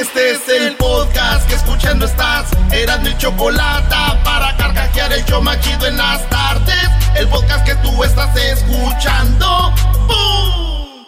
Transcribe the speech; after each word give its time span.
Este 0.00 0.30
es 0.30 0.48
el 0.48 0.76
podcast 0.76 1.46
que 1.46 1.56
escuchando 1.56 2.06
estás. 2.06 2.48
Eran 2.72 3.02
mi 3.02 3.14
chocolate 3.18 3.94
para 4.24 4.56
carcajear 4.56 5.12
el 5.12 5.22
yo 5.26 5.42
machido 5.42 5.86
en 5.86 5.98
las 5.98 6.26
tardes. 6.30 6.88
El 7.14 7.28
podcast 7.28 7.66
que 7.66 7.74
tú 7.76 8.02
estás 8.02 8.34
escuchando. 8.34 9.74
¡Bum! 10.06 11.04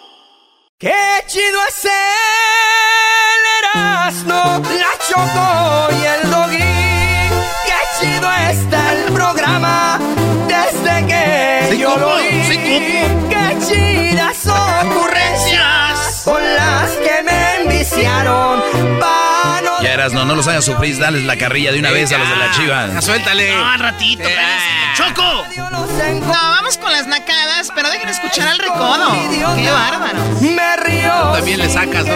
¡Qué 0.78 1.24
chido 1.26 1.58
es 1.70 1.84
el 1.86 1.90
Erasmo! 3.64 4.60
La 4.60 4.92
Choco 5.08 5.88
y 5.98 6.04
el 6.04 6.30
Doggy. 6.30 6.58
¡Qué 7.64 7.80
chido 7.98 8.30
está 8.50 8.92
el 8.92 9.04
programa! 9.14 9.98
Desde 10.48 11.06
que 11.06 11.68
Sí, 11.70 11.78
yo 11.78 11.96
lo 11.96 12.16
oí. 12.16 12.44
Sí, 12.46 13.31
Ya 19.82 19.94
eras, 19.94 20.12
no, 20.12 20.24
no 20.24 20.34
los 20.36 20.46
hagas 20.46 20.64
sufrir, 20.64 20.96
dales 20.98 21.24
la 21.24 21.36
carrilla 21.36 21.72
de 21.72 21.78
una 21.80 21.90
vez 21.90 22.12
a 22.12 22.18
los 22.18 22.28
de 22.28 22.36
la 22.36 22.50
chiva. 22.52 23.00
Suéltale. 23.02 23.54
No, 23.56 23.66
al 23.68 23.80
ratito, 23.80 24.22
Eh, 24.22 24.28
espérense. 24.30 24.66
¡Choco! 24.96 25.44
No, 26.20 26.32
vamos 26.32 26.76
con 26.78 26.92
las 26.92 27.06
nacadas, 27.06 27.70
pero 27.74 27.90
dejen 27.90 28.08
escuchar 28.08 28.48
al 28.48 28.58
recodo. 28.58 29.12
¡Qué 29.56 29.70
bárbaro! 29.70 30.18
Me 30.40 30.76
río. 30.76 31.12
También 31.32 31.58
le 31.58 31.68
sacas, 31.68 32.04
¿no? 32.06 32.14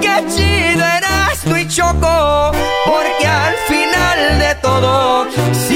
Qué 0.00 0.24
chido 0.34 0.84
eras 0.84 1.40
tú 1.42 1.56
y 1.56 1.66
Choco, 1.66 2.52
porque 2.86 3.26
al 3.26 3.54
final 3.68 4.38
de 4.38 4.54
todo 4.56 5.26
siempre 5.52 5.75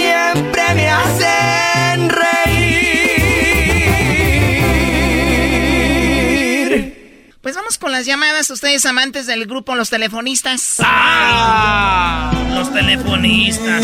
Pues 7.41 7.57
vamos 7.57 7.79
con 7.79 7.91
las 7.91 8.05
llamadas, 8.05 8.51
ustedes 8.51 8.85
amantes 8.85 9.27
del 9.27 9.47
grupo 9.47 9.75
Los 9.75 9.89
Telefonistas. 9.89 10.75
Ah. 10.81 12.31
Los 12.55 12.71
telefonistas. 12.71 13.83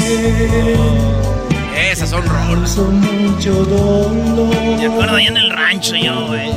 Esas 1.74 2.10
son 2.10 2.22
rolas. 2.27 2.77
Me 2.77 4.86
acuerdo 4.86 5.16
allá 5.16 5.28
en 5.28 5.38
el 5.38 5.50
rancho 5.50 5.96
yo, 5.96 6.27
güey. 6.27 6.50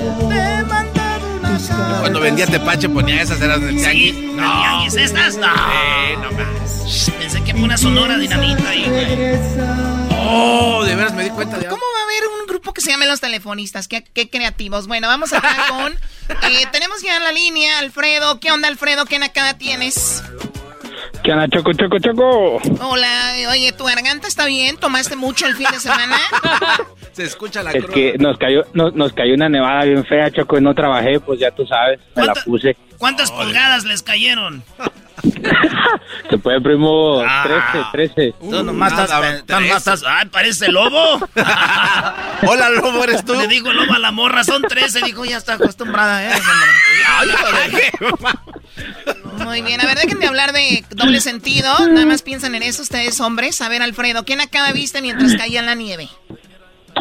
Cuando 2.01 2.19
vendía 2.19 2.47
tepache 2.47 2.89
ponía 2.89 3.21
esas, 3.21 3.39
eran 3.39 3.65
del 3.65 3.77
tianguis. 3.77 4.15
Sí, 4.15 4.31
no. 4.35 4.85
estas? 4.85 5.37
No. 5.37 5.47
Eh, 5.47 6.17
no 6.21 6.31
más. 6.33 7.11
Pensé 7.17 7.41
que 7.45 7.53
fue 7.53 7.61
una 7.61 7.77
sonora 7.77 8.17
dinamita 8.17 8.69
ahí, 8.69 8.83
güey. 8.89 9.39
Oh, 10.21 10.83
de 10.83 10.95
veras 10.95 11.13
me 11.13 11.23
di 11.23 11.29
cuenta 11.29 11.57
de 11.57 11.67
¿Cómo 11.67 11.81
va 11.95 12.01
a 12.01 12.03
haber 12.03 12.23
un 12.41 12.47
que 12.79 12.85
se 12.85 12.91
llame 12.91 13.07
Los 13.07 13.19
Telefonistas? 13.21 13.87
Qué, 13.87 14.03
qué 14.03 14.29
creativos. 14.29 14.87
Bueno, 14.87 15.07
vamos 15.07 15.33
acá 15.33 15.55
con... 15.69 15.93
eh, 15.93 16.65
tenemos 16.71 17.01
ya 17.01 17.17
en 17.17 17.23
la 17.23 17.31
línea 17.31 17.79
Alfredo. 17.79 18.39
¿Qué 18.39 18.51
onda, 18.51 18.67
Alfredo? 18.67 19.05
¿Qué 19.05 19.19
nacada 19.19 19.57
tienes? 19.57 20.23
¿Qué 21.23 21.33
onda, 21.33 21.47
Choco, 21.49 21.73
Choco, 21.73 21.99
Choco? 21.99 22.61
Hola, 22.85 23.33
oye, 23.49 23.71
¿tu 23.73 23.83
garganta 23.83 24.27
está 24.27 24.45
bien? 24.45 24.77
¿Tomaste 24.77 25.15
mucho 25.17 25.45
el 25.45 25.55
fin 25.55 25.67
de 25.71 25.79
semana? 25.79 26.17
Se 27.11 27.23
escucha 27.25 27.61
la 27.63 27.71
Es 27.71 27.83
cruda. 27.83 27.93
que 27.93 28.15
nos 28.17 28.37
cayó, 28.37 28.65
nos, 28.73 28.93
nos 28.95 29.11
cayó 29.11 29.33
una 29.33 29.49
nevada 29.49 29.83
bien 29.83 30.05
fea, 30.05 30.31
Choco, 30.31 30.57
y 30.57 30.61
no 30.61 30.73
trabajé, 30.73 31.19
pues 31.19 31.39
ya 31.39 31.51
tú 31.51 31.65
sabes, 31.65 31.99
me 32.15 32.23
la 32.25 32.33
¿Cuánta- 32.33 32.43
puse. 32.45 32.77
¿Cuántas 32.97 33.31
pulgadas 33.31 33.83
les 33.83 34.01
cayeron? 34.03 34.63
Se 36.29 36.37
puede, 36.37 36.61
primo, 36.61 37.21
Ah. 37.25 37.43
13, 37.91 38.13
13. 38.13 38.33
Tú 38.39 38.63
nomás 38.63 38.91
nada, 38.91 39.03
estás... 39.03 39.39
tú 39.39 39.45
tres. 39.47 39.59
nomás 39.61 39.77
estás... 39.77 40.03
¡Ay, 40.07 40.27
parece 40.29 40.71
lobo! 40.71 41.19
Hola, 42.47 42.69
lobo, 42.69 43.03
¿eres 43.03 43.25
tú? 43.25 43.33
Le 43.35 43.47
digo 43.47 43.71
lobo 43.73 43.93
a 43.93 43.99
la 43.99 44.11
morra, 44.11 44.43
son 44.43 44.61
13. 44.61 45.01
Dijo, 45.03 45.25
ya 45.25 45.37
está 45.37 45.53
acostumbrada, 45.55 46.25
¿eh? 46.25 46.39
Muy 49.45 49.61
bien, 49.61 49.81
a 49.81 49.85
ver, 49.85 49.97
déjenme 49.97 50.27
hablar 50.27 50.51
de 50.53 50.83
doble 50.91 51.19
sentido. 51.21 51.67
Nada 51.87 52.05
más 52.05 52.21
piensan 52.21 52.55
en 52.55 52.63
eso 52.63 52.81
ustedes, 52.81 53.19
hombres. 53.19 53.61
A 53.61 53.69
ver, 53.69 53.81
Alfredo, 53.81 54.23
¿quién 54.25 54.41
acaba 54.41 54.71
viste 54.71 55.01
mientras 55.01 55.35
caía 55.35 55.61
la 55.61 55.75
nieve? 55.75 56.09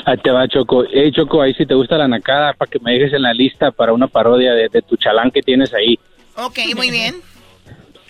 Ahí 0.06 0.17
te 0.23 0.31
va, 0.31 0.47
Choco. 0.49 0.85
Hey, 0.91 1.11
Choco, 1.12 1.43
ahí 1.43 1.53
si 1.55 1.67
te 1.67 1.75
gusta 1.75 1.97
la 1.99 2.09
nacada, 2.09 2.53
para 2.55 2.71
que 2.71 2.79
me 2.81 2.93
dejes 2.93 3.12
en 3.12 3.23
la 3.23 3.33
lista 3.35 3.71
para 3.71 3.93
una 3.93 4.06
parodia 4.06 4.53
de, 4.53 4.69
de 4.69 4.83
tu 4.83 4.97
chalán 4.97 5.31
que 5.31 5.43
tienes 5.43 5.73
ahí. 5.75 5.99
Ok, 6.37 6.59
muy 6.77 6.91
bien. 6.91 7.17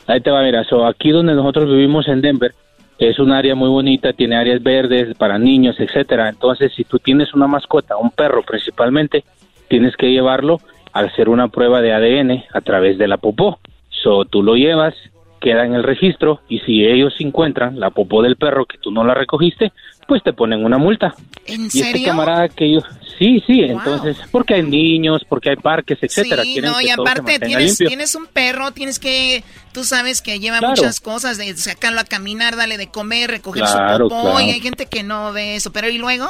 Ahí 0.09 0.23
te 0.23 0.31
va, 0.31 0.43
mira, 0.43 0.65
so, 0.65 0.87
aquí 0.87 1.11
donde 1.11 1.35
nosotros 1.35 1.67
vivimos 1.67 2.09
en 2.09 2.23
Denver, 2.23 2.55
es 2.99 3.19
un 3.19 3.31
área 3.31 3.55
muy 3.55 3.69
bonita, 3.69 4.15
tiene 4.15 4.37
áreas 4.37 4.63
verdes 4.63 5.15
para 5.19 5.39
niños, 5.39 5.79
etcétera. 5.79 6.31
Entonces, 6.31 6.73
si 6.75 6.85
tú 6.85 6.99
tienes 6.99 7.35
una 7.35 7.47
mascota, 7.47 7.99
un 7.99 8.11
perro 8.11 8.43
principalmente, 8.43 9.23
tienes 9.69 9.97
que 9.97 10.11
llevarlo 10.11 10.61
a 10.95 11.01
hacer 11.01 11.29
una 11.29 11.49
prueba 11.49 11.83
de 11.83 11.93
ADN 11.93 12.45
a 12.53 12.61
través 12.63 12.97
de 12.97 13.07
la 13.07 13.19
popó. 13.19 13.59
So, 13.91 14.25
tú 14.25 14.43
lo 14.43 14.55
llevas, 14.55 14.95
queda 15.39 15.65
en 15.65 15.75
el 15.75 15.83
registro 15.83 16.41
y 16.49 16.59
si 16.61 16.85
ellos 16.85 17.15
encuentran 17.19 17.79
la 17.81 17.91
popó 17.91 18.23
del 18.23 18.37
perro 18.37 18.67
que 18.67 18.79
tú 18.79 18.91
no 18.91 19.05
la 19.05 19.15
recogiste, 19.15 19.73
pues 20.07 20.23
te 20.23 20.33
ponen 20.33 20.65
una 20.65 20.79
multa. 20.79 21.15
¿En 21.47 21.63
Y 21.63 21.67
este 21.67 21.79
serio? 21.81 22.07
camarada 22.09 22.49
que 22.49 22.73
yo, 22.73 22.81
sí, 23.19 23.43
sí, 23.47 23.61
entonces, 23.63 24.17
porque 24.33 24.55
hay 24.55 24.63
niños, 24.63 25.23
porque 25.29 25.51
hay 25.51 25.57
parques, 25.57 25.99
etcétera. 26.01 26.43
Sí, 26.43 26.53
quieren 26.55 26.71
no, 26.73 26.81
y 26.81 26.89
aparte 26.91 27.39
tienes, 27.39 27.77
tienes 27.79 28.15
un 28.15 28.27
perro, 28.27 28.71
tienes 28.73 28.99
que, 28.99 29.45
tú 29.73 29.85
sabes 29.85 30.23
que 30.23 30.39
lleva 30.41 30.59
Claro. 30.59 30.75
muchas 30.77 31.01
cosas, 31.01 31.37
de 31.39 31.55
sacarlo 31.57 32.01
a 32.01 32.05
caminar, 32.05 32.57
darle 32.57 32.79
de 32.79 32.89
comer, 32.91 33.31
recoger 33.31 33.63
Claro, 33.65 34.05
su 34.07 34.11
popó, 34.11 34.23
claro. 34.31 34.41
y 34.41 34.51
hay 34.51 34.61
gente 34.61 34.87
que 34.87 35.03
no 35.03 35.33
ve 35.33 35.57
eso, 35.57 35.73
pero 35.73 35.89
¿y 35.89 35.99
luego? 35.99 36.27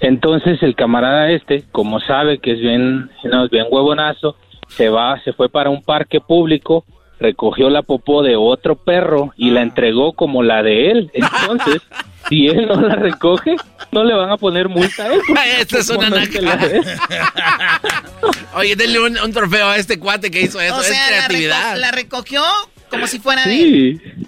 Entonces 0.00 0.62
el 0.62 0.74
camarada 0.76 1.30
este, 1.30 1.64
como 1.72 2.00
sabe 2.00 2.38
que 2.38 2.52
es 2.52 2.60
bien, 2.60 3.10
no, 3.24 3.44
es 3.44 3.50
bien 3.50 3.66
huevonazo, 3.70 4.36
se 4.68 4.88
va, 4.88 5.20
se 5.24 5.32
fue 5.32 5.48
para 5.48 5.70
un 5.70 5.82
parque 5.82 6.20
público, 6.20 6.84
recogió 7.20 7.68
la 7.70 7.82
popó 7.82 8.22
de 8.22 8.34
otro 8.36 8.76
perro 8.76 9.32
y 9.36 9.50
la 9.50 9.62
entregó 9.62 10.12
como 10.14 10.42
la 10.42 10.62
de 10.62 10.90
él. 10.90 11.10
Entonces, 11.12 11.82
si 12.28 12.46
él 12.48 12.66
no 12.66 12.80
la 12.80 12.94
recoge, 12.96 13.56
no 13.92 14.04
le 14.04 14.14
van 14.14 14.30
a 14.30 14.36
poner 14.36 14.68
multa 14.68 15.04
a 15.04 15.12
él. 15.14 15.20
Esta 15.60 15.78
es 15.78 15.90
una 15.90 16.08
él. 16.08 16.82
Oye, 18.54 18.76
denle 18.76 19.00
un, 19.00 19.18
un 19.18 19.32
trofeo 19.32 19.68
a 19.68 19.76
este 19.76 19.98
cuate 19.98 20.30
que 20.30 20.42
hizo 20.42 20.60
eso. 20.60 20.76
o 20.76 20.80
es 20.80 20.86
sea, 20.86 21.10
la, 21.10 21.16
creatividad. 21.26 21.74
reco- 21.74 21.78
la 21.78 21.90
recogió 21.90 22.42
como 22.90 23.06
si 23.06 23.18
fuera 23.18 23.44
de 23.44 23.62
él. 23.62 24.00
Sí. 24.02 24.24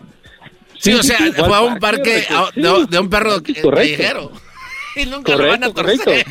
Sí, 0.79 0.93
o 0.95 1.03
sea, 1.05 1.19
fue 1.37 1.57
a 1.57 1.61
un 1.61 1.79
parque 1.79 2.27
de, 2.57 2.87
de 2.91 2.99
un 2.99 3.09
perro 3.09 3.41
callejero. 3.41 4.33
Y 4.97 5.07
nunca 5.07 5.35
lo 5.37 5.47
van 5.49 5.65
a 5.65 5.71
Correcto, 5.73 6.05
torcer. 6.05 6.27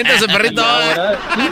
Y 0.00 0.26
perrito. 0.26 0.62
ahora, 0.64 1.18
sí, 1.34 1.42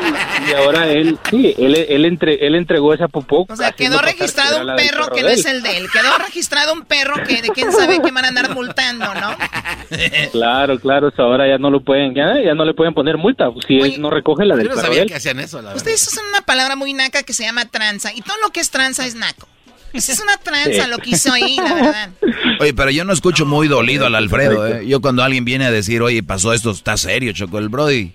y 0.49 0.55
ahora 0.55 0.89
él, 0.89 1.19
sí, 1.31 1.55
él, 1.59 1.75
él, 1.89 2.05
entre- 2.07 2.47
él 2.47 2.55
entregó 2.55 2.95
esa 2.95 3.09
popó. 3.09 3.47
O 3.49 3.57
sea, 3.57 3.73
quedó 3.73 3.99
que 4.01 4.07
registrado 4.07 4.61
un 4.67 4.77
perro 4.77 5.11
que 5.11 5.23
no 5.23 5.29
es 5.29 5.45
el 5.45 5.63
de 5.63 5.77
él. 5.77 5.87
Quedó 5.93 6.17
registrado 6.19 6.73
un 6.73 6.85
perro 6.87 7.23
que 7.27 7.43
de 7.43 7.49
quién 7.51 7.71
sabe 7.73 8.01
qué 8.03 8.11
van 8.11 8.25
a 8.25 8.29
andar 8.29 8.55
multando, 8.55 9.13
¿no? 9.15 9.37
Claro, 10.33 10.79
claro, 10.79 11.09
o 11.09 11.11
sea, 11.11 11.25
ahora 11.25 11.47
ya 11.49 11.59
no 11.59 11.71
lo 11.71 11.81
pueden, 11.83 12.15
ya, 12.15 12.41
ya 12.43 12.55
no 12.55 12.65
le 12.65 12.75
pueden 12.75 12.95
poner 12.95 13.17
multa 13.17 13.49
si 13.67 13.81
Oye, 13.81 13.95
él 13.97 14.01
no 14.01 14.11
recoge 14.11 14.45
la 14.45 14.55
del 14.57 14.69
Yo 14.69 14.71
no 14.71 14.77
perro 14.77 14.83
de 14.83 14.87
sabía 14.89 15.03
él. 15.03 15.09
que 15.09 15.15
hacían 15.17 15.41
eso, 15.41 15.57
la 15.59 15.71
verdad. 15.71 15.77
Ustedes 15.77 16.07
usan 16.07 16.25
una 16.27 16.41
palabra 16.43 16.77
muy 16.77 16.93
naca 16.93 17.23
que 17.23 17.33
se 17.33 17.43
llama 17.45 17.67
tranza. 17.67 18.13
Y 18.15 18.23
todo 18.23 18.37
lo 18.43 18.51
que 18.51 18.61
es 18.61 18.71
tranza 18.71 19.05
es 19.07 19.15
naco. 19.15 19.49
Esa 19.93 20.13
es 20.13 20.21
una 20.21 20.37
tranza 20.37 20.85
Sí. 20.85 20.91
lo 20.91 20.99
que 20.99 21.11
hizo 21.11 21.33
ahí, 21.33 21.57
la 21.57 21.75
verdad. 21.75 22.11
Oye, 22.61 22.75
pero 22.75 22.91
yo 22.91 23.05
no 23.05 23.13
escucho 23.13 23.45
muy 23.47 23.67
dolido 23.69 24.07
al 24.07 24.15
Alfredo, 24.15 24.67
¿eh? 24.67 24.87
Yo 24.87 25.01
cuando 25.01 25.23
alguien 25.23 25.45
viene 25.45 25.65
a 25.67 25.71
decir, 25.71 26.01
oye, 26.03 26.23
pasó 26.23 26.53
esto, 26.53 26.71
está 26.71 26.97
serio, 26.97 27.33
Choco, 27.33 27.59
el 27.59 27.69
Brody. 27.69 28.13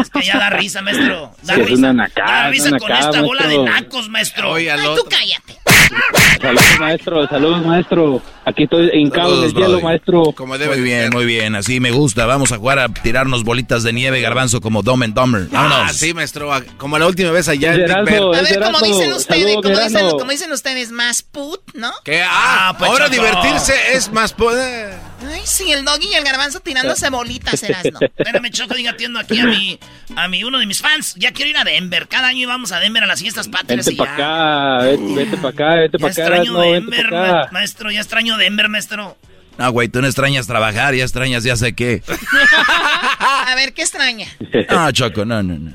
Es 0.00 0.08
que 0.10 0.22
ya 0.22 0.38
da 0.38 0.50
risa, 0.50 0.80
maestro. 0.82 1.34
Da 1.42 1.54
Sí, 1.54 1.60
es 1.60 1.66
risa. 1.68 1.78
una 1.78 1.92
nacada, 1.92 2.32
da 2.44 2.50
risa 2.50 2.68
una 2.68 2.78
con 2.78 2.88
nacada, 2.88 3.10
esta 3.10 3.22
bola 3.22 3.46
de 3.46 3.58
nacos, 3.62 4.08
maestro. 4.08 4.50
Oye, 4.52 4.70
al 4.70 4.80
Ay, 4.80 4.86
tú 4.96 5.04
cállate. 5.08 5.58
Saludos, 6.40 6.80
maestro, 6.80 7.28
saludos, 7.28 7.66
maestro. 7.66 8.22
Aquí 8.44 8.64
estoy 8.64 8.90
hincado 8.94 9.38
en 9.38 9.44
el 9.44 9.54
hielo, 9.54 9.80
maestro. 9.80 10.32
Como 10.34 10.58
debe 10.58 10.74
muy 10.76 10.84
bien, 10.84 11.10
muy 11.10 11.24
bien, 11.24 11.54
así 11.54 11.78
me 11.78 11.92
gusta. 11.92 12.26
Vamos 12.26 12.50
a 12.50 12.58
jugar 12.58 12.78
a 12.80 12.88
tirarnos 12.88 13.44
bolitas 13.44 13.84
de 13.84 13.92
nieve, 13.92 14.20
garbanzo, 14.20 14.60
como 14.60 14.82
Dumb 14.82 15.04
and 15.04 15.14
Dumber. 15.14 15.42
Ah, 15.52 15.62
Vámonos. 15.62 15.90
Ah, 15.90 15.92
sí, 15.92 16.12
maestro, 16.14 16.50
como 16.78 16.98
la 16.98 17.06
última 17.06 17.30
vez 17.30 17.48
allá 17.48 17.74
en 17.74 17.90
A 17.90 18.02
ver, 18.02 18.20
como 18.20 18.80
dicen 18.80 19.12
ustedes, 19.12 19.56
como 19.56 19.68
dicen, 19.68 20.10
como 20.10 20.30
dicen, 20.30 20.52
ustedes, 20.52 20.90
más 20.90 21.22
put, 21.22 21.60
¿no? 21.74 21.92
Que 22.04 22.22
ah, 22.24 22.74
pues 22.78 22.90
ahora 22.90 23.08
divertirse 23.08 23.74
es 23.92 24.12
más 24.12 24.32
poder. 24.32 25.11
Ay, 25.26 25.42
sí, 25.44 25.70
el 25.70 25.84
doggy 25.84 26.08
y 26.12 26.14
el 26.14 26.24
garbanzo 26.24 26.60
tirándose 26.60 27.10
bolitas, 27.10 27.62
Erasno. 27.62 27.98
Espérame, 28.16 28.50
Choco, 28.50 28.74
diga, 28.74 28.92
atiendo 28.92 29.20
aquí 29.20 29.38
a 29.38 29.46
mi, 29.46 29.78
a 30.16 30.28
mi, 30.28 30.44
uno 30.44 30.58
de 30.58 30.66
mis 30.66 30.80
fans. 30.80 31.14
Ya 31.16 31.32
quiero 31.32 31.50
ir 31.50 31.56
a 31.56 31.64
Denver. 31.64 32.08
Cada 32.08 32.28
año 32.28 32.40
íbamos 32.40 32.72
a 32.72 32.80
Denver 32.80 33.04
a 33.04 33.06
las 33.06 33.20
fiestas 33.20 33.48
patrias. 33.48 33.86
Vete 33.86 33.96
para 33.96 34.14
acá, 34.14 34.84
vete, 34.84 35.36
para 35.36 35.48
acá, 35.48 35.74
vete 35.74 35.98
para 35.98 36.12
acá. 36.12 36.22
extraño 36.22 36.58
Denver, 36.60 37.10
maestro, 37.52 37.90
ya 37.90 38.00
extraño 38.00 38.36
Denver, 38.36 38.68
maestro. 38.68 39.16
No, 39.58 39.70
güey, 39.70 39.88
tú 39.88 40.00
no 40.00 40.06
extrañas 40.06 40.46
trabajar, 40.46 40.94
ya 40.94 41.04
extrañas 41.04 41.44
ya 41.44 41.56
sé 41.56 41.74
qué. 41.74 42.02
a 43.18 43.54
ver, 43.54 43.74
¿qué 43.74 43.82
extraña? 43.82 44.26
No, 44.70 44.90
Choco, 44.92 45.24
no, 45.24 45.42
no, 45.42 45.58
no. 45.58 45.72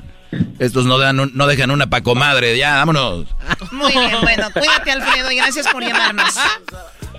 Estos 0.58 0.84
no, 0.84 0.98
dan 0.98 1.30
no 1.32 1.46
dejan 1.46 1.70
una 1.70 1.88
pa' 1.88 2.02
comadre, 2.02 2.58
ya, 2.58 2.74
vámonos. 2.76 3.26
Muy 3.70 3.92
bien, 3.92 4.20
bueno, 4.20 4.50
cuídate, 4.52 4.90
Alfredo, 4.90 5.30
y 5.30 5.36
gracias 5.36 5.68
por 5.68 5.82
llamarnos. 5.82 6.34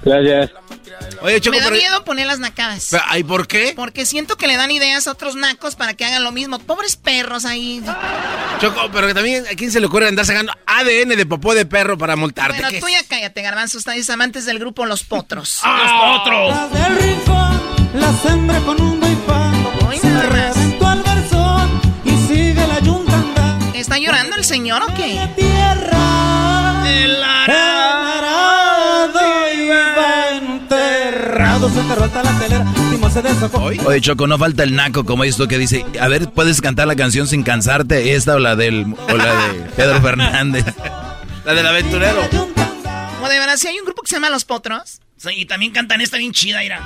Gracias. 0.04 0.52
Oye, 1.22 1.42
Choco, 1.42 1.58
Me 1.58 1.64
da 1.64 1.72
miedo 1.72 2.04
poner 2.04 2.28
las 2.28 2.40
nacadas. 2.40 2.96
¿Ay, 3.08 3.24
por 3.24 3.48
qué? 3.48 3.74
Porque 3.76 4.06
siento 4.06 4.38
que 4.38 4.48
le 4.48 4.56
dan 4.56 4.72
ideas 4.72 5.08
a 5.08 5.12
otros 5.12 5.36
nacos 5.36 5.76
para 5.76 5.94
que 5.94 6.06
hagan 6.06 6.24
lo 6.24 6.32
mismo. 6.32 6.60
Pobres 6.60 6.96
perros 6.96 7.46
ahí. 7.46 7.84
Choco, 8.62 8.90
pero 8.94 9.08
que 9.08 9.14
también 9.14 9.46
a 9.46 9.56
quién 9.56 9.72
se 9.72 9.80
le 9.80 9.88
ocurre 9.88 10.08
andar 10.08 10.26
sacando 10.26 10.54
ADN 10.66 11.10
de 11.10 11.26
popó 11.26 11.54
de 11.54 11.66
perro 11.66 11.98
para 11.98 12.16
multarte. 12.16 12.62
Bueno, 12.62 12.80
tú 12.80 12.88
ya 12.90 13.04
cállate, 13.08 13.42
garbanzo. 13.42 13.78
Ustedes 13.78 14.10
amantes 14.10 14.46
del 14.46 14.60
grupo 14.60 14.86
Los 14.86 15.04
Potros. 15.04 15.60
¡Ah, 15.64 16.22
Los 16.24 16.72
Potros! 16.72 16.72
Del 16.82 16.98
rincón, 16.98 17.62
la 17.96 18.14
sembré 18.14 18.60
con 18.62 18.82
un 18.82 19.00
Hoy 19.88 20.00
nada 20.04 20.30
más. 20.30 20.58
y 22.06 22.28
sigue 22.28 22.68
la 22.68 22.80
Oye, 33.86 34.02
Choco, 34.02 34.28
no 34.28 34.38
falta 34.38 34.64
el 34.64 34.76
naco 34.76 35.06
como 35.06 35.24
esto 35.24 35.48
que 35.48 35.58
dice, 35.58 35.86
a 36.00 36.08
ver, 36.08 36.30
¿puedes 36.32 36.62
cantar 36.62 36.88
la 36.88 36.96
canción 36.96 37.28
sin 37.28 37.44
cansarte? 37.44 38.16
Esta 38.16 38.36
o 38.36 38.40
la 38.40 38.56
del 38.56 38.86
o 39.10 39.18
la 39.18 39.34
de 39.36 39.54
Pedro 39.76 40.02
Fernández. 40.02 40.66
la 41.46 41.54
del 41.54 41.66
aventurero. 41.68 42.20
O 43.22 43.28
de 43.28 43.40
verdad, 43.40 43.58
si 43.58 43.68
hay 43.68 43.80
un 43.80 43.86
grupo 43.86 44.02
que 44.02 44.10
se 44.10 44.16
llama 44.16 44.30
Los 44.30 44.46
Potros. 44.46 45.00
Sí, 45.18 45.30
y 45.36 45.46
también 45.46 45.72
cantan 45.74 46.00
esta 46.02 46.18
bien 46.18 46.32
chida, 46.32 46.64
Ira. 46.64 46.80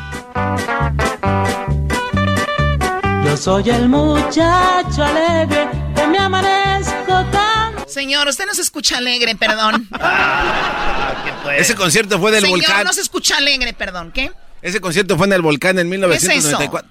Yo 3.25 3.37
soy 3.37 3.69
el 3.69 3.87
muchacho 3.89 5.03
alegre 5.03 5.67
que 5.95 6.07
me 6.07 6.17
amanezco 6.17 7.25
tan... 7.31 7.73
Señor, 7.87 8.27
usted 8.27 8.45
no 8.47 8.53
se 8.55 8.61
escucha 8.61 8.97
alegre, 8.97 9.35
perdón. 9.35 9.87
Ese 11.57 11.75
concierto 11.75 12.19
fue 12.19 12.31
del 12.31 12.41
Señor, 12.41 12.59
volcán. 12.59 12.83
no 12.85 12.93
se 12.93 13.01
escucha 13.01 13.37
alegre, 13.37 13.73
perdón, 13.73 14.11
¿qué? 14.11 14.31
Ese 14.63 14.79
concierto 14.79 15.17
fue 15.17 15.27
en 15.27 15.33
el 15.33 15.41
volcán 15.41 15.77
en 15.77 15.89
1994. 15.89 16.89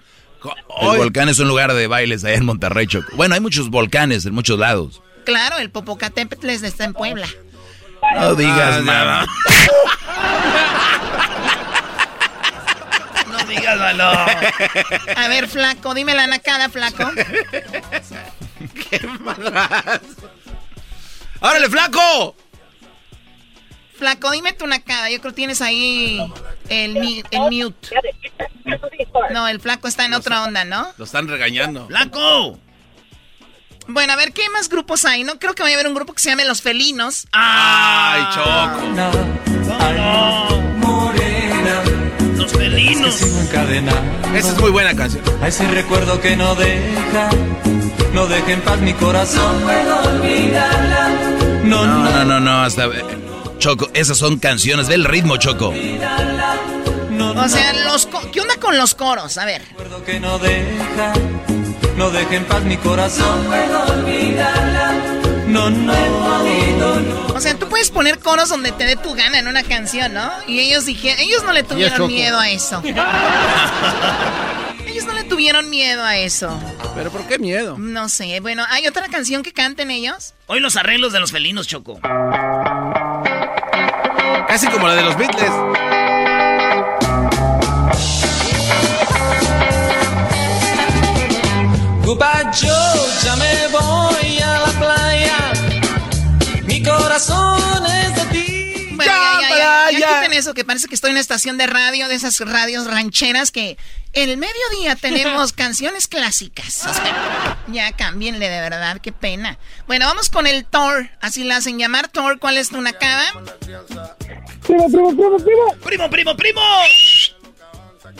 El 0.82 0.98
volcán 0.98 1.30
es 1.30 1.38
un 1.38 1.48
lugar 1.48 1.72
de 1.72 1.86
bailes 1.86 2.22
allá 2.22 2.34
en 2.34 2.44
Monterrey, 2.44 2.86
Choco. 2.86 3.16
Bueno, 3.16 3.34
hay 3.34 3.40
muchos 3.40 3.70
volcanes 3.70 4.26
en 4.26 4.34
muchos 4.34 4.58
lados. 4.58 5.00
Claro, 5.24 5.56
el 5.56 5.70
Popocatépetl 5.70 6.50
está 6.50 6.84
en 6.84 6.92
Puebla. 6.92 7.26
No 8.14 8.34
digas 8.34 8.76
ah, 8.78 8.82
nada. 8.82 9.26
no 13.30 13.44
digas 13.46 13.78
malo. 13.78 14.04
A 15.16 15.28
ver, 15.28 15.48
flaco, 15.48 15.94
dime 15.94 16.14
la 16.14 16.26
nacada, 16.26 16.68
flaco. 16.68 17.10
¡Qué 18.90 19.06
madrazo! 19.20 20.30
¡Órale, 21.40 21.70
flaco! 21.70 22.36
Flaco, 24.02 24.32
dime 24.32 24.52
tu 24.52 24.66
nacada. 24.66 25.10
Yo 25.10 25.20
creo 25.20 25.30
que 25.30 25.36
tienes 25.36 25.62
ahí 25.62 26.18
el, 26.68 27.24
el 27.30 27.40
mute. 27.52 27.88
No, 29.30 29.46
el 29.46 29.60
flaco 29.60 29.86
está 29.86 30.04
en 30.06 30.14
otra 30.14 30.42
onda, 30.42 30.64
¿no? 30.64 30.88
Lo 30.98 31.04
están 31.04 31.28
regañando. 31.28 31.86
¡Flaco! 31.86 32.58
Bueno, 33.86 34.12
a 34.12 34.16
ver, 34.16 34.32
¿qué 34.32 34.42
más 34.50 34.68
grupos 34.68 35.04
hay? 35.04 35.22
No 35.22 35.38
creo 35.38 35.54
que 35.54 35.62
vaya 35.62 35.76
a 35.76 35.78
haber 35.78 35.86
un 35.86 35.94
grupo 35.94 36.14
que 36.14 36.20
se 36.20 36.30
llame 36.30 36.44
Los 36.44 36.62
Felinos. 36.62 37.28
¡Ay, 37.30 38.24
Choco! 38.34 38.80
Los 42.36 42.52
Felinos. 42.52 43.22
Esa 44.34 44.48
es 44.48 44.58
muy 44.60 44.72
buena 44.72 44.96
canción. 44.96 45.22
A 45.40 45.46
ese 45.46 45.68
recuerdo 45.68 46.20
que 46.20 46.34
no 46.34 46.56
deja, 46.56 47.30
no 48.12 48.26
deja 48.26 48.50
en 48.50 48.60
paz 48.62 48.80
mi 48.80 48.94
corazón. 48.94 49.60
No 49.60 49.66
puedo 49.66 50.00
olvidarla. 50.10 51.08
No, 51.62 51.86
no, 51.86 52.10
no, 52.10 52.24
no, 52.24 52.40
no, 52.40 52.62
hasta... 52.64 52.88
Choco, 53.62 53.88
esas 53.94 54.18
son 54.18 54.40
canciones 54.40 54.88
del 54.88 55.04
ritmo, 55.04 55.36
Choco. 55.36 55.68
O 55.68 57.48
sea, 57.48 57.72
los 57.84 58.08
¿qué 58.32 58.40
onda 58.40 58.56
con 58.56 58.76
los 58.76 58.96
coros? 58.96 59.38
A 59.38 59.44
ver. 59.44 59.62
que 60.04 60.18
no 60.18 60.40
deja, 60.40 61.12
no 61.96 62.10
deja 62.10 62.34
en 62.34 62.44
paz 62.46 62.64
mi 62.64 62.76
corazón. 62.76 63.46
No, 65.46 65.70
no. 65.70 65.92
O 67.32 67.40
sea, 67.40 67.56
tú 67.56 67.68
puedes 67.68 67.92
poner 67.92 68.18
coros 68.18 68.48
donde 68.48 68.72
te 68.72 68.84
dé 68.84 68.96
tu 68.96 69.14
gana 69.14 69.38
en 69.38 69.46
una 69.46 69.62
canción, 69.62 70.12
¿no? 70.12 70.28
Y 70.48 70.58
ellos 70.58 70.84
dijeron, 70.84 71.20
ellos 71.20 71.44
no 71.44 71.52
le 71.52 71.62
tuvieron 71.62 72.08
miedo 72.08 72.40
a 72.40 72.50
eso. 72.50 72.82
ellos 74.88 75.04
no 75.04 75.12
le 75.12 75.22
tuvieron 75.22 75.70
miedo 75.70 76.02
a 76.02 76.16
eso. 76.16 76.50
¿Pero 76.96 77.12
por 77.12 77.28
qué 77.28 77.38
miedo? 77.38 77.78
No 77.78 78.08
sé. 78.08 78.40
Bueno, 78.40 78.64
¿hay 78.68 78.88
otra 78.88 79.06
canción 79.06 79.44
que 79.44 79.52
canten 79.52 79.92
ellos? 79.92 80.34
Hoy 80.46 80.58
los 80.58 80.76
arreglos 80.76 81.12
de 81.12 81.20
los 81.20 81.30
felinos, 81.30 81.68
Choco. 81.68 82.00
Casi 84.52 84.66
como 84.66 84.86
la 84.86 84.94
de 84.94 85.02
los 85.02 85.16
Beatles. 85.16 85.50
Goodbye 92.04 92.50
Joe, 92.52 93.00
ya 93.24 93.36
me 93.36 93.68
voy 93.68 94.11
eso, 100.42 100.54
que 100.54 100.64
parece 100.64 100.88
que 100.88 100.94
estoy 100.94 101.10
en 101.10 101.14
una 101.14 101.20
estación 101.20 101.56
de 101.56 101.66
radio, 101.66 102.08
de 102.08 102.16
esas 102.16 102.38
radios 102.40 102.86
rancheras 102.86 103.52
que 103.52 103.76
en 104.12 104.28
el 104.28 104.36
mediodía 104.36 104.96
tenemos 104.96 105.52
canciones 105.54 106.08
clásicas. 106.08 106.84
ya 107.68 107.92
cámbienle 107.92 108.48
de 108.48 108.60
verdad, 108.60 108.98
qué 109.00 109.12
pena. 109.12 109.58
Bueno, 109.86 110.06
vamos 110.06 110.28
con 110.28 110.46
el 110.46 110.64
Thor. 110.64 111.08
Así 111.20 111.44
la 111.44 111.56
hacen 111.56 111.78
llamar 111.78 112.08
Thor. 112.08 112.38
¿Cuál 112.38 112.58
es 112.58 112.70
tu 112.70 112.80
nacada? 112.80 113.24
Primo, 114.66 114.88
primo, 114.88 115.16
primo, 115.16 115.38
primo. 115.38 115.76
Primo, 115.80 116.10
primo, 116.10 116.36
primo. 116.36 116.60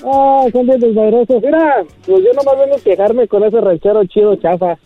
Ah, 0.04 0.44
son 0.52 0.66
de 0.66 0.78
desmadrosos. 0.78 1.42
Mira, 1.42 1.84
pues 2.06 2.22
yo 2.24 2.32
nomás 2.34 2.58
vengo 2.58 2.76
a 2.76 2.80
quejarme 2.80 3.28
con 3.28 3.44
ese 3.44 3.60
ranchero 3.60 4.04
chido 4.06 4.36
chafa. 4.36 4.78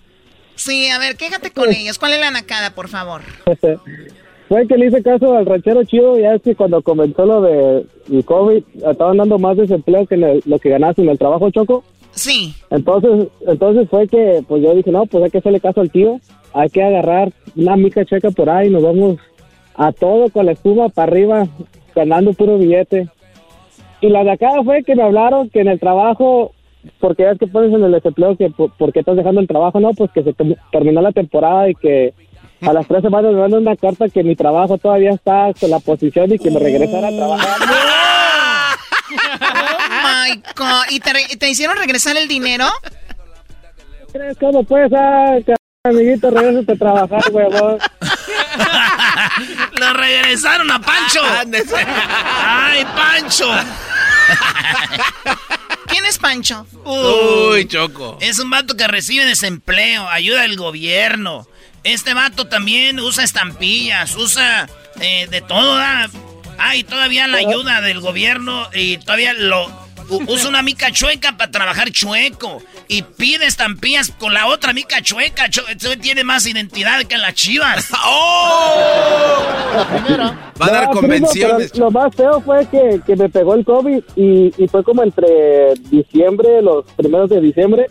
Sí, 0.55 0.89
a 0.89 0.99
ver, 0.99 1.17
quéjate 1.17 1.51
con 1.51 1.71
ellos. 1.71 1.99
¿Cuál 1.99 2.15
es 2.15 2.21
la 2.21 2.31
nacada, 2.31 2.71
por 2.75 2.89
favor? 2.89 3.23
Fue 4.49 4.67
que 4.67 4.77
le 4.77 4.87
hice 4.87 5.03
caso 5.03 5.37
al 5.37 5.47
ranchero 5.47 5.83
chido, 5.85 6.19
ya 6.19 6.35
es 6.35 6.43
que 6.43 6.55
cuando 6.55 6.81
comenzó 6.83 7.27
lo 7.27 7.41
de 7.43 7.85
el 8.11 8.25
COVID, 8.25 8.63
estaban 8.89 9.17
dando 9.17 9.39
más 9.39 9.57
desempleo 9.57 10.07
que 10.07 10.17
lo 10.17 10.59
que 10.59 10.71
ganabas 10.71 10.99
en 10.99 11.09
el 11.09 11.19
trabajo, 11.19 11.51
Choco. 11.51 11.83
Sí. 12.13 12.55
Entonces, 12.71 13.29
entonces 13.47 13.89
fue 13.91 14.07
que, 14.09 14.43
pues 14.47 14.63
yo 14.63 14.75
dije, 14.75 14.91
no, 14.91 15.05
pues 15.07 15.25
hay 15.25 15.31
que 15.31 15.39
hacerle 15.39 15.61
caso 15.61 15.81
al 15.81 15.91
tío, 15.91 16.21
hay 16.55 16.71
que 16.71 16.83
agarrar 16.83 17.33
una 17.57 17.77
mica 17.77 18.05
checa 18.05 18.31
por 18.31 18.49
ahí, 18.49 18.71
nos 18.71 18.83
vamos 18.83 19.19
a 19.75 19.93
todo 19.93 20.31
con 20.31 20.47
la 20.47 20.53
espuma 20.53 20.89
para 20.89 21.11
arriba, 21.11 21.47
ganando 21.95 22.33
puro 22.33 22.57
billete. 22.57 23.09
Y 24.01 24.09
la 24.09 24.25
de 24.25 24.31
acá 24.31 24.49
fue 24.65 24.83
que 24.83 24.95
me 24.95 25.03
hablaron 25.03 25.51
que 25.51 25.61
en 25.61 25.69
el 25.69 25.81
trabajo, 25.81 26.53
porque 27.01 27.25
ya 27.25 27.33
es 27.33 27.39
que 27.39 27.47
pones 27.47 27.73
en 27.73 27.85
el 27.85 27.93
desempleo 27.93 28.37
que 28.37 28.51
por, 28.51 28.93
qué 28.93 29.01
estás 29.01 29.17
dejando 29.17 29.41
el 29.41 29.49
trabajo, 29.49 29.81
no, 29.81 29.93
pues 29.93 30.11
que 30.13 30.23
se 30.23 30.35
terminó 30.73 31.03
la 31.03 31.13
temporada 31.13 31.69
y 31.69 31.75
que 31.75 32.15
a 32.61 32.73
las 32.73 32.87
tres 32.87 33.03
semanas 33.03 33.33
me 33.33 33.41
mandan 33.41 33.63
una 33.63 33.77
carta 33.77 34.09
que 34.09 34.23
mi 34.23 34.35
trabajo 34.35 34.79
todavía 34.79 35.11
está 35.11 35.53
con 35.59 35.71
la 35.71 35.79
posición 35.79 36.33
y 36.33 36.39
que 36.39 36.51
me 36.51 36.59
regresara 36.59 37.09
a 37.09 37.17
trabajar. 37.17 37.57
Oh 39.09 39.89
my 40.03 40.43
God. 40.57 40.85
¿Y 40.91 41.01
te, 41.01 41.49
hicieron 41.49 41.77
regresar 41.77 42.17
el 42.17 42.27
dinero? 42.27 42.67
¿Crees 44.13 44.37
cómo 44.39 44.65
puedes, 44.65 44.93
ah, 44.93 45.37
amiguito, 45.85 46.31
regresate 46.31 46.73
a 46.73 46.77
trabajar, 46.77 47.23
huevón? 47.33 47.79
Lo 49.79 49.93
regresaron 49.93 50.71
a 50.71 50.81
Pancho. 50.81 51.21
¡Ay, 52.45 52.85
Pancho! 52.97 53.49
¿Quién 55.87 56.05
es 56.05 56.19
Pancho? 56.19 56.67
Uy, 56.85 57.67
Choco. 57.69 58.19
Es 58.21 58.39
un 58.39 58.51
vato 58.51 58.77
que 58.77 58.89
recibe 58.89 59.25
desempleo, 59.25 60.09
ayuda 60.09 60.43
del 60.43 60.57
gobierno 60.57 61.47
Este 61.87 62.15
vato 62.15 62.49
también 62.49 62.99
usa 62.99 63.23
estampillas, 63.23 64.17
usa 64.17 64.69
eh, 65.01 65.29
de 65.31 65.41
todo. 65.41 65.77
¿da? 65.77 66.11
Ah, 66.59 66.75
y 66.75 66.83
todavía 66.83 67.29
la 67.29 67.39
ayuda 67.39 67.81
del 67.81 68.01
gobierno 68.01 68.67
y 68.75 68.99
todavía 68.99 69.35
lo 69.35 69.71
usa 70.27 70.49
una 70.49 70.63
mica 70.63 70.91
chueca 70.91 71.37
para 71.37 71.53
trabajar 71.53 71.93
chueco. 71.93 72.61
Y 72.89 73.03
pide 73.03 73.47
estampillas 73.47 74.11
con 74.11 74.35
la 74.35 74.49
otra 74.49 74.73
mica 74.73 75.01
chueca. 75.01 75.45
tiene 76.01 76.25
más 76.25 76.45
identidad 76.49 77.05
que 77.05 77.19
las 77.19 77.35
chivas. 77.35 77.89
¡Oh! 78.05 79.45
Va 80.61 80.67
a 80.67 80.71
dar 80.71 80.91
convenciones. 80.91 81.77
lo 81.79 81.93
más 81.93 82.13
feo 82.17 82.41
fue 82.41 82.67
que, 82.67 83.01
que, 83.07 83.15
me 83.15 83.29
pegó 83.29 83.55
el 83.55 83.65
COVID 83.65 84.03
y, 84.17 84.53
y 84.59 84.67
fue 84.67 84.83
como 84.83 85.05
entre 85.05 85.75
diciembre, 85.89 86.63
los 86.63 86.85
primeros 86.97 87.31
de 87.31 87.41
diciembre 87.41 87.87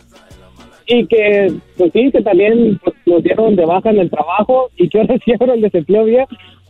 y 0.86 1.06
que, 1.06 1.52
pues 1.76 1.92
sí, 1.92 2.10
que 2.12 2.22
también 2.22 2.78
pues, 2.82 2.95
nos 3.06 3.22
dieron 3.22 3.56
de 3.56 3.64
baja 3.64 3.90
en 3.90 4.00
el 4.00 4.10
trabajo 4.10 4.70
y 4.76 4.88
que 4.88 5.00
ahora 5.00 5.16
sí 5.24 5.32
el 5.54 5.60
desempleo 5.60 6.04
bien 6.04 6.26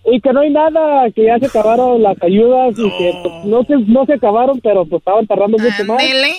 y 0.08 0.20
que 0.20 0.32
no 0.32 0.40
hay 0.40 0.50
nada, 0.50 1.10
que 1.10 1.24
ya 1.24 1.38
se 1.38 1.46
acabaron 1.46 2.02
las 2.02 2.16
ayudas 2.22 2.74
y 2.78 2.90
que 2.90 3.12
pues, 3.22 3.44
no 3.44 3.64
se, 3.64 3.74
no 3.90 4.06
se 4.06 4.14
acabaron, 4.14 4.60
pero 4.60 4.84
pues 4.86 5.00
estaban 5.00 5.26
tardando 5.26 5.58
mucho 5.58 5.84
más. 5.84 6.00
Andele, 6.00 6.36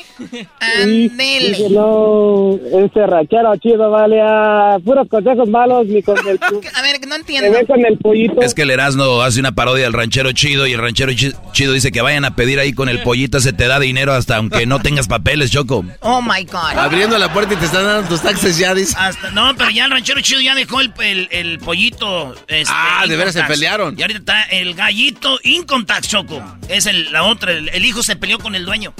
Y, 0.86 1.74
no, 1.74 2.56
ese 2.56 3.06
ranchero 3.06 3.56
chido, 3.58 3.90
vale, 3.92 4.22
a 4.22 4.78
puros 4.84 5.08
consejos 5.10 5.50
malos 5.50 5.86
ni 5.88 6.02
con 6.02 6.18
el... 6.28 6.40
a 6.76 6.82
ver, 6.82 7.06
no 7.08 7.16
entiendo. 7.16 7.52
ve 7.52 7.66
con 7.66 7.86
el 7.86 7.98
pollito. 7.98 8.42
Es 8.42 8.54
que 8.54 8.62
el 8.62 8.72
Erasmo 8.72 9.22
hace 9.22 9.40
una 9.40 9.52
parodia 9.52 9.84
del 9.84 9.94
ranchero 9.94 10.32
chido 10.32 10.66
y 10.66 10.74
el 10.74 10.80
ranchero 10.80 11.12
chido 11.52 11.74
dice 11.74 11.92
que 11.92 12.02
vayan 12.02 12.24
a 12.24 12.36
pedir 12.36 12.60
ahí 12.60 12.74
con 12.74 12.88
el 12.88 13.02
pollito, 13.02 13.40
se 13.42 13.52
te 13.52 13.68
da 13.68 13.80
dinero 13.80 14.14
hasta 14.14 14.38
aunque 14.38 14.66
no 14.66 14.80
tengas 14.80 15.08
papeles, 15.08 15.52
Choco. 15.52 15.84
Oh, 16.02 16.22
my 16.22 16.44
God. 16.46 16.78
Abriendo 16.78 17.18
la 17.18 17.34
puerta 17.34 17.54
y 17.54 17.58
te 17.58 17.66
están 17.66 17.84
dando 17.86 18.08
tus 18.08 18.22
taxes 18.22 18.58
ya, 18.58 18.74
dice. 18.74 18.96
no, 19.34 19.54
pero 19.58 19.70
ya 19.72 19.86
el 19.86 19.92
ranchero 19.92 20.22
chido 20.22 20.40
ya 20.40 20.56
dejó 20.56 20.80
el, 20.80 21.28
el, 21.32 21.60
pollito. 21.60 22.34
Este, 22.48 22.74
ah, 22.74 23.06
de 23.08 23.16
veras 23.18 23.34
se 23.34 23.44
pelearon. 23.58 23.96
Y 23.98 24.02
ahorita 24.02 24.20
está 24.20 24.44
el 24.52 24.76
gallito 24.76 25.40
Incontact, 25.44 26.06
Choco. 26.06 26.42
Es 26.70 26.86
el, 26.86 27.12
la 27.12 27.24
otra, 27.24 27.52
el, 27.52 27.86
hijo 27.86 28.04
se 28.04 28.16
peleó 28.16 28.38
con 28.38 28.56
el 28.56 28.66
dueño. 28.66 28.94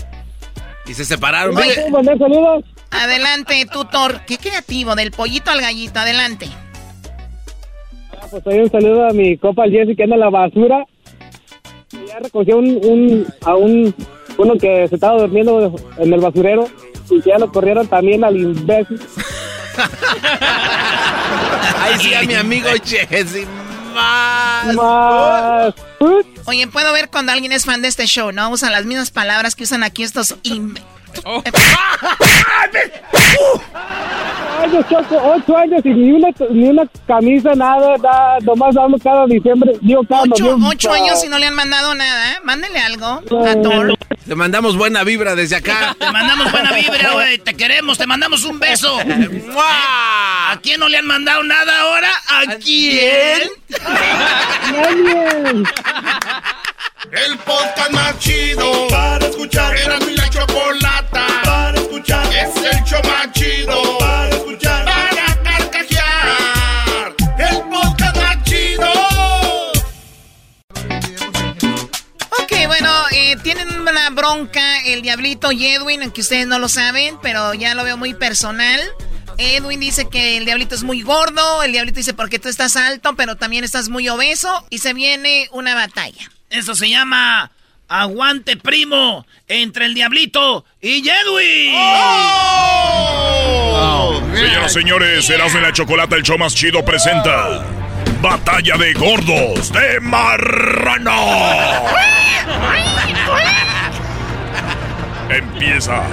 Y 0.86 0.94
se 0.94 1.06
separaron. 1.06 1.56
Adelante, 2.90 3.66
tutor. 3.72 4.22
Qué 4.26 4.38
creativo, 4.38 4.96
del 4.96 5.12
pollito 5.12 5.52
al 5.52 5.62
gallito. 5.62 6.00
Adelante. 6.00 6.48
Ah, 8.14 8.26
pues 8.32 8.42
hoy 8.48 8.60
un 8.60 8.72
saludo 8.72 9.08
a 9.08 9.12
mi 9.12 9.38
copa 9.38 9.66
Jesse 9.66 9.96
que 9.96 10.04
anda 10.04 10.16
en 10.16 10.22
la 10.22 10.30
basura. 10.30 10.86
Ya 12.08 12.20
recogió 12.20 12.58
un, 12.58 12.80
un, 12.84 13.28
a 13.46 13.56
un 13.56 13.94
uno 14.38 14.54
que 14.56 14.88
se 14.88 14.96
estaba 14.96 15.22
durmiendo 15.22 15.76
en 15.98 16.14
el 16.14 16.20
basurero 16.20 16.68
y 17.10 17.22
ya 17.22 17.38
lo 17.38 17.52
corrieron 17.52 17.88
también 17.88 18.24
al 18.24 18.38
imbécil. 18.38 19.00
Ay, 21.80 21.96
sí, 22.00 22.14
a 22.14 22.24
mi 22.24 22.34
amigo 22.34 22.68
Jesse 22.84 23.48
más. 23.98 25.74
Oye, 26.46 26.68
puedo 26.68 26.94
ver 26.94 27.10
cuando 27.10 27.32
alguien 27.32 27.52
es 27.52 27.66
fan 27.66 27.82
de 27.82 27.88
este 27.88 28.06
show, 28.06 28.32
¿no? 28.32 28.50
Usan 28.50 28.72
las 28.72 28.86
mismas 28.86 29.12
palabras 29.12 29.56
que 29.56 29.64
usan 29.64 29.84
aquí 29.84 30.04
estos... 30.04 30.36
Oh. 31.26 31.44
años, 34.62 34.86
Choco, 34.90 35.34
ocho 35.36 35.58
años 35.58 35.82
y 35.84 35.90
ni 35.90 36.12
una, 36.12 36.30
ni 36.50 36.70
una 36.70 36.84
camisa, 37.08 37.54
nada, 37.56 37.98
nada, 37.98 38.38
nomás 38.42 38.76
vamos 38.76 39.02
cada 39.04 39.26
diciembre, 39.26 39.74
digo 39.82 40.02
cada 40.08 40.24
ocho, 40.24 40.58
ocho 40.66 40.92
años 40.92 41.24
y 41.24 41.30
no 41.30 41.38
le 41.38 41.48
han 41.48 41.56
mandado 41.56 41.94
nada, 41.96 42.34
¿eh? 42.34 42.38
Mándele 42.44 42.80
algo 42.80 43.22
Te 44.28 44.36
mandamos 44.36 44.78
buena 44.78 45.04
vibra 45.04 45.36
desde 45.36 45.58
acá. 45.58 45.96
te 46.00 46.12
mandamos 46.12 46.52
buena 46.52 46.74
vibra, 46.74 47.12
güey, 47.14 47.38
te 47.40 47.56
queremos, 47.56 47.98
te 47.98 48.08
mandamos 48.08 48.44
un 48.46 48.60
beso. 48.60 48.98
¿A 49.58 50.60
quién 50.62 50.80
no 50.80 50.90
le 50.90 50.98
han 50.98 51.06
mandado 51.06 51.44
nada 51.44 51.82
ahora? 51.82 52.10
¿A 52.28 52.56
quién? 52.56 53.42
El 57.12 57.38
podcast 57.38 57.92
más 57.92 58.20
chido 58.20 58.88
para 58.90 59.26
escuchar. 59.26 59.78
Era 59.78 59.98
mi 60.00 60.14
la 60.14 60.30
chocolata 60.30 61.26
para 61.46 61.80
escuchar. 61.80 62.26
Es 62.34 62.56
el 62.58 62.84
show 62.84 63.02
más 63.06 63.32
chido 63.32 63.98
para 63.98 64.30
escuchar. 64.36 64.84
Para 64.84 65.42
carcajear. 65.42 67.16
El 67.38 67.62
podcast 67.70 68.18
más 68.18 68.44
chido. 68.44 68.92
Ok, 72.42 72.68
bueno, 72.68 72.92
eh, 73.12 73.38
tienen 73.42 73.80
una 73.80 74.10
bronca 74.10 74.82
el 74.86 75.02
Diablito 75.02 75.54
y 75.54 75.66
Edwin, 75.66 76.04
aunque 76.04 76.20
ustedes 76.20 76.46
no 76.46 76.60
lo 76.60 76.68
saben, 76.68 77.18
pero 77.22 77.54
ya 77.54 77.74
lo 77.74 77.86
veo 77.86 77.96
muy 77.96 78.16
personal. 78.16 78.82
Edwin 79.38 79.80
dice 79.80 80.10
que 80.10 80.38
el 80.38 80.46
diablito 80.46 80.74
es 80.76 80.84
muy 80.84 81.04
gordo, 81.04 81.62
el 81.62 81.72
diablito 81.72 81.98
dice 81.98 82.16
porque 82.16 82.40
tú 82.40 82.50
estás 82.50 82.76
alto, 82.76 83.16
pero 83.16 83.36
también 83.36 83.64
estás 83.64 83.88
muy 83.88 84.10
obeso 84.10 84.66
y 84.72 84.80
se 84.80 84.94
viene 84.94 85.48
una 85.52 85.76
batalla. 85.76 86.32
Eso 86.50 86.76
se 86.76 86.90
llama 86.90 87.52
aguante 87.88 88.58
primo 88.58 89.26
entre 89.48 89.86
el 89.86 89.94
diablito 89.94 90.66
y 90.82 91.08
Edwin. 91.08 91.74
Oh. 91.76 94.22
Señoras 94.34 94.72
y 94.72 94.74
señores, 94.74 95.26
serás 95.26 95.54
de 95.54 95.62
la 95.62 95.72
chocolate 95.72 96.16
el 96.16 96.24
show 96.24 96.38
más 96.38 96.54
chido 96.54 96.84
presenta 96.84 97.64
Batalla 98.22 98.78
de 98.78 98.94
gordos 98.94 99.72
de 99.72 100.00
marrano. 100.00 101.14
Empieza. 105.30 106.04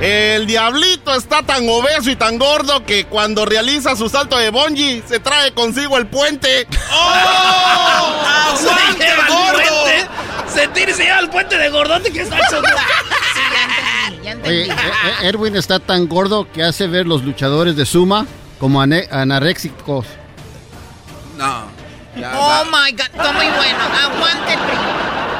El 0.00 0.46
diablito 0.48 1.14
está 1.14 1.42
tan 1.42 1.68
obeso 1.68 2.10
y 2.10 2.16
tan 2.16 2.38
gordo 2.38 2.84
que 2.84 3.04
cuando 3.04 3.44
realiza 3.44 3.94
su 3.94 4.08
salto 4.08 4.36
de 4.36 4.50
bungee 4.50 5.02
se 5.06 5.20
trae 5.20 5.52
consigo 5.52 5.96
el 5.96 6.06
puente. 6.06 6.66
¡Oh! 6.92 7.12
¡Aguante, 8.48 9.06
gordo! 9.28 9.84
Se 10.52 10.66
tira 10.68 10.90
y 10.90 10.94
se 10.94 11.04
lleva 11.04 11.20
el 11.20 11.30
puente 11.30 11.56
de 11.56 11.68
gordote 11.70 12.12
que 12.12 12.22
está 12.22 12.36
hecho. 12.36 12.60
Oye, 14.44 14.62
eh, 14.62 14.68
eh, 14.68 15.28
Erwin 15.28 15.56
está 15.56 15.78
tan 15.78 16.08
gordo 16.08 16.50
que 16.50 16.62
hace 16.62 16.86
ver 16.86 17.06
los 17.06 17.22
luchadores 17.22 17.76
de 17.76 17.86
Suma 17.86 18.26
como 18.58 18.80
anaréxicos. 18.80 20.06
No. 21.36 21.68
oh 22.16 22.64
my 22.66 22.92
god, 22.92 23.06
está 23.12 23.32
muy 23.32 23.46
bueno. 23.46 23.78
Aguante, 24.02 24.56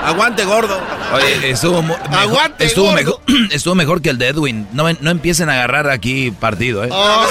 Aguante, 0.05 0.45
gordo. 0.45 0.81
Oye, 1.15 1.51
estuvo, 1.51 1.79
Aguante, 2.11 2.65
estuvo, 2.65 2.93
Mejor, 2.93 3.21
estuvo 3.51 3.75
mejor 3.75 4.03
que 4.03 4.11
el 4.11 4.19
de 4.19 4.29
Edwin. 4.29 4.67
No, 4.73 4.93
no 5.01 5.11
empiecen 5.11 5.49
a 5.49 5.55
agarrar 5.55 5.89
aquí 5.91 6.31
partido, 6.31 6.85
¿eh? 6.85 6.89
Oh, 6.91 7.27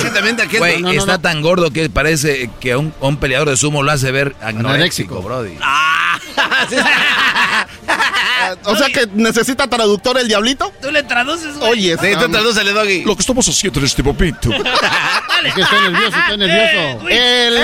Güey, 0.58 0.98
está 0.98 1.18
tan 1.20 1.42
gordo 1.42 1.72
que 1.72 1.90
parece 1.90 2.50
que 2.60 2.76
un, 2.76 2.94
un 3.00 3.18
peleador 3.18 3.50
de 3.50 3.58
sumo 3.58 3.84
lo 3.84 3.92
hace 3.92 4.12
ver 4.12 4.36
anoréxico, 4.42 5.22
brody. 5.22 5.58
Ah, 5.62 6.20
o 8.66 8.76
sea 8.76 8.88
que 8.90 9.08
necesita 9.14 9.68
traductor 9.68 10.18
el 10.18 10.28
diablito. 10.28 10.72
Tú 10.82 10.92
le 10.92 11.04
traduces, 11.04 11.58
güey. 11.58 11.72
Oye, 11.72 11.98
sí, 12.02 12.08
tú 12.20 12.30
tradúcele, 12.30 12.74
Doggy. 12.74 13.04
Lo 13.04 13.16
que 13.16 13.22
estamos 13.22 13.48
haciendo 13.48 13.80
en 13.80 13.86
este 13.86 14.04
momento. 14.04 14.50
es 15.46 15.54
que 15.54 15.62
estoy 15.62 15.82
nervioso, 15.82 16.18
estoy 16.18 16.38
nervioso. 16.38 17.08
El, 17.10 17.58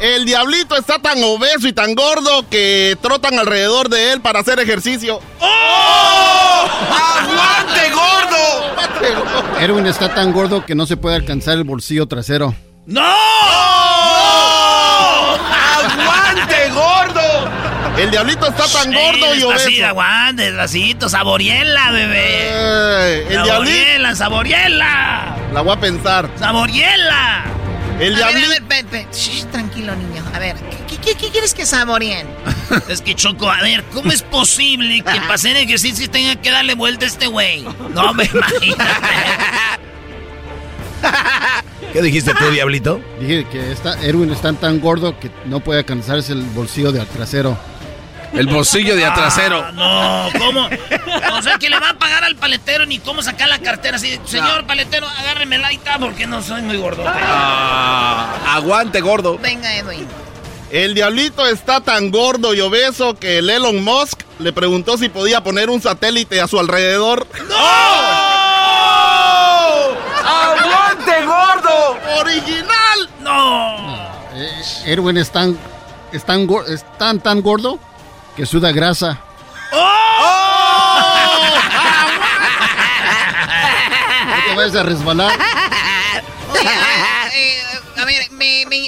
el 0.00 0.24
diablito 0.24 0.76
está 0.76 0.98
tan 0.98 1.22
obeso 1.22 1.66
y 1.66 1.72
tan 1.72 1.94
gordo 1.94 2.48
que 2.48 2.96
trotan 3.00 3.38
alrededor 3.38 3.88
de 3.88 4.12
él 4.12 4.20
para 4.20 4.35
hacer 4.38 4.60
ejercicio. 4.60 5.20
¡Oh! 5.40 6.68
¡Aguante, 6.90 7.90
gordo! 7.92 9.60
Erwin 9.60 9.86
está 9.86 10.14
tan 10.14 10.32
gordo 10.32 10.64
que 10.64 10.74
no 10.74 10.86
se 10.86 10.96
puede 10.96 11.16
alcanzar 11.16 11.54
el 11.54 11.64
bolsillo 11.64 12.06
trasero. 12.06 12.54
¡No! 12.86 13.02
¡Aguante, 15.82 16.70
gordo! 16.70 17.50
El 17.98 18.10
diablito 18.10 18.46
está 18.48 18.64
tan 18.68 18.92
gordo 18.92 19.34
y 19.34 19.42
obeso. 19.42 19.68
Sí, 19.68 19.82
aguante, 19.82 20.42
despacito, 20.42 21.08
saboriela, 21.08 21.90
bebé. 21.92 23.26
el 23.28 23.46
saboriela, 23.46 24.14
saboriela. 24.14 25.36
La 25.52 25.62
voy 25.62 25.72
a 25.72 25.80
pensar. 25.80 26.28
Saboriela. 26.38 27.44
El 27.98 28.14
diablito. 28.14 28.46
A 28.46 28.68
ver, 28.68 28.82
a 28.82 28.90
ver, 28.90 29.06
tranquilo, 29.50 29.96
niño. 29.96 30.22
A 30.34 30.38
ver, 30.38 30.56
¿qué, 30.56 30.85
quieres 31.14 31.54
que 31.54 31.66
saboreen? 31.66 32.26
es 32.88 33.00
que 33.00 33.14
Choco, 33.14 33.50
a 33.50 33.62
ver, 33.62 33.84
¿cómo 33.92 34.12
es 34.12 34.22
posible 34.22 34.96
que 34.96 35.20
para 35.20 35.34
hacer 35.34 35.56
ejercicio 35.56 36.10
tenga 36.10 36.36
que 36.36 36.50
darle 36.50 36.74
vuelta 36.74 37.04
a 37.04 37.08
este 37.08 37.26
güey? 37.26 37.64
No 37.94 38.14
me 38.14 38.24
imagino. 38.24 38.76
¿Qué 41.92 42.02
dijiste 42.02 42.34
tú, 42.34 42.50
diablito? 42.50 43.00
Dije 43.20 43.46
que 43.50 43.72
está, 43.72 44.00
Erwin 44.02 44.30
está 44.30 44.52
tan 44.54 44.80
gordo 44.80 45.18
que 45.18 45.30
no 45.44 45.60
puede 45.60 45.80
alcanzarse 45.80 46.32
el 46.32 46.42
bolsillo 46.42 46.92
de 46.92 47.04
trasero. 47.06 47.56
El 48.32 48.48
bolsillo 48.48 48.96
de 48.96 49.04
atrasero. 49.04 49.64
Ah, 49.64 50.28
no, 50.32 50.38
¿cómo? 50.38 50.68
O 51.38 51.42
sea, 51.42 51.58
que 51.58 51.70
le 51.70 51.78
va 51.78 51.90
a 51.90 51.94
pagar 51.94 52.24
al 52.24 52.36
paletero 52.36 52.84
ni 52.84 52.98
cómo 52.98 53.22
sacar 53.22 53.48
la 53.48 53.60
cartera 53.60 53.96
así. 53.96 54.18
Señor 54.26 54.66
paletero, 54.66 55.06
agárreme 55.06 55.58
la 55.58 55.70
porque 55.98 56.26
no 56.26 56.42
soy 56.42 56.62
muy 56.62 56.76
gordo. 56.76 57.04
Ah, 57.06 58.56
aguante, 58.56 59.00
gordo. 59.00 59.38
Venga, 59.38 59.74
Edwin. 59.74 60.06
El 60.76 60.92
diablito 60.92 61.46
está 61.46 61.80
tan 61.80 62.10
gordo 62.10 62.52
y 62.52 62.60
obeso 62.60 63.14
que 63.18 63.38
el 63.38 63.48
Elon 63.48 63.82
Musk 63.82 64.20
le 64.38 64.52
preguntó 64.52 64.98
si 64.98 65.08
podía 65.08 65.42
poner 65.42 65.70
un 65.70 65.80
satélite 65.80 66.38
a 66.38 66.46
su 66.46 66.60
alrededor. 66.60 67.26
¡No! 67.48 67.56
¡Aguante, 70.22 71.24
gordo! 71.24 71.96
¡Original! 72.20 73.08
¡No! 73.20 74.06
Erwin 74.84 75.16
es 75.16 75.30
tan, 75.32 75.58
es 76.12 76.22
tan, 76.26 76.46
gor- 76.46 76.68
es 76.68 76.84
tan, 76.98 77.20
tan 77.20 77.40
gordo 77.40 77.78
que 78.36 78.44
suda 78.44 78.70
grasa. 78.70 79.18
No 84.26 84.42
te 84.46 84.54
vayas 84.56 84.76
a 84.76 84.82
resbalar. 84.82 85.32
Oye, 86.52 86.68
a 86.68 87.24
ver, 87.24 87.32
eh, 87.34 87.62
a 87.96 88.04
ver, 88.04 88.30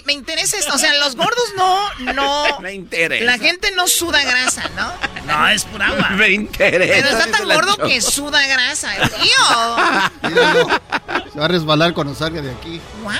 me, 0.05 0.13
interesa 0.13 0.57
esto. 0.59 0.75
O 0.75 0.79
sea, 0.79 0.95
los 0.95 1.17
gordos 1.17 1.53
no, 1.57 2.13
no. 2.15 2.59
Me 2.61 2.75
interesa. 2.75 3.25
La 3.25 3.39
gente 3.39 3.71
no 3.73 3.87
suda 3.87 4.23
grasa, 4.25 4.69
¿no? 4.77 4.93
No, 5.27 5.49
es 5.49 5.65
pura 5.65 5.89
agua. 5.89 6.11
Me 6.17 6.31
interesa. 6.31 6.95
Pero 6.95 7.09
está 7.09 7.31
tan 7.31 7.49
gordo 7.49 7.75
Choco. 7.75 7.89
que 7.89 8.01
suda 8.01 8.47
grasa. 8.47 8.93
¡Tío! 9.21 10.31
Se 11.33 11.39
va 11.39 11.45
a 11.45 11.49
resbalar 11.49 11.95
cuando 11.95 12.15
salga 12.15 12.41
de 12.43 12.51
aquí. 12.51 12.81
¡Wow! 13.03 13.15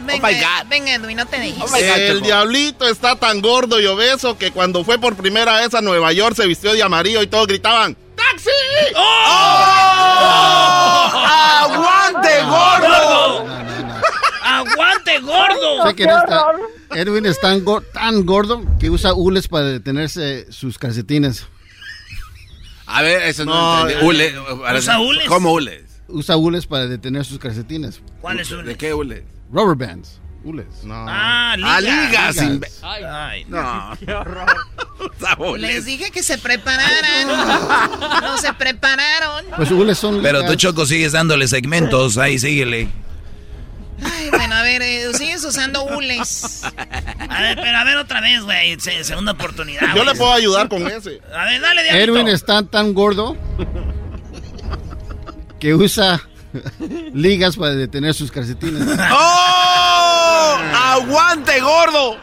Venga, 0.00 0.28
my 0.28 0.34
God. 0.34 0.68
venga, 0.68 0.94
Edwin, 0.94 1.16
no 1.16 1.26
te 1.26 1.38
dejes. 1.38 1.72
El 1.72 2.22
diablito 2.22 2.88
está 2.88 3.16
tan 3.16 3.40
gordo 3.40 3.80
y 3.80 3.86
obeso 3.86 4.36
que 4.36 4.50
cuando 4.50 4.84
fue 4.84 4.98
por 4.98 5.16
primera 5.16 5.60
vez 5.60 5.74
a 5.74 5.80
Nueva 5.80 6.12
York 6.12 6.34
se 6.34 6.46
vistió 6.46 6.72
de 6.72 6.82
amarillo 6.82 7.22
y 7.22 7.28
todos 7.28 7.46
gritaban 7.46 7.96
¡Taxi! 8.16 8.50
¡Oh! 8.96 9.02
¡Aguante, 11.62 12.42
gordo! 12.42 13.71
¡Aguante, 14.58 15.18
gordo! 15.20 15.86
Sé 15.88 15.94
que 15.94 16.06
no 16.06 16.18
está- 16.18 16.46
Erwin 16.94 17.26
es 17.26 17.40
tan, 17.40 17.64
go- 17.64 17.80
tan 17.80 18.24
gordo 18.26 18.62
que 18.78 18.90
usa 18.90 19.14
hules 19.14 19.48
para 19.48 19.64
detenerse 19.66 20.50
sus 20.52 20.78
calcetines. 20.78 21.46
A 22.86 23.00
ver, 23.02 23.22
eso 23.22 23.44
no, 23.44 23.84
No, 23.84 23.88
eh, 23.88 23.96
Hule. 24.02 24.34
¿Usa 24.76 25.00
hules? 25.00 25.24
¿Cómo 25.28 25.52
hules? 25.52 25.84
Usa 26.08 26.36
hules 26.36 26.66
para 26.66 26.86
detener 26.86 27.24
sus 27.24 27.38
calcetines. 27.38 28.00
¿Cuál 28.20 28.40
es 28.40 28.50
¿De 28.50 28.76
qué 28.76 28.92
hule? 28.92 29.24
Rubber 29.50 29.76
bands. 29.88 30.18
Hules. 30.44 30.66
No. 30.82 31.06
Ah, 31.08 31.54
liga. 31.56 31.76
Ah, 31.76 31.80
ligas. 31.80 32.36
Ligas. 32.36 32.36
imbe- 32.38 32.68
Ay, 32.82 33.44
No. 33.48 33.92
Usa 35.16 35.36
hules. 35.38 35.74
Les 35.74 35.84
dije 35.84 36.10
que 36.10 36.22
se 36.22 36.36
prepararan. 36.36 37.28
No 38.22 38.36
se 38.38 38.52
prepararon. 38.52 39.44
Pues 39.56 39.70
hules 39.70 39.96
son 39.98 40.20
Pero 40.22 40.38
tú, 40.40 40.44
ligas. 40.46 40.56
Choco, 40.58 40.84
sigues 40.86 41.12
dándole 41.12 41.46
segmentos. 41.48 42.18
Ahí, 42.18 42.38
síguele. 42.38 42.88
Ay, 44.04 44.30
bueno, 44.30 44.54
a 44.54 44.62
ver, 44.62 44.82
eh, 44.82 45.12
sigues 45.14 45.44
usando 45.44 45.84
hules. 45.84 46.62
A 47.28 47.40
ver, 47.42 47.56
pero 47.62 47.76
a 47.78 47.84
ver 47.84 47.96
otra 47.98 48.20
vez, 48.20 48.42
güey. 48.42 48.78
Se- 48.80 49.04
segunda 49.04 49.32
oportunidad. 49.32 49.94
Yo 49.94 50.04
le 50.04 50.14
puedo 50.14 50.32
ayudar 50.32 50.68
con 50.68 50.86
ese. 50.86 51.20
A 51.34 51.44
ver, 51.44 51.60
dale, 51.60 51.82
diablito. 51.84 52.12
Erwin 52.18 52.28
está 52.28 52.62
tan 52.62 52.94
gordo 52.94 53.36
que 55.58 55.74
usa 55.74 56.20
ligas 57.14 57.56
para 57.56 57.74
detener 57.74 58.14
sus 58.14 58.30
calcetines. 58.30 58.82
¡Oh! 59.12 60.56
¡Aguante, 60.74 61.60
gordo! 61.60 62.16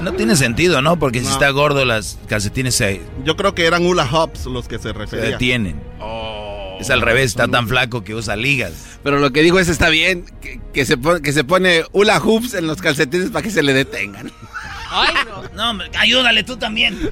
No 0.00 0.12
tiene 0.12 0.36
sentido, 0.36 0.80
¿no? 0.82 0.98
Porque 0.98 1.18
si 1.20 1.26
No. 1.26 1.32
está 1.32 1.50
gordo, 1.50 1.84
las 1.84 2.18
calcetines 2.28 2.74
se, 2.74 3.02
Yo 3.24 3.36
creo 3.36 3.54
que 3.54 3.66
eran 3.66 3.84
hula 3.86 4.08
hops 4.10 4.46
los 4.46 4.68
que 4.68 4.76
se 4.78 4.84
se 4.84 4.92
referían. 4.92 5.30
detienen. 5.32 5.82
Oh. 6.00 6.45
Es 6.80 6.90
al 6.90 7.00
revés, 7.00 7.26
está 7.26 7.48
tan 7.48 7.68
flaco 7.68 8.04
que 8.04 8.14
usa 8.14 8.36
ligas. 8.36 8.72
Pero 9.02 9.18
lo 9.18 9.32
que 9.32 9.42
dijo 9.42 9.58
es 9.58 9.68
está 9.68 9.88
bien, 9.88 10.24
que, 10.40 10.60
que 10.74 10.84
se, 10.84 10.96
pone, 10.96 11.22
que 11.22 11.32
se 11.32 11.44
pone 11.44 11.84
hula 11.92 12.18
hoops 12.20 12.54
en 12.54 12.66
los 12.66 12.80
calcetines 12.82 13.30
para 13.30 13.42
que 13.42 13.50
se 13.50 13.62
le 13.62 13.72
detengan. 13.72 14.30
Ay, 14.90 15.14
no. 15.26 15.36
No, 15.54 15.70
hombre, 15.70 15.90
ayúdale 15.98 16.42
tú 16.42 16.56
también. 16.56 17.10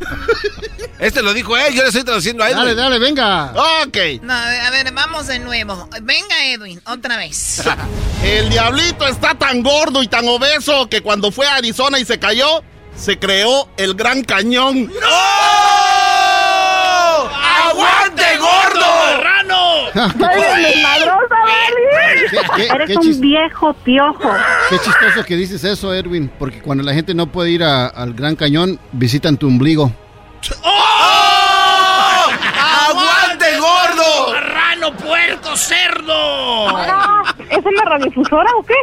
Este 0.98 1.22
lo 1.22 1.32
dijo 1.32 1.56
él, 1.56 1.74
yo 1.74 1.82
le 1.82 1.88
estoy 1.88 2.04
traduciendo 2.04 2.44
a 2.44 2.50
él. 2.50 2.56
Dale, 2.56 2.74
dale, 2.74 2.98
venga. 2.98 3.52
Ok. 3.86 3.96
No, 4.22 4.34
a 4.34 4.70
ver, 4.70 4.92
vamos 4.92 5.26
de 5.26 5.38
nuevo. 5.38 5.88
Venga, 6.02 6.46
Edwin, 6.46 6.80
otra 6.84 7.16
vez. 7.16 7.62
El 8.22 8.48
diablito 8.48 9.06
está 9.06 9.34
tan 9.34 9.62
gordo 9.62 10.02
y 10.02 10.08
tan 10.08 10.26
obeso 10.28 10.88
que 10.88 11.02
cuando 11.02 11.32
fue 11.32 11.46
a 11.46 11.56
Arizona 11.56 11.98
y 11.98 12.04
se 12.04 12.18
cayó, 12.18 12.62
se 12.96 13.18
creó 13.18 13.68
el 13.76 13.94
Gran 13.94 14.22
Cañón. 14.22 14.90
¡Aguante, 17.66 18.13
gordo! 18.13 18.13
¡Marrano! 19.94 21.18
¿Qué, 22.30 22.38
qué- 22.56 22.66
Eres 22.74 22.88
qué 22.88 22.96
un 22.98 23.20
viejo 23.20 23.72
piojo. 23.84 24.30
qué 24.70 24.78
chistoso 24.78 25.24
que 25.24 25.36
dices 25.36 25.62
eso, 25.64 25.92
Erwin. 25.92 26.30
Porque 26.38 26.60
cuando 26.60 26.82
la 26.82 26.92
gente 26.94 27.14
no 27.14 27.26
puede 27.26 27.50
ir 27.50 27.62
a- 27.64 27.86
al 27.86 28.14
Gran 28.14 28.36
Cañón, 28.36 28.78
visitan 28.92 29.36
tu 29.36 29.46
ombligo. 29.48 29.92
¡Oh! 30.62 32.26
¡Aguante, 32.90 33.46
gordo! 33.58 34.32
¡Marrano, 34.32 34.92
puerco, 34.96 35.56
cerdo! 35.56 36.68
Ah, 36.76 37.22
¿Es 37.50 37.58
una 37.64 37.84
radiodifusora 37.84 38.50
o 38.58 38.62
qué? 38.64 38.74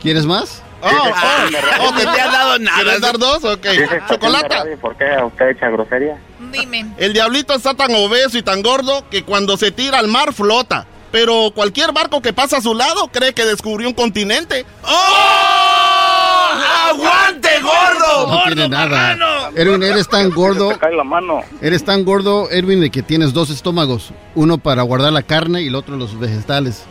¿Quieres 0.00 0.26
más? 0.26 0.62
Oh, 0.82 0.86
oh, 0.88 1.88
Oh, 1.88 1.94
que 1.94 2.02
te 2.02 2.20
han 2.20 2.32
dado 2.32 2.58
nada. 2.58 2.76
¿Quieres 2.82 3.00
dar 3.00 3.18
dos? 3.18 3.44
Ok. 3.44 3.66
Chocolata. 4.08 4.64
¿Por 4.80 4.96
qué 4.96 5.04
usted 5.24 5.48
echa 5.50 5.68
grosería? 5.70 6.16
Dime. 6.52 6.86
El 6.98 7.12
diablito 7.12 7.54
está 7.54 7.74
tan 7.74 7.94
obeso 7.94 8.38
y 8.38 8.42
tan 8.42 8.62
gordo 8.62 9.04
que 9.10 9.24
cuando 9.24 9.56
se 9.56 9.70
tira 9.70 9.98
al 9.98 10.08
mar 10.08 10.32
flota. 10.32 10.86
Pero 11.12 11.50
cualquier 11.54 11.92
barco 11.92 12.20
que 12.20 12.32
pasa 12.32 12.58
a 12.58 12.60
su 12.60 12.74
lado 12.74 13.08
cree 13.08 13.32
que 13.32 13.44
descubrió 13.44 13.88
un 13.88 13.94
continente. 13.94 14.66
¡Oh! 14.82 16.50
¡Aguante, 16.90 17.48
gordo! 17.62 18.26
No 18.32 18.42
tiene 18.44 18.68
nada. 18.68 19.50
Erwin, 19.54 19.82
eres 19.82 20.08
tan 20.08 20.30
gordo. 20.30 20.76
Cae 20.78 20.94
la 20.94 21.04
mano. 21.04 21.40
Eres 21.62 21.84
tan 21.84 22.04
gordo, 22.04 22.50
Erwin, 22.50 22.80
de 22.80 22.90
que 22.90 23.02
tienes 23.02 23.32
dos 23.32 23.50
estómagos. 23.50 24.12
Uno 24.34 24.58
para 24.58 24.82
guardar 24.82 25.12
la 25.12 25.22
carne 25.22 25.62
y 25.62 25.68
el 25.68 25.74
otro 25.74 25.96
los 25.96 26.18
vegetales. 26.18 26.84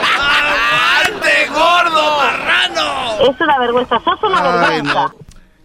¡Aguante, 0.00 1.48
gordo! 1.48 2.18
¡Marrano! 2.18 3.09
Es 3.20 3.40
una 3.40 3.58
vergüenza, 3.58 4.00
sos 4.04 4.22
una 4.22 4.38
Ay, 4.38 4.58
vergüenza. 4.80 4.94
no. 4.94 5.14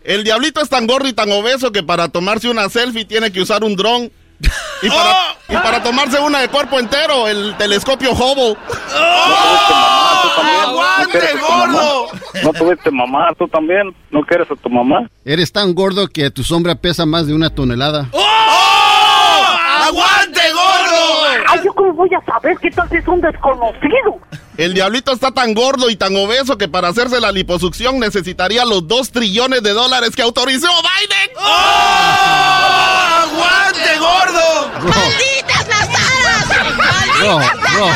El 0.03 0.23
diablito 0.23 0.61
es 0.61 0.69
tan 0.69 0.85
gordo 0.85 1.07
y 1.07 1.13
tan 1.13 1.31
obeso 1.31 1.71
que 1.71 1.81
para 1.81 2.09
tomarse 2.09 2.47
una 2.49 2.69
selfie 2.69 3.05
tiene 3.05 3.31
que 3.31 3.41
usar 3.41 3.63
un 3.63 3.75
dron. 3.75 4.11
Y 4.81 4.89
para, 4.89 5.11
¡Oh! 5.11 5.35
y 5.49 5.53
para 5.55 5.81
tomarse 5.81 6.19
una 6.19 6.39
de 6.41 6.49
cuerpo 6.49 6.77
entero, 6.77 7.27
el 7.27 7.55
telescopio 7.57 8.11
Hubble. 8.11 8.55
¡Aguante, 10.63 11.19
gordo! 11.39 12.07
¿No 12.43 12.53
tuviste 12.53 12.91
mamá 12.91 13.29
tú 13.37 13.47
también? 13.47 13.95
¿No 14.11 14.21
quieres 14.21 14.49
a 14.51 14.55
tu 14.55 14.69
mamá? 14.69 15.09
Eres 15.23 15.51
tan 15.51 15.73
gordo 15.73 16.07
que 16.07 16.29
tu 16.31 16.43
sombra 16.43 16.75
pesa 16.75 17.05
más 17.05 17.27
de 17.27 17.33
una 17.33 17.49
tonelada. 17.49 18.09
¡Oh! 18.11 18.25
¡Aguante, 19.87 20.41
gordo! 20.51 21.45
Ay, 21.47 21.59
¿yo 21.63 21.73
cómo 22.39 22.41
voy 22.41 22.51
a 22.51 22.55
saber 22.55 22.57
que 22.59 22.71
tal 22.71 22.87
es 22.91 23.07
un 23.07 23.21
desconocido? 23.21 24.19
El 24.57 24.73
diablito 24.73 25.11
está 25.11 25.31
tan 25.31 25.53
gordo 25.53 25.89
y 25.89 25.95
tan 25.95 26.15
obeso 26.15 26.57
que 26.57 26.67
para 26.67 26.87
hacerse 26.89 27.19
la 27.19 27.31
liposucción 27.31 27.99
necesitaría 27.99 28.63
los 28.65 28.87
2 28.87 29.11
trillones 29.11 29.61
de 29.63 29.73
dólares 29.73 30.11
que 30.15 30.21
autorizó 30.21 30.67
Biden. 30.67 31.29
¡Oh! 31.37 31.51
¡Aguante, 33.23 33.99
gordo! 33.99 34.71
Bro, 37.19 37.37
bro, 37.37 37.37
bro, 37.73 37.87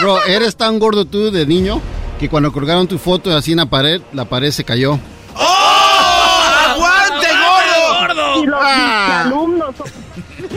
bro, 0.00 0.24
eres 0.24 0.56
tan 0.56 0.78
gordo 0.78 1.04
tú 1.04 1.30
de 1.30 1.46
niño 1.46 1.80
que 2.18 2.28
cuando 2.28 2.52
colgaron 2.52 2.86
tu 2.86 2.98
foto 2.98 3.34
así 3.36 3.52
en 3.52 3.58
la 3.58 3.66
pared, 3.66 4.02
la 4.12 4.24
pared 4.26 4.50
se 4.50 4.64
cayó. 4.64 4.98
¡Oh! 5.34 6.42
¡Aguante, 6.68 7.26
gordo! 7.28 8.42
Y 8.42 8.46
los 8.46 8.60
Ah. 8.62 9.22
alumnos. 9.26 9.74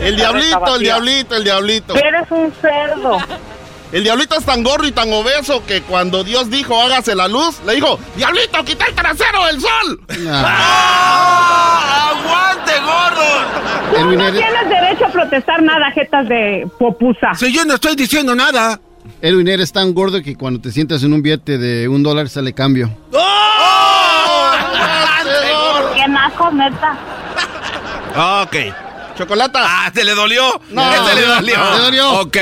El 0.04 0.16
diablito, 0.18 0.76
el 0.76 0.82
diablito, 0.82 1.36
el 1.36 1.44
diablito. 1.44 1.96
Eres 1.96 2.30
un 2.30 2.52
cerdo. 2.62 3.18
El 3.92 4.04
diablito 4.04 4.36
es 4.38 4.44
tan 4.46 4.64
gordo 4.64 4.88
y 4.88 4.92
tan 4.92 5.12
obeso 5.14 5.64
que 5.68 5.84
cuando 5.84 6.24
Dios 6.24 6.50
dijo 6.50 6.82
hágase 6.82 7.16
la 7.16 7.28
luz, 7.28 7.62
le 7.66 7.76
dijo, 7.76 8.00
diablito, 8.16 8.64
quita 8.66 8.86
el 8.86 8.96
trasero 8.96 9.46
del 9.46 9.62
sol. 9.62 10.02
Ah, 10.30 12.12
¡Oh! 12.12 12.20
¡Aguante, 12.20 12.72
gordo! 12.80 14.00
Erwin, 14.00 14.18
No 14.18 14.26
eres, 14.26 14.40
tienes 14.42 14.70
derecho 14.70 15.06
a 15.06 15.10
protestar 15.10 15.62
nada, 15.62 15.92
jetas 15.92 16.28
de 16.28 16.68
popusa. 16.80 17.36
Si 17.36 17.54
yo 17.54 17.64
no 17.66 17.76
estoy 17.76 17.96
diciendo 17.96 18.34
nada. 18.36 18.80
Erwin, 19.22 19.48
eres 19.48 19.72
tan 19.72 19.94
gordo 19.94 20.22
que 20.24 20.36
cuando 20.36 20.60
te 20.60 20.72
sientas 20.72 21.04
en 21.04 21.14
un 21.14 21.22
billete 21.22 21.58
de 21.60 21.88
un 21.88 22.02
dólar 22.02 22.30
sale 22.30 22.52
cambio. 22.54 22.90
¡Oh! 23.14 24.52
¡Aguante, 24.54 25.54
gordo! 25.54 25.94
Qué 25.94 26.08
naco, 26.08 26.52
neta. 26.52 26.98
Ok. 28.42 28.56
Chocolata. 29.18 29.60
¡Ah, 29.64 29.92
se 29.94 30.04
le 30.04 30.16
dolió! 30.16 30.60
No. 30.70 30.94
¡Ese 30.94 31.16
le 31.16 31.22
dolió! 31.26 31.56
¿Le 31.76 31.80
dolió? 31.80 32.12
Ok. 32.22 32.38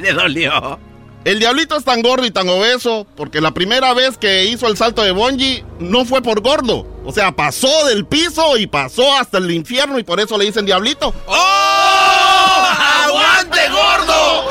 le 0.00 0.12
dolió. 0.14 0.78
El 1.24 1.38
diablito 1.38 1.76
es 1.76 1.84
tan 1.84 2.00
gordo 2.00 2.24
y 2.24 2.30
tan 2.30 2.48
obeso 2.48 3.06
porque 3.14 3.42
la 3.42 3.50
primera 3.52 3.92
vez 3.92 4.16
que 4.16 4.44
hizo 4.46 4.68
el 4.68 4.76
salto 4.78 5.02
de 5.02 5.10
bungee 5.12 5.64
no 5.78 6.06
fue 6.06 6.22
por 6.22 6.40
gordo. 6.40 6.86
O 7.04 7.12
sea, 7.12 7.32
pasó 7.32 7.86
del 7.86 8.06
piso 8.06 8.56
y 8.56 8.66
pasó 8.66 9.14
hasta 9.18 9.36
el 9.38 9.50
infierno 9.50 9.98
y 9.98 10.02
por 10.02 10.18
eso 10.18 10.38
le 10.38 10.46
dicen 10.46 10.64
diablito. 10.64 11.12
¡Oh! 11.26 12.68
¡Aguante, 13.04 13.60
gordo! 13.68 14.50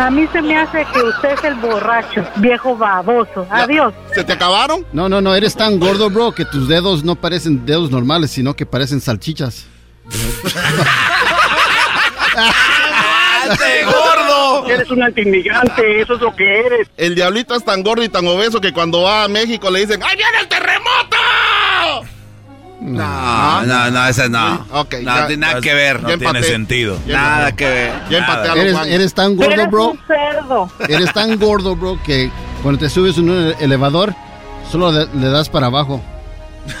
A 0.00 0.10
mí 0.10 0.26
se 0.32 0.40
me 0.40 0.56
hace 0.56 0.86
que 0.94 1.02
usted 1.02 1.32
es 1.32 1.44
el 1.44 1.56
borracho, 1.56 2.26
viejo 2.36 2.74
baboso. 2.74 3.46
Adiós. 3.50 3.92
¿Se 4.14 4.24
te 4.24 4.32
acabaron? 4.32 4.86
No, 4.94 5.10
no, 5.10 5.20
no, 5.20 5.34
eres 5.34 5.54
tan 5.54 5.78
gordo, 5.78 6.08
bro, 6.08 6.32
que 6.32 6.46
tus 6.46 6.68
dedos 6.68 7.04
no 7.04 7.16
parecen 7.16 7.66
dedos 7.66 7.90
normales, 7.90 8.30
sino 8.30 8.56
que 8.56 8.64
parecen 8.64 9.02
salchichas. 9.02 9.66
¡Aguante, 13.44 13.84
gordo! 13.84 14.66
eres 14.70 14.90
un 14.90 15.02
antiinmigrante, 15.02 16.00
eso 16.00 16.14
es 16.14 16.20
lo 16.22 16.34
que 16.34 16.60
eres. 16.60 16.88
El 16.96 17.14
diablito 17.14 17.54
es 17.54 17.62
tan 17.62 17.82
gordo 17.82 18.02
y 18.02 18.08
tan 18.08 18.26
obeso 18.26 18.58
que 18.58 18.72
cuando 18.72 19.02
va 19.02 19.24
a 19.24 19.28
México 19.28 19.70
le 19.70 19.80
dicen 19.80 20.02
¡Ahí 20.02 20.16
viene 20.16 20.40
el 20.40 20.48
terremoto! 20.48 21.16
No, 22.80 23.62
no, 23.66 23.90
no, 23.90 24.06
ese 24.06 24.28
no. 24.30 24.66
Ok, 24.72 24.94
no, 25.02 25.14
ya- 25.16 25.26
tiene 25.26 25.46
nada 25.46 25.60
que 25.60 25.74
ver. 25.74 26.02
No 26.02 26.16
tiene 26.16 26.42
sentido. 26.42 26.98
Nada 27.06 27.52
que 27.52 27.66
ver. 27.68 27.92
Ya 28.08 28.18
empaté 28.18 28.48
a 28.48 28.54
Eres, 28.54 28.78
eres 28.86 29.14
tan 29.14 29.36
gordo, 29.36 29.52
Eres 29.52 29.70
bro. 29.70 29.90
un 29.90 30.00
cerdo. 30.06 30.70
Eres 30.88 31.12
tan 31.12 31.38
gordo, 31.38 31.76
bro, 31.76 31.98
que 32.02 32.30
cuando 32.62 32.78
te 32.80 32.88
subes 32.88 33.18
en 33.18 33.28
un 33.30 33.54
elevador, 33.60 34.14
solo 34.70 34.90
le, 34.92 35.06
le 35.14 35.28
das 35.28 35.48
para 35.50 35.66
abajo. 35.66 36.02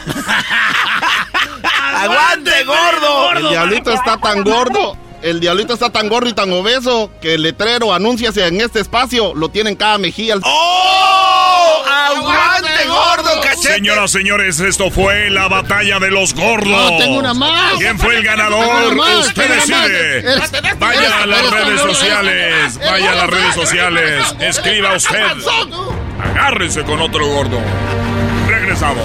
¡Aguante, 1.94 2.64
gordo! 2.64 3.32
El 3.36 3.48
diablito 3.50 3.92
está 3.92 4.16
tan 4.16 4.42
gordo. 4.42 4.96
El 5.22 5.38
diablito 5.40 5.74
está 5.74 5.90
tan 5.90 6.08
gordo 6.08 6.30
y 6.30 6.32
tan 6.32 6.50
obeso 6.52 7.10
que 7.20 7.34
el 7.34 7.42
letrero 7.42 7.92
anúnciase 7.92 8.46
en 8.46 8.60
este 8.60 8.80
espacio 8.80 9.34
lo 9.34 9.50
tiene 9.50 9.70
en 9.70 9.76
cada 9.76 9.98
mejilla. 9.98 10.36
¡Oh! 10.42 11.84
¡Aguante, 11.86 12.86
gordo, 12.88 13.40
cachete! 13.42 13.74
Señoras, 13.74 14.10
señores, 14.10 14.60
esto 14.60 14.90
fue 14.90 15.28
la 15.30 15.48
batalla 15.48 15.98
de 15.98 16.10
los 16.10 16.34
gordos. 16.34 16.68
No, 16.68 16.96
tengo 16.96 17.18
una 17.18 17.34
más. 17.34 17.74
¿Quién 17.78 17.98
fue 17.98 18.16
el 18.16 18.24
ganador? 18.24 18.94
más, 18.96 19.28
Usted 19.28 19.54
decide. 19.54 20.24
Vaya 20.78 21.22
a 21.22 21.26
las 21.26 21.50
redes 21.50 21.80
sociales. 21.82 22.78
Vaya 22.78 23.12
a 23.12 23.14
las 23.16 23.26
redes 23.30 23.54
sociales. 23.54 24.34
Escriba 24.40 24.96
usted. 24.96 25.22
Agárrese 26.22 26.82
con 26.82 27.00
otro 27.00 27.26
gordo. 27.26 27.60
Regresamos. 28.48 29.04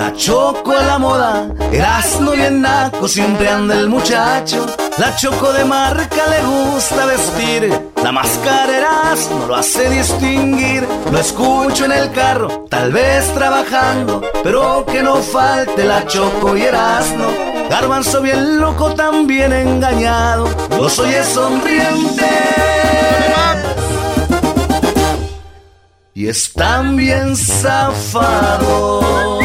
La 0.00 0.12
choco 0.14 0.72
a 0.72 0.82
la 0.82 0.98
moda, 0.98 1.46
Erasmo 1.70 2.30
bien 2.30 2.62
naco, 2.62 3.06
siempre 3.06 3.50
anda 3.50 3.78
el 3.78 3.90
muchacho. 3.90 4.64
La 4.96 5.14
choco 5.14 5.52
de 5.52 5.66
marca 5.66 6.26
le 6.30 6.42
gusta 6.42 7.04
vestir, 7.04 7.70
la 8.02 8.10
máscara 8.10 8.78
Erasmo 8.78 9.44
lo 9.46 9.56
hace 9.56 9.90
distinguir. 9.90 10.88
Lo 11.12 11.18
escucho 11.18 11.84
en 11.84 11.92
el 11.92 12.10
carro, 12.12 12.64
tal 12.70 12.94
vez 12.94 13.30
trabajando, 13.34 14.22
pero 14.42 14.86
que 14.86 15.02
no 15.02 15.16
falte 15.16 15.84
la 15.84 16.06
choco 16.06 16.56
y 16.56 16.62
Erasmo. 16.62 17.26
Garbanzo 17.68 18.22
bien 18.22 18.58
loco, 18.58 18.94
también 18.94 19.52
engañado, 19.52 20.48
los 20.78 20.98
oye 20.98 21.22
sonriente. 21.24 22.26
Y 26.14 26.26
están 26.26 26.96
bien 26.96 27.36
zafados. 27.36 29.39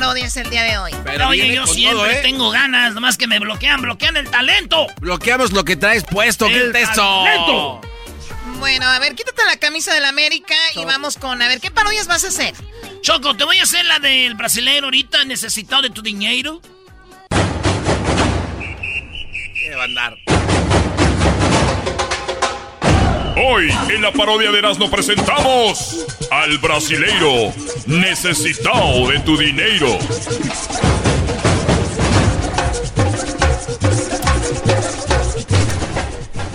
Parodias 0.00 0.36
el 0.38 0.48
día 0.48 0.62
de 0.62 0.78
hoy. 0.78 0.92
Pero 1.04 1.28
Oye, 1.28 1.54
yo 1.54 1.66
siempre 1.66 1.94
todo, 1.94 2.06
¿eh? 2.10 2.20
tengo 2.22 2.50
ganas, 2.50 2.94
nomás 2.94 3.18
que 3.18 3.26
me 3.26 3.38
bloquean, 3.38 3.82
bloquean 3.82 4.16
el 4.16 4.30
talento. 4.30 4.86
Bloqueamos 5.00 5.52
lo 5.52 5.62
que 5.64 5.76
traes 5.76 6.04
puesto. 6.04 6.46
¿Qué 6.46 6.56
El 6.56 6.74
es 6.74 6.88
eso? 6.90 7.02
talento. 7.24 7.80
Bueno, 8.58 8.86
a 8.86 8.98
ver, 8.98 9.14
quítate 9.14 9.44
la 9.44 9.58
camisa 9.58 9.92
de 9.92 10.00
la 10.00 10.08
América 10.08 10.54
y 10.74 10.84
vamos 10.84 11.16
con, 11.16 11.40
a 11.42 11.48
ver, 11.48 11.60
¿qué 11.60 11.70
parodias 11.70 12.06
vas 12.06 12.24
a 12.24 12.28
hacer? 12.28 12.54
Choco, 13.02 13.36
te 13.36 13.44
voy 13.44 13.58
a 13.58 13.62
hacer 13.62 13.84
la 13.84 13.98
del 13.98 14.34
brasileño 14.34 14.84
ahorita 14.84 15.24
necesitado 15.24 15.82
de 15.82 15.90
tu 15.90 16.00
dinero. 16.02 16.60
¿Qué 19.54 19.74
va 19.76 19.82
a 19.82 19.84
andar? 19.84 20.16
Hoy 23.42 23.70
en 23.88 24.02
la 24.02 24.12
parodia 24.12 24.50
de 24.50 24.58
Erasmo 24.58 24.90
presentamos 24.90 26.04
al 26.30 26.58
brasileiro 26.58 27.54
necesitado 27.86 29.08
de 29.08 29.18
tu 29.20 29.34
dinero. 29.34 29.98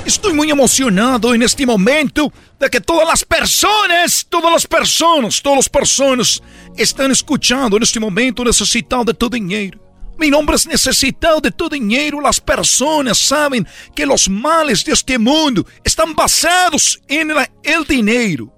Estoy 0.06 0.34
muy 0.34 0.52
emocionado 0.52 1.34
en 1.34 1.42
este 1.42 1.66
momento 1.66 2.32
de 2.60 2.70
que 2.70 2.80
todas 2.80 3.08
las 3.08 3.26
personas, 3.26 4.28
todas 4.30 4.52
las 4.52 4.68
personas, 4.68 5.42
todas 5.42 5.58
las 5.58 5.70
personas 5.70 6.44
están 6.78 7.10
escuchando 7.10 7.78
en 7.78 7.84
este 7.84 8.00
momento 8.00 8.44
necesitado 8.44 9.06
de 9.06 9.14
tu 9.16 9.28
dinero. 9.28 9.80
Mi 10.18 10.30
nombre 10.30 10.56
es 10.56 10.66
necesitado 10.66 11.42
de 11.42 11.52
tu 11.52 11.68
dinero. 11.68 12.22
Las 12.22 12.40
personas 12.40 13.18
saben 13.18 13.68
que 13.94 14.06
los 14.06 14.30
males 14.30 14.86
de 14.86 14.94
este 14.94 15.18
mundo 15.18 15.66
están 15.84 16.16
basados 16.16 17.02
en 17.08 17.32
el 17.64 17.86
dinero. 17.86 18.52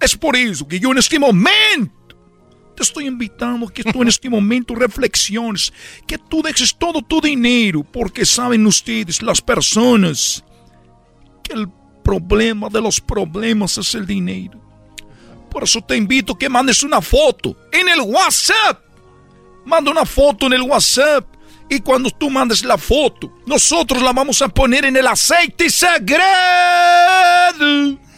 Es 0.00 0.16
por 0.16 0.36
eso 0.36 0.66
que 0.66 0.80
yo 0.80 0.90
en 0.90 0.98
este 0.98 1.18
momento 1.18 1.92
te 2.76 2.82
estoy 2.82 3.06
invitando 3.06 3.66
a 3.66 3.72
que 3.72 3.84
tú 3.84 4.02
en 4.02 4.08
este 4.08 4.30
momento 4.30 4.74
reflexiones, 4.74 5.72
que 6.06 6.16
tú 6.16 6.42
dejes 6.42 6.74
todo 6.76 7.02
tu 7.02 7.20
dinero, 7.20 7.82
porque 7.82 8.24
saben 8.24 8.66
ustedes, 8.66 9.22
las 9.22 9.40
personas, 9.40 10.44
que 11.42 11.54
el 11.54 11.68
problema 12.02 12.68
de 12.68 12.80
los 12.80 13.00
problemas 13.00 13.76
es 13.78 13.94
el 13.94 14.06
dinero. 14.06 14.58
Por 15.50 15.64
eso 15.64 15.80
te 15.82 15.96
invito 15.96 16.32
a 16.32 16.38
que 16.38 16.48
mandes 16.48 16.82
una 16.82 17.00
foto 17.02 17.56
en 17.72 17.88
el 17.88 18.00
WhatsApp. 18.00 18.89
Manda 19.70 19.92
una 19.92 20.04
foto 20.04 20.46
en 20.46 20.54
el 20.54 20.62
WhatsApp. 20.62 21.24
Y 21.68 21.78
cuando 21.78 22.10
tú 22.10 22.28
mandes 22.28 22.64
la 22.64 22.76
foto, 22.76 23.32
nosotros 23.46 24.02
la 24.02 24.12
vamos 24.12 24.42
a 24.42 24.48
poner 24.48 24.84
en 24.84 24.96
el 24.96 25.06
aceite 25.06 25.70
sagrado. 25.70 26.16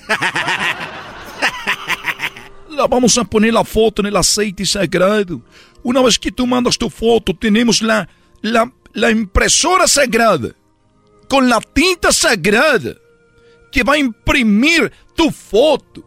La 2.70 2.86
vamos 2.86 3.18
a 3.18 3.24
poner 3.24 3.52
la 3.52 3.64
foto 3.64 4.00
en 4.00 4.06
el 4.06 4.16
aceite 4.16 4.64
sagrado. 4.64 5.42
Una 5.82 6.00
vez 6.00 6.18
que 6.18 6.32
tú 6.32 6.46
mandas 6.46 6.78
tu 6.78 6.88
foto, 6.88 7.36
tenemos 7.36 7.82
la, 7.82 8.08
la, 8.40 8.72
la 8.94 9.10
impresora 9.10 9.86
sagrada 9.86 10.54
con 11.28 11.50
la 11.50 11.60
tinta 11.60 12.10
sagrada 12.12 12.94
que 13.70 13.82
va 13.82 13.92
a 13.92 13.98
imprimir 13.98 14.90
tu 15.14 15.30
foto. 15.30 16.02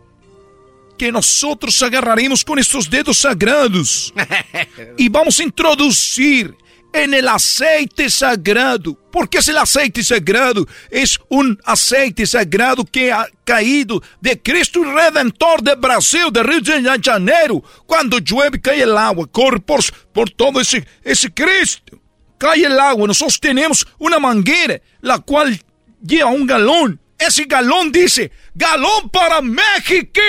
Que 0.97 1.11
nosotros 1.11 1.81
agarraremos 1.83 2.43
con 2.43 2.59
estos 2.59 2.89
dedos 2.89 3.19
sagrados 3.19 4.13
y 4.97 5.09
vamos 5.09 5.39
a 5.39 5.43
introducir 5.43 6.55
en 6.95 7.13
el 7.13 7.27
aceite 7.27 8.09
sagrado. 8.09 8.97
Porque 9.11 9.39
es 9.39 9.47
el 9.47 9.57
aceite 9.57 10.03
sagrado? 10.03 10.65
Es 10.89 11.19
un 11.29 11.59
aceite 11.63 12.25
sagrado 12.25 12.85
que 12.85 13.11
ha 13.11 13.27
caído 13.43 14.01
de 14.21 14.41
Cristo 14.41 14.83
Redentor 14.83 15.61
de 15.61 15.75
Brasil, 15.75 16.31
de 16.31 16.43
Rio 16.43 16.61
de 16.61 16.99
Janeiro. 17.03 17.63
Cuando 17.85 18.19
llueve, 18.19 18.61
cae 18.61 18.81
el 18.81 18.97
agua, 18.97 19.27
corre 19.27 19.59
por, 19.59 19.81
por 20.13 20.29
todo 20.29 20.61
ese, 20.61 20.85
ese 21.03 21.33
Cristo. 21.33 21.99
Cae 22.37 22.65
el 22.65 22.79
agua, 22.79 23.07
nosotros 23.07 23.39
tenemos 23.39 23.85
una 23.97 24.19
manguera, 24.19 24.79
la 25.01 25.19
cual 25.19 25.59
lleva 26.01 26.29
un 26.29 26.45
galón. 26.45 26.99
Ese 27.17 27.45
galón 27.45 27.91
dice, 27.91 28.31
galón 28.53 29.09
para 29.09 29.41
México. 29.41 30.21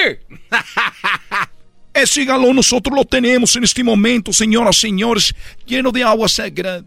Ese 1.95 2.25
galón 2.25 2.57
nosotros 2.57 2.95
lo 2.95 3.05
tenemos 3.05 3.57
en 3.57 3.65
este 3.65 3.83
momento, 3.83 4.33
señoras 4.33 4.77
y 4.77 4.81
señores, 4.81 5.35
lleno 5.67 5.91
de 5.91 6.05
agua 6.05 6.29
sagrada. 6.29 6.85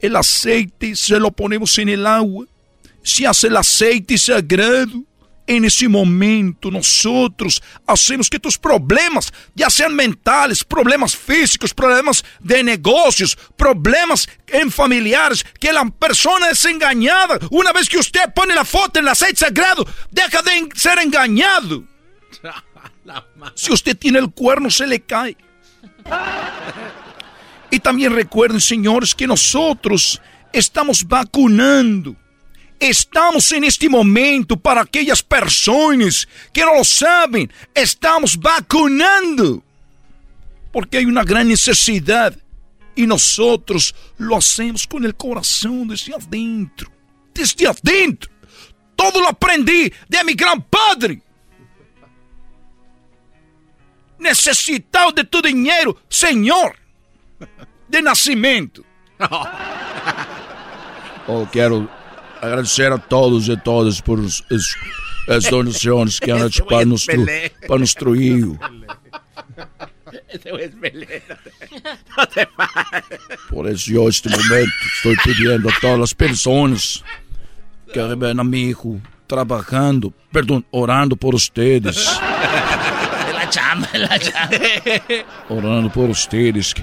El 0.00 0.16
aceite 0.16 0.96
se 0.96 1.18
lo 1.18 1.30
ponemos 1.30 1.78
en 1.78 1.90
el 1.90 2.06
agua. 2.06 2.46
Se 3.02 3.26
hace 3.26 3.48
el 3.48 3.56
aceite 3.56 4.18
sagrado. 4.18 5.04
En 5.46 5.64
ese 5.64 5.88
momento 5.88 6.70
nosotros 6.70 7.62
hacemos 7.86 8.30
que 8.30 8.38
tus 8.38 8.56
problemas, 8.56 9.32
ya 9.54 9.68
sean 9.68 9.94
mentales, 9.94 10.64
problemas 10.64 11.14
físicos, 11.14 11.74
problemas 11.74 12.24
de 12.40 12.62
negocios, 12.64 13.36
problemas 13.56 14.26
en 14.46 14.70
familiares, 14.70 15.44
que 15.60 15.72
la 15.72 15.84
persona 15.90 16.48
es 16.48 16.64
engañada. 16.64 17.38
Una 17.50 17.72
vez 17.72 17.88
que 17.88 17.98
usted 17.98 18.32
pone 18.34 18.54
la 18.54 18.64
foto 18.64 18.98
en 18.98 19.04
el 19.04 19.10
aceite 19.10 19.36
sagrado, 19.36 19.86
deja 20.10 20.40
de 20.42 20.68
ser 20.74 20.98
engañado. 20.98 21.84
Si 23.54 23.70
usted 23.70 23.96
tiene 23.98 24.18
el 24.18 24.30
cuerno, 24.30 24.70
se 24.70 24.86
le 24.86 25.00
cae. 25.00 25.36
Y 27.70 27.80
también 27.80 28.14
recuerden, 28.14 28.60
señores, 28.60 29.14
que 29.14 29.26
nosotros 29.26 30.20
estamos 30.52 31.06
vacunando. 31.06 32.16
Estamos 32.78 33.50
en 33.52 33.64
este 33.64 33.88
momento 33.88 34.56
para 34.56 34.82
aquellas 34.82 35.22
personas 35.22 36.28
que 36.52 36.62
no 36.62 36.76
lo 36.76 36.84
saben. 36.84 37.50
Estamos 37.74 38.38
vacunando. 38.38 39.62
Porque 40.72 40.98
hay 40.98 41.04
una 41.04 41.24
gran 41.24 41.48
necesidad. 41.48 42.36
Y 42.96 43.06
nosotros 43.06 43.94
lo 44.18 44.36
hacemos 44.36 44.86
con 44.86 45.04
el 45.04 45.14
corazón 45.14 45.88
desde 45.88 46.14
adentro. 46.14 46.90
Desde 47.32 47.66
adentro. 47.66 48.30
Todo 48.94 49.20
lo 49.20 49.28
aprendí 49.28 49.92
de 50.08 50.24
mi 50.24 50.34
gran 50.34 50.62
padre 50.62 51.20
necesitado 54.24 55.12
de 55.12 55.24
tu 55.24 55.40
dinheiro, 55.42 55.96
senhor, 56.08 56.76
de 57.88 58.02
nascimento. 58.02 58.82
oh, 61.26 61.46
quero 61.52 61.88
agradecer 62.44 62.92
a 62.92 62.98
todos 62.98 63.48
e 63.48 63.56
todas 63.56 64.00
por 64.00 64.20
as 64.20 65.44
donações 65.50 66.20
que 66.20 66.30
han 66.30 66.46
hecho 66.46 66.64
para 66.64 66.84
nuestro, 66.84 67.24
para 67.66 67.78
nuestro 67.78 68.14
hijo. 68.14 68.58
Por 73.50 73.68
eso 73.68 73.90
yo 73.90 74.08
este 74.08 74.28
momento 74.28 74.72
estoy 74.96 75.16
pidiendo 75.24 75.68
a 75.68 75.72
todas 75.80 75.98
las 75.98 76.14
personas 76.14 77.02
que 77.92 78.00
ven 78.02 78.40
a 78.40 78.44
mi 78.44 78.68
hijo 78.68 79.00
trabajando, 79.26 80.12
perdón, 80.30 80.64
orando 80.70 81.16
por 81.16 81.34
ustedes. 81.34 82.18
chamba, 83.50 83.88
la 83.94 84.18
chamba. 84.18 84.56
Orando 85.48 85.90
por 85.90 86.10
ustedes, 86.10 86.74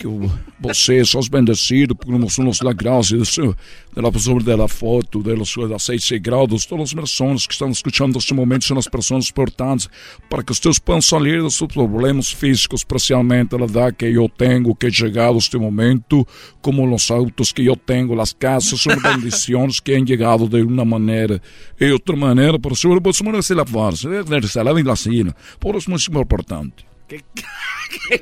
que, 0.00 0.08
que 0.08 0.30
vocês 0.58 1.10
são 1.10 1.20
bendecidos 1.30 1.96
por 1.96 2.18
nos 2.18 2.36
de, 2.36 3.24
su, 3.26 3.54
de 3.94 4.00
la 4.00 4.10
persona 4.10 4.42
de 4.42 4.56
la 4.56 4.66
foto, 4.66 5.18
los 5.18 5.56
aceites 5.72 6.06
sagrados, 6.06 6.64
todas 6.64 6.88
as 6.88 6.94
pessoas 6.94 7.46
que 7.46 7.52
estão 7.52 7.70
escutando 7.70 8.14
neste 8.14 8.32
momento 8.32 8.64
são 8.64 8.78
as 8.78 8.88
pessoas 8.88 9.28
importantes 9.28 9.88
para 10.28 10.42
que 10.42 10.54
vocês 10.54 10.78
possam 10.78 11.20
sair 11.20 11.42
dos 11.42 11.56
seus 11.56 11.72
problemas 11.72 12.32
físicos, 12.32 12.80
especialmente 12.80 13.54
a 13.54 13.58
edad 13.58 13.94
que 13.94 14.06
eu 14.06 14.28
tenho, 14.28 14.74
que 14.74 14.86
he 14.86 14.92
chegado 14.92 15.36
este 15.36 15.58
momento, 15.58 16.26
como 16.62 16.94
os 16.94 17.10
autos 17.10 17.52
que 17.52 17.66
eu 17.66 17.76
tenho, 17.76 18.18
as 18.20 18.32
casas, 18.32 18.80
são 18.80 18.96
bendições 18.96 19.80
que 19.80 19.94
han 19.94 20.06
chegado 20.06 20.48
de 20.48 20.62
uma 20.62 20.84
maneira 20.84 21.42
e 21.78 21.92
outra 21.92 22.16
maneira, 22.16 22.58
por 22.58 22.72
isso, 22.72 22.88
por 22.88 23.32
não 23.32 23.42
se 23.42 23.54
lavar, 23.54 23.94
se 23.96 24.08
la 24.08 24.96
cena, 24.96 25.36
por 25.58 25.74
isso 25.76 25.90
é 25.90 25.92
muito 25.92 26.10
importante. 26.10 26.89
¿Qué, 27.10 27.24
qué, 28.08 28.20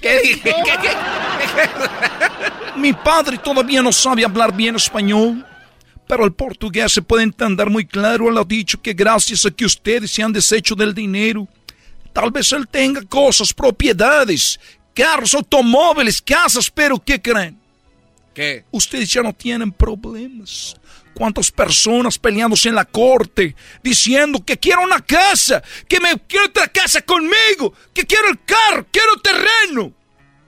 qué, 0.00 0.42
qué, 0.42 0.90
Mi 2.76 2.94
padre 2.94 3.36
todavía 3.36 3.82
no 3.82 3.92
sabe 3.92 4.24
hablar 4.24 4.56
bien 4.56 4.74
español, 4.76 5.44
pero 6.08 6.24
el 6.24 6.32
portugués 6.32 6.92
se 6.92 7.02
puede 7.02 7.24
entender 7.24 7.68
muy 7.68 7.84
claro. 7.84 8.30
Él 8.30 8.38
ha 8.38 8.44
dicho 8.44 8.80
que 8.80 8.94
gracias 8.94 9.44
a 9.44 9.50
que 9.50 9.66
ustedes 9.66 10.10
se 10.10 10.22
han 10.22 10.32
deshecho 10.32 10.74
del 10.74 10.94
dinero, 10.94 11.46
tal 12.14 12.30
vez 12.30 12.50
él 12.52 12.66
tenga 12.66 13.02
cosas, 13.02 13.52
propiedades, 13.52 14.58
carros, 14.94 15.34
automóviles, 15.34 16.22
casas, 16.22 16.70
pero 16.70 16.98
¿qué 16.98 17.20
creen? 17.20 17.60
¿Qué? 18.32 18.64
Ustedes 18.70 19.12
ya 19.12 19.22
no 19.22 19.34
tienen 19.34 19.70
problemas 19.70 20.74
cuántas 21.16 21.50
personas 21.50 22.18
peleándose 22.18 22.68
en 22.68 22.74
la 22.74 22.84
corte, 22.84 23.56
diciendo 23.82 24.44
que 24.44 24.58
quiero 24.58 24.82
una 24.82 25.00
casa, 25.00 25.62
que 25.88 25.98
me 25.98 26.10
quiero 26.28 26.44
otra 26.46 26.68
casa 26.68 27.00
conmigo, 27.00 27.72
que 27.94 28.04
quiero 28.04 28.28
el 28.28 28.38
carro, 28.44 28.86
quiero 28.92 29.16
terreno. 29.22 29.94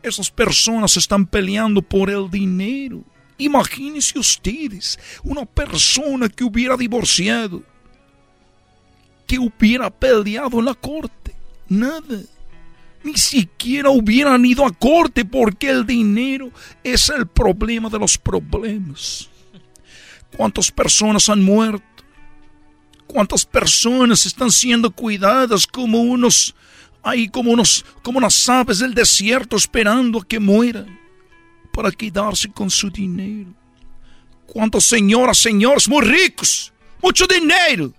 Esas 0.03 0.31
personas 0.31 0.95
están 0.99 1.27
peleando 1.27 1.81
por 1.81 2.11
el 2.11 2.31
dinero. 2.31 3.03
Imagínense 3.39 4.19
ustedes, 4.19 4.99
una 5.23 5.47
persona 5.47 6.29
que 6.29 6.45
hubiera 6.45 6.77
divorciado, 6.77 7.63
que 9.27 9.39
hubiera 9.39 9.89
peleado 9.89 10.59
en 10.59 10.67
la 10.67 10.75
corte. 10.75 11.35
Nada. 11.67 12.23
Ni 13.03 13.17
siquiera 13.17 13.89
hubieran 13.89 14.45
ido 14.45 14.67
a 14.67 14.73
corte 14.73 15.25
porque 15.25 15.71
el 15.71 15.87
dinero 15.87 16.51
es 16.85 17.09
el 17.09 17.27
problema 17.27 17.89
de 17.89 17.99
los 17.99 18.19
problemas. 18.19 19.31
¿Cuántas 20.37 20.71
personas 20.71 21.29
han 21.29 21.43
muerto? 21.43 21.85
¿Cuántas 23.07 23.45
personas 23.47 24.27
están 24.27 24.51
siendo 24.51 24.91
cuidadas 24.91 25.67
como 25.67 26.03
unos, 26.03 26.55
ahí 27.03 27.29
como 27.29 27.53
unos, 27.53 27.85
como 28.03 28.19
unas 28.19 28.49
aves 28.49 28.81
del 28.81 28.95
desierto 28.95 29.57
esperando 29.57 30.19
a 30.19 30.27
que 30.27 30.39
mueran 30.39 30.99
para 31.73 31.91
quedarse 31.91 32.51
con 32.51 32.71
su 32.71 32.91
dinero? 32.91 33.55
¿Cuántas 34.47 34.85
señoras, 34.85 35.39
señores 35.39 35.89
muy 35.89 36.05
ricos, 36.05 36.73
mucho 37.03 37.27
dinero, 37.27 37.93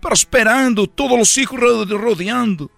pero 0.00 0.14
esperando, 0.14 0.86
todos 0.86 1.18
los 1.18 1.36
hijos 1.38 1.58
rodeando, 1.60 2.70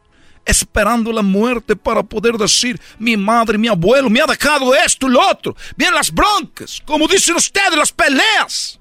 esperando 0.44 1.12
la 1.12 1.22
muerte 1.22 1.74
para 1.74 2.02
poder 2.02 2.36
decir, 2.36 2.80
mi 2.98 3.16
madre, 3.16 3.58
mi 3.58 3.68
abuelo 3.68 4.10
me 4.10 4.20
ha 4.20 4.26
dejado 4.26 4.74
esto 4.74 5.08
lo 5.08 5.26
otro. 5.26 5.56
Vienen 5.76 5.94
las 5.94 6.12
broncas, 6.12 6.82
como 6.84 7.08
dicen 7.08 7.36
ustedes, 7.36 7.76
las 7.76 7.92
peleas. 7.92 8.78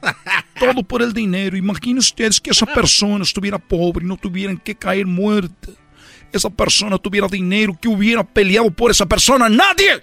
Todo 0.58 0.82
por 0.82 1.02
el 1.02 1.12
dinero. 1.12 1.56
Imaginen 1.56 1.98
ustedes 1.98 2.40
que 2.40 2.50
esa 2.50 2.66
persona 2.66 3.24
estuviera 3.24 3.58
pobre 3.58 4.04
y 4.04 4.08
no 4.08 4.16
tuvieran 4.16 4.58
que 4.58 4.74
caer 4.74 5.06
muerta. 5.06 5.70
Esa 6.32 6.50
persona 6.50 6.98
tuviera 6.98 7.28
dinero, 7.28 7.76
que 7.80 7.88
hubiera 7.88 8.24
peleado 8.24 8.70
por 8.70 8.90
esa 8.90 9.06
persona. 9.06 9.48
Nadie. 9.48 10.02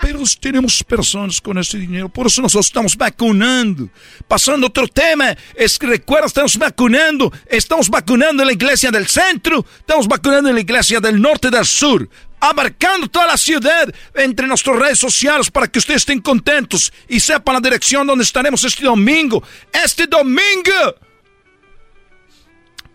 Pero 0.00 0.20
tenemos 0.40 0.84
personas 0.84 1.40
con 1.40 1.58
ese 1.58 1.78
dinero, 1.78 2.08
por 2.08 2.26
eso 2.26 2.42
nosotros 2.42 2.66
estamos 2.66 2.96
vacunando. 2.96 3.88
Pasando 4.28 4.66
otro 4.66 4.86
tema, 4.86 5.36
es 5.54 5.78
que 5.78 5.86
recuerda, 5.86 6.26
estamos 6.26 6.56
vacunando, 6.56 7.32
estamos 7.46 7.88
vacunando 7.88 8.42
en 8.42 8.48
la 8.48 8.52
iglesia 8.52 8.90
del 8.90 9.06
centro, 9.06 9.64
estamos 9.78 10.06
vacunando 10.06 10.50
en 10.50 10.54
la 10.54 10.60
iglesia 10.60 11.00
del 11.00 11.20
norte 11.20 11.48
y 11.48 11.50
del 11.50 11.64
sur 11.64 12.08
abarcando 12.40 13.08
toda 13.08 13.26
la 13.26 13.36
ciudad 13.36 13.92
entre 14.14 14.46
nuestras 14.46 14.76
redes 14.76 14.98
sociales 14.98 15.50
para 15.50 15.68
que 15.68 15.78
ustedes 15.78 16.02
estén 16.02 16.20
contentos 16.20 16.92
y 17.08 17.20
sepan 17.20 17.54
la 17.54 17.60
dirección 17.60 18.06
donde 18.06 18.24
estaremos 18.24 18.62
este 18.64 18.84
domingo. 18.84 19.42
Este 19.72 20.06
domingo. 20.06 20.94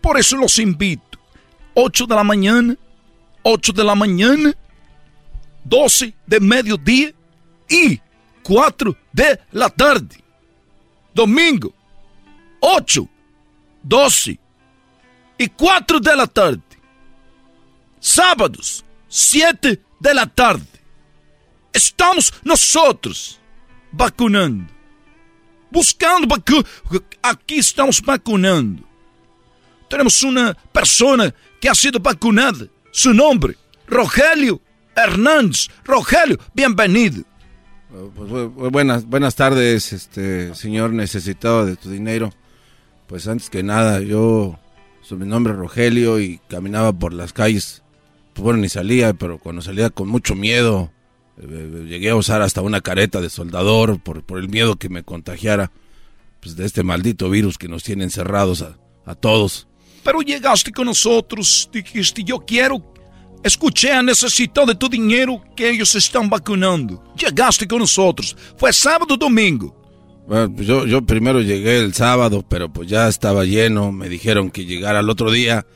Por 0.00 0.18
eso 0.18 0.36
los 0.36 0.58
invito. 0.58 1.18
8 1.74 2.06
de 2.06 2.14
la 2.14 2.24
mañana, 2.24 2.76
8 3.42 3.72
de 3.72 3.84
la 3.84 3.94
mañana, 3.94 4.52
12 5.64 6.14
de 6.26 6.40
mediodía 6.40 7.12
y 7.68 8.00
4 8.42 8.96
de 9.12 9.40
la 9.52 9.70
tarde. 9.70 10.22
Domingo, 11.14 11.72
8, 12.60 13.08
12 13.82 14.38
y 15.38 15.48
4 15.48 16.00
de 16.00 16.16
la 16.16 16.26
tarde. 16.26 16.60
Sábados, 18.00 18.84
7 19.12 19.78
de 20.00 20.14
la 20.14 20.26
tarde. 20.26 20.64
Estamos 21.70 22.32
nosotros 22.42 23.38
vacunando. 23.92 24.72
Buscando 25.70 26.26
vacu 26.26 26.64
Aquí 27.22 27.58
estamos 27.58 28.00
vacunando. 28.00 28.82
Tenemos 29.90 30.22
una 30.22 30.54
persona 30.72 31.34
que 31.60 31.68
ha 31.68 31.74
sido 31.74 32.00
vacunada. 32.00 32.66
Su 32.90 33.12
nombre, 33.12 33.56
Rogelio 33.86 34.62
Hernández. 34.96 35.68
Rogelio, 35.84 36.38
bienvenido. 36.54 37.22
Pues, 38.16 38.72
buenas, 38.72 39.04
buenas 39.04 39.34
tardes, 39.34 39.92
este 39.92 40.54
señor 40.54 40.94
necesitado 40.94 41.66
de 41.66 41.76
tu 41.76 41.90
dinero. 41.90 42.32
Pues 43.08 43.28
antes 43.28 43.50
que 43.50 43.62
nada, 43.62 44.00
yo 44.00 44.58
mi 45.10 45.26
nombre 45.26 45.52
es 45.52 45.58
Rogelio 45.58 46.18
y 46.18 46.40
caminaba 46.48 46.94
por 46.94 47.12
las 47.12 47.34
calles. 47.34 47.81
Pues 48.32 48.42
bueno, 48.42 48.60
ni 48.60 48.68
salía, 48.68 49.12
pero 49.14 49.38
cuando 49.38 49.62
salía 49.62 49.90
con 49.90 50.08
mucho 50.08 50.34
miedo, 50.34 50.90
eh, 51.38 51.44
eh, 51.48 51.84
llegué 51.88 52.10
a 52.10 52.16
usar 52.16 52.42
hasta 52.42 52.62
una 52.62 52.80
careta 52.80 53.20
de 53.20 53.30
soldador 53.30 54.00
por, 54.00 54.22
por 54.22 54.38
el 54.38 54.48
miedo 54.48 54.76
que 54.76 54.88
me 54.88 55.02
contagiara 55.02 55.70
pues, 56.40 56.56
de 56.56 56.64
este 56.64 56.82
maldito 56.82 57.28
virus 57.30 57.58
que 57.58 57.68
nos 57.68 57.82
tiene 57.82 58.04
encerrados 58.04 58.62
a, 58.62 58.78
a 59.04 59.14
todos. 59.14 59.68
Pero 60.02 60.20
llegaste 60.22 60.72
con 60.72 60.86
nosotros, 60.86 61.68
dijiste, 61.72 62.24
yo 62.24 62.40
quiero 62.40 62.92
Escuché 63.42 63.90
a 63.90 64.02
de 64.02 64.74
tu 64.76 64.88
dinero 64.88 65.42
que 65.56 65.68
ellos 65.68 65.94
están 65.96 66.30
vacunando. 66.30 67.02
Llegaste 67.16 67.66
con 67.66 67.80
nosotros. 67.80 68.36
Fue 68.56 68.72
sábado 68.72 69.14
o 69.14 69.16
domingo. 69.16 69.76
Bueno, 70.28 70.54
pues 70.54 70.66
yo, 70.68 70.86
yo 70.86 71.02
primero 71.02 71.40
llegué 71.40 71.78
el 71.78 71.92
sábado, 71.92 72.44
pero 72.48 72.72
pues 72.72 72.88
ya 72.88 73.08
estaba 73.08 73.44
lleno. 73.44 73.90
Me 73.90 74.08
dijeron 74.08 74.50
que 74.50 74.64
llegara 74.64 75.00
el 75.00 75.10
otro 75.10 75.32
día, 75.32 75.66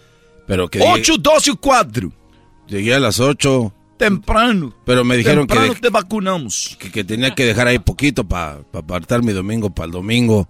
pero 0.47 0.69
que... 0.69 0.81
8, 0.81 1.17
12 1.19 1.51
y 1.51 1.55
4. 1.57 2.13
Llegué 2.69 2.95
a 2.95 3.01
las 3.01 3.21
8. 3.21 3.73
Temprano. 3.97 4.75
Pero 4.85 5.05
me 5.05 5.17
dijeron 5.17 5.47
Temprano 5.47 5.75
que... 5.75 5.81
te 5.81 5.89
vacunamos. 5.89 6.77
Que, 6.79 6.91
que 6.91 7.05
tenía 7.05 7.35
que 7.35 7.45
dejar 7.45 7.69
ahí 7.69 7.79
poquito 7.79 8.25
para 8.25 8.61
apartar 8.73 9.23
mi 9.23 9.33
domingo 9.33 9.71
para 9.71 9.87
el 9.87 9.93
domingo. 9.93 10.49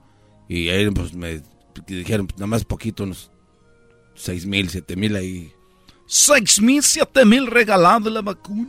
Y 0.48 0.68
ahí 0.68 0.90
pues 0.90 1.14
me 1.14 1.42
dijeron, 1.86 2.28
nada 2.34 2.46
más 2.46 2.64
poquito, 2.64 3.04
unos 3.04 3.30
6 4.14 4.46
mil, 4.46 4.68
7 4.70 4.96
mil 4.96 5.16
ahí. 5.16 5.52
6 6.06 6.62
mil, 6.62 6.82
7 6.82 7.24
mil 7.24 7.46
regalados 7.46 8.12
la 8.12 8.22
vacuna. 8.22 8.68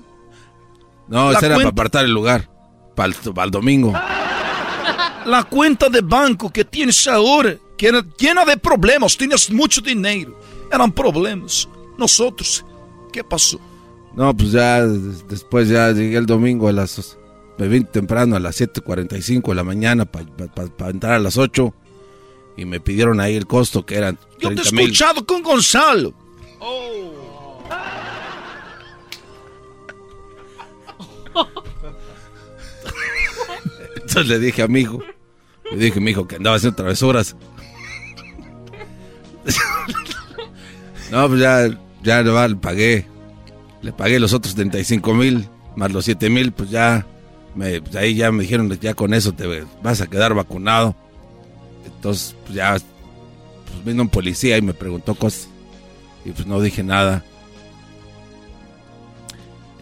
No, 1.07 1.31
ese 1.31 1.45
era 1.45 1.55
para 1.55 1.69
apartar 1.69 2.05
el 2.05 2.11
lugar. 2.11 2.49
Para 2.95 3.13
el, 3.13 3.33
para 3.33 3.45
el 3.45 3.51
domingo. 3.51 3.93
La 5.25 5.43
cuenta 5.43 5.89
de 5.89 5.99
banco 5.99 6.49
que 6.49 6.63
tienes 6.63 7.05
ahora, 7.05 7.57
que 7.77 7.87
era 7.87 8.01
llena 8.17 8.45
de 8.45 8.55
problemas, 8.55 9.17
tienes 9.17 9.51
mucho 9.51 9.81
dinero. 9.81 10.39
Eran 10.71 10.89
problemas. 10.89 11.67
Nosotros, 11.97 12.63
¿qué 13.11 13.23
pasó? 13.23 13.59
No, 14.15 14.35
pues 14.35 14.51
ya 14.51 14.85
des- 14.85 15.27
después 15.27 15.69
ya 15.69 15.91
llegué 15.91 16.17
el 16.17 16.25
domingo 16.25 16.67
a 16.67 16.71
las... 16.71 17.17
Me 17.57 17.67
vine 17.67 17.85
temprano 17.85 18.35
a 18.35 18.39
las 18.39 18.59
7.45 18.61 19.49
de 19.49 19.55
la 19.55 19.63
mañana 19.63 20.05
para 20.05 20.89
entrar 20.91 21.13
a 21.13 21.19
las 21.19 21.37
8. 21.37 21.73
Y 22.55 22.65
me 22.65 22.79
pidieron 22.79 23.19
ahí 23.19 23.35
el 23.35 23.47
costo 23.47 23.85
que 23.85 23.95
eran 23.95 24.17
Yo 24.39 24.49
te 24.49 24.53
he 24.53 24.57
30 24.57 24.71
mil. 24.71 24.81
escuchado 24.85 25.25
con 25.25 25.41
Gonzalo. 25.43 26.13
Entonces 33.95 34.27
le 34.27 34.39
dije 34.39 34.61
a 34.63 34.67
mi 34.67 34.81
hijo, 34.81 35.01
le 35.71 35.77
dije 35.77 35.99
a 35.99 36.01
mi 36.01 36.11
hijo 36.11 36.27
que 36.27 36.37
andaba 36.37 36.55
haciendo 36.55 36.75
travesuras. 36.75 37.35
no, 41.11 41.27
pues 41.27 41.39
ya, 41.39 41.69
ya 42.07 42.23
le 42.23 42.31
va, 42.31 42.47
le 42.47 42.55
pagué. 42.55 43.05
Le 43.81 43.91
pagué 43.93 44.19
los 44.19 44.33
otros 44.33 44.55
35 44.55 45.13
mil, 45.13 45.47
más 45.75 45.91
los 45.91 46.05
7 46.05 46.29
mil, 46.29 46.51
pues 46.51 46.71
ya, 46.71 47.05
me, 47.53 47.81
pues 47.81 47.95
ahí 47.95 48.15
ya 48.15 48.31
me 48.31 48.41
dijeron, 48.41 48.71
ya 48.79 48.95
con 48.95 49.13
eso 49.13 49.33
te 49.33 49.65
vas 49.83 50.01
a 50.01 50.07
quedar 50.07 50.33
vacunado. 50.33 50.95
Entonces, 51.85 52.35
pues 52.43 52.55
ya, 52.55 52.71
pues 52.71 53.85
vino 53.85 54.01
un 54.01 54.09
policía 54.09 54.57
y 54.57 54.61
me 54.61 54.73
preguntó 54.73 55.13
cosas. 55.13 55.49
Y 56.25 56.31
pues 56.31 56.47
no 56.47 56.59
dije 56.59 56.83
nada. 56.83 57.23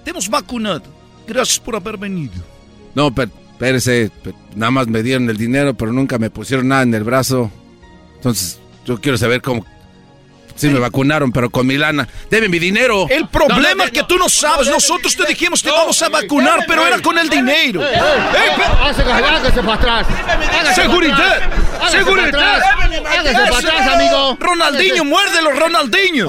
Te 0.04 0.12
hemos 0.12 0.30
vacunado. 0.30 0.84
Gracias 1.28 1.60
por 1.60 1.76
haber 1.76 1.98
venido. 1.98 2.34
No, 2.94 3.14
pero, 3.14 3.32
espérese, 3.52 4.12
nada 4.56 4.72
más 4.72 4.88
me 4.88 5.02
dieron 5.02 5.30
el 5.30 5.38
dinero, 5.38 5.74
pero 5.74 5.92
nunca 5.92 6.18
me 6.18 6.30
pusieron 6.30 6.68
nada 6.68 6.84
en 6.84 6.94
el 6.94 7.04
brazo. 7.04 7.50
Entonces, 8.16 8.60
yo 8.86 9.00
quiero 9.00 9.18
saber 9.18 9.42
cómo... 9.42 9.66
Sí 10.56 10.70
me 10.70 10.80
vacunaron, 10.80 11.32
pero 11.34 11.50
con 11.50 11.68
mi 11.68 11.78
lana. 11.78 12.08
¡Debe 12.30 12.48
mi 12.48 12.60
dinero! 12.60 13.08
El 13.10 13.28
problema 13.28 13.86
es 13.86 13.92
que 13.92 14.04
tú 14.04 14.18
no 14.18 14.30
sabes. 14.30 14.70
Nosotros 14.70 15.16
te 15.16 15.26
dijimos 15.26 15.62
te 15.62 15.70
vamos 15.70 16.02
a 16.02 16.10
vacunar, 16.10 16.64
pero 16.66 16.88
era 16.88 17.00
con 17.02 17.18
el 17.18 17.30
dinero. 17.30 17.84
¡Eh, 17.84 18.00
Hágase, 18.82 19.04
para 19.62 19.74
atrás. 19.74 20.08
¡Seguridad! 20.74 21.42
¡Seguridad! 21.92 22.62
Hágase 22.62 23.34
para 23.34 23.58
atrás, 23.58 23.88
amigo. 23.96 24.38
Ronaldinho, 24.40 25.04
muérdelo, 25.04 25.52
Ronaldinho. 25.52 26.28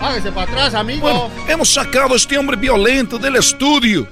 Hágase 0.00 0.32
para 0.32 0.50
atrás, 0.50 0.74
amigo. 0.74 1.30
Hemos 1.46 1.72
sacado 1.72 2.14
a 2.14 2.16
este 2.16 2.36
hombre 2.36 2.56
violento 2.56 3.18
del 3.18 3.36
estudio. 3.36 4.08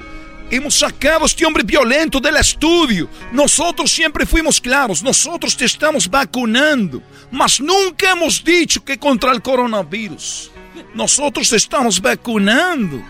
Hemos 0.50 0.74
sacado 0.74 1.22
a 1.22 1.26
este 1.26 1.46
hombre 1.46 1.62
violento 1.62 2.18
del 2.18 2.36
estudio. 2.36 3.08
Nosotros 3.30 3.90
siempre 3.92 4.26
fuimos 4.26 4.60
claros. 4.60 5.00
Nosotros 5.00 5.56
te 5.56 5.64
estamos 5.64 6.10
vacunando. 6.10 7.00
Mas 7.30 7.60
nunca 7.60 8.10
hemos 8.10 8.42
dicho 8.42 8.84
que 8.84 8.98
contra 8.98 9.30
el 9.30 9.40
coronavirus. 9.42 10.50
Nosotros 10.92 11.48
te 11.48 11.56
estamos 11.56 12.00
vacunando. 12.00 13.00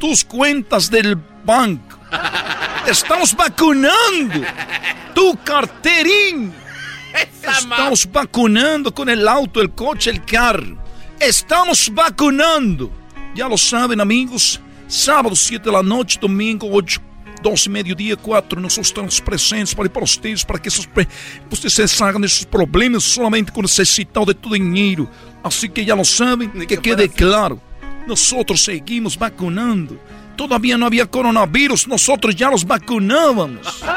Tus 0.00 0.24
cuentas 0.24 0.90
del 0.90 1.16
banco. 1.44 1.98
Te 2.86 2.92
estamos 2.92 3.36
vacunando. 3.36 4.40
Tu 5.14 5.38
carterín. 5.44 6.54
Estamos 7.14 8.10
vacunando 8.10 8.92
con 8.92 9.10
el 9.10 9.28
auto, 9.28 9.60
el 9.60 9.70
coche, 9.70 10.10
el 10.10 10.24
carro. 10.24 10.78
Estamos 11.20 11.92
vacunando. 11.92 12.90
Ya 13.34 13.48
lo 13.48 13.58
saben, 13.58 14.00
amigos. 14.00 14.60
Sábado, 14.86 15.34
7 15.34 15.64
de 15.64 15.72
la 15.72 15.82
noche, 15.82 16.18
domingo, 16.20 16.68
8, 16.70 17.00
12 17.42 17.70
mediodía, 17.70 18.16
4. 18.16 18.60
Nosotros 18.60 18.88
estamos 18.88 19.20
presentes 19.20 19.74
para, 19.74 19.88
para 19.92 20.04
ustedes, 20.04 20.44
para 20.44 20.60
que 20.60 20.68
esos, 20.68 20.86
pre- 20.86 21.08
ustedes 21.50 21.74
se 21.74 21.88
salgan 21.88 22.22
de 22.22 22.28
sus 22.28 22.46
problemas 22.46 23.02
solamente 23.02 23.52
con 23.52 23.62
necesitar 23.62 24.24
de 24.24 24.34
tu 24.34 24.52
dinheiro. 24.52 25.08
Así 25.42 25.68
que 25.68 25.84
ya 25.84 25.94
lo 25.94 26.04
saben, 26.04 26.50
que 26.66 26.78
quede 26.78 27.08
claro. 27.08 27.60
Nosotros 28.06 28.62
seguimos 28.62 29.18
vacunando. 29.18 29.98
Todavía 30.36 30.76
no 30.76 30.86
había 30.86 31.06
coronavirus, 31.06 31.86
nosotros 31.88 32.34
ya 32.34 32.50
los 32.50 32.64
vacunábamos. 32.64 33.82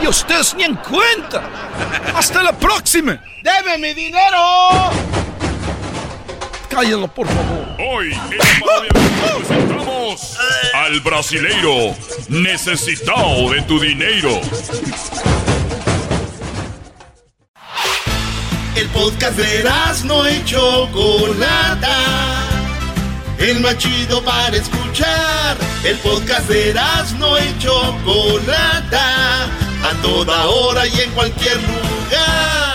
Y 0.00 0.06
ustedes 0.06 0.54
ni 0.54 0.62
en 0.62 0.76
cuenta. 0.76 1.42
Hasta 2.14 2.40
la 2.44 2.56
próxima. 2.56 3.20
¡Deme 3.42 3.78
mi 3.78 3.94
Cállalo, 6.78 7.08
por 7.08 7.26
favor. 7.26 7.66
Hoy 7.76 8.12
en 8.12 8.38
presentamos 9.36 10.38
al 10.72 11.00
brasileiro 11.00 11.96
necesitado 12.28 13.50
de 13.50 13.62
tu 13.62 13.80
dinero. 13.80 14.40
El 18.76 18.86
podcast 18.90 19.36
de 19.36 19.68
no 20.04 20.30
y 20.30 20.44
Chocolata. 20.44 21.96
El 23.40 23.58
más 23.58 23.76
chido 23.78 24.22
para 24.22 24.56
escuchar. 24.56 25.56
El 25.82 25.96
podcast 25.96 26.48
de 26.48 26.74
no 27.18 27.38
y 27.40 27.58
Chocolata. 27.58 29.46
A 29.82 29.94
toda 30.00 30.46
hora 30.46 30.86
y 30.86 31.00
en 31.00 31.10
cualquier 31.10 31.56
lugar. 31.56 32.67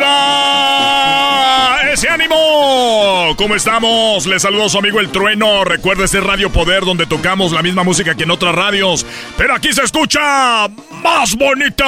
¡Arriba! 0.00 1.92
¡Ese 1.92 2.08
ánimo! 2.08 3.34
¿Cómo 3.36 3.54
estamos? 3.56 4.26
Les 4.26 4.42
saludo 4.42 4.66
a 4.66 4.68
su 4.68 4.78
amigo 4.78 5.00
El 5.00 5.10
Trueno. 5.10 5.64
Recuerda 5.64 6.04
este 6.04 6.20
Radio 6.20 6.50
Poder 6.50 6.84
donde 6.84 7.06
tocamos 7.06 7.52
la 7.52 7.62
misma 7.62 7.82
música 7.84 8.14
que 8.14 8.22
en 8.24 8.30
otras 8.30 8.54
radios. 8.54 9.04
Pero 9.36 9.54
aquí 9.54 9.72
se 9.72 9.82
escucha 9.82 10.68
más 11.02 11.34
bonita. 11.34 11.84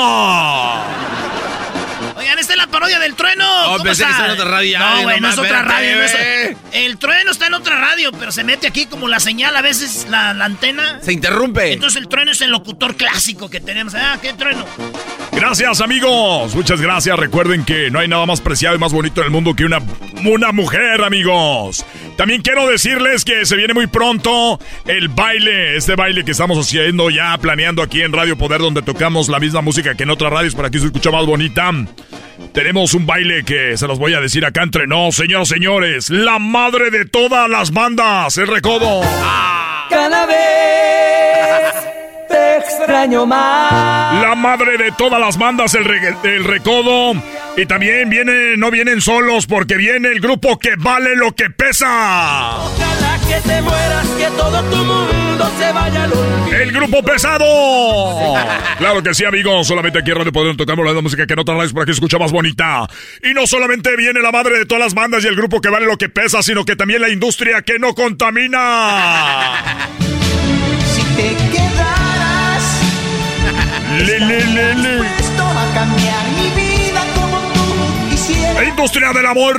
Oigan, 2.17 2.39
esta 2.39 2.53
es 2.53 2.59
la 2.59 2.67
parodia 2.67 2.99
del 2.99 3.15
trueno. 3.15 3.45
Oh, 3.67 3.73
¿Cómo 3.73 3.85
pensé 3.85 4.05
que 4.05 4.11
está? 4.11 4.27
en 4.27 4.31
otra 4.33 4.45
radio. 4.45 4.79
No, 4.79 5.03
güey, 5.03 5.21
no, 5.21 5.29
no 5.29 5.33
es 5.33 5.39
más, 5.39 5.39
otra 5.39 5.63
radio. 5.63 5.97
no 5.97 6.03
es- 6.03 6.17
El 6.73 6.99
trueno 6.99 7.31
está 7.31 7.47
en 7.47 7.55
otra 7.55 7.77
radio, 7.81 8.13
pero 8.13 8.31
se 8.33 8.45
mete 8.45 8.67
aquí 8.67 8.87
como 8.87 9.09
la 9.09 9.21
señal, 9.21 9.57
a 9.57 9.63
veces 9.63 10.07
la, 10.11 10.35
la 10.35 10.45
antena. 10.45 10.99
Se 11.03 11.13
interrumpe. 11.13 11.73
Entonces 11.73 12.01
el 12.03 12.09
trueno 12.09 12.33
es 12.33 12.41
el 12.41 12.51
locutor 12.51 12.97
clásico 12.97 13.49
que 13.49 13.61
tenemos. 13.61 13.95
Ah, 13.95 14.19
¿qué 14.21 14.33
trueno? 14.35 14.65
Gracias, 15.45 15.80
amigos. 15.80 16.55
Muchas 16.55 16.80
gracias. 16.80 17.18
Recuerden 17.18 17.64
que 17.64 17.90
no 17.90 17.99
hay 17.99 18.07
nada 18.07 18.24
más 18.26 18.40
preciado 18.40 18.76
y 18.76 18.78
más 18.78 18.93
bonito 18.93 19.22
en 19.22 19.24
el 19.24 19.32
mundo 19.32 19.55
que 19.55 19.64
una, 19.64 19.80
una 20.24 20.53
mujer, 20.53 21.03
amigos. 21.03 21.84
También 22.16 22.43
quiero 22.43 22.68
decirles 22.68 23.24
que 23.24 23.45
se 23.45 23.57
viene 23.57 23.74
muy 23.74 23.88
pronto 23.88 24.61
el 24.86 25.09
baile, 25.09 25.76
este 25.76 25.97
baile 25.97 26.24
que 26.24 26.30
estamos 26.30 26.57
haciendo 26.64 27.11
ya, 27.11 27.36
planeando 27.38 27.82
aquí 27.82 28.03
en 28.03 28.12
Radio 28.12 28.38
Poder, 28.38 28.61
donde 28.61 28.82
tocamos 28.82 29.28
la 29.28 29.40
misma 29.40 29.62
música 29.62 29.97
que 29.97 30.05
en 30.05 30.11
otras 30.11 30.32
radios 30.32 30.55
para 30.55 30.70
que 30.70 30.78
se 30.78 30.86
escuche 30.86 31.11
más 31.11 31.26
bonita. 31.26 31.72
tenemos 32.53 32.95
un 32.95 33.05
baile 33.05 33.43
que 33.45 33.76
se 33.76 33.88
los 33.88 33.99
voy 33.99 34.14
a 34.14 34.20
decir 34.20 34.47
acá 34.47 34.62
entre 34.62 34.86
nos, 34.86 35.16
señoras 35.16 35.49
señores. 35.49 36.09
La 36.09 36.38
madre 36.38 36.93
de 36.93 37.05
todas 37.05 37.51
las 37.51 37.72
bandas, 37.72 38.38
el 38.38 38.47
recodo. 38.47 39.01
Cada 39.90 40.24
vez 40.24 41.91
extraño 42.83 43.26
más. 43.26 44.22
La 44.22 44.35
madre 44.35 44.76
de 44.76 44.93
todas 44.93 45.20
las 45.20 45.39
bandas, 45.39 45.74
el, 45.74 45.87
el 46.24 46.45
recodo. 46.45 47.14
Y 47.57 47.66
también 47.66 48.09
viene, 48.09 48.57
no 48.57 48.70
vienen 48.70 49.01
solos 49.01 49.47
porque 49.47 49.76
viene 49.76 50.09
el 50.09 50.20
grupo 50.20 50.59
que 50.59 50.74
vale 50.76 51.16
lo 51.16 51.33
que 51.33 51.51
pesa. 51.51 52.57
Ojalá 52.57 53.18
que 53.28 53.49
te 53.49 53.62
mueras, 53.62 54.07
que 54.18 54.26
todo 54.37 54.62
tu 54.64 54.76
mundo 54.76 55.51
se 55.59 55.72
vaya 55.72 56.05
al. 56.05 56.12
El 56.53 56.72
grupo 56.72 57.03
pesado. 57.03 58.35
Claro 58.78 59.03
que 59.03 59.14
sí, 59.14 59.24
amigos. 59.24 59.66
Solamente 59.66 59.99
aquí 59.99 60.11
en 60.11 60.18
Radio 60.18 60.33
Poder 60.33 60.57
tocamos 60.57 60.85
la 60.87 61.01
música 61.01 61.26
que 61.26 61.37
no 61.37 61.45
tardáis 61.45 61.72
por 61.72 61.83
aquí 61.83 61.93
escucha 61.93 62.18
más 62.18 62.33
bonita. 62.33 62.87
Y 63.22 63.35
no 63.35 63.47
solamente 63.47 63.97
viene 63.97 64.20
la 64.20 64.33
madre 64.33 64.59
de 64.59 64.66
todas 64.66 64.85
las 64.85 64.95
bandas 64.95 65.24
y 65.24 65.28
el 65.28 65.37
grupo 65.37 65.61
que 65.61 65.68
vale 65.68 65.87
lo 65.87 65.97
que 65.97 66.09
pesa, 66.09 66.43
sino 66.43 66.64
que 66.64 66.76
también 66.76 67.03
la 67.03 67.11
industria 67.11 67.62
que 67.62 67.78
no 67.78 67.95
contamina. 67.95 69.89
Si 70.95 71.03
te 71.16 71.72
Le, 73.99 74.18
le, 74.18 74.47
le, 74.47 74.74
le. 74.74 74.99
a 75.01 75.74
cambiar 75.74 76.24
mi 76.36 76.51
vida 76.61 77.03
como 77.14 77.38
tú 77.53 78.11
quisieras. 78.11 78.55
La 78.55 78.64
industria 78.64 79.12
del 79.12 79.26
amor. 79.26 79.57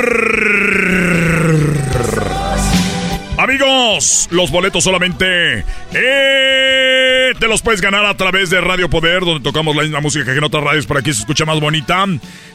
Amigos, 3.37 4.27
los 4.31 4.51
boletos 4.51 4.83
solamente 4.83 5.65
eh, 5.93 7.33
te 7.39 7.47
los 7.47 7.61
puedes 7.61 7.81
ganar 7.81 8.05
a 8.05 8.15
través 8.15 8.49
de 8.49 8.61
Radio 8.61 8.89
Poder, 8.89 9.21
donde 9.21 9.43
tocamos 9.43 9.75
la 9.75 9.83
misma 9.83 10.01
música 10.01 10.25
que 10.25 10.37
en 10.37 10.43
otras 10.43 10.63
radios, 10.63 10.85
por 10.85 10.97
aquí 10.97 11.13
se 11.13 11.21
escucha 11.21 11.45
más 11.45 11.59
bonita. 11.59 12.05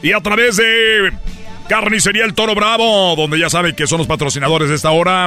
Y 0.03 0.13
a 0.13 0.21
través 0.21 0.57
de 0.57 1.13
Carnicería 1.69 2.25
El 2.25 2.33
Toro 2.35 2.55
Bravo, 2.55 3.15
donde 3.15 3.39
ya 3.39 3.51
saben 3.51 3.75
que 3.75 3.87
son 3.87 3.99
los 3.99 4.07
patrocinadores 4.07 4.69
de 4.71 4.75
esta 4.75 4.91
hora. 4.91 5.27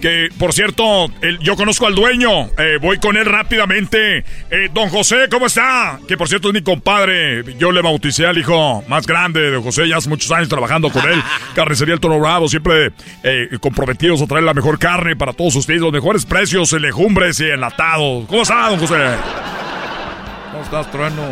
Que, 0.00 0.30
por 0.38 0.52
cierto, 0.52 1.06
el- 1.20 1.38
yo 1.40 1.54
conozco 1.54 1.86
al 1.86 1.94
dueño. 1.94 2.46
Eh, 2.58 2.78
voy 2.80 2.98
con 2.98 3.16
él 3.16 3.24
rápidamente. 3.26 4.24
Eh, 4.50 4.68
don 4.72 4.88
José, 4.88 5.28
¿cómo 5.30 5.46
está? 5.46 6.00
Que, 6.08 6.16
por 6.16 6.28
cierto, 6.28 6.48
es 6.48 6.54
mi 6.54 6.62
compadre. 6.62 7.44
Yo 7.58 7.70
le 7.70 7.82
bauticé 7.82 8.26
al 8.26 8.36
hijo 8.38 8.82
más 8.88 9.06
grande 9.06 9.50
de 9.50 9.62
José. 9.62 9.86
Ya 9.86 9.98
hace 9.98 10.08
muchos 10.08 10.30
años 10.32 10.48
trabajando 10.48 10.90
con 10.90 11.08
él. 11.08 11.22
Carnicería 11.54 11.94
El 11.94 12.00
Toro 12.00 12.18
Bravo. 12.18 12.48
Siempre 12.48 12.92
eh, 13.22 13.48
comprometidos 13.60 14.20
a 14.22 14.26
traer 14.26 14.44
la 14.44 14.54
mejor 14.54 14.78
carne 14.78 15.14
para 15.14 15.34
todos 15.34 15.54
ustedes. 15.56 15.80
Los 15.82 15.92
mejores 15.92 16.24
precios 16.26 16.72
en 16.72 16.82
legumbres 16.82 17.38
y 17.40 17.44
enlatados. 17.50 18.26
¿Cómo 18.26 18.42
está, 18.42 18.70
don 18.70 18.80
José? 18.80 18.96
¿Cómo 20.50 20.64
estás, 20.64 20.90
Trueno? 20.90 21.22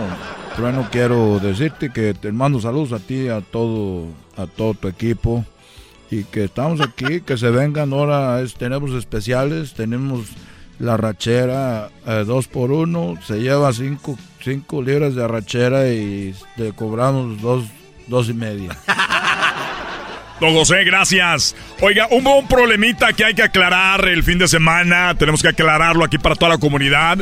Trueno, 0.55 0.89
quiero 0.93 1.39
decirte 1.41 1.91
que 1.91 2.13
te 2.15 2.31
mando 2.33 2.61
saludos 2.61 2.93
a 2.93 2.99
ti, 3.05 3.29
a 3.29 3.41
todo, 3.41 4.07
a 4.41 4.47
todo 4.47 4.75
tu 4.75 4.89
equipo. 4.89 5.45
Y 6.11 6.25
que 6.25 6.45
estamos 6.45 6.81
aquí, 6.81 7.21
que 7.27 7.37
se 7.39 7.51
vengan 7.51 7.93
ahora, 7.93 8.41
es- 8.41 8.55
tenemos 8.55 8.91
especiales, 8.93 9.75
tenemos 9.75 10.27
la 10.79 10.97
rachera 10.97 11.91
eh, 12.07 12.25
dos 12.27 12.49
por 12.49 12.73
uno, 12.73 13.15
se 13.27 13.39
lleva 13.41 13.71
cinco, 13.73 14.19
cinco 14.43 14.81
libras 14.83 15.15
de 15.15 15.23
arrachera 15.23 15.89
y 15.89 16.35
te 16.57 16.73
cobramos 16.73 17.41
dos, 17.43 17.65
dos 18.07 18.29
y 18.31 18.33
media. 18.35 18.71
Don 20.41 20.55
José, 20.55 20.85
gracias. 20.85 21.55
Oiga, 21.83 22.09
hubo 22.11 22.39
un 22.39 22.49
problemita 22.49 23.13
que 23.13 23.27
hay 23.27 23.35
que 23.35 23.43
aclarar 23.43 24.09
el 24.09 24.23
fin 24.23 24.39
de 24.39 24.49
semana. 24.49 25.15
Tenemos 25.19 25.43
que 25.43 25.49
aclararlo 25.49 26.03
aquí 26.03 26.17
para 26.17 26.35
toda 26.35 26.53
la 26.53 26.59
comunidad. 26.59 27.19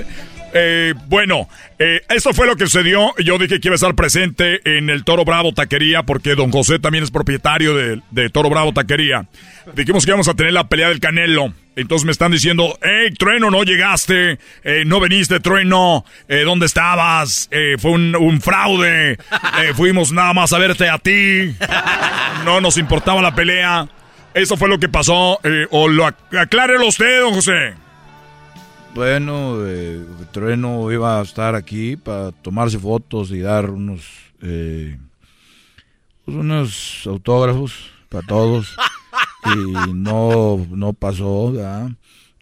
Eh, 0.55 0.95
bueno, 1.09 1.49
eh, 1.79 2.01
esto 2.09 2.33
fue 2.33 2.47
lo 2.47 2.57
que 2.57 2.65
sucedió. 2.67 3.13
Yo 3.19 3.39
dije 3.39 3.61
que 3.61 3.69
iba 3.69 3.75
a 3.75 3.77
estar 3.77 3.95
presente 3.95 4.61
en 4.79 4.89
el 4.89 5.05
Toro 5.05 5.25
Bravo 5.25 5.53
Taquería 5.53 6.03
porque 6.05 6.35
don 6.35 6.51
José 6.51 6.79
también 6.79 7.05
es 7.05 7.11
propietario 7.11 7.75
de, 7.75 8.01
de 8.11 8.31
Toro 8.31 8.49
Bravo 8.49 8.73
Taquería. 8.73 9.27
Dijimos 9.75 10.05
que 10.05 10.11
íbamos 10.11 10.29
a 10.29 10.35
tener 10.35 10.53
la 10.55 10.69
pelea 10.69 10.89
del 10.89 11.01
Canelo. 11.01 11.53
Entonces 11.77 12.07
me 12.07 12.13
están 12.13 12.33
diciendo, 12.33 12.77
hey, 12.83 13.13
Trueno, 13.17 13.51
no 13.51 13.63
llegaste, 13.63 14.39
eh, 14.65 14.83
no 14.85 14.99
veniste, 14.99 15.39
Trueno, 15.39 16.05
eh, 16.29 16.41
¿dónde 16.45 16.67
estabas? 16.67 17.49
Eh, 17.53 17.77
fue 17.79 17.93
un, 17.93 18.17
un 18.17 18.41
fraude, 18.41 19.13
Eh, 19.13 19.75
fuimos 19.77 20.11
nada 20.11 20.33
más 20.35 20.53
a 20.53 20.59
verte 20.59 20.89
a 20.89 20.99
ti, 20.99 21.55
no 22.45 22.61
nos 22.61 22.79
importaba 22.79 23.23
la 23.23 23.35
pelea. 23.35 23.87
Eso 24.35 24.57
fue 24.57 24.69
lo 24.69 24.79
que 24.81 24.89
pasó, 24.89 25.39
eh, 25.45 25.67
o 25.71 25.89
lo 25.89 26.05
ac- 26.07 26.39
aclárelo 26.41 26.87
usted, 26.89 27.21
don 27.21 27.35
José. 27.35 27.75
Bueno, 28.95 29.59
eh, 29.67 30.05
Trueno 30.33 30.91
iba 30.91 31.21
a 31.21 31.23
estar 31.23 31.55
aquí 31.55 31.97
para 31.97 32.33
tomarse 32.33 32.79
fotos 32.79 33.31
y 33.31 33.39
dar 33.41 33.71
unos, 33.71 34.03
eh, 34.43 34.99
pues 36.25 36.37
unos 36.37 37.03
autógrafos 37.07 37.91
para 38.09 38.27
todos. 38.27 38.77
y 39.55 39.93
no, 39.95 40.67
no 40.71 40.93
pasó, 40.95 41.53
¿verdad? 41.53 41.91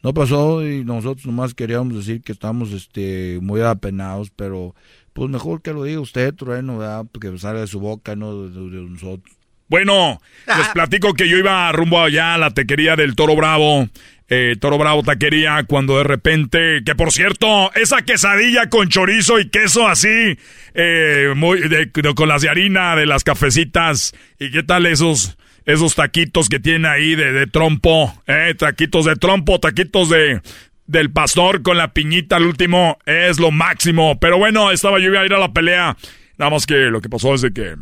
No 0.02 0.14
pasó 0.14 0.66
y 0.66 0.84
nosotros 0.84 1.26
nomás 1.26 1.52
queríamos 1.52 1.94
decir 1.96 2.22
que 2.22 2.32
estamos 2.32 2.72
este, 2.72 3.38
muy 3.42 3.60
apenados, 3.60 4.30
pero 4.34 4.74
pues 5.12 5.28
mejor 5.28 5.62
que 5.62 5.72
lo 5.72 5.82
diga 5.84 6.00
usted, 6.00 6.34
Trueno, 6.34 6.78
¿verdad? 6.78 7.04
Porque 7.10 7.36
salga 7.38 7.60
de 7.60 7.66
su 7.66 7.80
boca, 7.80 8.16
no 8.16 8.44
de, 8.48 8.50
de- 8.70 8.88
nosotros. 8.88 9.34
Bueno, 9.68 10.20
les 10.46 10.68
platico 10.68 11.12
que 11.14 11.28
yo 11.28 11.36
iba 11.38 11.72
rumbo 11.72 12.00
allá 12.00 12.34
a 12.34 12.38
la 12.38 12.50
taquería 12.52 12.94
del 12.94 13.16
Toro 13.16 13.34
Bravo, 13.34 13.88
eh, 14.28 14.56
Toro 14.60 14.76
Bravo 14.78 15.02
Taquería, 15.02 15.64
cuando 15.68 15.98
de 15.98 16.04
repente, 16.04 16.82
que 16.84 16.94
por 16.94 17.12
cierto, 17.12 17.72
esa 17.74 18.02
quesadilla 18.02 18.68
con 18.68 18.88
chorizo 18.88 19.38
y 19.38 19.48
queso 19.48 19.86
así, 19.88 20.36
eh, 20.74 21.32
muy, 21.36 21.60
de- 21.68 21.86
de- 21.86 22.14
con 22.14 22.28
las 22.28 22.42
de 22.42 22.48
harina 22.48 22.96
de 22.96 23.06
las 23.06 23.22
cafecitas, 23.24 24.14
y 24.38 24.50
qué 24.50 24.62
tal 24.62 24.86
esos, 24.86 25.38
esos 25.64 25.94
taquitos 25.94 26.48
que 26.48 26.58
tiene 26.60 26.88
ahí 26.88 27.14
de, 27.14 27.32
de 27.32 27.46
trompo, 27.46 28.12
eh, 28.26 28.54
taquitos 28.58 29.04
de 29.04 29.16
trompo, 29.16 29.60
taquitos 29.60 30.08
de, 30.10 30.40
del 30.86 31.10
pastor 31.10 31.62
con 31.62 31.76
la 31.76 31.92
piñita 31.92 32.36
al 32.36 32.46
último, 32.46 32.98
es 33.06 33.38
lo 33.38 33.50
máximo, 33.52 34.18
pero 34.20 34.38
bueno, 34.38 34.70
estaba 34.72 34.98
yo 34.98 35.06
iba 35.06 35.20
a 35.20 35.24
ir 35.26 35.34
a 35.34 35.38
la 35.38 35.52
pelea, 35.52 35.96
nada 36.38 36.50
más 36.50 36.66
que 36.66 36.74
lo 36.90 37.00
que 37.00 37.08
pasó 37.08 37.34
es 37.34 37.42
de 37.42 37.52
que... 37.52 37.74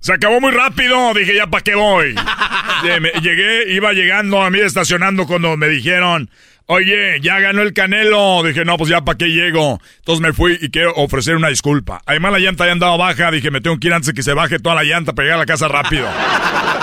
Se 0.00 0.14
acabó 0.14 0.40
muy 0.40 0.50
rápido, 0.50 1.12
dije, 1.14 1.34
ya 1.34 1.46
para 1.46 1.62
qué 1.62 1.74
voy. 1.74 2.14
Llegué, 3.22 3.72
iba 3.72 3.92
llegando 3.92 4.42
a 4.42 4.50
mí 4.50 4.58
estacionando 4.58 5.26
cuando 5.26 5.56
me 5.58 5.68
dijeron, 5.68 6.30
oye, 6.66 7.20
ya 7.20 7.38
ganó 7.38 7.62
el 7.62 7.74
Canelo. 7.74 8.42
Dije, 8.42 8.64
no, 8.64 8.78
pues 8.78 8.88
ya 8.88 9.02
para 9.02 9.18
qué 9.18 9.26
llego. 9.26 9.78
Entonces 9.98 10.22
me 10.22 10.32
fui 10.32 10.58
y 10.60 10.70
quiero 10.70 10.94
ofrecer 10.94 11.36
una 11.36 11.48
disculpa. 11.48 12.00
Además 12.06 12.32
la 12.32 12.38
llanta 12.38 12.64
ya 12.64 12.72
andaba 12.72 12.96
baja, 12.96 13.30
dije, 13.30 13.50
me 13.50 13.60
tengo 13.60 13.78
que 13.78 13.88
ir 13.88 13.94
antes 13.94 14.08
de 14.08 14.14
que 14.14 14.22
se 14.22 14.32
baje 14.32 14.58
toda 14.58 14.76
la 14.76 14.84
llanta 14.84 15.12
para 15.12 15.26
llegar 15.26 15.36
a 15.36 15.42
la 15.42 15.46
casa 15.46 15.68
rápido. 15.68 16.08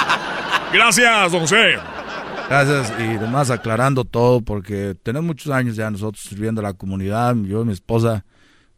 Gracias, 0.73 1.31
don 1.31 1.41
José. 1.41 1.77
Gracias 2.49 2.93
y 2.99 3.03
además 3.03 3.49
aclarando 3.49 4.05
todo 4.05 4.41
porque 4.41 4.95
tenemos 5.03 5.25
muchos 5.25 5.51
años 5.51 5.75
ya 5.75 5.89
nosotros 5.89 6.23
sirviendo 6.23 6.61
a 6.61 6.63
la 6.63 6.73
comunidad, 6.73 7.35
yo 7.43 7.63
y 7.63 7.65
mi 7.65 7.73
esposa, 7.73 8.23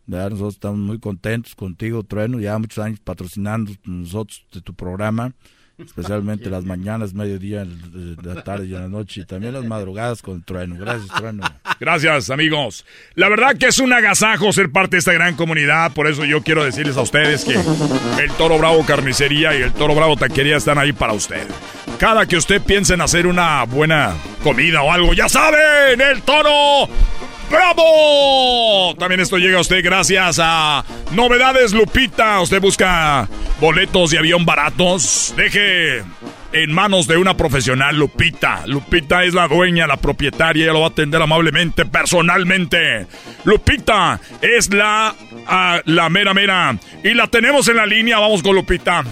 ¿verdad? 0.09 0.31
nosotros 0.31 0.55
estamos 0.55 0.79
muy 0.79 0.99
contentos 0.99 1.55
contigo, 1.55 2.03
Trueno, 2.03 2.39
ya 2.39 2.57
muchos 2.57 2.83
años 2.83 2.99
patrocinando 2.99 3.71
nosotros 3.83 4.43
de 4.51 4.61
tu 4.61 4.73
programa, 4.73 5.33
especialmente 5.77 6.49
las 6.49 6.65
mañanas, 6.65 7.13
mediodía, 7.13 7.65
la 8.23 8.43
tarde 8.43 8.65
y 8.65 8.69
la 8.69 8.87
noche 8.87 9.21
y 9.21 9.25
también 9.25 9.53
las 9.53 9.65
madrugadas 9.65 10.23
con 10.23 10.41
Trueno. 10.41 10.77
Gracias, 10.79 11.09
Trueno. 11.15 11.43
Gracias, 11.79 12.31
amigos. 12.31 12.85
La 13.13 13.29
verdad 13.29 13.55
que 13.55 13.67
es 13.67 13.77
un 13.77 13.93
agasajo 13.93 14.51
ser 14.51 14.71
parte 14.71 14.95
de 14.95 14.99
esta 14.99 15.13
gran 15.13 15.35
comunidad. 15.35 15.93
Por 15.93 16.07
eso 16.07 16.25
yo 16.25 16.41
quiero 16.41 16.63
decirles 16.63 16.97
a 16.97 17.01
ustedes 17.01 17.45
que 17.45 17.53
el 17.53 18.31
Toro 18.37 18.57
Bravo 18.57 18.83
Carnicería 18.85 19.57
y 19.57 19.61
el 19.61 19.73
Toro 19.73 19.93
Bravo 19.93 20.17
Taquería 20.17 20.57
están 20.57 20.79
ahí 20.79 20.91
para 20.91 21.13
usted. 21.13 21.47
Cada 21.99 22.25
que 22.25 22.37
usted 22.37 22.61
piense 22.61 22.95
en 22.95 23.01
hacer 23.01 23.27
una 23.27 23.63
buena 23.65 24.15
comida 24.41 24.81
o 24.81 24.91
algo, 24.91 25.13
ya 25.13 25.29
saben, 25.29 26.01
el 26.01 26.21
Toro 26.23 26.89
¡Bravo! 27.49 28.95
También 28.97 29.21
esto 29.21 29.37
llega 29.37 29.57
a 29.57 29.61
usted 29.61 29.83
gracias 29.83 30.39
a 30.41 30.83
Novedades 31.11 31.73
Lupita. 31.73 32.39
Usted 32.41 32.61
busca 32.61 33.27
boletos 33.59 34.11
de 34.11 34.19
avión 34.19 34.45
baratos. 34.45 35.33
Deje 35.35 36.03
en 36.51 36.71
manos 36.71 37.07
de 37.07 37.17
una 37.17 37.35
profesional, 37.35 37.95
Lupita. 37.95 38.63
Lupita 38.67 39.23
es 39.23 39.33
la 39.33 39.47
dueña, 39.47 39.87
la 39.87 39.97
propietaria. 39.97 40.63
Ella 40.63 40.73
lo 40.73 40.81
va 40.81 40.87
a 40.87 40.89
atender 40.89 41.21
amablemente, 41.21 41.85
personalmente. 41.85 43.07
Lupita 43.43 44.19
es 44.41 44.71
la, 44.73 45.15
ah, 45.47 45.81
la 45.85 46.09
mera 46.09 46.33
mera. 46.33 46.77
Y 47.03 47.13
la 47.13 47.27
tenemos 47.27 47.67
en 47.67 47.77
la 47.77 47.85
línea. 47.85 48.19
Vamos 48.19 48.43
con 48.43 48.55
Lupita. 48.55 49.03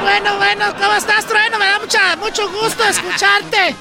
Trueno, 0.00 0.36
bueno, 0.38 0.64
¿cómo 0.78 0.94
estás, 0.94 1.26
Trueno? 1.26 1.58
Me 1.58 1.66
da 1.66 2.16
mucho 2.16 2.50
gusto 2.50 2.84
escucharte. 2.84 3.74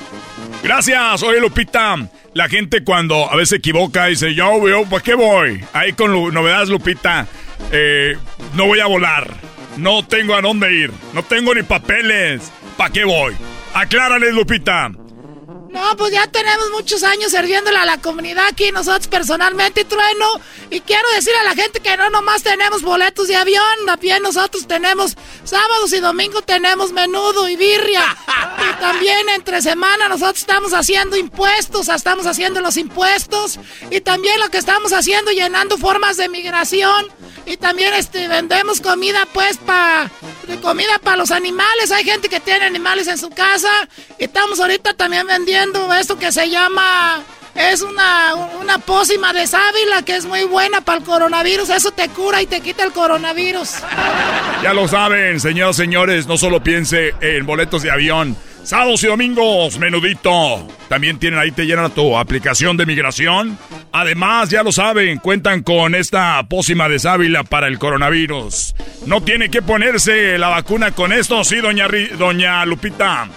Gracias, 0.63 1.23
oye 1.23 1.39
Lupita. 1.39 1.95
La 2.33 2.49
gente 2.49 2.83
cuando 2.83 3.29
a 3.31 3.35
veces 3.35 3.49
se 3.49 3.55
equivoca 3.57 4.05
dice, 4.05 4.33
yo, 4.35 4.67
yo, 4.67 4.83
¿para 4.85 5.01
qué 5.01 5.15
voy? 5.15 5.63
Ahí 5.73 5.93
con 5.93 6.11
novedades, 6.33 6.69
Lupita. 6.69 7.27
Eh, 7.71 8.17
no 8.55 8.67
voy 8.67 8.79
a 8.79 8.87
volar. 8.87 9.33
No 9.77 10.05
tengo 10.05 10.35
a 10.35 10.41
dónde 10.41 10.73
ir. 10.73 10.91
No 11.13 11.23
tengo 11.23 11.55
ni 11.55 11.63
papeles. 11.63 12.51
¿Para 12.77 12.91
qué 12.91 13.03
voy? 13.03 13.35
Aclárales, 13.73 14.33
Lupita. 14.33 14.91
No, 15.69 15.95
pues 15.97 16.11
ya 16.11 16.25
tenemos 16.25 16.71
muchos 16.71 17.03
años 17.03 17.31
sirviéndole 17.31 17.77
a 17.77 17.85
la 17.85 18.01
comunidad 18.01 18.47
aquí, 18.47 18.71
nosotros 18.71 19.07
personalmente, 19.07 19.85
Trueno. 19.85 20.25
Y 20.71 20.81
quiero 20.81 21.07
decir 21.13 21.33
a 21.39 21.43
la 21.43 21.53
gente 21.53 21.79
que 21.79 21.95
no 21.95 22.09
nomás 22.09 22.41
tenemos 22.41 22.81
boletos 22.81 23.27
de 23.27 23.35
avión, 23.35 23.85
también 23.85 24.23
nosotros 24.23 24.67
tenemos 24.67 25.15
sábados 25.43 25.93
y 25.93 25.99
domingos 25.99 26.43
tenemos 26.43 26.91
menudo 26.91 27.47
y 27.47 27.55
birria. 27.55 28.17
Y 28.59 28.81
también 28.81 29.29
entre 29.29 29.61
semana 29.61 30.09
nosotros 30.09 30.39
estamos 30.39 30.73
haciendo 30.73 31.15
impuestos, 31.15 31.87
estamos 31.87 32.25
haciendo 32.25 32.61
los 32.61 32.77
impuestos. 32.77 33.59
Y 33.89 34.01
también 34.01 34.39
lo 34.39 34.49
que 34.49 34.57
estamos 34.57 34.91
haciendo, 34.91 35.31
llenando 35.31 35.77
formas 35.77 36.17
de 36.17 36.29
migración. 36.29 37.07
Y 37.45 37.57
también 37.57 37.93
este 37.93 38.27
vendemos 38.27 38.81
comida 38.81 39.27
pues 39.33 39.57
para 39.57 40.11
comida 40.61 40.99
para 40.99 41.17
los 41.17 41.31
animales. 41.31 41.91
Hay 41.91 42.03
gente 42.03 42.27
que 42.29 42.39
tiene 42.39 42.65
animales 42.65 43.07
en 43.07 43.17
su 43.17 43.29
casa. 43.29 43.69
Y 44.17 44.25
estamos 44.25 44.59
ahorita 44.59 44.93
también 44.93 45.25
vendiendo 45.25 45.58
esto 45.99 46.17
que 46.17 46.31
se 46.31 46.49
llama 46.49 47.21
es 47.55 47.81
una, 47.81 48.35
una 48.61 48.77
pócima 48.79 49.33
de 49.33 49.45
sábila 49.45 50.03
que 50.05 50.15
es 50.15 50.25
muy 50.25 50.45
buena 50.45 50.81
para 50.81 50.99
el 50.99 51.03
coronavirus. 51.03 51.69
Eso 51.69 51.91
te 51.91 52.07
cura 52.09 52.41
y 52.41 52.45
te 52.45 52.61
quita 52.61 52.83
el 52.83 52.91
coronavirus. 52.91 53.75
Ya 54.63 54.73
lo 54.73 54.87
saben, 54.87 55.39
señoras 55.39 55.75
señores, 55.75 56.27
no 56.27 56.37
solo 56.37 56.63
piense 56.63 57.13
en 57.21 57.45
boletos 57.45 57.81
de 57.81 57.91
avión. 57.91 58.37
Sábados 58.63 59.03
y 59.03 59.07
domingos, 59.07 59.79
menudito. 59.79 60.67
También 60.89 61.17
tienen 61.17 61.39
ahí, 61.39 61.51
te 61.51 61.65
llenan 61.65 61.91
tu 61.91 62.17
aplicación 62.17 62.77
de 62.77 62.85
migración. 62.85 63.57
Además, 63.91 64.49
ya 64.49 64.63
lo 64.63 64.71
saben, 64.71 65.17
cuentan 65.17 65.63
con 65.63 65.95
esta 65.95 66.43
pócima 66.47 66.87
de 66.87 66.99
sábila 66.99 67.43
para 67.43 67.67
el 67.67 67.79
coronavirus. 67.79 68.75
No 69.05 69.21
tiene 69.21 69.49
que 69.49 69.61
ponerse 69.61 70.37
la 70.37 70.49
vacuna 70.49 70.91
con 70.91 71.13
esto, 71.13 71.43
sí, 71.43 71.57
doña, 71.57 71.87
doña 72.17 72.65
Lupita. 72.65 73.29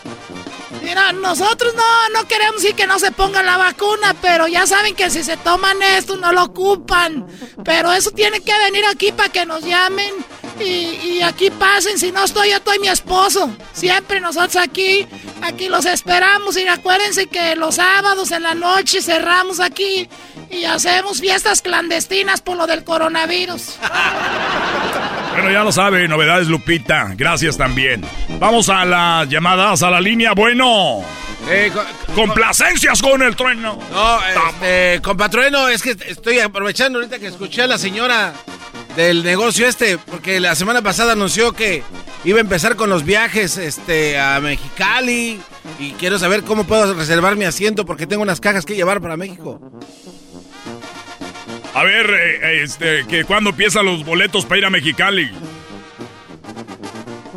Mira, 0.81 1.13
nosotros 1.13 1.75
no, 1.75 2.21
no 2.21 2.27
queremos 2.27 2.63
que 2.75 2.87
no 2.87 2.99
se 2.99 3.11
ponga 3.11 3.43
la 3.43 3.57
vacuna, 3.57 4.15
pero 4.21 4.47
ya 4.49 4.67
saben 4.67 4.95
que 4.95 5.11
si 5.11 5.23
se 5.23 5.37
toman 5.37 5.83
esto 5.83 6.17
no 6.17 6.33
lo 6.33 6.45
ocupan. 6.45 7.27
Pero 7.65 7.93
eso 7.93 8.11
tiene 8.11 8.41
que 8.41 8.57
venir 8.65 8.85
aquí 8.87 9.13
para 9.13 9.29
que 9.29 9.45
nos 9.45 9.65
llamen 9.65 10.15
y, 10.61 11.21
aquí 11.23 11.51
pasen. 11.51 11.99
Si 11.99 12.13
no 12.13 12.25
estoy, 12.25 12.51
yo 12.51 12.57
estoy 12.57 12.79
mi 12.79 12.89
esposo. 12.89 13.51
Siempre 13.73 14.21
nosotros 14.21 14.57
aquí, 14.57 15.07
aquí 15.43 15.69
los 15.69 15.85
esperamos. 15.87 16.57
Y 16.57 16.67
acuérdense 16.67 17.27
que 17.27 17.57
los 17.57 17.77
sábados 17.77 18.31
en 18.31 18.43
la 18.45 18.55
noche 18.55 19.03
cerramos 19.03 19.61
aquí 19.61 20.09
y 20.51 20.65
hacemos 20.65 21.21
fiestas 21.21 21.63
clandestinas 21.63 22.41
por 22.41 22.57
lo 22.57 22.67
del 22.67 22.85
coronavirus. 22.85 23.77
Bueno, 25.33 25.51
ya 25.51 25.65
lo 25.65 25.73
sabe, 25.73 26.07
novedades 26.09 26.49
Lupita. 26.49 27.15
Gracias 27.17 27.57
también. 27.57 28.03
Vamos 28.39 28.69
a 28.69 28.85
las 28.85 29.29
llamadas 29.29 29.83
a 29.83 29.91
la 29.91 30.01
línea. 30.01 30.33
Bueno. 30.35 31.03
Eh, 31.49 31.73
Complacencias 32.15 33.01
con 33.03 33.23
el 33.23 33.35
trueno. 33.35 33.79
No, 33.91 34.19
este, 34.27 35.01
compatrueno, 35.03 35.69
es 35.69 35.83
que 35.83 35.97
estoy 36.07 36.39
aprovechando 36.39 36.99
ahorita 36.99 37.19
que 37.19 37.27
escuché 37.27 37.63
a 37.63 37.67
la 37.67 37.79
señora 37.79 38.33
del 38.95 39.25
negocio 39.25 39.67
este, 39.67 39.99
porque 39.99 40.39
la 40.39 40.55
semana 40.55 40.83
pasada 40.83 41.13
anunció 41.13 41.53
que 41.53 41.83
iba 42.25 42.39
a 42.39 42.43
empezar 42.43 42.77
con 42.77 42.91
los 42.91 43.05
viajes 43.05 43.57
este, 43.57 44.21
a 44.21 44.39
Mexicali 44.41 45.41
y 45.79 45.93
quiero 45.93 46.19
saber 46.19 46.43
cómo 46.43 46.65
puedo 46.65 46.95
reservar 46.95 47.37
mi 47.37 47.45
asiento 47.47 47.87
porque 47.87 48.07
tengo 48.07 48.23
unas 48.23 48.41
cajas 48.41 48.65
que 48.65 48.77
llevar 48.77 49.01
para 49.01 49.17
México. 49.17 49.61
A 51.75 51.85
ver, 51.85 52.11
eh, 52.11 52.63
este, 52.63 53.07
que 53.07 53.25
cuándo 53.25 53.51
empiezan 53.51 53.87
los 53.87 54.05
boletos 54.05 54.45
para 54.45 54.59
ir 54.59 54.67
a 54.67 54.71
Mexicali. 54.71 55.31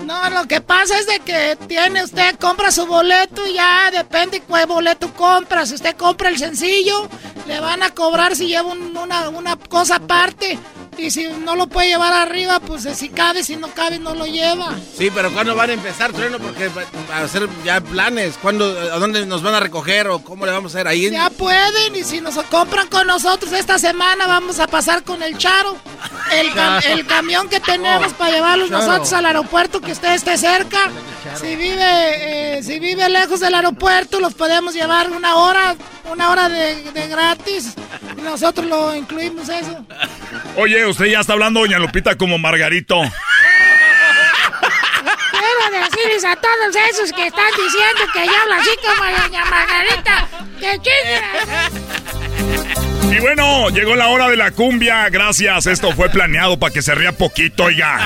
No, 0.06 0.30
lo 0.30 0.46
que 0.48 0.62
pasa 0.62 1.00
es 1.00 1.08
de 1.08 1.20
que 1.20 1.58
tiene 1.68 2.04
usted 2.04 2.36
compra 2.36 2.70
su 2.70 2.86
boleto 2.86 3.48
y 3.48 3.54
ya 3.54 3.90
depende 3.92 4.42
cuál 4.42 4.68
boleto 4.68 5.12
compra. 5.14 5.66
Si 5.66 5.74
usted 5.76 5.96
compra 5.96 6.30
el 6.30 6.38
sencillo, 6.38 7.10
le 7.48 7.60
van 7.60 7.82
a 7.82 7.92
cobrar 7.92 8.36
si 8.36 8.48
lleva 8.48 8.72
una, 8.72 9.30
una 9.30 9.56
cosa 9.56 9.96
aparte. 9.96 10.60
Y 10.98 11.12
si 11.12 11.28
no 11.28 11.56
lo 11.56 11.68
puede 11.68 11.90
llevar 11.90 12.14
arriba, 12.14 12.60
pues 12.60 12.88
si 12.96 13.10
cabe, 13.10 13.44
si 13.44 13.56
no 13.56 13.68
cabe, 13.70 14.00
no 14.00 14.16
lo 14.16 14.26
lleva. 14.26 14.74
Sí, 14.98 15.12
pero 15.14 15.32
¿cuándo 15.32 15.56
van 15.56 15.70
a 15.70 15.74
empezar, 15.74 16.14
Trueno? 16.14 16.40
Porque 16.40 16.70
a 17.12 17.20
hacer 17.20 17.48
ya 17.64 17.82
planes, 17.82 18.38
¿cuándo, 18.42 18.66
¿a 18.66 18.98
dónde 18.98 19.26
nos 19.26 19.42
van 19.42 19.56
a 19.56 19.60
recoger 19.60 20.08
o 20.08 20.20
cómo 20.20 20.46
le 20.46 20.52
vamos 20.52 20.74
a 20.74 20.78
hacer 20.78 20.88
ahí? 20.88 21.10
Ya 21.12 21.30
pueden, 21.30 21.96
y 21.96 22.04
si 22.04 22.22
nos 22.22 22.36
compran 22.46 22.88
con 22.88 23.08
nosotros 23.08 23.52
esta 23.52 23.78
semana, 23.78 24.26
vamos 24.28 24.60
a 24.60 24.68
pasar 24.68 25.04
con 25.04 25.22
el 25.22 25.38
Charo. 25.38 25.78
El, 26.32 27.06
camión 27.08 27.50
que 27.50 27.60
tenemos 27.60 28.14
para 28.14 28.32
llevarlos 28.32 28.70
nosotros 28.70 29.12
al 29.14 29.26
aeropuerto, 29.26 29.82
que 29.82 29.92
usted 29.92 30.14
esté 30.14 30.38
cerca. 30.38 30.90
Si 31.40 31.56
vive, 31.56 32.58
eh, 32.58 32.64
si 32.64 32.80
vive 32.80 33.10
lejos 33.10 33.40
del 33.40 33.54
aeropuerto, 33.54 34.20
los 34.20 34.34
podemos 34.34 34.74
llevar 34.74 35.10
una 35.12 35.36
hora, 35.36 35.76
una 36.12 36.30
hora 36.30 36.50
de, 36.50 36.92
de 36.92 37.08
gratis. 37.08 37.74
Y 38.18 38.22
nosotros 38.22 38.66
lo 38.68 38.96
incluimos 38.96 39.50
eso. 39.50 39.86
Oye, 40.58 40.85
usted 40.88 41.06
ya 41.06 41.20
está 41.20 41.34
hablando, 41.34 41.60
doña 41.60 41.80
Lupita, 41.80 42.16
como 42.16 42.38
Margarito. 42.38 43.02
Quiero 45.32 45.84
decirles 45.84 46.24
a 46.26 46.36
todos 46.36 46.76
esos 46.92 47.12
que 47.12 47.28
están 47.28 47.52
diciendo 47.52 48.02
que 48.14 48.26
yo 48.26 48.32
hablo 48.42 48.56
así 48.56 48.70
como 48.82 49.04
doña 49.22 49.46
Margarita, 49.46 50.28
que 50.60 50.82
Y 53.16 53.20
bueno, 53.20 53.70
llegó 53.70 53.96
la 53.96 54.08
hora 54.08 54.30
de 54.30 54.38
la 54.38 54.52
cumbia. 54.52 55.10
Gracias. 55.10 55.68
Esto 55.68 55.92
fue 55.94 56.10
planeado 56.10 56.60
para 56.60 56.74
que 56.74 56.82
se 56.82 56.96
ría 56.96 57.12
poquito, 57.12 57.66
oiga. 57.66 58.00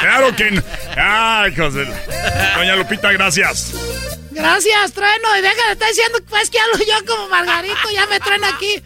Claro 0.00 0.34
que. 0.36 0.62
Ay, 0.96 1.54
José. 1.56 1.86
Doña 2.56 2.76
Lupita, 2.76 3.12
gracias. 3.12 3.72
Gracias, 4.30 4.92
trueno. 4.92 5.36
Y 5.38 5.42
deja 5.42 5.66
de 5.66 5.72
estar 5.72 5.88
diciendo 5.88 6.18
pues 6.28 6.50
que 6.50 6.58
hablo 6.58 6.78
yo 6.78 7.06
como 7.06 7.28
Margarito. 7.28 7.90
Ya 7.92 8.06
me 8.06 8.20
traen 8.20 8.44
aquí. 8.44 8.82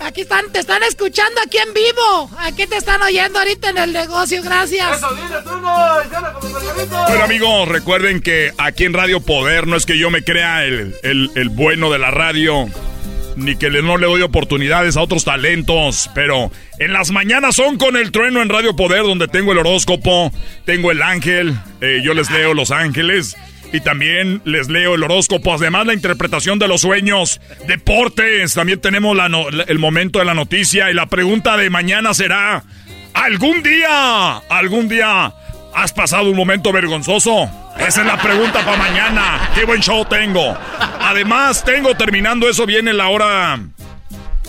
Aquí 0.00 0.22
están, 0.22 0.50
te 0.52 0.60
están 0.60 0.82
escuchando 0.82 1.40
aquí 1.44 1.58
en 1.58 1.72
vivo. 1.74 2.30
Aquí 2.38 2.66
te 2.66 2.76
están 2.76 3.02
oyendo 3.02 3.38
ahorita 3.38 3.70
en 3.70 3.78
el 3.78 3.92
negocio, 3.92 4.42
gracias. 4.42 5.00
Bueno 7.08 7.24
amigos, 7.24 7.68
recuerden 7.68 8.20
que 8.20 8.52
aquí 8.58 8.84
en 8.84 8.92
Radio 8.92 9.20
Poder 9.20 9.66
no 9.66 9.76
es 9.76 9.86
que 9.86 9.98
yo 9.98 10.10
me 10.10 10.22
crea 10.22 10.64
el, 10.64 10.94
el 11.02 11.48
bueno 11.50 11.90
de 11.90 11.98
la 11.98 12.10
radio, 12.10 12.66
ni 13.36 13.56
que 13.56 13.70
no 13.70 13.96
le 13.98 14.06
doy 14.06 14.22
oportunidades 14.22 14.96
a 14.96 15.02
otros 15.02 15.24
talentos, 15.24 16.10
pero 16.14 16.50
en 16.78 16.92
las 16.92 17.10
mañanas 17.10 17.56
son 17.56 17.76
con 17.76 17.96
el 17.96 18.10
trueno 18.10 18.42
en 18.42 18.48
Radio 18.48 18.74
Poder, 18.74 19.02
donde 19.02 19.28
tengo 19.28 19.52
el 19.52 19.58
horóscopo, 19.58 20.32
tengo 20.64 20.90
el 20.90 21.02
ángel, 21.02 21.54
eh, 21.80 22.00
yo 22.02 22.14
les 22.14 22.30
leo 22.30 22.54
los 22.54 22.70
ángeles. 22.70 23.36
Y 23.72 23.80
también 23.80 24.40
les 24.44 24.68
leo 24.68 24.94
el 24.94 25.02
horóscopo, 25.02 25.54
además 25.54 25.86
la 25.86 25.94
interpretación 25.94 26.58
de 26.58 26.68
los 26.68 26.82
sueños, 26.82 27.40
deportes, 27.66 28.54
también 28.54 28.80
tenemos 28.80 29.16
el 29.66 29.78
momento 29.78 30.18
de 30.18 30.24
la 30.24 30.34
noticia 30.34 30.90
y 30.90 30.94
la 30.94 31.06
pregunta 31.06 31.56
de 31.56 31.68
mañana 31.68 32.14
será, 32.14 32.62
¿algún 33.12 33.62
día, 33.62 34.36
algún 34.48 34.88
día 34.88 35.32
has 35.74 35.92
pasado 35.92 36.30
un 36.30 36.36
momento 36.36 36.72
vergonzoso? 36.72 37.50
Esa 37.78 38.00
es 38.00 38.06
la 38.06 38.16
pregunta 38.16 38.64
para 38.64 38.78
mañana. 38.78 39.50
Qué 39.54 39.64
buen 39.64 39.80
show 39.80 40.04
tengo. 40.06 40.56
Además, 41.00 41.62
tengo 41.64 41.94
terminando 41.94 42.48
eso 42.48 42.64
viene 42.64 42.92
la 42.94 43.08
hora 43.08 43.60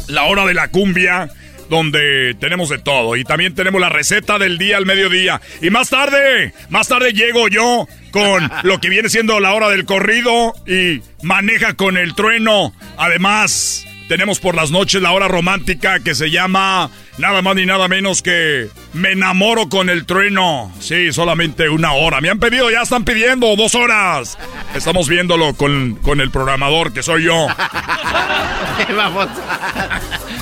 la 0.07 0.23
hora 0.23 0.45
de 0.45 0.53
la 0.53 0.69
cumbia 0.69 1.29
donde 1.69 2.35
tenemos 2.39 2.69
de 2.69 2.79
todo. 2.79 3.15
Y 3.15 3.23
también 3.23 3.55
tenemos 3.55 3.81
la 3.81 3.89
receta 3.89 4.39
del 4.39 4.57
día 4.57 4.77
al 4.77 4.85
mediodía. 4.85 5.41
Y 5.61 5.69
más 5.69 5.89
tarde, 5.89 6.53
más 6.69 6.87
tarde 6.87 7.13
llego 7.13 7.47
yo 7.47 7.87
con 8.11 8.49
lo 8.63 8.79
que 8.79 8.89
viene 8.89 9.09
siendo 9.09 9.39
la 9.39 9.53
hora 9.53 9.69
del 9.69 9.85
corrido 9.85 10.53
y 10.65 11.01
maneja 11.21 11.73
con 11.73 11.97
el 11.97 12.15
trueno. 12.15 12.73
Además, 12.97 13.85
tenemos 14.07 14.39
por 14.39 14.55
las 14.55 14.71
noches 14.71 15.01
la 15.01 15.11
hora 15.11 15.27
romántica 15.27 15.99
que 15.99 16.15
se 16.15 16.31
llama 16.31 16.89
nada 17.17 17.41
más 17.41 17.55
ni 17.55 17.65
nada 17.65 17.87
menos 17.87 18.21
que 18.21 18.69
Me 18.93 19.11
enamoro 19.11 19.67
con 19.69 19.89
el 19.89 20.05
trueno. 20.05 20.71
Sí, 20.79 21.11
solamente 21.11 21.69
una 21.69 21.91
hora. 21.91 22.21
Me 22.21 22.29
han 22.29 22.39
pedido, 22.39 22.71
ya 22.71 22.83
están 22.83 23.03
pidiendo 23.03 23.55
dos 23.55 23.75
horas. 23.75 24.37
Estamos 24.73 25.09
viéndolo 25.09 25.53
con, 25.55 25.95
con 25.95 26.21
el 26.21 26.31
programador 26.31 26.93
que 26.93 27.03
soy 27.03 27.23
yo. 27.23 27.47
Vamos. 28.95 29.27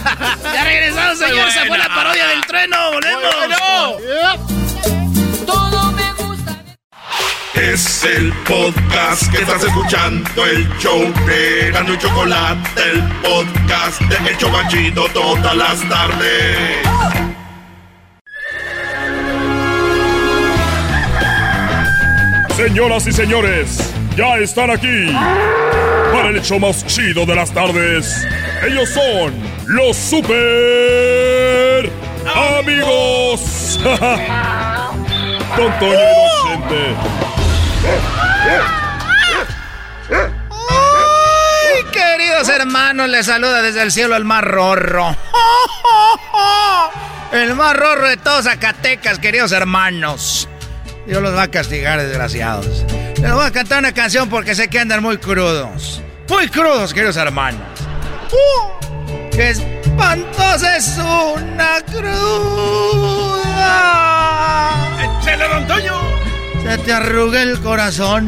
ya 0.53 0.63
regresamos, 0.63 1.19
señor. 1.19 1.51
Se 1.51 1.65
fue 1.65 1.77
la 1.77 1.87
parodia 1.87 2.27
del 2.27 2.45
trueno. 2.45 2.91
Volvemos. 2.91 3.45
Es 7.55 8.03
el 8.03 8.33
podcast 8.43 9.31
que 9.31 9.37
estás 9.37 9.63
escuchando, 9.63 10.45
el 10.45 10.67
show 10.77 11.01
de 11.25 11.69
y 11.69 11.97
Chocolate, 11.97 12.81
el 12.91 13.01
podcast 13.21 14.01
de 14.01 14.29
El 14.29 14.37
Chocachito 14.37 15.07
todas 15.13 15.55
las 15.55 15.89
tardes. 15.89 16.85
Señoras 22.55 23.07
y 23.07 23.11
señores, 23.13 23.93
ya 24.15 24.37
están 24.37 24.69
aquí 24.71 25.11
para 26.11 26.29
el 26.29 26.37
hecho 26.37 26.59
más 26.59 26.85
chido 26.85 27.25
de 27.25 27.35
las 27.35 27.51
tardes. 27.51 28.27
Ellos 28.65 28.89
son 28.89 29.33
los 29.67 29.95
super 29.97 30.31
amigos. 32.57 33.79
Don 35.57 35.79
Toño 35.79 35.97
¡Ay, 40.59 41.83
qué 41.91 41.99
Queridos 42.17 42.49
hermanos, 42.49 43.09
les 43.09 43.25
saluda 43.25 43.61
desde 43.61 43.81
el 43.81 43.91
cielo 43.91 44.15
el 44.15 44.25
más 44.25 44.43
rorro. 44.43 45.15
El 47.31 47.55
más 47.55 47.75
rorro 47.75 48.07
de 48.07 48.15
todos 48.17 48.45
Zacatecas, 48.45 49.19
queridos 49.19 49.51
hermanos. 49.51 50.47
Dios 51.05 51.21
los 51.21 51.35
va 51.35 51.43
a 51.43 51.51
castigar, 51.51 52.01
desgraciados. 52.01 52.85
Les 53.21 53.33
voy 53.33 53.45
a 53.45 53.51
cantar 53.51 53.79
una 53.79 53.93
canción 53.93 54.29
porque 54.29 54.55
sé 54.55 54.69
que 54.69 54.79
andan 54.79 55.01
muy 55.01 55.17
crudos. 55.17 56.01
Muy 56.29 56.47
crudos, 56.47 56.93
queridos 56.93 57.17
hermanos. 57.17 57.61
¡Uh! 58.31 58.84
¡Qué 59.35 59.49
espantosa 59.49 60.77
es 60.77 60.97
una 60.97 61.81
cruda! 61.91 62.07
¡Échale, 65.19 65.47
don 65.49 65.67
Toño! 65.67 65.93
Se 66.63 66.77
te 66.77 66.93
arruga 66.93 67.41
el 67.41 67.59
corazón, 67.59 68.27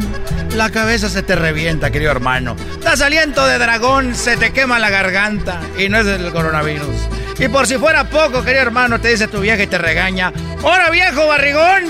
la 0.54 0.68
cabeza 0.68 1.08
se 1.08 1.22
te 1.22 1.34
revienta, 1.34 1.90
querido 1.90 2.10
hermano. 2.10 2.56
Das 2.82 3.00
aliento 3.00 3.46
de 3.46 3.56
dragón, 3.56 4.14
se 4.14 4.36
te 4.36 4.52
quema 4.52 4.78
la 4.78 4.90
garganta 4.90 5.62
y 5.78 5.88
no 5.88 5.98
es 5.98 6.06
el 6.06 6.30
coronavirus. 6.30 7.08
Y 7.38 7.48
por 7.48 7.66
si 7.66 7.78
fuera 7.78 8.10
poco, 8.10 8.44
querido 8.44 8.64
hermano, 8.64 9.00
te 9.00 9.08
dice 9.08 9.28
tu 9.28 9.40
vieja 9.40 9.62
y 9.62 9.66
te 9.66 9.78
regaña. 9.78 10.30
¡Ahora 10.62 10.90
viejo 10.90 11.26
barrigón! 11.26 11.84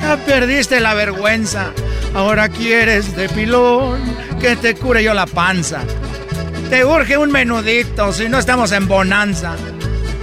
Ya 0.00 0.16
perdiste 0.24 0.80
la 0.80 0.94
vergüenza. 0.94 1.66
Ahora 2.14 2.48
quieres 2.48 3.14
de 3.14 3.28
pilón 3.28 4.00
que 4.40 4.56
te 4.56 4.74
cure 4.74 5.04
yo 5.04 5.12
la 5.12 5.26
panza. 5.26 5.82
Te 6.70 6.84
urge 6.84 7.16
un 7.16 7.32
menudito, 7.32 8.12
si 8.12 8.28
no 8.28 8.38
estamos 8.38 8.72
en 8.72 8.86
bonanza. 8.86 9.56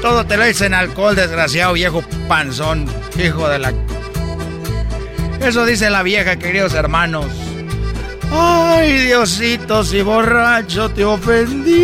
Todo 0.02 0.26
te 0.26 0.38
lo 0.38 0.48
hice 0.48 0.68
en 0.68 0.76
alcohol, 0.76 1.16
desgraciado 1.16 1.74
viejo 1.74 2.04
panzón, 2.28 2.86
hijo 3.18 3.50
de 3.50 3.60
la... 3.60 3.74
Eso 5.42 5.66
dice 5.66 5.90
la 5.90 6.04
vieja, 6.04 6.38
queridos 6.38 6.76
hermanos. 6.76 7.26
Ay, 8.32 9.06
Diosito, 9.06 9.84
si 9.84 10.02
borracho 10.02 10.90
te 10.92 11.04
ofendí. 11.04 11.76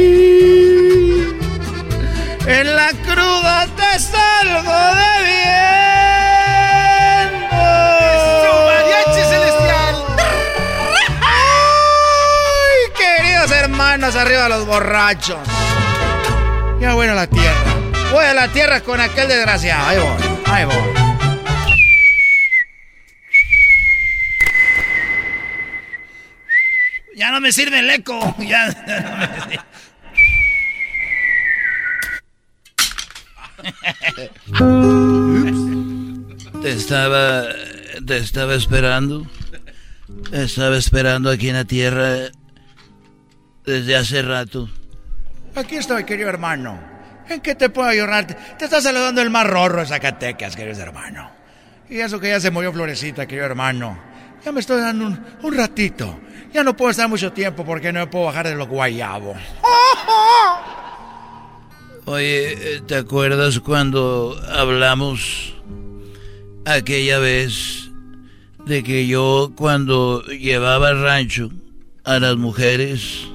En 2.46 2.76
la 2.76 2.90
cruda 3.06 3.68
te 3.76 4.00
salgo 4.00 4.96
de 4.96 5.24
bien. 5.24 5.91
Hermanos, 13.94 14.16
arriba 14.16 14.48
los 14.48 14.66
borrachos! 14.66 15.40
Ya 16.80 16.94
voy 16.94 17.08
a 17.08 17.14
la 17.14 17.28
tierra. 17.28 17.76
Voy 18.12 18.24
a 18.24 18.34
la 18.34 18.48
tierra 18.48 18.80
con 18.82 19.02
aquel 19.02 19.28
desgraciado. 19.28 19.86
Ahí 19.86 19.98
voy, 20.00 20.40
ahí 20.46 20.66
voy. 20.66 20.76
Ya 27.16 27.32
no 27.32 27.42
me 27.42 27.52
sirve 27.52 27.80
el 27.80 27.90
eco. 27.90 28.18
Ya, 28.40 28.68
no 28.68 29.48
me. 29.48 29.60
Te 36.62 36.72
estaba. 36.72 37.44
Te 38.08 38.18
estaba 38.18 38.56
esperando. 38.56 39.28
Estaba 40.32 40.78
esperando 40.78 41.30
aquí 41.30 41.50
en 41.50 41.56
la 41.56 41.66
tierra. 41.66 42.32
Desde 43.66 43.96
hace 43.96 44.22
rato. 44.22 44.70
Aquí 45.56 45.76
estoy, 45.76 46.04
querido 46.04 46.30
hermano. 46.30 46.80
¿En 47.30 47.42
qué 47.42 47.56
te 47.56 47.70
puedo 47.70 47.88
ayudar? 47.88 48.28
Te, 48.28 48.66
está 48.66 48.82
saludando 48.82 49.22
el 49.22 49.30
más 49.30 49.48
rorro 49.48 49.80
de 49.82 49.86
Zacatecas, 49.86 50.56
querido 50.56 50.82
hermano. 50.82 51.30
Y 51.90 52.00
eso 52.00 52.20
que 52.20 52.30
ya 52.30 52.40
se 52.40 52.52
murió 52.52 52.74
Florecita, 52.74 53.26
querido 53.26 53.46
hermano. 53.46 53.98
Ya 54.44 54.52
me 54.52 54.60
estoy 54.60 54.82
dando 54.82 55.06
un, 55.08 55.26
un 55.44 55.56
ratito. 55.56 56.20
Ya 56.54 56.64
no 56.64 56.76
puedo 56.76 56.92
estar 56.92 57.08
mucho 57.08 57.32
tiempo 57.32 57.64
porque 57.64 57.94
no 57.94 58.00
me 58.00 58.08
puedo 58.08 58.26
bajar 58.26 58.48
de 58.48 58.56
los 58.56 58.68
guayabos. 58.68 59.38
Oye, 62.06 62.76
eh, 62.76 62.82
¿te 62.88 62.96
acuerdas 62.96 63.60
cuando 63.60 64.36
hablamos 64.50 65.54
aquella 66.66 67.20
vez 67.20 67.90
de 68.66 68.84
que 68.84 69.08
yo 69.08 69.52
cuando 69.56 70.24
llevaba 70.24 70.90
al 70.90 71.02
rancho 71.02 71.52
a 72.04 72.20
las 72.20 72.36
mujeres, 72.38 73.28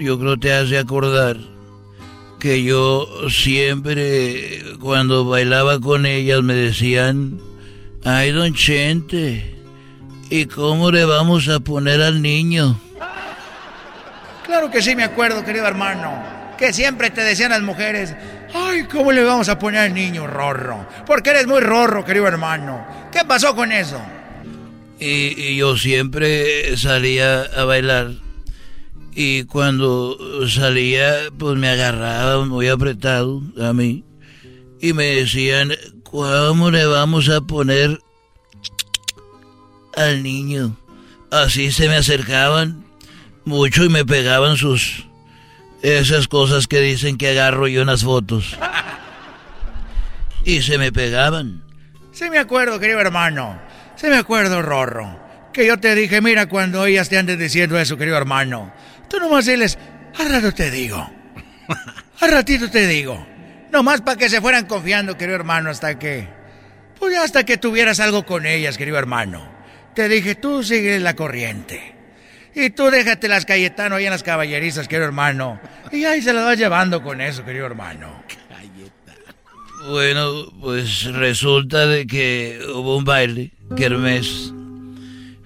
yo 0.00 0.18
creo 0.18 0.36
te 0.38 0.52
has 0.52 0.70
de 0.70 0.78
acordar 0.78 1.36
que 2.38 2.62
yo 2.62 3.06
siempre 3.28 4.62
cuando 4.80 5.24
bailaba 5.24 5.80
con 5.80 6.06
ellas 6.06 6.42
me 6.42 6.54
decían, 6.54 7.38
ay 8.04 8.32
don 8.32 8.54
Chente, 8.54 9.56
¿y 10.30 10.46
cómo 10.46 10.90
le 10.90 11.04
vamos 11.04 11.48
a 11.48 11.60
poner 11.60 12.00
al 12.00 12.22
niño? 12.22 12.80
Claro 14.44 14.70
que 14.70 14.82
sí 14.82 14.96
me 14.96 15.04
acuerdo, 15.04 15.44
querido 15.44 15.66
hermano 15.66 16.40
que 16.60 16.74
siempre 16.74 17.10
te 17.10 17.22
decían 17.22 17.50
las 17.50 17.62
mujeres, 17.62 18.14
ay, 18.52 18.84
¿cómo 18.84 19.12
le 19.12 19.24
vamos 19.24 19.48
a 19.48 19.58
poner 19.58 19.80
al 19.80 19.94
niño 19.94 20.26
rorro? 20.26 20.86
Porque 21.06 21.30
eres 21.30 21.46
muy 21.46 21.60
rorro, 21.60 22.04
querido 22.04 22.28
hermano. 22.28 22.86
¿Qué 23.10 23.24
pasó 23.26 23.56
con 23.56 23.72
eso? 23.72 23.98
Y, 25.00 25.42
y 25.42 25.56
yo 25.56 25.78
siempre 25.78 26.76
salía 26.76 27.44
a 27.44 27.64
bailar. 27.64 28.10
Y 29.12 29.44
cuando 29.44 30.16
salía, 30.48 31.14
pues 31.38 31.56
me 31.56 31.68
agarraban 31.68 32.48
muy 32.48 32.68
apretado 32.68 33.42
a 33.60 33.72
mí. 33.72 34.04
Y 34.80 34.92
me 34.92 35.06
decían, 35.06 35.72
¿cómo 36.02 36.70
le 36.70 36.86
vamos 36.86 37.28
a 37.28 37.40
poner 37.40 38.00
al 39.96 40.22
niño? 40.22 40.76
Así 41.30 41.70
se 41.70 41.88
me 41.88 41.96
acercaban 41.96 42.84
mucho 43.44 43.84
y 43.84 43.88
me 43.88 44.04
pegaban 44.04 44.56
sus 44.56 45.06
esas 45.82 46.28
cosas 46.28 46.66
que 46.66 46.80
dicen 46.80 47.16
que 47.16 47.30
agarro 47.30 47.66
yo 47.66 47.82
unas 47.82 48.04
fotos. 48.04 48.56
Y 50.44 50.62
se 50.62 50.78
me 50.78 50.92
pegaban. 50.92 51.62
Sí 52.12 52.30
me 52.30 52.38
acuerdo, 52.38 52.78
querido 52.78 53.00
hermano. 53.00 53.60
Sí 53.96 54.06
me 54.06 54.16
acuerdo, 54.16 54.62
Rorro. 54.62 55.18
Que 55.52 55.66
yo 55.66 55.78
te 55.78 55.94
dije, 55.94 56.20
mira, 56.20 56.48
cuando 56.48 56.86
ellas 56.86 57.08
te 57.08 57.18
anden 57.18 57.38
diciendo 57.38 57.78
eso, 57.78 57.96
querido 57.96 58.16
hermano. 58.16 58.72
Tú 59.10 59.18
nomás 59.18 59.44
diles, 59.44 59.76
al 60.16 60.30
rato 60.30 60.52
te 60.52 60.70
digo. 60.70 61.10
Al 62.20 62.30
ratito 62.30 62.70
te 62.70 62.86
digo. 62.86 63.26
Nomás 63.72 64.00
para 64.02 64.16
que 64.16 64.28
se 64.28 64.40
fueran 64.40 64.66
confiando, 64.66 65.16
querido 65.16 65.36
hermano, 65.36 65.70
hasta 65.70 65.98
que... 65.98 66.28
Pues 66.98 67.16
hasta 67.18 67.44
que 67.44 67.56
tuvieras 67.56 67.98
algo 67.98 68.24
con 68.24 68.46
ellas, 68.46 68.76
querido 68.76 68.98
hermano. 68.98 69.50
Te 69.94 70.08
dije, 70.08 70.34
tú 70.34 70.62
sigue 70.62 71.00
la 71.00 71.16
corriente. 71.16 71.94
Y 72.54 72.70
tú 72.70 72.90
déjate 72.90 73.26
las 73.26 73.46
Cayetano 73.46 73.96
ahí 73.96 74.04
en 74.04 74.10
las 74.10 74.22
caballerizas, 74.22 74.86
querido 74.86 75.06
hermano. 75.06 75.60
Y 75.92 76.04
ahí 76.04 76.20
se 76.20 76.32
las 76.32 76.44
vas 76.44 76.58
llevando 76.58 77.02
con 77.02 77.20
eso, 77.20 77.44
querido 77.44 77.66
hermano. 77.66 78.22
Bueno, 79.88 80.44
pues 80.60 81.04
resulta 81.04 81.86
de 81.86 82.06
que 82.06 82.60
hubo 82.74 82.98
un 82.98 83.04
baile, 83.04 83.52
kermés, 83.76 84.52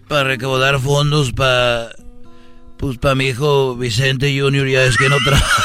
para 0.09 0.25
recaudar 0.25 0.81
fondos 0.81 1.33
para, 1.33 1.93
pues 2.77 2.99
para 2.99 3.15
mi 3.15 3.27
hijo 3.27 3.77
Vicente 3.77 4.39
Junior, 4.39 4.67
ya 4.69 4.85
es 4.85 4.97
que 4.97 5.09
no 5.09 5.17
trabaja. 5.25 5.65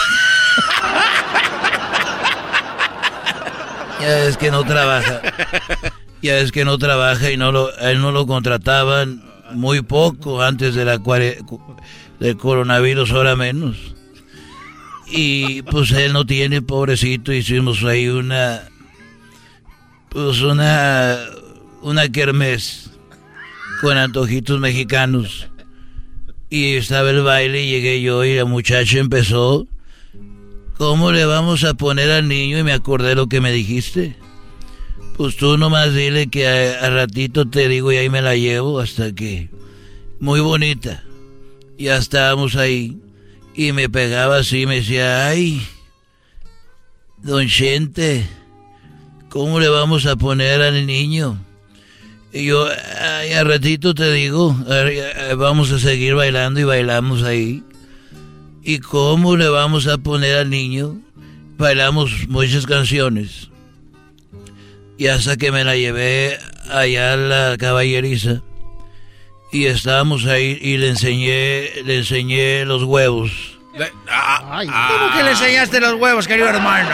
ya 4.01 4.23
es 4.25 4.37
que 4.37 4.51
no 4.51 4.63
trabaja. 4.63 5.21
Ya 6.21 6.37
es 6.39 6.51
que 6.51 6.65
no 6.65 6.77
trabaja 6.77 7.31
y 7.31 7.37
no 7.37 7.51
lo, 7.51 7.75
él 7.77 8.01
no 8.01 8.11
lo 8.11 8.27
contrataban 8.27 9.23
muy 9.53 9.81
poco 9.81 10.41
antes 10.41 10.75
de 10.75 10.85
la 10.85 10.99
del 12.19 12.37
coronavirus, 12.37 13.11
ahora 13.11 13.35
menos. 13.35 13.77
Y 15.07 15.63
pues 15.63 15.91
él 15.91 16.13
no 16.13 16.25
tiene, 16.25 16.61
pobrecito, 16.61 17.33
hicimos 17.33 17.83
ahí 17.83 18.07
una, 18.09 18.61
pues 20.09 20.41
una, 20.41 21.17
una 21.81 22.09
kermés 22.09 22.91
con 23.81 23.97
antojitos 23.97 24.59
mexicanos. 24.59 25.48
Y 26.49 26.75
estaba 26.75 27.11
el 27.11 27.21
baile 27.21 27.63
y 27.63 27.69
llegué 27.69 28.01
yo 28.01 28.25
y 28.25 28.35
la 28.35 28.45
muchacha 28.45 28.97
empezó, 28.97 29.67
¿cómo 30.77 31.11
le 31.11 31.25
vamos 31.25 31.63
a 31.63 31.75
poner 31.75 32.09
al 32.09 32.27
niño? 32.27 32.57
Y 32.57 32.63
me 32.63 32.73
acordé 32.73 33.13
lo 33.13 33.27
que 33.27 33.39
me 33.39 33.51
dijiste. 33.51 34.15
Pues 35.15 35.35
tú 35.35 35.57
nomás 35.57 35.93
dile 35.93 36.27
que 36.27 36.47
a, 36.47 36.89
ratito 36.89 37.47
te 37.47 37.67
digo 37.67 37.91
y 37.91 37.97
ahí 37.97 38.09
me 38.09 38.21
la 38.21 38.35
llevo 38.35 38.79
hasta 38.79 39.13
que... 39.13 39.49
Muy 40.19 40.39
bonita. 40.39 41.03
Ya 41.77 41.97
estábamos 41.97 42.55
ahí. 42.55 42.97
Y 43.53 43.71
me 43.71 43.89
pegaba 43.89 44.37
así, 44.37 44.65
me 44.65 44.75
decía, 44.75 45.27
ay, 45.27 45.61
don 47.17 47.47
Chente, 47.47 48.25
¿cómo 49.29 49.59
le 49.59 49.69
vamos 49.69 50.05
a 50.05 50.15
poner 50.15 50.61
al 50.61 50.85
niño? 50.85 51.37
Y 52.31 52.45
yo, 52.45 52.67
ay, 53.01 53.33
a 53.33 53.43
ratito 53.43 53.95
te 53.95 54.11
digo, 54.11 54.55
vamos 55.37 55.71
a 55.71 55.79
seguir 55.79 56.13
bailando 56.15 56.59
y 56.59 56.63
bailamos 56.63 57.23
ahí. 57.23 57.63
¿Y 58.63 58.79
cómo 58.79 59.35
le 59.35 59.49
vamos 59.49 59.87
a 59.87 59.97
poner 59.97 60.37
al 60.37 60.49
niño? 60.49 60.97
Bailamos 61.57 62.27
muchas 62.27 62.67
canciones. 62.67 63.49
Y 64.97 65.07
hasta 65.07 65.37
que 65.37 65.51
me 65.51 65.63
la 65.63 65.75
llevé 65.75 66.37
allá 66.69 67.13
a 67.13 67.17
la 67.17 67.57
caballeriza. 67.57 68.41
Y 69.51 69.65
estábamos 69.65 70.25
ahí 70.25 70.59
y 70.61 70.77
le 70.77 70.89
enseñé, 70.89 71.81
le 71.83 71.97
enseñé 71.97 72.63
los 72.65 72.83
huevos. 72.83 73.57
¿Cómo 73.71 75.17
que 75.17 75.23
le 75.23 75.31
enseñaste 75.31 75.79
los 75.79 75.95
huevos, 75.95 76.27
querido 76.27 76.49
hermano? 76.49 76.89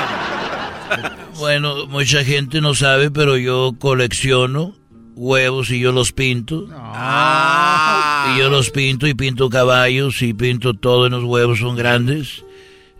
Bueno, 1.39 1.87
mucha 1.87 2.23
gente 2.23 2.61
no 2.61 2.73
sabe, 2.73 3.11
pero 3.11 3.35
yo 3.35 3.73
colecciono 3.77 4.73
huevos 5.15 5.71
y 5.71 5.79
yo 5.79 5.91
los 5.91 6.11
pinto. 6.11 6.67
Ah. 6.71 8.33
Y 8.33 8.39
yo 8.39 8.49
los 8.49 8.69
pinto 8.69 9.07
y 9.07 9.13
pinto 9.13 9.49
caballos 9.49 10.21
y 10.21 10.33
pinto 10.33 10.73
todo 10.73 11.05
en 11.07 11.13
los 11.13 11.23
huevos, 11.23 11.59
son 11.59 11.75
grandes. 11.75 12.43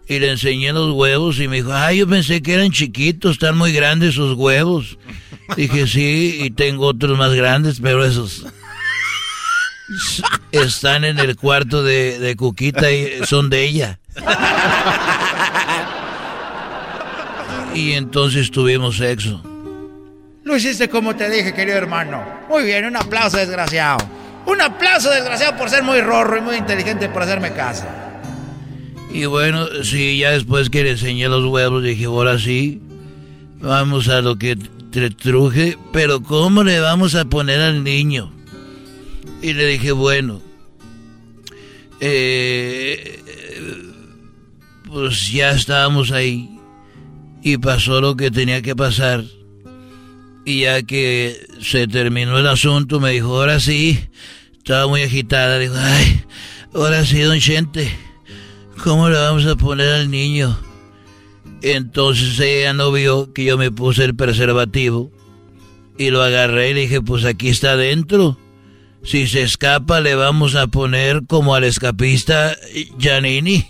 Y 0.08 0.20
le 0.20 0.32
enseñé 0.32 0.72
los 0.72 0.94
huevos 0.94 1.40
y 1.40 1.48
me 1.48 1.58
dijo, 1.58 1.74
ay, 1.74 2.00
yo 2.00 2.08
pensé 2.08 2.42
que 2.42 2.54
eran 2.54 2.72
chiquitos, 2.72 3.34
están 3.34 3.58
muy 3.58 3.74
grandes 3.74 4.12
esos 4.12 4.38
huevos. 4.38 4.98
Dije, 5.56 5.88
sí, 5.88 6.40
y 6.42 6.52
tengo 6.52 6.88
otros 6.88 7.18
más 7.18 7.34
grandes, 7.34 7.80
pero 7.82 8.06
esos 8.06 8.46
están 10.52 11.04
en 11.04 11.20
el 11.20 11.36
cuarto 11.36 11.84
de, 11.84 12.20
de 12.20 12.36
Cuquita 12.36 12.92
y 12.92 13.26
son 13.26 13.50
de 13.50 13.64
ella. 13.66 14.00
Y 17.76 17.92
entonces 17.92 18.52
tuvimos 18.52 18.98
sexo. 18.98 19.44
Lo 20.46 20.56
hiciste 20.56 20.88
como 20.90 21.16
te 21.16 21.28
dije, 21.28 21.54
querido 21.56 21.76
hermano. 21.76 22.24
Muy 22.48 22.64
bien, 22.64 22.86
un 22.86 22.96
aplauso, 22.96 23.38
desgraciado. 23.38 23.98
Un 24.46 24.62
aplauso, 24.62 25.10
desgraciado, 25.10 25.58
por 25.58 25.72
ser 25.72 25.82
muy 25.82 26.02
rorro 26.02 26.38
y 26.38 26.42
muy 26.42 26.56
inteligente 26.56 27.10
por 27.10 27.24
hacerme 27.24 27.52
caso. 27.52 27.84
Y 29.12 29.26
bueno, 29.26 29.66
sí, 29.84 30.20
ya 30.20 30.32
después 30.32 30.70
que 30.70 30.84
le 30.84 30.92
enseñé 30.92 31.28
los 31.30 31.44
huevos, 31.46 31.82
dije, 31.82 32.06
ahora 32.06 32.38
sí, 32.38 32.80
vamos 33.60 34.08
a 34.08 34.22
lo 34.22 34.38
que 34.38 34.56
te 34.92 35.10
truje, 35.10 35.80
pero 35.92 36.22
¿cómo 36.22 36.64
le 36.64 36.80
vamos 36.80 37.16
a 37.16 37.26
poner 37.26 37.60
al 37.60 37.84
niño? 37.84 38.32
Y 39.42 39.54
le 39.54 39.66
dije, 39.66 39.94
bueno, 39.94 40.44
eh, 42.02 43.20
pues 44.92 45.32
ya 45.32 45.52
estábamos 45.52 46.12
ahí 46.12 46.60
y 47.42 47.58
pasó 47.58 48.00
lo 48.00 48.16
que 48.16 48.30
tenía 48.30 48.62
que 48.62 48.76
pasar. 48.76 49.24
Y 50.46 50.62
ya 50.62 50.84
que 50.84 51.48
se 51.60 51.88
terminó 51.88 52.38
el 52.38 52.48
asunto, 52.48 53.00
me 53.00 53.12
dijo, 53.12 53.36
ahora 53.36 53.60
sí, 53.60 54.00
estaba 54.58 54.88
muy 54.88 55.02
agitada, 55.02 55.58
dijo, 55.58 55.74
ay, 55.76 56.24
ahora 56.74 57.04
sí, 57.04 57.20
don 57.22 57.40
Chente, 57.40 57.92
¿cómo 58.84 59.10
le 59.10 59.18
vamos 59.18 59.46
a 59.48 59.56
poner 59.56 59.92
al 59.92 60.12
niño? 60.12 60.58
Entonces 61.64 62.40
ella 62.40 62.74
no 62.74 62.92
vio 62.92 63.34
que 63.34 63.44
yo 63.44 63.58
me 63.58 63.72
puse 63.72 64.04
el 64.04 64.16
preservativo 64.16 65.12
y 65.98 66.12
lo 66.12 66.22
agarré 66.22 66.70
y 66.70 66.74
le 66.76 66.82
dije, 66.82 67.02
pues 67.02 67.26
aquí 67.26 67.50
está 67.50 67.72
adentro. 67.72 68.38
Si 69.04 69.28
se 69.28 69.42
escapa, 69.42 70.00
le 70.00 70.16
vamos 70.16 70.56
a 70.56 70.68
poner 70.68 71.24
como 71.28 71.56
al 71.56 71.64
escapista 71.64 72.56
Giannini. 73.00 73.68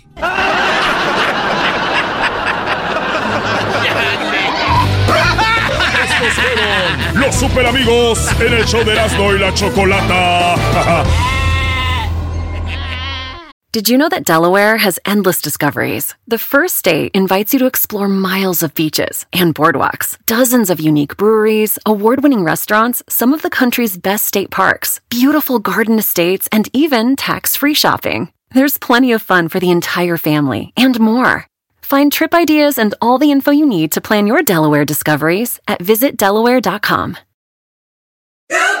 Los 7.14 7.34
super 7.34 7.66
amigos 7.66 8.18
en 8.40 8.52
el 8.52 8.64
show 8.64 8.84
de 8.84 8.92
Erasmo 8.92 9.32
y 9.32 9.38
la 9.38 9.52
Chocolata. 9.52 11.04
Did 13.76 13.90
you 13.90 13.98
know 13.98 14.08
that 14.08 14.24
Delaware 14.24 14.78
has 14.78 14.98
endless 15.04 15.42
discoveries? 15.42 16.14
The 16.26 16.38
first 16.38 16.76
state 16.76 17.10
invites 17.12 17.52
you 17.52 17.58
to 17.58 17.66
explore 17.66 18.08
miles 18.08 18.62
of 18.62 18.72
beaches 18.72 19.26
and 19.34 19.54
boardwalks, 19.54 20.16
dozens 20.24 20.70
of 20.70 20.80
unique 20.80 21.18
breweries, 21.18 21.78
award 21.84 22.22
winning 22.22 22.42
restaurants, 22.42 23.02
some 23.06 23.34
of 23.34 23.42
the 23.42 23.50
country's 23.50 23.98
best 23.98 24.26
state 24.26 24.50
parks, 24.50 25.02
beautiful 25.10 25.58
garden 25.58 25.98
estates, 25.98 26.48
and 26.50 26.70
even 26.72 27.16
tax 27.16 27.54
free 27.54 27.74
shopping. 27.74 28.32
There's 28.54 28.78
plenty 28.78 29.12
of 29.12 29.20
fun 29.20 29.50
for 29.50 29.60
the 29.60 29.70
entire 29.70 30.16
family 30.16 30.72
and 30.74 30.98
more. 30.98 31.46
Find 31.86 32.12
trip 32.12 32.34
ideas 32.34 32.78
and 32.78 32.96
all 33.00 33.16
the 33.16 33.30
info 33.30 33.52
you 33.52 33.64
need 33.64 33.92
to 33.92 34.00
plan 34.00 34.26
your 34.26 34.42
Delaware 34.42 34.84
discoveries 34.84 35.60
at 35.68 35.78
visitdelaware.com. 35.78 37.16
Good 38.50 38.80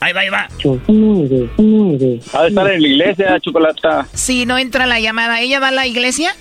Ahí 0.00 0.12
va, 0.14 0.20
ahí 0.20 0.30
va. 0.30 0.48
Ha 2.32 2.42
de 2.42 2.48
estar 2.48 2.70
en 2.70 2.82
la 2.82 2.88
iglesia, 2.88 3.38
Chocolata. 3.40 4.06
Sí, 4.14 4.46
no 4.46 4.56
entra 4.58 4.86
la 4.86 4.98
llamada. 4.98 5.40
¿Ella 5.40 5.60
va 5.60 5.68
a 5.68 5.72
la 5.72 5.86
iglesia? 5.86 6.34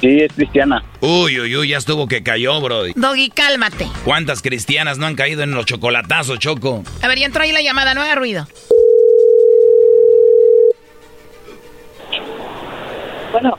Sí, 0.00 0.20
es 0.20 0.32
cristiana. 0.32 0.82
Uy, 1.00 1.38
uy, 1.38 1.56
uy, 1.56 1.68
ya 1.68 1.76
estuvo 1.76 2.08
que 2.08 2.22
cayó, 2.22 2.60
bro. 2.60 2.84
Doggy, 2.96 3.30
cálmate. 3.30 3.86
¿Cuántas 4.04 4.42
cristianas 4.42 4.98
no 4.98 5.06
han 5.06 5.14
caído 5.14 5.42
en 5.42 5.52
los 5.52 5.66
chocolatazos, 5.66 6.38
Choco? 6.38 6.82
A 7.02 7.08
ver, 7.08 7.18
ya 7.18 7.26
entró 7.26 7.42
ahí 7.42 7.52
la 7.52 7.60
llamada, 7.60 7.94
no 7.94 8.00
haga 8.00 8.14
ruido. 8.14 8.48
Bueno. 13.30 13.58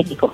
México. 0.01 0.33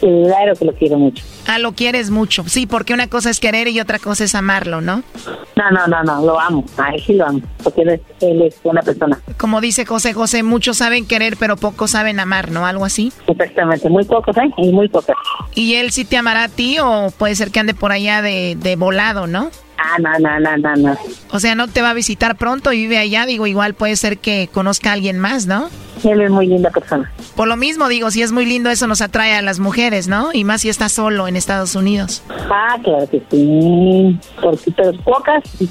Claro 0.00 0.54
que 0.58 0.64
lo 0.64 0.72
quiero 0.74 0.98
mucho. 0.98 1.24
Ah, 1.46 1.58
lo 1.58 1.72
quieres 1.72 2.10
mucho. 2.10 2.44
Sí, 2.46 2.66
porque 2.66 2.92
una 2.94 3.08
cosa 3.08 3.30
es 3.30 3.40
querer 3.40 3.68
y 3.68 3.80
otra 3.80 3.98
cosa 3.98 4.24
es 4.24 4.34
amarlo, 4.34 4.80
¿no? 4.80 5.02
No, 5.56 5.70
no, 5.70 5.86
no, 5.86 6.02
no, 6.02 6.24
lo 6.24 6.38
amo. 6.40 6.64
A 6.76 6.90
él 6.90 7.02
sí 7.04 7.14
lo 7.14 7.26
amo, 7.26 7.40
porque 7.62 7.82
él 7.82 7.88
es, 7.90 8.00
él 8.20 8.42
es 8.42 8.56
una 8.62 8.82
persona. 8.82 9.18
Como 9.38 9.60
dice 9.60 9.86
José 9.86 10.12
José, 10.12 10.42
muchos 10.42 10.78
saben 10.78 11.06
querer, 11.06 11.36
pero 11.38 11.56
pocos 11.56 11.92
saben 11.92 12.20
amar, 12.20 12.50
¿no? 12.50 12.66
Algo 12.66 12.84
así. 12.84 13.12
Exactamente, 13.26 13.88
muy 13.88 14.04
pocos, 14.04 14.36
¿eh? 14.36 14.50
Y 14.58 14.72
muy 14.72 14.88
pocos. 14.88 15.16
¿Y 15.54 15.74
él 15.74 15.92
sí 15.92 16.04
te 16.04 16.16
amará 16.16 16.44
a 16.44 16.48
ti 16.48 16.78
o 16.82 17.10
puede 17.16 17.34
ser 17.34 17.50
que 17.50 17.60
ande 17.60 17.74
por 17.74 17.92
allá 17.92 18.22
de, 18.22 18.56
de 18.60 18.76
volado, 18.76 19.26
no? 19.26 19.50
Ah, 19.78 19.98
no, 20.00 20.18
no, 20.18 20.40
no, 20.40 20.56
no, 20.56 20.76
no. 20.76 20.96
O 21.30 21.40
sea, 21.40 21.54
no 21.54 21.68
te 21.68 21.82
va 21.82 21.90
a 21.90 21.94
visitar 21.94 22.36
pronto 22.36 22.72
y 22.72 22.78
vive 22.78 22.98
allá, 22.98 23.26
digo, 23.26 23.46
igual 23.46 23.74
puede 23.74 23.96
ser 23.96 24.18
que 24.18 24.48
conozca 24.52 24.90
a 24.90 24.92
alguien 24.94 25.18
más, 25.18 25.46
¿no? 25.46 25.68
Él 26.04 26.20
es 26.20 26.30
muy 26.30 26.46
linda 26.46 26.70
persona. 26.70 27.10
Por 27.34 27.48
lo 27.48 27.56
mismo, 27.56 27.88
digo, 27.88 28.10
si 28.10 28.22
es 28.22 28.30
muy 28.30 28.46
lindo, 28.46 28.70
eso 28.70 28.86
nos 28.86 29.00
atrae 29.00 29.34
a 29.34 29.42
las 29.42 29.58
mujeres, 29.58 30.08
¿no? 30.08 30.30
Y 30.32 30.44
más 30.44 30.60
si 30.60 30.68
está 30.68 30.88
solo 30.88 31.26
en 31.26 31.36
Estados 31.36 31.74
Unidos. 31.74 32.22
Ah, 32.50 32.78
claro 32.82 33.08
que 33.10 33.22
sí. 33.30 34.18
Porque 34.40 34.70
pero 34.76 34.92
pocas 35.02 35.42
y 35.60 35.68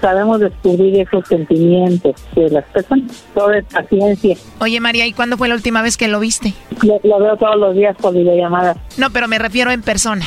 sabemos 0.00 0.40
descubrir 0.40 1.00
esos 1.00 1.26
sentimientos 1.26 2.14
de 2.34 2.50
las 2.50 2.64
personas. 2.66 3.24
Todo 3.34 3.52
es 3.52 3.64
paciencia. 3.64 4.36
Oye, 4.58 4.80
María, 4.80 5.06
¿y 5.06 5.12
cuándo 5.12 5.36
fue 5.36 5.48
la 5.48 5.54
última 5.54 5.80
vez 5.82 5.96
que 5.96 6.08
lo 6.08 6.20
viste? 6.20 6.54
Lo, 6.82 7.00
lo 7.02 7.18
veo 7.20 7.36
todos 7.36 7.56
los 7.56 7.74
días 7.74 7.96
por 7.96 8.14
videollamadas. 8.14 8.76
No, 8.96 9.10
pero 9.10 9.28
me 9.28 9.38
refiero 9.38 9.70
en 9.70 9.82
persona. 9.82 10.26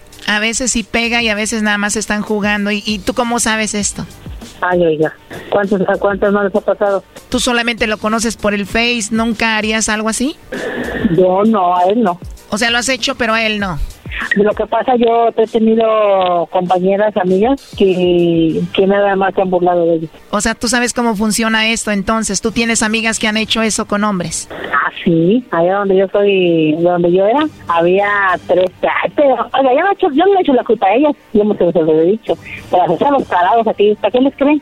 A 0.27 0.39
veces 0.39 0.71
sí 0.71 0.83
pega 0.83 1.21
y 1.21 1.29
a 1.29 1.35
veces 1.35 1.63
nada 1.63 1.77
más 1.77 1.95
están 1.95 2.21
jugando. 2.21 2.71
¿Y, 2.71 2.83
y 2.85 2.99
tú 2.99 3.13
cómo 3.13 3.39
sabes 3.39 3.73
esto? 3.73 4.05
Ay, 4.61 4.85
oiga, 4.85 5.13
¿cuántos, 5.49 5.81
¿a 5.87 5.95
cuántos 5.97 6.31
no 6.31 6.43
les 6.43 6.53
ha 6.55 6.61
pasado? 6.61 7.03
¿Tú 7.29 7.39
solamente 7.39 7.87
lo 7.87 7.97
conoces 7.97 8.37
por 8.37 8.53
el 8.53 8.65
Face? 8.67 9.07
¿Nunca 9.09 9.57
harías 9.57 9.89
algo 9.89 10.09
así? 10.09 10.35
Yo 11.17 11.43
no, 11.45 11.75
a 11.75 11.83
él 11.85 12.03
no. 12.03 12.19
O 12.49 12.57
sea, 12.57 12.69
lo 12.69 12.77
has 12.77 12.89
hecho, 12.89 13.15
pero 13.15 13.33
a 13.33 13.43
él 13.43 13.59
no. 13.59 13.79
Lo 14.35 14.51
que 14.53 14.65
pasa, 14.65 14.95
yo 14.95 15.29
he 15.35 15.47
tenido 15.47 16.47
compañeras, 16.51 17.15
amigas, 17.17 17.73
que, 17.77 18.61
que 18.73 18.87
nada 18.87 19.15
más 19.15 19.33
se 19.33 19.41
han 19.41 19.49
burlado 19.49 19.85
de 19.85 19.95
ellos. 19.95 20.09
O 20.29 20.39
sea, 20.41 20.55
tú 20.55 20.67
sabes 20.67 20.93
cómo 20.93 21.15
funciona 21.15 21.67
esto, 21.67 21.91
entonces. 21.91 22.41
¿Tú 22.41 22.51
tienes 22.51 22.83
amigas 22.83 23.19
que 23.19 23.27
han 23.27 23.37
hecho 23.37 23.61
eso 23.61 23.85
con 23.85 24.03
hombres? 24.03 24.49
Ah, 24.51 24.91
sí. 25.03 25.43
Allá 25.51 25.79
donde 25.79 25.97
yo 25.97 26.07
soy, 26.11 26.73
donde 26.79 27.11
yo 27.11 27.25
era, 27.25 27.47
había 27.67 28.07
tres. 28.47 28.71
Pero, 29.15 29.33
oiga, 29.59 29.73
yo 29.73 29.81
no, 29.81 29.89
he 29.89 29.93
hecho, 29.93 30.07
yo 30.13 30.25
no 30.25 30.37
he 30.37 30.41
hecho 30.41 30.53
la 30.53 30.63
culpa 30.63 30.87
a 30.87 30.95
ellas. 30.95 31.15
Yo 31.33 31.43
me 31.43 31.55
se 31.57 31.71
lo 31.71 32.01
he 32.01 32.05
dicho. 32.05 32.37
Pero 32.69 32.97
se 32.97 33.11
los 33.11 33.23
parados 33.23 33.67
aquí, 33.67 33.95
¿para 33.95 34.11
qué 34.11 34.21
les 34.21 34.35
creen? 34.35 34.61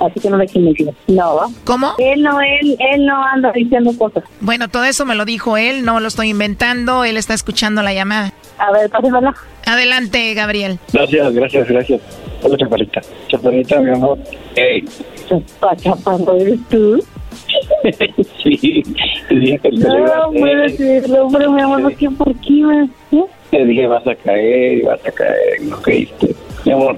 Así 0.00 0.20
que 0.20 0.30
no 0.30 0.38
le 0.38 0.46
mentir. 0.54 0.88
No. 1.08 1.52
¿Cómo? 1.64 1.94
Él 1.98 2.22
no, 2.22 2.40
él, 2.40 2.76
él 2.78 3.06
no 3.06 3.24
anda 3.24 3.52
diciendo 3.52 3.92
cosas. 3.96 4.24
Bueno, 4.40 4.68
todo 4.68 4.84
eso 4.84 5.04
me 5.06 5.14
lo 5.14 5.24
dijo 5.24 5.56
él, 5.56 5.84
no 5.84 6.00
lo 6.00 6.08
estoy 6.08 6.30
inventando, 6.30 7.04
él 7.04 7.16
está 7.16 7.34
escuchando 7.34 7.82
la 7.82 7.94
llamada. 7.94 8.32
A 8.58 8.72
ver, 8.72 8.90
pásemela. 8.90 9.34
Adelante, 9.66 10.34
Gabriel. 10.34 10.78
Gracias, 10.92 11.32
gracias, 11.32 11.68
gracias. 11.68 12.00
Hola, 12.42 12.56
Chaparrita. 12.56 13.00
Chaparrita, 13.28 13.80
mi 13.80 13.90
amor. 13.90 14.18
Hey. 14.56 14.84
Chapa, 15.28 15.76
chaparro, 15.76 16.36
¿eres 16.36 16.58
tú? 16.68 17.02
sí, 18.42 18.82
te 19.28 19.34
dije 19.34 19.58
que 19.58 19.70
te 19.70 19.76
No, 19.76 20.30
puede 20.32 20.62
decirlo, 20.68 21.26
hombre, 21.26 21.48
mi 21.48 21.60
amor, 21.60 21.82
¿por 21.82 21.96
qué? 21.96 22.10
¿Por 22.10 22.34
qué? 22.36 22.88
¿Eh? 23.12 23.24
Te 23.50 23.64
dije 23.64 23.86
vas 23.86 24.06
a 24.06 24.14
caer 24.14 24.84
vas 24.84 25.04
a 25.06 25.10
caer 25.12 25.62
no 25.62 25.80
caíste. 25.80 26.34
Mi 26.64 26.72
amor. 26.72 26.96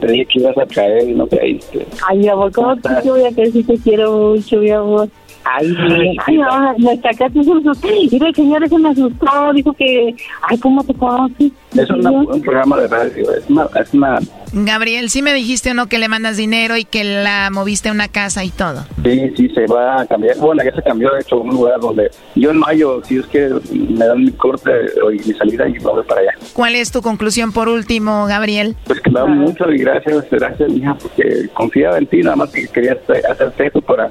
Te 0.00 0.06
dije 0.06 0.26
que 0.26 0.38
ibas 0.40 0.58
a 0.58 0.66
caer 0.66 1.08
y 1.08 1.14
no 1.14 1.26
caíste. 1.26 1.86
Ay, 2.06 2.18
mi 2.18 2.28
amor, 2.28 2.52
¿cómo 2.52 2.76
te 2.76 2.88
yo 3.04 3.12
voy 3.14 3.24
a 3.24 3.30
si 3.30 3.62
te 3.62 3.76
quiero 3.78 4.12
mucho, 4.12 4.56
mi 4.56 4.70
amor? 4.70 5.08
Ay, 5.56 6.16
ay, 6.26 6.36
no, 6.36 6.78
me 6.78 6.96
sacaste 7.00 7.38
un 7.38 7.44
susto. 7.44 7.88
Mira, 8.10 8.28
el 8.28 8.34
señor 8.34 8.64
ese 8.64 8.78
me 8.78 8.90
asustó, 8.90 9.52
dijo 9.54 9.72
que, 9.72 10.14
ay, 10.42 10.58
¿cómo 10.58 10.82
te 10.84 10.94
conoces? 10.94 11.52
Es 11.76 11.90
una- 11.90 12.10
un 12.10 12.40
programa 12.40 12.76
de 12.78 12.88
radio, 12.88 13.34
es 13.34 13.44
una, 13.48 13.66
es 13.80 13.92
una 13.94 14.18
Gabriel, 14.52 15.10
sí 15.10 15.20
me 15.20 15.34
dijiste 15.34 15.70
o 15.72 15.74
no 15.74 15.86
que 15.88 15.98
le 15.98 16.08
mandas 16.08 16.38
dinero 16.38 16.76
y 16.78 16.84
que 16.84 17.04
la 17.04 17.50
moviste 17.52 17.90
a 17.90 17.92
una 17.92 18.08
casa 18.08 18.44
y 18.44 18.50
todo. 18.50 18.84
Sí, 19.04 19.30
sí, 19.36 19.48
se 19.50 19.66
va 19.66 20.00
a 20.00 20.06
cambiar. 20.06 20.38
Bueno, 20.38 20.62
ya 20.64 20.74
se 20.74 20.82
cambió, 20.82 21.10
de 21.12 21.20
hecho, 21.20 21.36
a 21.36 21.40
un 21.40 21.50
lugar 21.50 21.78
donde 21.80 22.10
yo 22.34 22.50
en 22.50 22.58
mayo, 22.58 23.02
si 23.04 23.18
es 23.18 23.26
que 23.26 23.50
me 23.72 24.06
dan 24.06 24.24
mi 24.24 24.32
corte 24.32 24.70
y 25.12 25.28
mi 25.28 25.34
salida 25.34 25.68
y 25.68 25.72
me 25.72 25.78
voy 25.80 26.02
para 26.04 26.22
allá. 26.22 26.30
¿Cuál 26.54 26.76
es 26.76 26.90
tu 26.90 27.02
conclusión 27.02 27.52
por 27.52 27.68
último, 27.68 28.26
Gabriel? 28.26 28.74
Pues 28.86 29.00
que 29.00 29.10
me 29.10 29.20
da 29.20 29.26
mucho 29.26 29.70
y 29.70 29.78
gracias, 29.78 30.24
gracias, 30.30 30.70
mija, 30.72 30.94
porque 30.94 31.48
confiaba 31.52 31.98
en 31.98 32.06
ti, 32.06 32.22
nada 32.22 32.36
más 32.36 32.50
que 32.50 32.66
quería 32.68 32.92
hacer- 32.94 33.26
hacerte 33.30 33.66
esto 33.66 33.82
para 33.82 34.10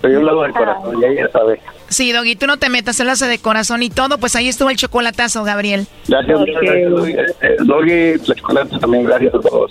Pero 0.00 0.14
yo 0.14 0.20
lo 0.22 0.30
hago 0.30 0.42
de 0.44 0.52
corazón, 0.52 1.00
ya 1.00 1.08
ella 1.08 1.28
sabe. 1.32 1.60
Sí, 1.88 2.12
Doggy, 2.12 2.36
tú 2.36 2.46
no 2.46 2.56
te 2.58 2.68
metas, 2.68 2.98
él 3.00 3.08
hace 3.08 3.26
de 3.26 3.38
corazón 3.38 3.82
y 3.82 3.90
todo, 3.90 4.18
pues 4.18 4.36
ahí 4.36 4.48
estuvo 4.48 4.70
el 4.70 4.76
chocolatazo, 4.76 5.44
Gabriel. 5.44 5.86
Gracias, 6.08 6.38
muchas 6.38 6.62
gracias, 6.62 6.90
Doggy. 6.90 7.12
Eh, 7.12 7.56
Doggy, 7.60 8.28
la 8.28 8.34
Chocolata 8.34 8.78
también, 8.78 9.04
gracias 9.04 9.34
a 9.34 9.40
todos. 9.40 9.70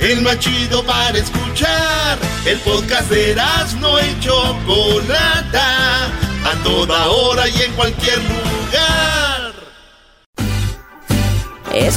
El 0.00 0.22
más 0.22 0.38
chido 0.38 0.82
para 0.84 1.18
escuchar. 1.18 2.18
El 2.46 2.58
podcast 2.60 3.10
de 3.10 3.36
no 3.80 4.00
y 4.00 4.20
Chocolata. 4.20 6.06
A 6.42 6.54
toda 6.64 7.08
hora 7.08 7.46
y 7.48 7.62
en 7.62 7.72
cualquier 7.74 8.18
lugar. 8.18 8.79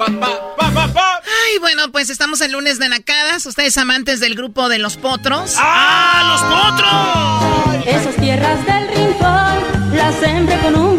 Ay, 0.00 1.58
bueno, 1.60 1.90
pues 1.92 2.10
estamos 2.10 2.40
el 2.40 2.52
lunes 2.52 2.78
de 2.78 2.88
Nacadas. 2.88 3.44
Ustedes 3.46 3.76
amantes 3.78 4.20
del 4.20 4.34
grupo 4.34 4.68
de 4.68 4.78
los 4.78 4.96
potros. 4.96 5.56
¡Ah, 5.58 6.32
los 6.32 6.42
potros! 6.42 7.86
Esas 7.86 8.16
tierras 8.16 8.64
del 8.66 8.88
rincón 8.88 9.96
las 9.96 10.14
sembré 10.16 10.58
con 10.60 10.74
un 10.76 10.90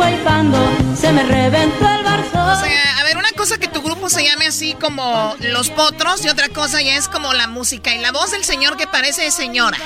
se 0.96 1.12
me 1.12 1.24
reventó 1.24 1.90
el 1.90 2.04
barzón. 2.04 2.50
O 2.50 2.60
sea, 2.64 3.00
a 3.00 3.04
ver, 3.04 3.18
una 3.18 3.32
cosa 3.32 3.58
que 3.58 3.68
se 4.12 4.24
llame 4.26 4.48
así 4.48 4.74
como 4.74 5.36
Los 5.40 5.70
Potros 5.70 6.24
y 6.26 6.30
otra 6.30 6.50
cosa 6.50 6.82
ya 6.82 6.96
es 6.96 7.08
como 7.08 7.34
la 7.34 7.48
música 7.48 7.94
y 7.96 8.00
la 8.00 8.12
voz 8.12 8.32
del 8.32 8.44
señor 8.44 8.78
que 8.78 8.88
parece 8.88 9.24
de 9.24 9.32
señora. 9.32 9.78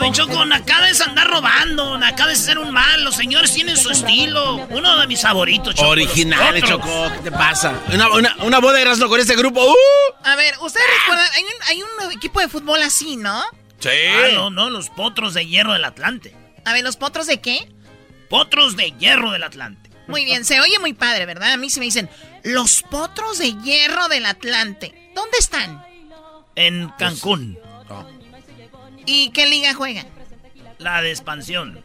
Oye, 0.00 0.12
Choco, 0.12 0.44
Nakada 0.44 0.90
es 0.90 1.00
andar 1.00 1.28
robando, 1.28 1.96
Nakada 1.96 2.32
es 2.32 2.40
ser 2.40 2.58
un 2.58 2.72
mal, 2.72 3.04
los 3.04 3.14
señores 3.14 3.52
tienen 3.54 3.76
su 3.76 3.90
estilo. 3.90 4.66
Uno 4.70 4.98
de 4.98 5.06
mis 5.06 5.20
favoritos, 5.20 5.74
Choco. 5.74 5.90
Originales. 5.90 6.64
Choco, 6.64 7.08
¿qué 7.14 7.30
te 7.30 7.32
pasa? 7.32 7.72
Una, 7.92 8.10
una, 8.10 8.36
una 8.40 8.58
boda 8.58 8.74
de 8.74 8.82
Erasmo 8.82 9.08
con 9.08 9.20
este 9.20 9.36
grupo. 9.36 9.64
¡Uh! 9.64 9.74
A 10.24 10.34
ver, 10.36 10.54
ustedes 10.60 10.86
recuerdan, 11.00 11.28
hay 11.34 11.42
un, 11.44 11.50
hay 11.68 11.82
un 11.82 12.12
equipo 12.12 12.40
de 12.40 12.48
fútbol 12.48 12.82
así, 12.82 13.16
¿no? 13.16 13.44
Sí. 13.78 13.88
Ah, 13.88 14.28
no, 14.34 14.50
no, 14.50 14.70
los 14.70 14.90
potros 14.90 15.34
de 15.34 15.46
hierro 15.46 15.72
del 15.72 15.84
Atlante. 15.84 16.34
A 16.64 16.72
ver, 16.72 16.82
¿los 16.82 16.96
potros 16.96 17.26
de 17.28 17.40
qué? 17.40 17.72
Potros 18.28 18.76
de 18.76 18.90
hierro 18.98 19.30
del 19.30 19.44
Atlante. 19.44 19.87
Muy 20.08 20.24
bien, 20.24 20.44
se 20.44 20.60
oye 20.60 20.78
muy 20.78 20.94
padre, 20.94 21.26
¿verdad? 21.26 21.52
A 21.52 21.56
mí 21.56 21.70
sí 21.70 21.78
me 21.78 21.86
dicen, 21.86 22.08
los 22.42 22.82
potros 22.82 23.38
de 23.38 23.52
hierro 23.62 24.08
del 24.08 24.26
Atlante. 24.26 25.12
¿Dónde 25.14 25.38
están? 25.38 25.84
En 26.54 26.88
Cancún, 26.98 27.58
¿Y 29.06 29.30
qué 29.30 29.46
liga 29.46 29.74
juegan? 29.74 30.06
la 30.78 31.02
de 31.02 31.10
expansión. 31.10 31.84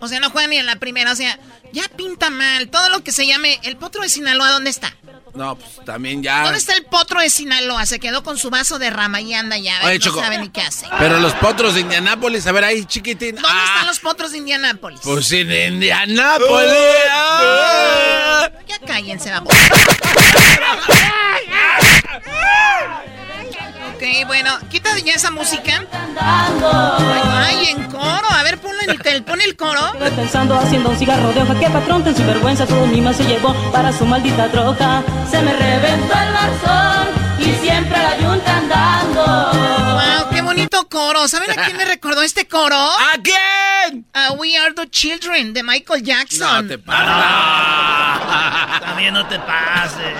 O 0.00 0.08
sea, 0.08 0.20
no 0.20 0.30
juegan 0.30 0.50
ni 0.50 0.58
en 0.58 0.66
la 0.66 0.76
primera, 0.76 1.12
o 1.12 1.16
sea, 1.16 1.38
ya 1.72 1.88
pinta 1.88 2.30
mal. 2.30 2.68
Todo 2.68 2.88
lo 2.90 3.02
que 3.02 3.12
se 3.12 3.26
llame 3.26 3.58
el 3.62 3.76
potro 3.76 4.02
de 4.02 4.08
Sinaloa, 4.08 4.50
¿dónde 4.50 4.70
está? 4.70 4.94
No, 5.34 5.56
pues 5.56 5.84
también 5.84 6.22
ya. 6.22 6.42
¿Dónde 6.44 6.58
está 6.58 6.74
el 6.74 6.84
potro 6.84 7.20
de 7.20 7.28
Sinaloa? 7.28 7.86
Se 7.86 7.98
quedó 7.98 8.22
con 8.22 8.38
su 8.38 8.50
vaso 8.50 8.78
de 8.78 8.90
rama 8.90 9.20
y 9.20 9.34
anda 9.34 9.58
ya. 9.58 9.80
Oye, 9.84 9.98
no 9.98 10.14
sabe 10.14 10.38
ni 10.38 10.48
qué 10.50 10.60
hace. 10.60 10.86
Pero 10.98 11.18
los 11.18 11.32
potros 11.34 11.74
de 11.74 11.80
Indianápolis, 11.80 12.46
a 12.46 12.52
ver 12.52 12.64
ahí, 12.64 12.84
chiquitín. 12.84 13.34
¿Dónde 13.34 13.64
están 13.64 13.86
los 13.86 13.98
potros 13.98 14.32
de 14.32 14.38
Indianápolis? 14.38 15.00
Pues 15.02 15.32
en 15.32 15.50
Indianápolis. 15.74 16.72
ah. 17.10 18.48
Ya 18.68 18.78
cállense, 18.78 19.30
vamos. 19.30 19.52
ok, 23.94 24.26
bueno, 24.26 24.50
quita 24.70 24.90
ya 24.98 25.14
esa 25.14 25.30
música. 25.30 25.84
Ay, 26.20 27.68
en 27.68 27.84
coro. 27.90 28.26
A 28.30 28.42
ver, 28.42 28.58
ponle 28.58 28.84
el, 28.86 29.00
el- 29.06 29.22
pon 29.24 29.40
el 29.40 29.56
coro. 29.56 29.92
Estoy 29.94 30.10
pensando 30.10 30.54
haciendo 30.56 30.90
un 30.90 30.98
cigarro 30.98 31.32
de 31.32 31.42
hoja 31.42 31.58
que 31.58 31.70
patrón 31.70 32.02
tan 32.04 32.14
sinvergüenza 32.14 32.66
todo 32.66 32.86
mi 32.86 33.02
se 33.14 33.24
llevó 33.24 33.54
para 33.72 33.92
su 33.92 34.04
maldita 34.06 34.48
troca. 34.50 35.02
Se 35.30 35.40
me 35.42 35.52
reventó 35.52 36.14
el 36.18 36.32
barzón 36.32 37.08
y 37.38 37.52
siempre 37.66 37.98
la 37.98 38.18
yunta 38.18 38.56
andando. 38.56 39.24
Wow, 39.94 40.30
qué 40.32 40.40
bonito 40.42 40.88
coro. 40.88 41.28
¿Saben 41.28 41.50
a 41.50 41.64
quién 41.64 41.76
me 41.76 41.84
recordó 41.84 42.22
este 42.22 42.46
coro? 42.48 42.76
¿A 42.78 43.18
quién? 43.22 44.06
A 44.12 44.32
We 44.32 44.56
Are 44.56 44.72
the 44.74 44.88
Children 44.88 45.52
de 45.52 45.62
Michael 45.62 46.02
Jackson. 46.02 46.68
No 46.68 46.76
te 46.76 46.82
Ah, 46.88 48.80
también 48.84 49.14
no 49.14 49.26
te 49.26 49.38
pases. 49.38 50.14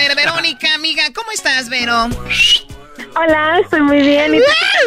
A 0.00 0.02
ver, 0.08 0.16
Verónica, 0.16 0.74
amiga, 0.74 1.02
¿cómo 1.12 1.30
estás, 1.30 1.68
Vero? 1.68 2.08
Hola, 3.16 3.58
estoy 3.62 3.82
muy 3.82 4.00
bien. 4.00 4.34
¿Y 4.34 4.38
tú 4.38 4.44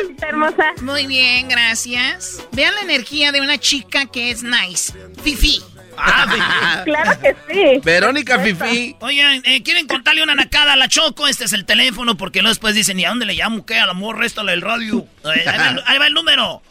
qué 0.07 0.13
tal, 0.15 0.29
hermosa? 0.29 0.73
Muy 0.81 1.05
bien, 1.05 1.47
gracias. 1.49 2.41
Vean 2.51 2.73
la 2.73 2.81
energía 2.81 3.31
de 3.31 3.39
una 3.39 3.59
chica 3.59 4.07
que 4.07 4.31
es 4.31 4.41
nice. 4.41 4.91
Fifi. 5.23 5.61
Ah, 5.99 6.81
claro 6.85 7.11
que 7.21 7.35
sí. 7.47 7.79
Verónica 7.83 8.39
Fifi. 8.39 8.95
Oigan, 9.01 9.43
eh, 9.45 9.61
¿quieren 9.61 9.85
contarle 9.85 10.23
una 10.23 10.33
nacada 10.33 10.73
a 10.73 10.77
la 10.77 10.87
Choco? 10.87 11.27
Este 11.27 11.45
es 11.45 11.53
el 11.53 11.65
teléfono 11.65 12.17
porque 12.17 12.39
luego 12.41 12.49
después 12.49 12.73
dicen, 12.73 12.99
¿y 12.99 13.05
a 13.05 13.09
dónde 13.09 13.27
le 13.27 13.35
llamo? 13.35 13.67
¿Qué? 13.67 13.77
Al 13.77 13.91
amor, 13.91 14.17
réstale 14.17 14.53
el 14.53 14.61
radio. 14.61 15.05
Ahí, 15.23 15.41
ahí 15.45 15.57
va, 15.59 15.69
el- 15.69 15.83
ahí 15.85 15.97
va 15.99 16.07
el 16.07 16.13
número. 16.15 16.63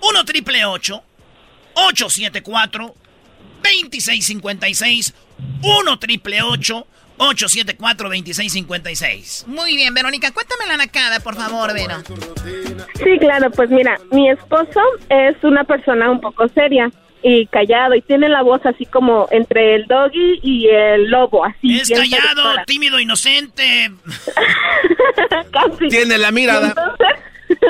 1 0.00 0.24
triple 0.26 0.64
874 0.64 2.94
2656 3.64 5.12
1 5.62 5.98
triple 5.98 6.42
874 6.42 6.99
2656 7.20 9.44
Muy 9.46 9.76
bien, 9.76 9.92
Verónica, 9.94 10.30
cuéntame 10.32 10.66
la 10.66 10.76
nacada, 10.76 11.20
por 11.20 11.34
favor, 11.34 11.72
Vero. 11.74 11.96
Sí, 12.96 13.18
claro, 13.18 13.50
pues 13.50 13.70
mira, 13.70 13.98
mi 14.10 14.28
esposo 14.30 14.80
es 15.08 15.36
una 15.42 15.64
persona 15.64 16.10
un 16.10 16.20
poco 16.20 16.48
seria 16.48 16.90
y 17.22 17.46
callado 17.48 17.94
y 17.94 18.00
tiene 18.02 18.28
la 18.30 18.40
voz 18.42 18.64
así 18.64 18.86
como 18.86 19.28
entre 19.30 19.74
el 19.74 19.86
doggy 19.86 20.40
y 20.42 20.68
el 20.68 21.10
lobo, 21.10 21.44
así. 21.44 21.78
Es 21.78 21.90
callado, 21.90 22.42
tímido, 22.66 22.98
inocente. 22.98 23.90
Casi. 25.52 25.88
Tiene 25.88 26.16
la 26.16 26.30
Y 26.30 26.32
mirada. 26.32 26.68
entonces, 26.68 27.08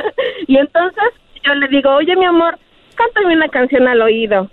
y 0.46 0.56
entonces 0.56 1.04
yo 1.44 1.54
le 1.54 1.66
digo, 1.68 1.90
oye 1.94 2.14
mi 2.14 2.26
amor, 2.26 2.58
cántame 2.94 3.34
una 3.34 3.48
canción 3.48 3.88
al 3.88 4.00
oído. 4.02 4.48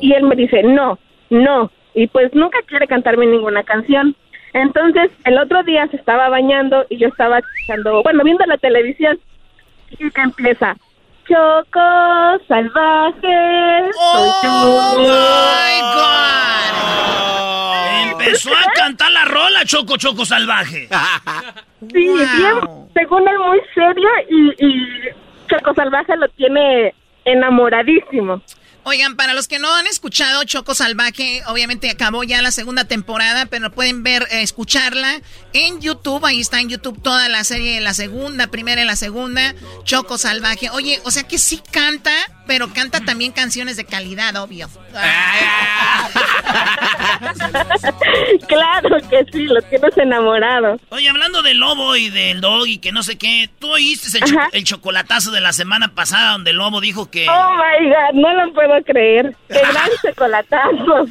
Y 0.00 0.12
él 0.14 0.22
me 0.24 0.34
dice, 0.34 0.62
no, 0.62 0.98
no. 1.30 1.70
Y 1.96 2.06
pues 2.08 2.32
nunca 2.34 2.58
quiere 2.66 2.86
cantarme 2.86 3.24
ninguna 3.26 3.64
canción. 3.64 4.14
Entonces 4.52 5.10
el 5.24 5.38
otro 5.38 5.62
día 5.62 5.88
se 5.88 5.96
estaba 5.96 6.28
bañando 6.28 6.84
y 6.90 6.98
yo 6.98 7.08
estaba 7.08 7.38
escuchando, 7.38 8.02
bueno, 8.02 8.22
viendo 8.22 8.44
la 8.44 8.58
televisión 8.58 9.18
y 9.90 10.10
que 10.10 10.20
empieza. 10.20 10.76
Choco 11.26 11.80
salvaje. 12.46 13.90
soy 14.12 14.30
¡Oh, 14.44 15.02
yo". 15.04 15.16
Empezó 18.12 18.50
a 18.54 18.72
cantar 18.74 19.10
la 19.10 19.24
rola, 19.24 19.64
Choco 19.64 19.96
Choco 19.96 20.24
Salvaje. 20.24 20.88
Sí, 21.92 22.08
bien, 22.08 22.88
según 22.94 23.28
él 23.28 23.38
muy 23.38 23.60
serio 23.74 24.08
y, 24.30 24.66
y 24.66 24.88
Choco 25.46 25.74
Salvaje 25.74 26.16
lo 26.16 26.26
tiene 26.28 26.94
enamoradísimo. 27.26 28.40
Oigan, 28.88 29.16
para 29.16 29.34
los 29.34 29.48
que 29.48 29.58
no 29.58 29.74
han 29.74 29.88
escuchado 29.88 30.44
Choco 30.44 30.72
Salvaje, 30.72 31.42
obviamente 31.48 31.90
acabó 31.90 32.22
ya 32.22 32.40
la 32.40 32.52
segunda 32.52 32.84
temporada, 32.84 33.46
pero 33.46 33.72
pueden 33.72 34.04
ver, 34.04 34.28
eh, 34.30 34.42
escucharla 34.42 35.22
en 35.64 35.80
YouTube. 35.80 36.24
Ahí 36.24 36.40
está 36.40 36.60
en 36.60 36.68
YouTube 36.68 37.00
toda 37.02 37.28
la 37.28 37.44
serie, 37.44 37.80
la 37.80 37.94
segunda, 37.94 38.46
primera 38.48 38.82
y 38.82 38.84
la 38.84 38.96
segunda, 38.96 39.54
Choco 39.84 40.18
Salvaje. 40.18 40.70
Oye, 40.70 41.00
o 41.04 41.10
sea 41.10 41.22
que 41.24 41.38
sí 41.38 41.60
canta, 41.70 42.12
pero 42.46 42.72
canta 42.72 43.00
también 43.00 43.32
canciones 43.32 43.76
de 43.76 43.84
calidad, 43.84 44.36
obvio. 44.36 44.68
claro 48.48 48.96
que 49.08 49.24
sí, 49.32 49.44
lo 49.44 49.60
tienes 49.62 49.96
enamorado. 49.98 50.78
Oye, 50.90 51.08
hablando 51.08 51.42
del 51.42 51.58
lobo 51.58 51.96
y 51.96 52.10
del 52.10 52.40
dog 52.40 52.66
y 52.66 52.78
que 52.78 52.92
no 52.92 53.02
sé 53.02 53.16
qué, 53.18 53.48
¿tú 53.58 53.70
oíste 53.70 54.18
el, 54.18 54.24
cho- 54.24 54.38
el 54.52 54.64
chocolatazo 54.64 55.30
de 55.30 55.40
la 55.40 55.52
semana 55.52 55.94
pasada 55.94 56.32
donde 56.32 56.50
el 56.50 56.56
lobo 56.56 56.80
dijo 56.80 57.10
que... 57.10 57.26
Oh 57.28 57.52
my 57.54 57.88
god, 57.88 58.20
no 58.20 58.32
lo 58.44 58.52
puedo 58.52 58.82
creer. 58.84 59.34
Qué 59.48 59.54
gran 59.72 59.88
chocolatazo. 60.02 61.06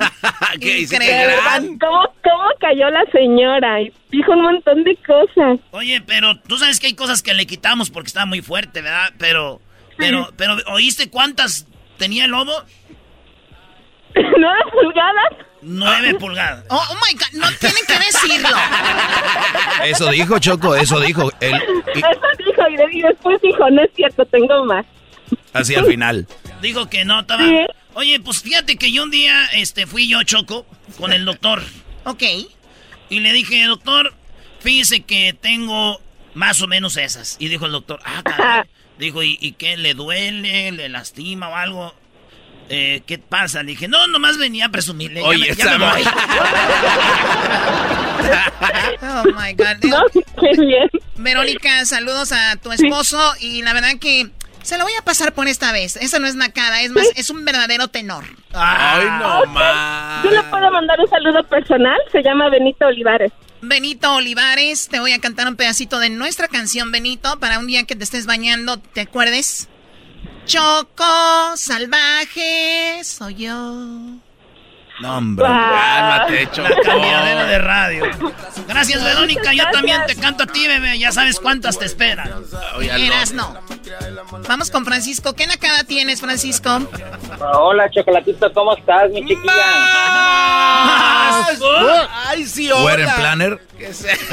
¿Qué 0.60 0.80
hice? 0.80 1.00
De 1.00 1.06
Qué 1.06 1.12
verdad, 1.12 1.62
gran. 1.62 1.80
¿Cómo, 1.80 2.02
¿Cómo 2.24 2.44
cayó 2.60 2.90
la 2.90 3.04
señora? 3.12 3.78
Dijo 4.16 4.32
un 4.32 4.44
montón 4.44 4.84
de 4.86 4.96
cosas. 4.98 5.60
Oye, 5.72 6.02
pero 6.06 6.40
tú 6.40 6.58
sabes 6.58 6.80
que 6.80 6.88
hay 6.88 6.94
cosas 6.96 7.22
que 7.22 7.34
le 7.34 7.46
quitamos 7.46 7.90
porque 7.90 8.08
estaba 8.08 8.26
muy 8.26 8.42
fuerte, 8.42 8.82
¿verdad? 8.82 9.10
Pero, 9.18 9.62
pero, 9.98 10.30
pero, 10.38 10.56
¿oíste 10.68 11.10
cuántas 11.10 11.68
tenía 11.98 12.24
el 12.26 12.32
lobo? 12.32 12.54
¿Nueve 14.16 14.62
pulgadas? 14.72 15.48
Nueve 15.62 16.16
pulgadas. 16.16 16.64
Oh, 16.70 16.82
oh 16.92 16.96
my 16.96 17.14
God, 17.18 17.40
no 17.42 17.48
tienen 17.60 17.84
que 17.88 17.94
decirlo. 18.00 18.50
Eso 19.84 20.10
dijo 20.12 20.40
Choco, 20.40 20.76
eso 20.76 21.00
dijo. 21.02 21.30
Él, 21.42 21.56
y- 21.96 22.00
Eso 22.00 22.22
dijo 22.38 22.70
y, 22.70 22.76
de- 22.78 22.98
y 22.98 23.02
después 23.02 23.42
dijo, 23.42 23.70
no 23.72 23.84
es 23.84 23.90
cierto, 23.96 24.24
tengo 24.26 24.64
más. 24.66 24.86
así 25.54 25.76
al 25.76 25.86
final. 25.86 26.28
Dijo 26.62 26.88
que 26.90 27.04
no 27.04 27.20
estaba. 27.20 27.44
Sí. 27.44 27.58
Oye, 27.96 28.20
pues 28.22 28.42
fíjate 28.42 28.78
que 28.78 28.92
yo 28.92 29.04
un 29.04 29.12
día 29.12 29.46
este, 29.54 29.86
fui 29.88 30.08
yo, 30.08 30.24
Choco, 30.24 30.66
con 30.98 31.12
el 31.12 31.26
doctor. 31.26 31.62
ok. 32.06 32.24
Y 33.10 33.20
le 33.20 33.32
dije, 33.34 33.64
doctor, 33.66 34.14
fíjese 34.60 35.02
que 35.02 35.34
tengo 35.40 36.02
más 36.34 36.62
o 36.62 36.68
menos 36.68 36.98
esas. 36.98 37.38
Y 37.40 37.48
dijo 37.50 37.66
el 37.66 37.72
doctor, 37.72 38.00
ah, 38.06 38.22
caray. 38.24 38.64
Dijo, 38.98 39.22
¿y, 39.24 39.38
y 39.42 39.52
qué? 39.52 39.76
¿Le 39.76 39.94
duele? 39.94 40.72
¿Le 40.72 40.88
lastima 40.88 41.50
o 41.50 41.56
algo? 41.56 41.94
Eh, 42.70 43.02
¿Qué 43.06 43.18
pasa? 43.18 43.62
Le 43.62 43.72
dije, 43.72 43.90
no, 43.90 44.08
nomás 44.08 44.38
venía 44.38 44.68
a 44.68 44.70
presumirle. 44.70 45.20
Ya 45.20 45.28
Oye, 45.28 45.50
me- 45.50 45.56
ya 45.56 45.78
me 45.78 45.86
voy. 45.86 46.02
Oh 49.02 49.24
my 49.40 49.54
God. 49.54 49.84
No, 49.84 50.02
qué 50.40 50.62
bien. 50.62 50.90
Verónica, 51.18 51.86
saludos 51.86 52.32
a 52.32 52.56
tu 52.58 52.72
esposo 52.72 53.20
y 53.40 53.62
la 53.62 53.74
verdad 53.74 53.92
que 54.00 54.30
se 54.66 54.78
lo 54.78 54.84
voy 54.84 54.94
a 55.00 55.04
pasar 55.04 55.34
por 55.34 55.48
esta 55.48 55.72
vez. 55.72 55.96
Eso 55.96 56.20
no 56.20 56.28
es 56.28 56.36
nacada, 56.36 56.82
es 56.82 56.92
más, 56.92 57.08
es 57.16 57.30
un 57.30 57.46
verdadero 57.46 57.88
tenor. 57.88 58.26
Ay, 58.54 59.06
no 59.20 59.40
Ok. 59.40 59.48
más. 59.50 60.24
Yo 60.24 60.32
le 60.32 60.44
puedo 60.44 60.72
mandar 60.72 61.00
un 61.00 61.08
saludo 61.08 61.44
personal, 61.44 61.98
se 62.12 62.22
llama 62.24 62.50
Benito 62.50 62.86
Olivares. 62.88 63.32
Benito 63.62 64.14
Olivares, 64.16 64.88
te 64.90 65.00
voy 65.00 65.14
a 65.14 65.20
cantar 65.20 65.48
un 65.48 65.56
pedacito 65.56 66.00
de 66.00 66.10
nuestra 66.10 66.48
canción, 66.48 66.92
Benito, 66.92 67.40
para 67.40 67.60
un 67.60 67.68
día 67.68 67.84
que 67.86 67.96
te 67.96 68.04
estés 68.04 68.26
bañando, 68.26 68.78
¿te 68.78 69.02
acuerdes? 69.02 69.70
Choco, 70.46 71.56
salvaje, 71.56 73.02
soy 73.04 73.36
yo. 73.36 74.18
No, 75.02 75.18
hombre. 75.18 75.46
Cálmate, 75.46 76.48
Choco. 76.52 76.70
La 76.70 76.82
cambiadera 76.82 77.44
de 77.46 77.58
radio. 77.60 78.06
Gracias, 78.68 79.04
Verónica. 79.04 79.52
Yo 79.54 79.64
también 79.72 80.02
te 80.08 80.16
canto 80.16 80.44
a 80.44 80.48
ti, 80.48 80.68
bebé. 80.68 80.98
Ya 80.98 81.12
sabes 81.12 81.40
cuántas 81.40 81.78
te 81.78 81.86
esperan. 81.86 82.32
Eras 82.82 83.34
no. 83.34 83.56
Vamos 84.48 84.72
con 84.72 84.86
Francisco. 84.86 85.34
¿Qué 85.34 85.48
nacada 85.48 85.84
tienes, 85.84 86.22
Francisco? 86.22 86.80
Hola, 87.40 87.90
Chocolatito, 87.90 88.52
¿cómo 88.54 88.76
estás, 88.76 89.10
mi 89.12 89.22
chiquilla? 89.22 89.54
¡Más! 90.86 91.60
Ay, 92.28 92.46
sí, 92.46 92.72
hola. 92.72 93.16
Planner. 93.18 93.60
Que 93.78 93.94
se- 93.94 94.18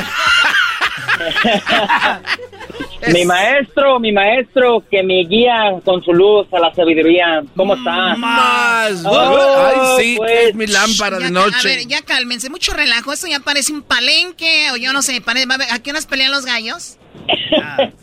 Mi 3.12 3.24
maestro, 3.24 3.98
mi 3.98 4.12
maestro, 4.12 4.82
que 4.90 5.02
me 5.02 5.24
guía 5.24 5.72
con 5.84 6.02
su 6.04 6.12
luz 6.12 6.46
a 6.52 6.58
la 6.60 6.72
sabiduría. 6.74 7.42
¿Cómo 7.56 7.74
está? 7.74 8.14
Más. 8.16 9.02
Oh, 9.04 9.66
Ay, 9.66 9.80
sí, 10.04 10.14
pues. 10.16 10.51
Es 10.52 10.56
mi 10.56 10.66
lámpara 10.66 11.18
Ya 11.18 11.26
de 11.28 11.32
ca- 11.34 11.40
A 11.40 11.44
noche. 11.50 11.68
ver, 11.68 11.86
ya 11.86 12.02
cálmense. 12.02 12.48
Mucho 12.50 12.72
relajo. 12.72 13.12
Esto 13.12 13.26
ya 13.26 13.40
parece 13.40 13.72
un 13.72 13.82
palenque 13.82 14.70
o 14.72 14.76
yo 14.76 14.92
no 14.92 15.02
sé. 15.02 15.20
pare- 15.20 15.46
va 15.46 15.56
a 15.56 15.58
ver, 15.58 15.72
¿A 15.72 15.78
qué 15.80 15.90
horas 15.90 16.06
pelean 16.06 16.30
los 16.30 16.44
gallos? 16.46 16.96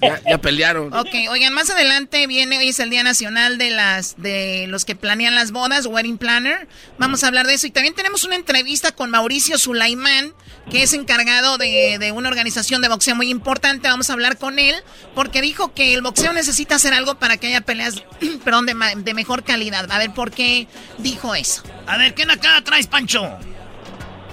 Ya, 0.01 0.19
ya 0.27 0.37
pelearon. 0.39 0.93
Ok, 0.93 1.09
oigan, 1.29 1.53
más 1.53 1.69
adelante 1.69 2.25
viene, 2.27 2.57
hoy 2.57 2.69
es 2.69 2.79
el 2.79 2.89
Día 2.89 3.03
Nacional 3.03 3.57
de 3.57 3.69
las 3.71 4.15
de 4.17 4.65
los 4.67 4.85
que 4.85 4.95
planean 4.95 5.35
las 5.35 5.51
bodas, 5.51 5.85
Wedding 5.85 6.17
Planner. 6.17 6.67
Vamos 6.97 7.23
a 7.23 7.27
hablar 7.27 7.45
de 7.45 7.53
eso. 7.55 7.67
Y 7.67 7.71
también 7.71 7.93
tenemos 7.93 8.23
una 8.23 8.35
entrevista 8.35 8.91
con 8.93 9.09
Mauricio 9.11 9.57
Sulaimán, 9.57 10.33
que 10.69 10.83
es 10.83 10.93
encargado 10.93 11.57
de, 11.57 11.97
de 11.99 12.11
una 12.11 12.29
organización 12.29 12.81
de 12.81 12.89
boxeo 12.89 13.15
muy 13.15 13.29
importante. 13.29 13.87
Vamos 13.87 14.09
a 14.09 14.13
hablar 14.13 14.37
con 14.37 14.59
él, 14.59 14.75
porque 15.15 15.41
dijo 15.41 15.73
que 15.73 15.93
el 15.93 16.01
boxeo 16.01 16.33
necesita 16.33 16.75
hacer 16.75 16.93
algo 16.93 17.15
para 17.15 17.37
que 17.37 17.47
haya 17.47 17.61
peleas, 17.61 18.03
perdón, 18.43 18.65
de, 18.65 18.75
de 18.97 19.13
mejor 19.13 19.43
calidad. 19.43 19.91
A 19.91 19.97
ver, 19.97 20.11
¿por 20.13 20.31
qué 20.31 20.67
dijo 20.99 21.33
eso? 21.35 21.63
A 21.87 21.97
ver, 21.97 22.13
¿qué 22.13 22.25
nacada 22.25 22.61
traes, 22.61 22.87
Pancho? 22.87 23.27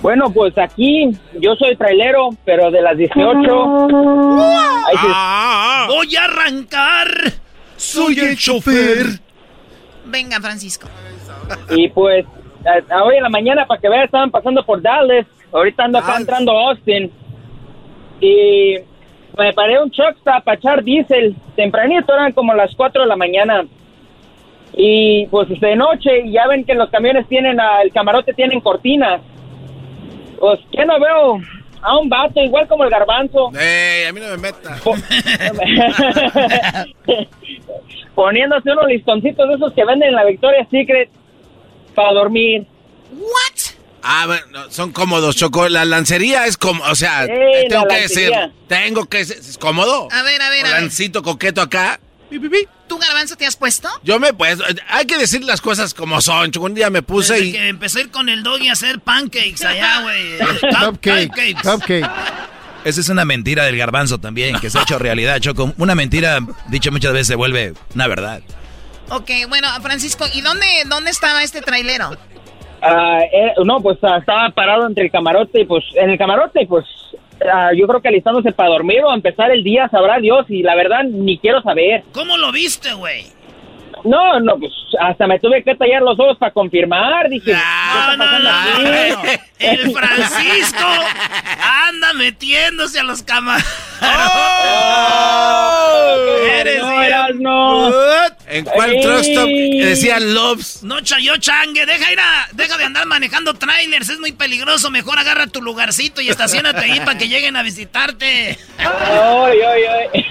Bueno, 0.02 0.30
pues 0.30 0.56
aquí 0.58 1.08
yo 1.40 1.54
soy 1.56 1.74
trailero, 1.76 2.28
pero 2.44 2.70
de 2.70 2.82
las 2.82 2.96
18. 2.98 3.86
Ahí 4.86 4.96
sí- 4.96 5.06
Ah, 5.08 5.86
voy 5.88 6.14
a 6.16 6.24
arrancar. 6.24 7.08
Soy 7.78 8.18
el 8.20 8.36
chofer. 8.36 9.20
Venga, 10.04 10.40
Francisco. 10.40 10.86
Y 11.70 11.88
pues, 11.88 12.24
a- 12.66 12.94
a 12.96 13.04
hoy 13.04 13.16
en 13.16 13.22
la 13.22 13.28
mañana, 13.28 13.66
para 13.66 13.80
que 13.80 13.88
vean, 13.88 14.04
estaban 14.04 14.30
pasando 14.30 14.64
por 14.64 14.80
Dallas. 14.82 15.26
Ahorita 15.52 15.84
ando 15.84 15.98
acá 15.98 16.16
entrando 16.18 16.52
a 16.58 16.70
Austin. 16.70 17.10
Y 18.20 18.76
me 19.38 19.52
paré 19.52 19.80
un 19.82 19.90
truck 19.90 20.16
para 20.22 20.54
echar 20.54 20.82
diésel. 20.82 21.34
Tempranito, 21.54 22.12
eran 22.14 22.32
como 22.32 22.54
las 22.54 22.74
4 22.74 23.02
de 23.02 23.08
la 23.08 23.16
mañana. 23.16 23.64
Y 24.74 25.26
pues 25.26 25.48
de 25.60 25.76
noche, 25.76 26.30
ya 26.30 26.46
ven 26.48 26.64
que 26.64 26.74
los 26.74 26.90
camiones 26.90 27.26
tienen, 27.28 27.58
ah, 27.60 27.80
el 27.82 27.92
camarote 27.92 28.34
tienen 28.34 28.60
cortinas. 28.60 29.20
Pues, 30.38 30.60
¿qué 30.70 30.84
no 30.84 31.00
veo? 31.00 31.38
A 31.80 31.96
un 31.98 32.08
vato, 32.08 32.40
igual 32.42 32.66
como 32.66 32.84
el 32.84 32.90
garbanzo. 32.90 33.50
Ey, 33.58 34.04
a 34.06 34.12
mí 34.12 34.20
no 34.20 34.28
me 34.28 34.36
meta. 34.38 34.76
Poniéndose 38.14 38.70
unos 38.72 38.86
listoncitos 38.86 39.48
de 39.48 39.54
esos 39.54 39.72
que 39.72 39.84
venden 39.84 40.08
en 40.10 40.14
la 40.14 40.24
Victoria's 40.24 40.68
Secret 40.70 41.10
para 41.96 42.12
dormir. 42.12 42.64
What? 43.10 43.74
Ah, 44.02 44.26
bueno, 44.26 44.70
son 44.70 44.92
cómodos, 44.92 45.34
Choco. 45.34 45.68
La 45.68 45.84
lancería 45.84 46.46
es 46.46 46.56
como, 46.56 46.84
o 46.84 46.94
sea, 46.94 47.26
Sí, 47.26 47.32
eh, 47.32 47.66
tengo 47.68 47.86
la 47.86 47.94
que 47.94 48.00
decir, 48.02 48.32
tengo 48.68 49.06
que 49.06 49.24
ser, 49.24 49.38
es 49.38 49.58
cómodo. 49.58 50.06
A 50.12 50.22
ver, 50.22 50.40
a 50.40 50.48
ver, 50.48 50.66
a 50.66 50.70
ver. 50.70 50.80
Lancito 50.82 51.24
coqueto 51.24 51.60
acá. 51.60 51.98
¿Tú, 52.86 52.98
Garbanzo, 52.98 53.36
te 53.36 53.46
has 53.46 53.56
puesto? 53.56 53.88
Yo 54.04 54.20
me 54.20 54.32
pues, 54.32 54.58
hay 54.88 55.06
que 55.06 55.18
decir 55.18 55.42
las 55.42 55.60
cosas 55.60 55.92
como 55.92 56.20
son. 56.20 56.52
Choco, 56.52 56.66
un 56.66 56.74
día 56.74 56.88
me 56.88 57.02
puse 57.02 57.34
Desde 57.34 57.46
y 57.46 57.52
que 57.52 57.68
empecé 57.68 57.98
a 57.98 58.02
ir 58.02 58.10
con 58.10 58.28
el 58.28 58.44
doggy 58.44 58.68
a 58.68 58.74
hacer 58.74 59.00
pancakes 59.00 59.64
allá, 59.64 60.02
güey. 60.02 60.38
Cupcake, 60.84 61.60
cupcake. 61.62 62.08
Esa 62.84 63.00
es 63.00 63.08
una 63.08 63.24
mentira 63.24 63.64
del 63.64 63.76
garbanzo 63.76 64.18
también, 64.18 64.60
que 64.60 64.70
se 64.70 64.78
ha 64.78 64.82
hecho 64.82 65.00
realidad, 65.00 65.40
Choco. 65.40 65.74
Una 65.78 65.96
mentira, 65.96 66.38
dicha 66.68 66.92
muchas 66.92 67.12
veces, 67.12 67.26
se 67.26 67.34
vuelve 67.34 67.74
una 67.96 68.06
verdad. 68.06 68.42
Ok, 69.10 69.30
bueno, 69.48 69.68
Francisco, 69.82 70.24
¿y 70.32 70.40
dónde, 70.40 70.66
dónde 70.88 71.10
estaba 71.10 71.42
este 71.42 71.60
trailero? 71.60 72.10
Ah, 72.82 73.20
eh, 73.32 73.52
no, 73.64 73.80
pues 73.80 73.98
ah, 74.02 74.18
estaba 74.18 74.50
parado 74.50 74.86
entre 74.86 75.04
el 75.04 75.10
camarote 75.10 75.60
y 75.60 75.64
pues 75.64 75.84
en 75.94 76.10
el 76.10 76.18
camarote 76.18 76.62
y 76.62 76.66
pues 76.66 76.84
ah, 77.50 77.70
yo 77.76 77.86
creo 77.86 78.00
que 78.00 78.08
alistándose 78.08 78.52
para 78.52 78.70
dormir 78.70 79.02
o 79.04 79.14
empezar 79.14 79.50
el 79.50 79.62
día, 79.62 79.88
sabrá 79.88 80.18
Dios 80.18 80.46
y 80.48 80.62
la 80.62 80.74
verdad 80.74 81.04
ni 81.04 81.38
quiero 81.38 81.62
saber. 81.62 82.02
¿Cómo 82.12 82.36
lo 82.36 82.52
viste, 82.52 82.92
güey? 82.94 83.26
No, 84.04 84.38
no, 84.40 84.58
pues 84.58 84.72
hasta 85.00 85.26
me 85.26 85.38
tuve 85.40 85.62
que 85.64 85.74
tallar 85.74 86.02
los 86.02 86.18
ojos 86.20 86.36
para 86.38 86.52
confirmar, 86.52 87.28
dije. 87.28 87.52
¿qué 87.52 87.52
No, 87.52 88.16
no, 88.16 88.38
no. 88.38 88.80
bueno, 88.82 89.22
El 89.58 89.92
Francisco 89.92 90.86
anda 91.88 92.12
metiéndose 92.14 93.00
a 93.00 93.02
los 93.02 93.22
camarotes. 93.22 93.66
Eres 96.60 96.82
no, 96.82 97.02
eras 97.02 97.30
no. 97.36 97.90
¿En 98.48 98.64
cuál 98.64 98.92
Ey. 98.92 99.02
truck 99.02 99.20
stop 99.20 99.48
decía 99.48 100.20
Loves? 100.20 100.82
No, 100.82 101.00
chayo 101.00 101.36
changue, 101.38 101.84
deja 101.86 102.12
ir 102.12 102.20
a, 102.20 102.48
deja 102.52 102.76
de 102.78 102.84
andar 102.84 103.06
manejando 103.06 103.54
trailers, 103.54 104.08
es 104.08 104.20
muy 104.20 104.32
peligroso, 104.32 104.90
mejor 104.90 105.18
agarra 105.18 105.46
tu 105.46 105.60
lugarcito 105.62 106.20
y 106.20 106.28
estacionate 106.28 106.80
ahí 106.80 107.00
para 107.00 107.18
que 107.18 107.28
lleguen 107.28 107.56
a 107.56 107.62
visitarte. 107.62 108.58
Ay, 108.78 109.58
ay, 109.60 109.82
ay. 110.12 110.26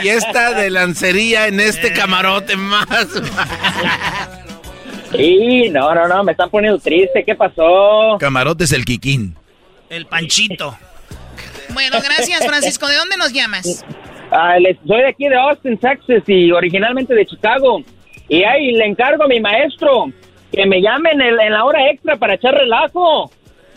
Fiesta 0.00 0.52
de 0.52 0.70
lancería 0.70 1.46
en 1.46 1.60
este 1.60 1.92
camarote 1.92 2.56
más. 2.56 3.03
Sí, 5.16 5.68
no, 5.70 5.94
no, 5.94 6.08
no, 6.08 6.24
me 6.24 6.32
están 6.32 6.50
poniendo 6.50 6.78
triste, 6.78 7.22
¿qué 7.24 7.34
pasó? 7.34 8.16
Camarote 8.18 8.64
es 8.64 8.72
el 8.72 8.84
Kikín. 8.84 9.36
El 9.88 10.06
panchito. 10.06 10.76
Bueno, 11.72 11.98
gracias, 12.02 12.44
Francisco. 12.46 12.88
¿De 12.88 12.96
dónde 12.96 13.16
nos 13.16 13.32
llamas? 13.32 13.84
Ah, 14.30 14.58
les- 14.58 14.76
soy 14.86 14.98
de 15.02 15.08
aquí 15.08 15.28
de 15.28 15.36
Austin, 15.36 15.78
Texas 15.78 16.22
y 16.26 16.50
originalmente 16.50 17.14
de 17.14 17.24
Chicago. 17.26 17.82
Y 18.28 18.42
ahí 18.42 18.72
le 18.72 18.86
encargo 18.86 19.24
a 19.24 19.28
mi 19.28 19.38
maestro 19.40 20.06
que 20.52 20.66
me 20.66 20.80
llame 20.80 21.10
en, 21.12 21.20
el- 21.20 21.40
en 21.40 21.52
la 21.52 21.64
hora 21.64 21.88
extra 21.90 22.16
para 22.16 22.34
echar 22.34 22.54
relajo, 22.54 23.30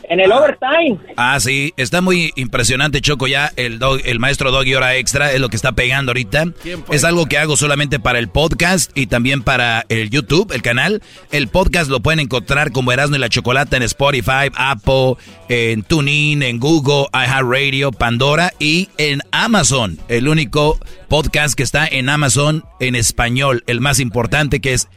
en 0.10 0.20
el 0.20 0.32
overtime. 0.32 0.98
Ah, 1.18 1.40
sí, 1.40 1.74
está 1.78 2.02
muy 2.02 2.32
impresionante, 2.36 3.02
Choco, 3.02 3.28
ya 3.28 3.52
el, 3.56 3.80
dog- 3.80 4.02
el 4.06 4.20
maestro 4.20 4.52
Doggy 4.52 4.74
Hora 4.76 4.96
Extra 4.96 5.32
es 5.34 5.40
lo 5.40 5.50
que 5.50 5.56
está 5.56 5.74
pegando 5.74 6.12
ahorita. 6.12 6.46
Es 6.92 7.04
algo 7.04 7.26
que 7.26 7.38
hago 7.38 7.58
solamente 7.58 8.00
para 8.00 8.20
el 8.20 8.30
podcast 8.30 8.92
y 8.98 9.08
también 9.08 9.42
para 9.44 9.86
el 9.90 10.10
YouTube, 10.10 10.52
el 10.54 10.62
canal. 10.62 11.02
El 11.32 11.48
podcast 11.50 11.90
lo 11.90 12.00
pueden 12.00 12.20
encontrar 12.20 12.72
como 12.72 12.92
Erasmo 12.92 13.16
y 13.16 13.20
la 13.20 13.30
Chocolata 13.30 13.78
en 13.78 13.84
Spotify, 13.84 14.50
Apple, 14.56 15.16
en 15.50 15.84
TuneIn, 15.84 16.44
en 16.44 16.60
Google, 16.60 17.08
iHeartRadio, 17.14 17.92
Pandora 17.92 18.54
y 18.60 18.90
en 18.98 19.22
Amazon. 19.32 20.00
El 20.08 20.28
único 20.28 20.80
podcast 21.10 21.56
que 21.56 21.64
está 21.64 21.88
en 21.88 22.10
Amazon 22.10 22.64
en 22.80 22.96
español, 22.96 23.64
el 23.68 23.82
más 23.82 24.00
importante 24.00 24.60
que 24.60 24.74
es 24.74 24.88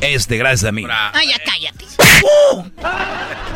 este, 0.00 0.36
gracias 0.36 0.68
a 0.68 0.72
mí. 0.72 0.84
Ah, 0.88 1.12
ya 1.26 1.38
cállate. 1.44 1.84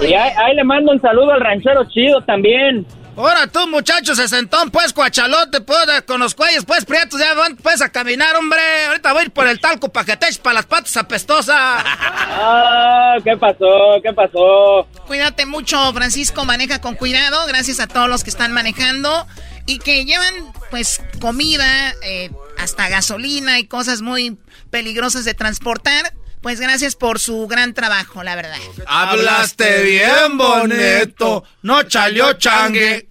Y 0.00 0.14
ahí, 0.14 0.32
ahí 0.36 0.56
le 0.56 0.64
mando 0.64 0.92
un 0.92 1.00
saludo 1.00 1.32
al 1.32 1.40
ranchero 1.40 1.84
chido 1.88 2.20
también. 2.22 2.86
Ahora 3.14 3.46
tú, 3.46 3.68
muchacho, 3.68 4.14
se 4.14 4.26
sentó 4.26 4.56
pues 4.72 4.94
cuachalote, 4.94 5.60
pues, 5.60 6.02
con 6.06 6.18
los 6.18 6.34
cuellos, 6.34 6.64
pues, 6.64 6.86
prietos, 6.86 7.20
ya 7.20 7.34
van, 7.34 7.56
pues, 7.56 7.82
a 7.82 7.90
caminar, 7.90 8.34
hombre. 8.36 8.60
Ahorita 8.88 9.12
voy 9.12 9.20
a 9.20 9.24
ir 9.24 9.30
por 9.30 9.46
el 9.46 9.60
talco 9.60 9.90
para 9.90 10.06
que 10.06 10.16
te 10.16 10.26
eches 10.26 10.38
para 10.38 10.54
las 10.54 10.66
patas 10.66 10.96
apestosas. 10.96 11.54
Ah, 11.54 13.16
¿qué 13.22 13.36
pasó? 13.36 14.00
¿Qué 14.02 14.14
pasó? 14.14 14.88
Cuídate 15.06 15.44
mucho, 15.44 15.92
Francisco. 15.92 16.46
Maneja 16.46 16.80
con 16.80 16.94
cuidado. 16.94 17.46
Gracias 17.46 17.80
a 17.80 17.86
todos 17.86 18.08
los 18.08 18.24
que 18.24 18.30
están 18.30 18.52
manejando 18.52 19.26
y 19.66 19.78
que 19.78 20.06
llevan, 20.06 20.34
pues, 20.70 21.02
comida, 21.20 21.92
eh, 22.02 22.30
hasta 22.58 22.88
gasolina 22.88 23.58
y 23.58 23.66
cosas 23.66 24.00
muy 24.00 24.38
peligrosas 24.72 25.24
de 25.24 25.34
transportar. 25.34 26.14
Pues 26.40 26.58
gracias 26.58 26.96
por 26.96 27.20
su 27.20 27.46
gran 27.46 27.72
trabajo, 27.72 28.24
la 28.24 28.34
verdad. 28.34 28.58
Hablaste 28.88 29.84
bien 29.84 30.36
bonito, 30.36 31.44
no 31.62 31.84
chalió 31.84 32.32
changue. 32.32 33.06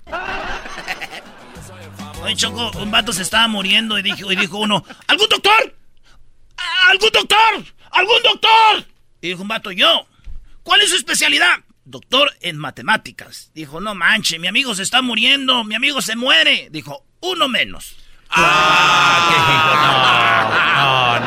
Oye, 2.23 2.35
Choco, 2.35 2.71
un 2.79 2.91
vato 2.91 3.13
se 3.13 3.21
estaba 3.21 3.47
muriendo 3.47 3.97
y 3.97 4.01
dijo, 4.01 4.29
y 4.29 4.35
dijo 4.35 4.57
uno, 4.57 4.83
¿algún 5.07 5.29
doctor? 5.29 5.73
¿Algún 6.89 7.09
doctor? 7.13 7.63
¿Algún 7.91 8.21
doctor? 8.21 8.85
Y 9.21 9.29
dijo 9.29 9.43
un 9.43 9.47
vato, 9.47 9.71
yo. 9.71 10.07
¿Cuál 10.63 10.81
es 10.81 10.89
su 10.89 10.97
especialidad? 10.97 11.59
Doctor 11.85 12.35
en 12.41 12.57
matemáticas. 12.57 13.51
Dijo, 13.53 13.79
no 13.79 13.95
manche, 13.95 14.39
mi 14.39 14.47
amigo 14.47 14.75
se 14.75 14.83
está 14.83 15.01
muriendo, 15.01 15.63
mi 15.63 15.75
amigo 15.75 16.01
se 16.01 16.17
muere. 16.17 16.67
Dijo, 16.69 17.05
uno 17.21 17.47
menos. 17.47 17.95
Ah, 18.29 19.77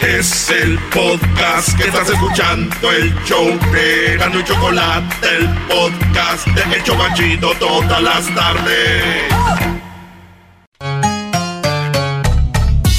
Es 0.00 0.50
el 0.50 0.78
podcast 0.90 1.76
que 1.76 1.84
estás 1.88 2.08
escuchando, 2.10 2.92
el 2.92 3.14
show 3.24 3.58
de 3.72 4.12
Erasmo 4.12 4.40
y 4.40 4.44
Chocolate, 4.44 5.28
el 5.36 5.48
podcast 5.66 6.46
de 6.48 6.76
El 6.76 6.82
Chobachito 6.84 7.50
todas 7.58 8.02
las 8.02 8.34
tardes. 8.34 9.24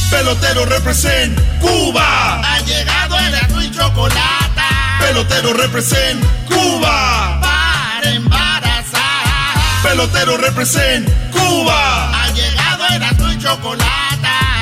Pelotero 0.09 0.65
represent 0.65 1.39
Cuba. 1.59 2.41
Ha 2.41 2.59
llegado 2.61 3.19
Erasmo 3.19 3.61
y 3.61 3.71
Chocolate. 3.71 4.61
Pelotero 4.99 5.53
represent 5.53 6.25
Cuba. 6.47 7.39
Para 7.41 8.11
embarazar. 8.11 9.83
Pelotero 9.83 10.37
represent 10.37 11.07
Cuba. 11.31 12.23
Ha 12.23 12.31
llegado 12.31 12.85
Erasmo 12.87 13.31
y 13.31 13.37
Chocolate. 13.37 13.87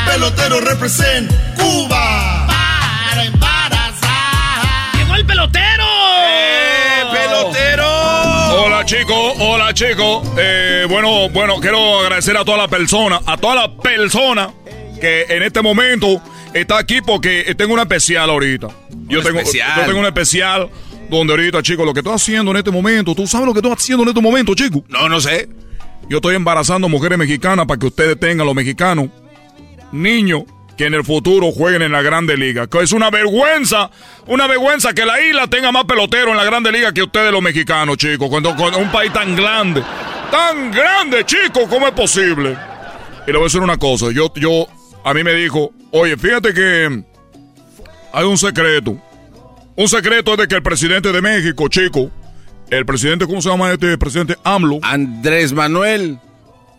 Pelotero 0.06 0.60
represent 0.60 1.32
Cuba. 1.56 2.24
El 5.26 5.27
pelotero! 5.27 5.84
pelotero! 7.11 7.88
Hola 8.64 8.85
chicos, 8.85 9.34
hola 9.39 9.73
chicos. 9.73 10.27
Eh, 10.38 10.85
bueno, 10.89 11.30
bueno, 11.30 11.60
quiero 11.60 11.99
agradecer 11.99 12.38
a 12.38 12.45
toda 12.45 12.57
la 12.57 12.68
persona, 12.68 13.19
a 13.26 13.38
toda 13.38 13.56
la 13.56 13.77
persona 13.77 14.53
que 14.99 15.26
en 15.30 15.43
este 15.43 15.61
momento 15.61 16.22
está 16.53 16.77
aquí 16.77 17.02
porque 17.02 17.53
tengo 17.57 17.73
una 17.73 17.84
especial 17.84 18.30
ahorita. 18.30 18.68
Yo 19.07 19.22
tengo, 19.22 19.39
especial? 19.39 19.72
yo 19.77 19.85
tengo 19.85 19.99
una 19.99 20.10
especial 20.10 20.69
donde 21.10 21.34
ahorita, 21.34 21.61
chicos, 21.61 21.85
lo 21.85 21.93
que 21.93 21.99
estoy 21.99 22.14
haciendo 22.14 22.52
en 22.52 22.57
este 22.57 22.72
momento, 22.72 23.15
¿tú 23.15 23.27
sabes 23.27 23.47
lo 23.47 23.53
que 23.53 23.60
estoy 23.60 23.73
haciendo 23.73 24.03
en 24.03 24.10
este 24.10 24.22
momento, 24.22 24.53
chicos? 24.56 24.84
No, 24.88 25.10
no 25.10 25.19
sé. 25.19 25.49
Yo 26.10 26.18
estoy 26.18 26.35
embarazando 26.35 26.88
mujeres 26.88 27.18
mexicanas 27.18 27.65
para 27.65 27.80
que 27.80 27.88
ustedes 27.88 28.19
tengan, 28.19 28.45
los 28.45 28.56
mexicanos, 28.56 29.10
niños 29.91 30.43
que 30.77 30.85
en 30.85 30.93
el 30.93 31.03
futuro 31.03 31.52
jueguen 31.52 31.81
en 31.81 31.91
la 31.91 32.02
Grande 32.02 32.38
Liga. 32.38 32.68
Que 32.68 32.81
es 32.81 32.91
una 32.91 33.10
vergüenza, 33.10 33.89
una 34.27 34.47
vergüenza 34.47 34.93
que 34.93 35.06
la 35.06 35.22
isla 35.22 35.47
tenga 35.47 35.72
más 35.72 35.85
pelotero 35.85 36.31
en 36.31 36.38
la 36.38 36.43
Grande 36.43 36.72
Liga 36.72 36.91
que 36.91 37.03
ustedes 37.03 37.31
los 37.31 37.41
mexicanos, 37.41 37.97
chicos. 37.97 38.30
Cuando, 38.30 38.56
cuando 38.56 38.80
un 38.80 38.91
país 38.91 39.11
tan 39.14 39.35
grande, 39.35 39.84
tan 40.31 40.72
grande, 40.72 41.26
chicos, 41.26 41.64
¿cómo 41.69 41.88
es 41.88 41.93
posible? 41.93 42.57
Y 43.27 43.31
le 43.31 43.34
voy 43.34 43.43
a 43.43 43.45
decir 43.45 43.61
una 43.61 43.77
cosa, 43.77 44.11
yo, 44.11 44.31
yo, 44.35 44.68
a 45.03 45.14
mí 45.14 45.23
me 45.23 45.34
dijo, 45.34 45.72
oye, 45.91 46.18
fíjate 46.18 46.53
que 46.53 47.03
hay 48.14 48.26
un 48.26 48.38
secreto. 48.38 48.97
Un 49.77 49.89
secreto 49.89 50.34
es 50.34 50.38
de 50.38 50.47
que 50.47 50.56
el 50.56 50.64
presidente 50.64 51.11
de 51.11 51.22
México, 51.22 51.68
chico, 51.68 52.11
el 52.69 52.85
presidente, 52.85 53.26
¿cómo 53.26 53.41
se 53.41 53.49
llama 53.49 53.72
este 53.72 53.97
presidente? 53.97 54.35
AMLO. 54.43 54.80
Andrés 54.84 55.53
Manuel. 55.53 56.19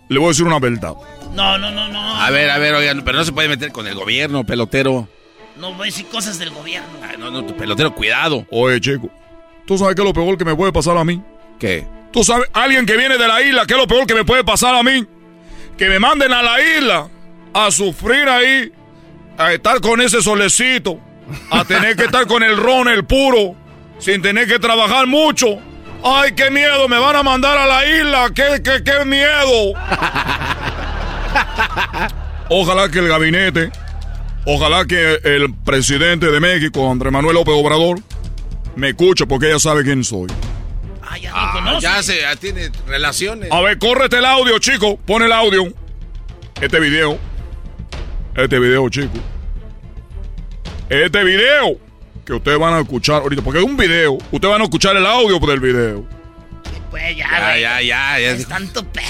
Le 0.08 0.18
voy 0.18 0.26
a 0.26 0.28
decir 0.30 0.44
una 0.44 0.58
verdad. 0.58 0.94
No, 1.34 1.58
no, 1.58 1.70
no, 1.70 1.88
no. 1.88 2.16
A 2.16 2.30
ver, 2.30 2.48
a 2.50 2.58
ver, 2.58 2.74
oigan, 2.74 3.02
pero 3.04 3.18
no 3.18 3.24
se 3.24 3.32
puede 3.32 3.48
meter 3.48 3.72
con 3.72 3.86
el 3.86 3.94
gobierno, 3.94 4.44
pelotero. 4.44 5.08
No 5.56 5.72
voy 5.72 5.82
a 5.82 5.84
decir 5.86 6.06
cosas 6.06 6.38
del 6.38 6.50
gobierno. 6.50 6.88
Ay, 7.02 7.16
no, 7.18 7.30
no, 7.30 7.44
tu 7.44 7.56
pelotero, 7.56 7.94
cuidado. 7.94 8.46
Oye, 8.50 8.80
chico, 8.80 9.10
¿tú 9.66 9.76
sabes 9.78 9.94
qué 9.94 10.02
es 10.02 10.06
lo 10.06 10.12
peor 10.12 10.38
que 10.38 10.44
me 10.44 10.54
puede 10.54 10.72
pasar 10.72 10.96
a 10.96 11.04
mí? 11.04 11.20
¿Qué? 11.58 11.86
Tú 12.12 12.22
sabes, 12.24 12.48
alguien 12.52 12.86
que 12.86 12.96
viene 12.96 13.18
de 13.18 13.28
la 13.28 13.42
isla, 13.42 13.66
¿qué 13.66 13.74
es 13.74 13.78
lo 13.78 13.86
peor 13.86 14.06
que 14.06 14.14
me 14.14 14.24
puede 14.24 14.44
pasar 14.44 14.74
a 14.74 14.82
mí? 14.82 15.04
Que 15.76 15.88
me 15.88 15.98
manden 15.98 16.32
a 16.32 16.42
la 16.42 16.60
isla 16.60 17.08
a 17.52 17.70
sufrir 17.70 18.28
ahí, 18.28 18.72
a 19.36 19.52
estar 19.52 19.80
con 19.80 20.00
ese 20.00 20.22
solecito, 20.22 20.98
a 21.50 21.64
tener 21.64 21.96
que 21.96 22.04
estar 22.04 22.26
con 22.26 22.42
el 22.42 22.56
ron, 22.56 22.88
el 22.88 23.04
puro, 23.04 23.54
sin 23.98 24.22
tener 24.22 24.46
que 24.46 24.58
trabajar 24.58 25.06
mucho. 25.06 25.58
¡Ay, 26.04 26.32
qué 26.32 26.50
miedo! 26.50 26.88
Me 26.88 26.98
van 26.98 27.16
a 27.16 27.22
mandar 27.22 27.58
a 27.58 27.66
la 27.66 27.86
isla. 27.86 28.30
¡Qué, 28.34 28.62
qué, 28.62 28.82
qué 28.84 29.04
miedo! 29.04 29.72
Ojalá 32.48 32.88
que 32.88 33.00
el 33.00 33.08
gabinete, 33.08 33.72
ojalá 34.44 34.84
que 34.86 35.18
el 35.24 35.52
presidente 35.64 36.30
de 36.30 36.38
México, 36.38 36.88
Andrés 36.90 37.12
Manuel 37.12 37.34
López 37.34 37.54
Obrador, 37.56 37.98
me 38.76 38.90
escuche 38.90 39.26
porque 39.26 39.48
ella 39.48 39.58
sabe 39.58 39.82
quién 39.82 40.04
soy. 40.04 40.28
Ah, 41.02 41.18
ya, 41.18 41.32
ah, 41.34 41.78
ya 41.80 42.02
se, 42.02 42.20
ya 42.20 42.36
tiene 42.36 42.70
relaciones. 42.86 43.50
A 43.50 43.60
ver, 43.60 43.78
córrete 43.78 44.18
el 44.18 44.24
audio, 44.24 44.58
chico. 44.58 44.96
Pon 44.98 45.22
el 45.22 45.32
audio. 45.32 45.64
Este 46.60 46.78
video. 46.78 47.18
Este 48.36 48.58
video, 48.58 48.88
chico. 48.88 49.18
Este 50.88 51.24
video 51.24 51.85
que 52.26 52.32
ustedes 52.32 52.58
van 52.58 52.74
a 52.74 52.80
escuchar 52.80 53.22
ahorita, 53.22 53.40
porque 53.40 53.60
es 53.60 53.64
un 53.64 53.76
video, 53.76 54.14
ustedes 54.14 54.52
van 54.52 54.60
a 54.60 54.64
escuchar 54.64 54.96
el 54.96 55.06
audio 55.06 55.38
del 55.38 55.60
video. 55.60 56.04
Pues 56.90 57.16
ya, 57.16 57.28
ya, 57.28 57.58
ya, 57.58 57.82
ya, 57.82 58.18
ya, 58.20 58.30
Es 58.32 58.46
tanto 58.48 58.84
pedo. 58.84 59.06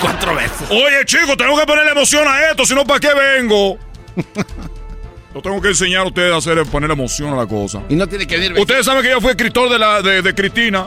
cuatro 0.00 0.34
veces. 0.34 0.70
Oye, 0.70 1.04
chicos, 1.04 1.36
tengo 1.36 1.58
que 1.58 1.66
ponerle 1.66 1.90
emoción 1.90 2.26
a 2.28 2.50
esto, 2.50 2.64
si 2.64 2.74
no, 2.74 2.84
¿para 2.86 3.00
qué 3.00 3.08
vengo? 3.14 3.78
Yo 5.34 5.42
tengo 5.42 5.60
que 5.60 5.68
enseñar 5.68 6.02
a 6.02 6.06
ustedes 6.06 6.32
a 6.32 6.36
hacer 6.36 6.64
poner 6.66 6.90
emoción 6.90 7.34
a 7.34 7.36
la 7.36 7.46
cosa. 7.46 7.82
Y 7.90 7.94
no 7.94 8.06
tiene 8.06 8.26
que 8.26 8.38
venir. 8.38 8.58
Ustedes 8.58 8.86
saben 8.86 9.02
que 9.02 9.10
yo 9.10 9.20
fui 9.20 9.28
escritor 9.32 9.68
de 9.68 9.78
la 9.78 10.00
de, 10.00 10.22
de 10.22 10.34
Cristina. 10.34 10.86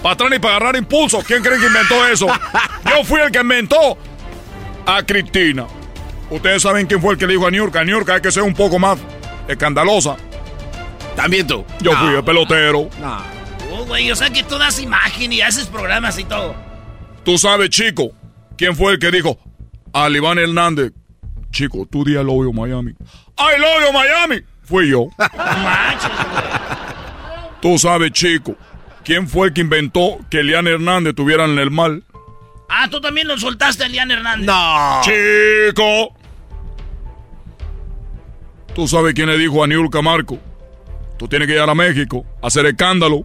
Para 0.00 0.12
atrás 0.12 0.30
y 0.32 0.38
para 0.38 0.56
agarrar 0.58 0.76
impulso. 0.76 1.20
¿Quién 1.26 1.42
creen 1.42 1.60
que 1.60 1.66
inventó 1.66 2.06
eso? 2.06 2.28
Yo 2.88 3.02
fui 3.02 3.20
el 3.20 3.32
que 3.32 3.40
inventó 3.40 3.98
a 4.86 5.02
Cristina. 5.02 5.66
Ustedes 6.30 6.62
saben 6.62 6.86
quién 6.86 7.00
fue 7.00 7.14
el 7.14 7.18
que 7.18 7.26
le 7.26 7.32
dijo 7.32 7.48
a 7.48 7.50
New 7.50 7.64
York. 7.64 7.74
A 7.74 7.84
New 7.84 7.96
York 7.96 8.08
hay 8.10 8.20
que 8.20 8.30
ser 8.30 8.44
un 8.44 8.54
poco 8.54 8.78
más 8.78 8.96
escandalosa. 9.48 10.16
También 11.16 11.46
tú. 11.46 11.64
Yo 11.80 11.92
fui 11.96 12.14
el 12.14 12.24
pelotero. 12.24 12.88
No. 13.00 13.18
Oh, 13.72 13.84
güey, 13.86 14.10
o 14.10 14.16
sea 14.16 14.30
que 14.30 14.42
tú 14.42 14.58
das 14.58 14.80
imagen 14.80 15.32
y 15.32 15.40
haces 15.40 15.66
programas 15.66 16.18
y 16.18 16.24
todo. 16.24 16.54
Tú 17.24 17.38
sabes, 17.38 17.70
chico, 17.70 18.12
quién 18.56 18.76
fue 18.76 18.92
el 18.92 18.98
que 18.98 19.10
dijo 19.10 19.38
a 19.92 20.08
Iván 20.08 20.38
Hernández, 20.38 20.92
chico, 21.50 21.86
tú 21.90 22.04
di 22.04 22.16
al 22.16 22.28
odio 22.28 22.52
Miami. 22.52 22.92
¡Ay, 23.36 23.56
el 23.56 23.64
odio 23.64 23.92
Miami! 23.92 24.42
Fui 24.62 24.90
yo. 24.90 25.08
tú 27.62 27.78
sabes, 27.78 28.12
chico, 28.12 28.56
quién 29.02 29.28
fue 29.28 29.48
el 29.48 29.54
que 29.54 29.62
inventó 29.62 30.18
que 30.30 30.40
Elian 30.40 30.66
Hernández 30.66 31.14
tuviera 31.14 31.44
en 31.44 31.58
el 31.58 31.70
mal. 31.70 32.04
Ah, 32.68 32.88
tú 32.90 33.00
también 33.00 33.28
lo 33.28 33.38
soltaste 33.38 33.84
a 33.84 33.86
Elian 33.86 34.10
Hernández. 34.10 34.46
No. 34.46 35.00
Chico. 35.02 36.14
Tú 38.74 38.88
sabes 38.88 39.14
quién 39.14 39.28
le 39.28 39.38
dijo 39.38 39.62
a 39.62 39.66
Niurka 39.66 40.02
Marco 40.02 40.38
Tú 41.16 41.28
tienes 41.28 41.46
que 41.48 41.54
ir 41.54 41.60
a 41.60 41.74
México, 41.74 42.24
hacer 42.42 42.66
escándalo. 42.66 43.24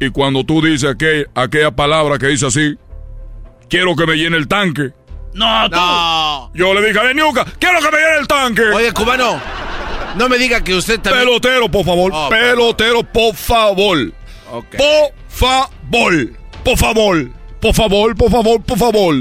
Y 0.00 0.10
cuando 0.10 0.44
tú 0.44 0.60
dices 0.62 0.90
aquella, 0.90 1.26
aquella 1.34 1.70
palabra 1.70 2.18
que 2.18 2.26
dice 2.28 2.46
así, 2.46 2.76
quiero 3.68 3.94
que 3.94 4.06
me 4.06 4.16
llene 4.16 4.36
el 4.36 4.48
tanque. 4.48 4.92
No, 5.34 5.70
tú. 5.70 5.76
No. 5.76 6.50
Yo 6.54 6.74
le 6.74 6.86
dije 6.86 6.98
a 6.98 7.12
Niuca, 7.14 7.44
quiero 7.58 7.78
que 7.80 7.90
me 7.90 7.98
llene 7.98 8.18
el 8.20 8.26
tanque. 8.26 8.62
Oye, 8.62 8.92
cubano, 8.92 9.40
no 10.16 10.28
me 10.28 10.38
diga 10.38 10.62
que 10.62 10.74
usted 10.74 11.00
también. 11.00 11.26
Pelotero, 11.26 11.70
por 11.70 11.84
favor. 11.84 12.12
Oh, 12.14 12.28
pelotero, 12.28 13.02
por 13.02 13.34
favor. 13.34 14.12
Por 14.50 15.12
favor. 15.28 16.32
Por 16.64 16.76
favor. 16.76 17.30
Por 17.60 17.74
favor, 17.74 18.16
por 18.16 18.30
favor, 18.30 18.62
por 18.62 18.78
favor. 18.78 19.14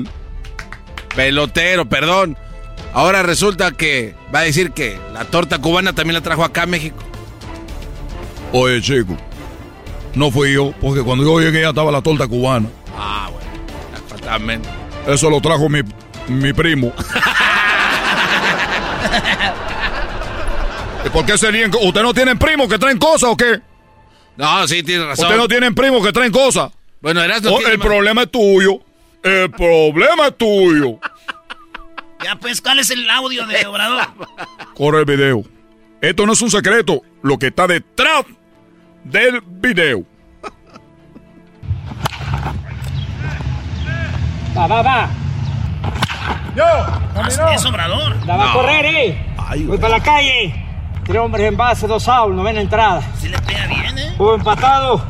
Pelotero, 1.15 1.88
perdón. 1.88 2.38
Ahora 2.93 3.23
resulta 3.23 3.72
que 3.72 4.15
va 4.34 4.39
a 4.39 4.43
decir 4.43 4.72
que 4.72 4.99
la 5.13 5.26
torta 5.26 5.59
cubana 5.59 5.93
también 5.93 6.15
la 6.15 6.22
trajo 6.22 6.43
acá 6.43 6.63
a 6.63 6.65
México. 6.65 6.97
Oye, 8.53 8.81
chico, 8.81 9.15
no 10.13 10.29
fui 10.29 10.53
yo, 10.53 10.73
porque 10.81 11.01
cuando 11.01 11.23
yo 11.23 11.39
llegué 11.39 11.61
ya 11.61 11.69
estaba 11.69 11.91
la 11.91 12.01
torta 12.01 12.27
cubana. 12.27 12.67
Ah, 12.97 13.29
bueno, 13.31 13.49
exactamente. 13.93 14.67
Eso 15.07 15.29
lo 15.29 15.39
trajo 15.39 15.69
mi, 15.69 15.81
mi 16.27 16.51
primo. 16.53 16.91
¿Y 21.05 21.09
por 21.09 21.25
qué 21.25 21.37
serían? 21.37 21.71
¿Usted 21.81 22.01
no 22.01 22.13
tienen 22.13 22.37
primos 22.37 22.67
que 22.67 22.77
traen 22.77 22.97
cosas 22.97 23.29
o 23.31 23.37
qué? 23.37 23.61
No, 24.35 24.67
sí, 24.67 24.83
tiene 24.83 25.05
razón. 25.05 25.25
¿Usted 25.25 25.37
no 25.37 25.47
tienen 25.47 25.73
primos 25.73 26.05
que 26.05 26.11
traen 26.11 26.31
cosas? 26.31 26.71
Bueno, 27.01 27.23
eras 27.23 27.41
no 27.41 27.53
oh, 27.53 27.67
El 27.67 27.79
problema 27.79 28.23
es 28.23 28.31
tuyo. 28.31 28.79
El 29.23 29.49
problema 29.51 30.27
es 30.27 30.37
tuyo. 30.37 30.99
Ya, 32.23 32.35
pues, 32.35 32.61
¿cuál 32.61 32.79
es 32.79 32.91
el 32.91 33.09
audio 33.09 33.47
de 33.47 33.65
Obrador? 33.65 34.07
Corre 34.75 34.99
el 34.99 35.05
video. 35.05 35.43
Esto 36.01 36.25
no 36.25 36.33
es 36.33 36.41
un 36.41 36.51
secreto. 36.51 37.01
Lo 37.23 37.39
que 37.39 37.47
está 37.47 37.65
detrás 37.67 38.25
del 39.03 39.41
video. 39.41 40.03
Va, 44.57 44.67
va, 44.67 44.81
va. 44.81 45.09
Yo, 46.55 46.65
Es 47.53 47.65
obrador. 47.65 48.25
La 48.25 48.35
va 48.35 48.51
a 48.51 48.53
correr, 48.53 48.85
eh. 48.85 49.35
Voy 49.65 49.77
para 49.77 49.97
la 49.97 50.03
calle. 50.03 50.65
Tres 51.05 51.17
hombres 51.17 51.47
en 51.47 51.57
base, 51.57 51.87
dos 51.87 52.07
outs, 52.07 52.35
no 52.35 52.43
ven 52.43 52.57
entrada. 52.57 53.01
Si 53.17 53.27
le 53.29 53.39
pega 53.39 53.65
bien, 53.67 53.97
eh. 53.97 54.13
Juego 54.17 54.35
empatado, 54.35 55.03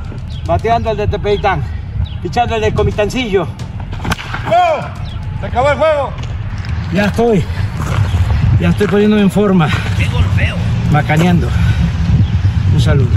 bateando 0.46 0.92
el 0.92 0.98
de 0.98 1.08
Tepeitán. 1.08 1.64
Pichando 2.22 2.56
el 2.56 2.62
del 2.62 2.74
Comitancillo. 2.74 3.48
¡Yo! 4.46 4.88
¡Se 5.40 5.46
acabó 5.48 5.72
el 5.72 5.78
juego! 5.78 6.14
Ya 6.94 7.06
estoy. 7.06 7.44
Ya 8.60 8.70
estoy 8.70 8.88
poniéndome 8.88 9.24
en 9.24 9.32
forma. 9.32 9.68
¡Qué 9.98 10.06
golpeo! 10.06 10.56
Macaneando. 10.92 11.48
Un 12.74 12.80
saludo. 12.80 13.10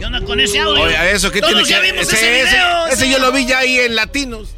¿Qué 0.00 0.06
onda 0.06 0.20
con 0.22 0.40
ese 0.40 0.58
audio? 0.58 0.82
Oye, 0.82 1.12
eso 1.12 1.30
que 1.30 1.42
tiene 1.42 1.62
que 1.62 1.78
vimos 1.78 2.10
ese, 2.10 2.40
ese, 2.40 2.56
ese, 2.90 3.10
yo 3.10 3.18
lo 3.18 3.30
vi 3.32 3.44
ya 3.44 3.58
ahí 3.58 3.80
en 3.80 3.94
Latinos. 3.94 4.54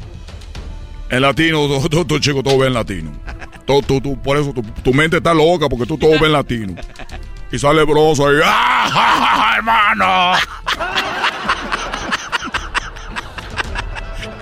En 1.09 1.21
Latino, 1.21 1.67
tú, 1.91 2.05
tú, 2.05 2.17
chico, 2.19 2.41
todo 2.41 2.59
ve 2.59 2.67
en 2.67 2.73
Latino. 2.73 3.11
Tú, 3.65 3.81
tú, 3.81 3.99
tú, 3.99 4.17
por 4.21 4.37
eso 4.37 4.53
tu, 4.53 4.93
mente 4.93 5.17
está 5.17 5.33
loca, 5.33 5.67
porque 5.67 5.85
tú 5.85 5.97
todo 5.97 6.11
ves 6.11 6.21
en 6.21 6.31
Latino. 6.31 6.75
Y 7.51 7.59
sale 7.59 7.83
broso 7.83 8.25
ahí. 8.25 8.37
¡Ah, 8.41 9.55
hermano! 9.57 10.31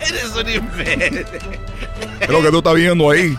Eres 0.08 0.36
un 0.36 0.48
imbécil. 0.48 1.26
Es 2.20 2.30
lo 2.30 2.44
que 2.44 2.52
tú 2.52 2.60
estás 2.60 2.76
viendo 2.76 3.10
ahí. 3.10 3.36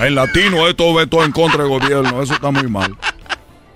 En 0.00 0.16
latino 0.16 0.66
esto 0.66 0.92
ve 0.94 1.06
todo 1.06 1.24
en 1.24 1.30
contra 1.30 1.62
del 1.62 1.68
gobierno. 1.68 2.20
Eso 2.20 2.34
está 2.34 2.50
muy 2.50 2.66
mal. 2.66 2.96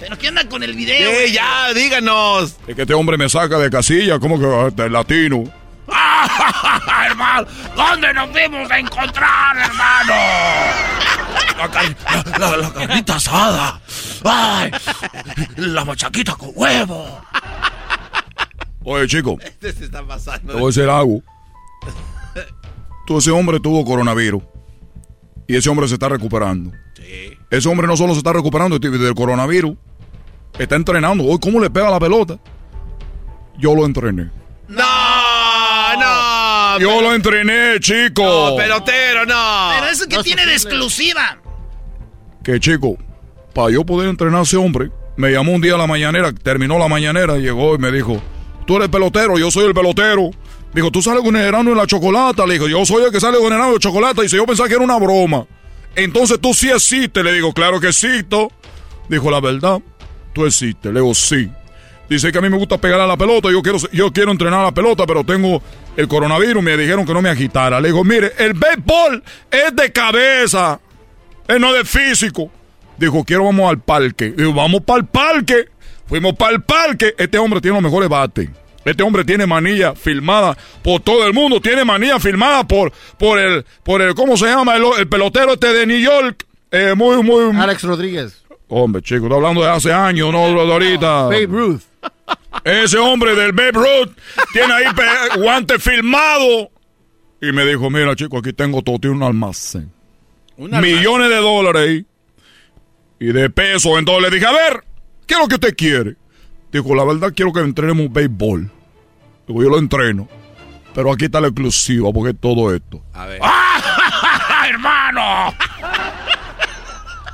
¿Pero 0.06 0.18
qué 0.18 0.28
anda 0.28 0.48
con 0.48 0.62
el 0.62 0.72
video? 0.76 1.10
Eh, 1.10 1.32
ya, 1.32 1.74
díganos. 1.74 2.54
Es 2.68 2.76
que 2.76 2.82
este 2.82 2.94
hombre 2.94 3.18
me 3.18 3.28
saca 3.28 3.58
de 3.58 3.68
casilla. 3.68 4.20
¿Cómo 4.20 4.38
que 4.38 4.68
este, 4.68 4.88
latino? 4.88 5.42
hermano, 7.06 7.48
¿dónde 7.74 8.14
nos 8.14 8.32
vimos 8.32 8.70
a 8.70 8.78
encontrar, 8.78 9.56
hermano? 9.56 10.14
La, 12.38 12.56
la, 12.56 12.72
carnita 12.72 13.16
asada. 13.16 13.80
Ay, 14.22 14.70
la 15.56 15.84
machaquita 15.84 16.36
con 16.36 16.52
huevo. 16.54 17.20
Oye, 18.84 19.08
chico. 19.08 19.38
Este 19.42 19.72
se 19.72 19.86
está 19.86 20.06
pasando. 20.06 20.52
Te 20.52 20.60
voy 20.60 20.66
a 20.66 20.66
decir 20.66 20.88
algo. 20.88 21.20
Tú, 23.08 23.18
ese 23.18 23.32
hombre 23.32 23.58
tuvo 23.58 23.84
coronavirus. 23.84 24.42
Y 25.48 25.56
ese 25.56 25.68
hombre 25.68 25.88
se 25.88 25.94
está 25.94 26.08
recuperando. 26.08 26.70
Sí. 26.94 27.36
Ese 27.50 27.68
hombre 27.68 27.88
no 27.88 27.96
solo 27.96 28.12
se 28.12 28.18
está 28.18 28.32
recuperando 28.32 28.78
del 28.78 29.14
coronavirus, 29.14 29.76
está 30.58 30.76
entrenando. 30.76 31.24
Hoy, 31.24 31.38
¿cómo 31.40 31.60
le 31.60 31.70
pega 31.70 31.90
la 31.90 32.00
pelota? 32.00 32.38
Yo 33.58 33.74
lo 33.74 33.86
entrené. 33.86 34.30
No, 34.68 35.96
no. 35.98 36.78
Yo 36.78 37.00
lo 37.00 37.14
entrené, 37.14 37.78
chico. 37.80 38.22
No, 38.22 38.56
pelotero, 38.56 39.24
no. 39.24 39.70
Pero 39.74 39.86
eso 39.86 40.06
que 40.08 40.18
tiene 40.22 40.44
de 40.46 40.52
exclusiva. 40.52 41.38
Que 42.42 42.60
chico, 42.60 42.96
para 43.54 43.70
yo 43.70 43.84
poder 43.84 44.08
entrenar 44.08 44.40
a 44.40 44.42
ese 44.42 44.56
hombre, 44.56 44.90
me 45.16 45.30
llamó 45.30 45.52
un 45.52 45.60
día 45.60 45.74
a 45.74 45.78
la 45.78 45.86
mañanera, 45.86 46.32
terminó 46.32 46.78
la 46.78 46.88
mañanera, 46.88 47.38
llegó 47.38 47.74
y 47.74 47.78
me 47.78 47.90
dijo, 47.90 48.20
tú 48.66 48.76
eres 48.76 48.88
pelotero, 48.88 49.38
yo 49.38 49.50
soy 49.50 49.64
el 49.64 49.74
pelotero. 49.74 50.30
Dijo, 50.74 50.90
tú 50.90 51.00
sales 51.00 51.22
con 51.22 51.34
el 51.36 51.46
enano 51.46 51.70
en 51.70 51.78
la 51.78 51.86
chocolata. 51.86 52.44
Le 52.46 52.54
dijo, 52.54 52.68
yo 52.68 52.84
soy 52.84 53.04
el 53.04 53.10
que 53.10 53.18
sale 53.18 53.38
con 53.38 53.46
el 53.46 53.54
enano 53.54 53.72
de 53.72 53.78
chocolate. 53.78 54.22
Dice, 54.22 54.36
yo 54.36 54.44
pensaba 54.44 54.68
que 54.68 54.74
era 54.74 54.84
una 54.84 54.98
broma. 54.98 55.46
Entonces 55.94 56.38
tú 56.38 56.52
sí 56.52 56.70
existes. 56.70 57.24
Le 57.24 57.32
digo, 57.32 57.54
claro 57.54 57.80
que 57.80 57.88
existo. 57.88 58.52
Dijo, 59.08 59.30
la 59.30 59.40
verdad, 59.40 59.80
tú 60.36 60.44
existes. 60.44 60.92
Le 60.92 61.00
digo, 61.00 61.14
sí. 61.14 61.50
Dice 62.10 62.30
que 62.30 62.38
a 62.38 62.40
mí 62.42 62.50
me 62.50 62.58
gusta 62.58 62.78
pegar 62.78 63.00
a 63.00 63.06
la 63.06 63.16
pelota. 63.16 63.50
Yo 63.50 63.62
quiero, 63.62 63.78
yo 63.90 64.12
quiero 64.12 64.30
entrenar 64.30 64.60
a 64.60 64.64
la 64.64 64.72
pelota, 64.72 65.06
pero 65.06 65.24
tengo 65.24 65.62
el 65.96 66.06
coronavirus. 66.06 66.62
Me 66.62 66.76
dijeron 66.76 67.06
que 67.06 67.14
no 67.14 67.22
me 67.22 67.30
agitara. 67.30 67.80
Le 67.80 67.88
digo, 67.88 68.04
mire, 68.04 68.32
el 68.38 68.52
béisbol 68.52 69.24
es 69.50 69.74
de 69.74 69.90
cabeza. 69.90 70.78
Es 71.48 71.58
no 71.58 71.72
de 71.72 71.84
físico. 71.84 72.50
Dijo, 72.98 73.24
quiero 73.24 73.44
vamos 73.44 73.70
al 73.70 73.80
parque. 73.80 74.34
Digo, 74.36 74.52
vamos 74.52 74.82
para 74.82 75.00
el 75.00 75.06
parque. 75.06 75.68
Fuimos 76.06 76.34
para 76.34 76.52
el 76.54 76.62
parque. 76.62 77.14
Este 77.16 77.38
hombre 77.38 77.60
tiene 77.60 77.76
los 77.76 77.82
mejores 77.82 78.08
bates 78.08 78.50
Este 78.84 79.02
hombre 79.02 79.24
tiene 79.24 79.46
manilla 79.46 79.94
filmada 79.94 80.56
por 80.82 81.00
todo 81.00 81.26
el 81.26 81.32
mundo, 81.32 81.60
tiene 81.60 81.84
manilla 81.84 82.20
filmada 82.20 82.64
por, 82.64 82.92
por 83.18 83.38
el, 83.38 83.64
por 83.82 84.02
el, 84.02 84.14
¿cómo 84.14 84.36
se 84.36 84.46
llama? 84.46 84.76
El, 84.76 85.08
pelotero 85.08 85.54
este 85.54 85.72
de 85.72 85.86
New 85.86 85.98
York. 85.98 86.46
Eh, 86.70 86.94
muy, 86.94 87.22
muy. 87.22 87.56
Alex 87.56 87.82
Rodríguez. 87.82 88.45
Hombre, 88.68 89.02
chico, 89.02 89.26
está 89.26 89.36
hablando 89.36 89.62
de 89.62 89.70
hace 89.70 89.92
años, 89.92 90.32
no 90.32 90.48
de 90.48 90.72
ahorita. 90.72 91.24
Babe 91.24 91.46
Ruth. 91.46 91.82
Ese 92.64 92.98
hombre 92.98 93.34
del 93.36 93.52
Babe 93.52 93.72
Ruth 93.72 94.16
tiene 94.52 94.72
ahí 94.72 94.86
guante 95.38 95.78
filmado. 95.78 96.70
Y 97.40 97.52
me 97.52 97.64
dijo, 97.64 97.90
mira, 97.90 98.16
chico, 98.16 98.38
aquí 98.38 98.52
tengo 98.52 98.82
todo, 98.82 98.98
tiene 98.98 99.16
un 99.16 99.22
almacén. 99.22 99.92
Millones 100.56 101.28
de 101.28 101.36
dólares 101.36 102.04
Y 103.20 103.26
de 103.26 103.50
pesos. 103.50 103.92
Entonces 103.98 104.22
le 104.22 104.30
dije, 104.34 104.46
a 104.46 104.52
ver, 104.52 104.84
¿qué 105.26 105.34
es 105.34 105.40
lo 105.40 105.46
que 105.48 105.54
usted 105.56 105.76
quiere? 105.76 106.16
Dijo, 106.72 106.94
la 106.94 107.04
verdad 107.04 107.32
quiero 107.34 107.52
que 107.52 107.60
entrenemos 107.60 108.12
béisbol. 108.12 108.70
Digo, 109.46 109.62
yo 109.62 109.68
lo 109.68 109.78
entreno. 109.78 110.28
Pero 110.94 111.12
aquí 111.12 111.26
está 111.26 111.40
la 111.40 111.48
exclusiva, 111.48 112.10
porque 112.12 112.30
es 112.30 112.40
todo 112.40 112.74
esto. 112.74 113.02
A 113.12 113.26
ver. 113.26 113.38
¡Ah, 113.42 114.66
hermano! 114.68 115.54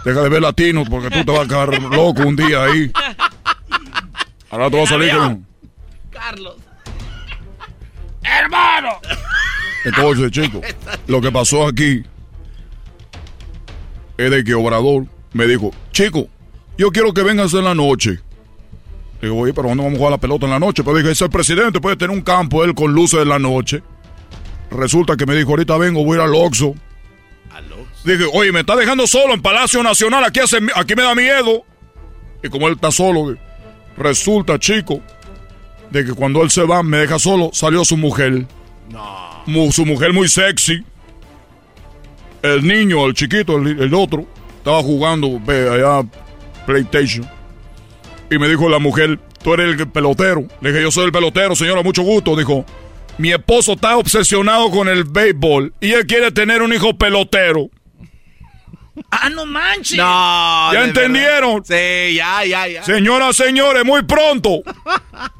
Deja 0.04 0.22
de 0.22 0.28
ver 0.28 0.42
latinos 0.42 0.88
porque 0.88 1.10
tú 1.10 1.24
te 1.24 1.32
vas 1.32 1.42
a 1.42 1.48
quedar 1.48 1.82
loco 1.82 2.22
un 2.22 2.36
día 2.36 2.64
ahí. 2.64 2.90
Ahora 4.50 4.70
tú 4.70 4.78
vas 4.78 4.90
a 4.90 4.94
salir 4.94 5.16
con... 5.16 5.46
Carlos. 6.10 6.56
¡Hermano! 8.22 8.90
Entonces, 9.84 10.30
chicos, 10.30 10.62
lo 11.06 11.20
que 11.20 11.32
pasó 11.32 11.66
aquí 11.66 12.04
es 14.16 14.30
de 14.30 14.44
que 14.44 14.54
Obrador 14.54 15.06
me 15.32 15.46
dijo, 15.46 15.70
chico, 15.92 16.28
yo 16.76 16.90
quiero 16.90 17.12
que 17.12 17.22
vengas 17.22 17.54
en 17.54 17.64
la 17.64 17.74
noche. 17.74 18.20
Digo, 19.20 19.38
oye, 19.38 19.54
pero 19.54 19.68
¿dónde 19.68 19.84
vamos 19.84 19.96
a 19.96 19.98
jugar 19.98 20.12
la 20.12 20.18
pelota 20.18 20.46
en 20.46 20.52
la 20.52 20.58
noche? 20.58 20.82
Pero 20.82 20.96
dije, 20.96 21.12
ese 21.12 21.28
presidente 21.28 21.80
puede 21.80 21.96
tener 21.96 22.14
un 22.14 22.22
campo 22.22 22.64
él 22.64 22.74
con 22.74 22.92
luces 22.92 23.20
en 23.22 23.28
la 23.28 23.38
noche. 23.38 23.82
Resulta 24.70 25.16
que 25.16 25.26
me 25.26 25.34
dijo, 25.34 25.50
ahorita 25.50 25.76
vengo, 25.78 26.04
voy 26.04 26.18
a 26.18 26.22
ir 26.22 26.28
al 26.28 26.34
Oxxo. 26.34 26.74
Dije, 28.04 28.24
oye, 28.32 28.50
me 28.52 28.60
está 28.60 28.74
dejando 28.74 29.06
solo 29.06 29.34
en 29.34 29.42
Palacio 29.42 29.82
Nacional, 29.82 30.24
aquí, 30.24 30.40
hace, 30.40 30.58
aquí 30.74 30.94
me 30.94 31.02
da 31.02 31.14
miedo. 31.14 31.64
Y 32.42 32.48
como 32.48 32.66
él 32.66 32.74
está 32.74 32.90
solo, 32.90 33.36
resulta, 33.96 34.58
chico, 34.58 35.00
de 35.90 36.04
que 36.04 36.12
cuando 36.12 36.42
él 36.42 36.50
se 36.50 36.64
va, 36.64 36.82
me 36.82 36.98
deja 36.98 37.18
solo, 37.18 37.50
salió 37.52 37.84
su 37.84 37.96
mujer. 37.96 38.46
No. 38.88 39.72
su 39.72 39.86
mujer 39.86 40.12
muy 40.12 40.28
sexy. 40.28 40.84
El 42.42 42.66
niño, 42.66 43.06
el 43.06 43.14
chiquito, 43.14 43.56
el, 43.56 43.80
el 43.80 43.94
otro, 43.94 44.26
estaba 44.56 44.82
jugando 44.82 45.40
allá 45.46 46.04
PlayStation. 46.66 47.28
Y 48.30 48.38
me 48.38 48.48
dijo 48.48 48.68
la 48.68 48.80
mujer, 48.80 49.20
tú 49.44 49.54
eres 49.54 49.78
el 49.78 49.88
pelotero. 49.88 50.44
Le 50.60 50.70
dije, 50.70 50.82
yo 50.82 50.90
soy 50.90 51.06
el 51.06 51.12
pelotero, 51.12 51.54
señora, 51.54 51.82
mucho 51.82 52.02
gusto. 52.02 52.34
Dijo, 52.34 52.64
mi 53.18 53.30
esposo 53.30 53.74
está 53.74 53.96
obsesionado 53.96 54.70
con 54.70 54.88
el 54.88 55.04
béisbol 55.04 55.74
y 55.80 55.92
él 55.92 56.06
quiere 56.06 56.32
tener 56.32 56.62
un 56.62 56.72
hijo 56.72 56.96
pelotero. 56.96 57.68
Ah, 59.10 59.30
no 59.30 59.46
manches. 59.46 59.96
No. 59.96 60.72
¿Ya 60.72 60.84
entendieron? 60.84 61.64
Sí, 61.64 62.14
ya, 62.14 62.44
ya, 62.44 62.66
ya. 62.66 62.82
Señoras, 62.82 63.36
señores, 63.36 63.84
muy 63.84 64.02
pronto. 64.02 64.62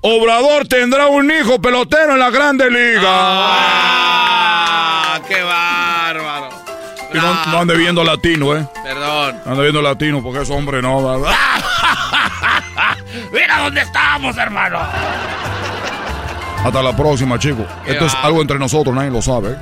Obrador 0.00 0.66
tendrá 0.68 1.06
un 1.06 1.30
hijo 1.30 1.60
pelotero 1.60 2.14
en 2.14 2.18
la 2.18 2.30
Grande 2.30 2.70
Liga. 2.70 3.02
Ah, 3.04 5.20
¡Qué 5.28 5.42
bárbaro! 5.42 6.48
Y 7.12 7.18
no, 7.18 7.44
no, 7.46 7.58
ande 7.58 7.76
viendo 7.76 8.02
latino, 8.02 8.56
¿eh? 8.56 8.66
Perdón. 8.82 9.40
No 9.44 9.52
ande 9.52 9.62
viendo 9.64 9.82
latino 9.82 10.22
porque 10.22 10.42
ese 10.42 10.52
hombre 10.52 10.80
no. 10.80 11.02
Mira 13.32 13.64
dónde 13.64 13.82
estamos, 13.82 14.36
hermano. 14.38 14.78
Hasta 16.64 16.82
la 16.82 16.96
próxima, 16.96 17.38
chicos. 17.38 17.66
Esto 17.86 18.06
es 18.06 18.14
algo 18.14 18.40
entre 18.40 18.58
nosotros, 18.58 18.94
nadie 18.94 19.10
lo 19.10 19.20
sabe. 19.20 19.52
¿eh? 19.52 19.56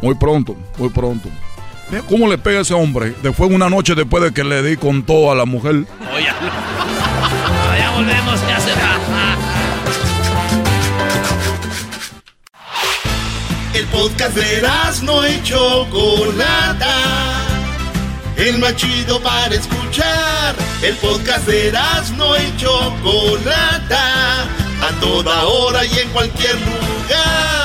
Muy 0.00 0.14
pronto, 0.14 0.54
muy 0.78 0.90
pronto. 0.90 1.28
¿Cómo 2.08 2.28
le 2.28 2.38
pega 2.38 2.60
ese 2.60 2.74
hombre? 2.74 3.14
Después, 3.22 3.50
una 3.50 3.68
noche 3.68 3.94
después 3.94 4.22
de 4.22 4.32
que 4.32 4.44
le 4.44 4.62
di 4.62 4.76
con 4.76 5.02
todo 5.02 5.30
a 5.30 5.34
la 5.34 5.44
mujer. 5.44 5.84
Oye, 6.14 6.24
ya 7.78 7.90
volvemos, 7.94 8.40
ya 8.48 8.60
se 8.60 8.70
va. 8.70 8.92
El 13.74 13.86
podcast 13.86 14.36
de 14.36 14.62
no 15.02 15.24
hecho 15.24 15.86
Chocolata 15.90 17.42
el 18.36 18.58
más 18.58 18.74
chido 18.76 19.20
para 19.20 19.54
escuchar. 19.54 20.54
El 20.82 20.96
podcast 20.96 21.46
de 21.46 21.72
no 22.16 22.36
y 22.36 22.56
Chocolata, 22.56 24.42
a 24.42 25.00
toda 25.00 25.44
hora 25.44 25.84
y 25.84 25.98
en 25.98 26.08
cualquier 26.10 26.54
lugar. 26.56 27.61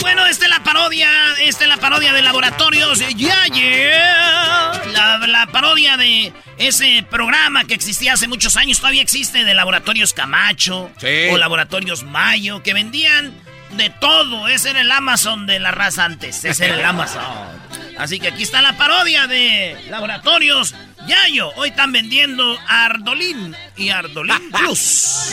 Bueno, 0.00 0.26
esta 0.26 0.44
es 0.44 0.50
la 0.50 0.62
parodia, 0.62 1.08
esta 1.40 1.64
es 1.64 1.68
la 1.68 1.76
parodia 1.76 2.12
de 2.12 2.22
Laboratorios 2.22 2.98
Ya, 3.16 3.44
yeah. 3.46 4.82
La, 4.92 5.18
la 5.26 5.46
parodia 5.46 5.96
de 5.96 6.32
ese 6.58 7.04
programa 7.10 7.64
que 7.64 7.74
existía 7.74 8.14
hace 8.14 8.28
muchos 8.28 8.56
años, 8.56 8.78
todavía 8.78 9.02
existe, 9.02 9.44
de 9.44 9.54
Laboratorios 9.54 10.12
Camacho 10.12 10.90
o 11.32 11.36
Laboratorios 11.36 12.04
Mayo, 12.04 12.62
que 12.62 12.74
vendían 12.74 13.32
de 13.76 13.90
todo. 13.90 14.48
Ese 14.48 14.70
era 14.70 14.80
el 14.80 14.90
Amazon 14.90 15.46
de 15.46 15.58
la 15.58 15.70
raza 15.70 16.04
antes. 16.04 16.44
Ese 16.44 16.66
era 16.66 16.74
el 16.74 16.84
Amazon. 16.84 17.22
Así 17.98 18.18
que 18.18 18.28
aquí 18.28 18.42
está 18.42 18.60
la 18.62 18.76
parodia 18.76 19.26
de 19.26 19.76
Laboratorios 19.88 20.74
Yayo. 21.06 21.50
Hoy 21.56 21.68
están 21.68 21.92
vendiendo 21.92 22.56
Ardolín 22.68 23.54
y 23.76 23.90
Ardolín 23.90 24.50
Plus. 24.50 25.32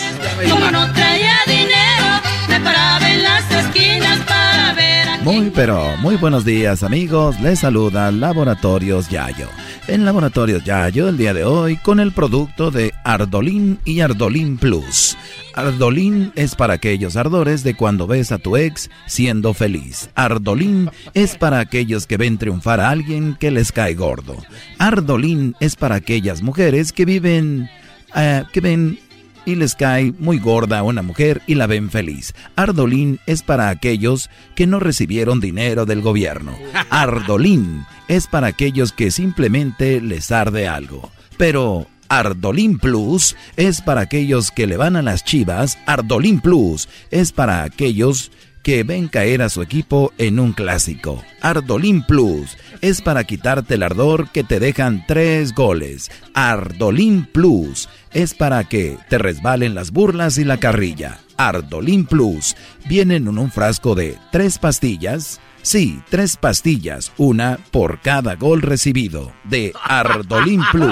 Como 0.50 0.72
no 0.72 0.92
traía 0.94 1.36
dinero, 1.48 2.22
me 2.50 2.60
paraba 2.60 3.10
en 3.10 3.24
las 3.24 3.52
esquinas 3.52 4.20
para 4.26 4.74
ver 4.74 5.08
Muy, 5.24 5.50
pero 5.52 5.96
muy 5.98 6.16
buenos 6.18 6.46
días, 6.46 6.84
amigos. 6.84 7.40
Les 7.40 7.60
saluda 7.60 8.12
Laboratorios 8.12 9.10
Yayo. 9.10 9.48
En 9.88 10.06
Laboratorios 10.06 10.64
Yayo, 10.64 11.10
el 11.10 11.18
día 11.18 11.34
de 11.34 11.44
hoy, 11.44 11.78
con 11.78 12.00
el 12.00 12.12
producto 12.12 12.72
de 12.72 12.94
Ardolín 13.04 13.80
y 13.84 14.02
Ardolín 14.02 14.58
Plus. 14.58 15.18
Ardolín 15.54 16.32
es 16.36 16.56
para 16.56 16.76
aquellos 16.76 17.18
ardores 17.18 17.64
de 17.64 17.76
cuando 17.76 18.08
ves 18.08 18.32
a 18.32 18.38
tu 18.38 18.56
ex 18.56 18.90
siendo 19.06 19.54
feliz. 19.54 20.10
Ardolín 20.16 20.90
es 21.14 21.36
para 21.36 21.60
aquellos 21.60 22.08
que 22.08 22.18
ven 22.18 22.38
triunfar 22.38 22.80
a 22.80 22.90
alguien 22.90 23.36
que 23.40 23.52
les 23.52 23.72
cae 23.72 23.96
gordo. 23.96 24.38
Ardolín 24.78 25.56
es 25.62 25.78
para 25.78 25.96
aquellas 25.96 26.42
mujeres 26.42 26.92
que 26.92 27.06
viven, 27.06 27.70
eh, 28.16 28.44
que 28.52 28.60
ven 28.60 29.00
y 29.46 29.56
les 29.56 29.76
cae 29.76 30.14
muy 30.20 30.40
gorda 30.40 30.80
a 30.80 30.84
una 30.84 31.02
mujer 31.02 31.42
y 31.48 31.56
la 31.56 31.68
ven 31.68 31.90
feliz. 31.90 32.34
Ardolín 32.56 33.20
es 33.26 33.44
para 33.44 33.70
aquellos 33.70 34.30
que 34.56 34.68
no 34.68 34.80
recibieron 34.80 35.40
dinero 35.40 35.86
del 35.86 36.02
gobierno. 36.02 36.58
Ardolín 36.90 37.86
es 38.08 38.28
para 38.28 38.48
aquellos 38.48 38.92
que 38.92 39.12
simplemente 39.12 40.02
les 40.02 40.32
arde 40.32 40.68
algo. 40.68 41.12
Pero 41.38 41.88
Ardolín 42.10 42.78
Plus 42.78 43.36
es 43.56 43.82
para 43.82 44.02
aquellos 44.02 44.52
que 44.52 44.68
le 44.68 44.78
van 44.78 44.96
a 44.96 45.02
las 45.02 45.24
chivas. 45.24 45.78
Ardolín 45.86 46.42
Plus 46.42 46.90
es 47.10 47.32
para 47.32 47.64
aquellos 47.64 48.30
que 48.30 48.42
ven 48.64 49.08
caer 49.08 49.42
a 49.42 49.50
su 49.50 49.62
equipo 49.62 50.14
en 50.18 50.40
un 50.40 50.54
clásico. 50.54 51.24
Ardolín 51.42 52.04
Plus 52.04 52.58
es 52.82 53.02
para 53.02 53.24
quitarte 53.24 53.76
el 53.76 53.84
ardor 53.84 54.30
que 54.30 54.44
te 54.44 54.60
dejan 54.60 55.06
tres 55.08 55.54
goles. 55.54 56.12
Ardolín 56.34 57.28
Plus 57.32 57.90
es 58.14 58.34
para 58.34 58.64
que 58.64 58.98
te 59.10 59.18
resbalen 59.18 59.76
las 59.76 59.92
burlas 59.92 60.38
y 60.38 60.44
la 60.44 60.58
carrilla. 60.58 61.20
Ardolín 61.38 62.06
Plus 62.06 62.56
viene 62.88 63.16
en 63.16 63.28
un 63.28 63.52
frasco 63.52 63.96
de 63.96 64.18
tres 64.32 64.60
pastillas. 64.60 65.40
Sí, 65.64 66.02
tres 66.10 66.38
pastillas, 66.38 67.12
una 67.18 67.60
por 67.72 68.00
cada 68.02 68.36
gol 68.36 68.62
recibido 68.62 69.32
de 69.44 69.74
Ardolín 69.84 70.62
Plus. 70.72 70.92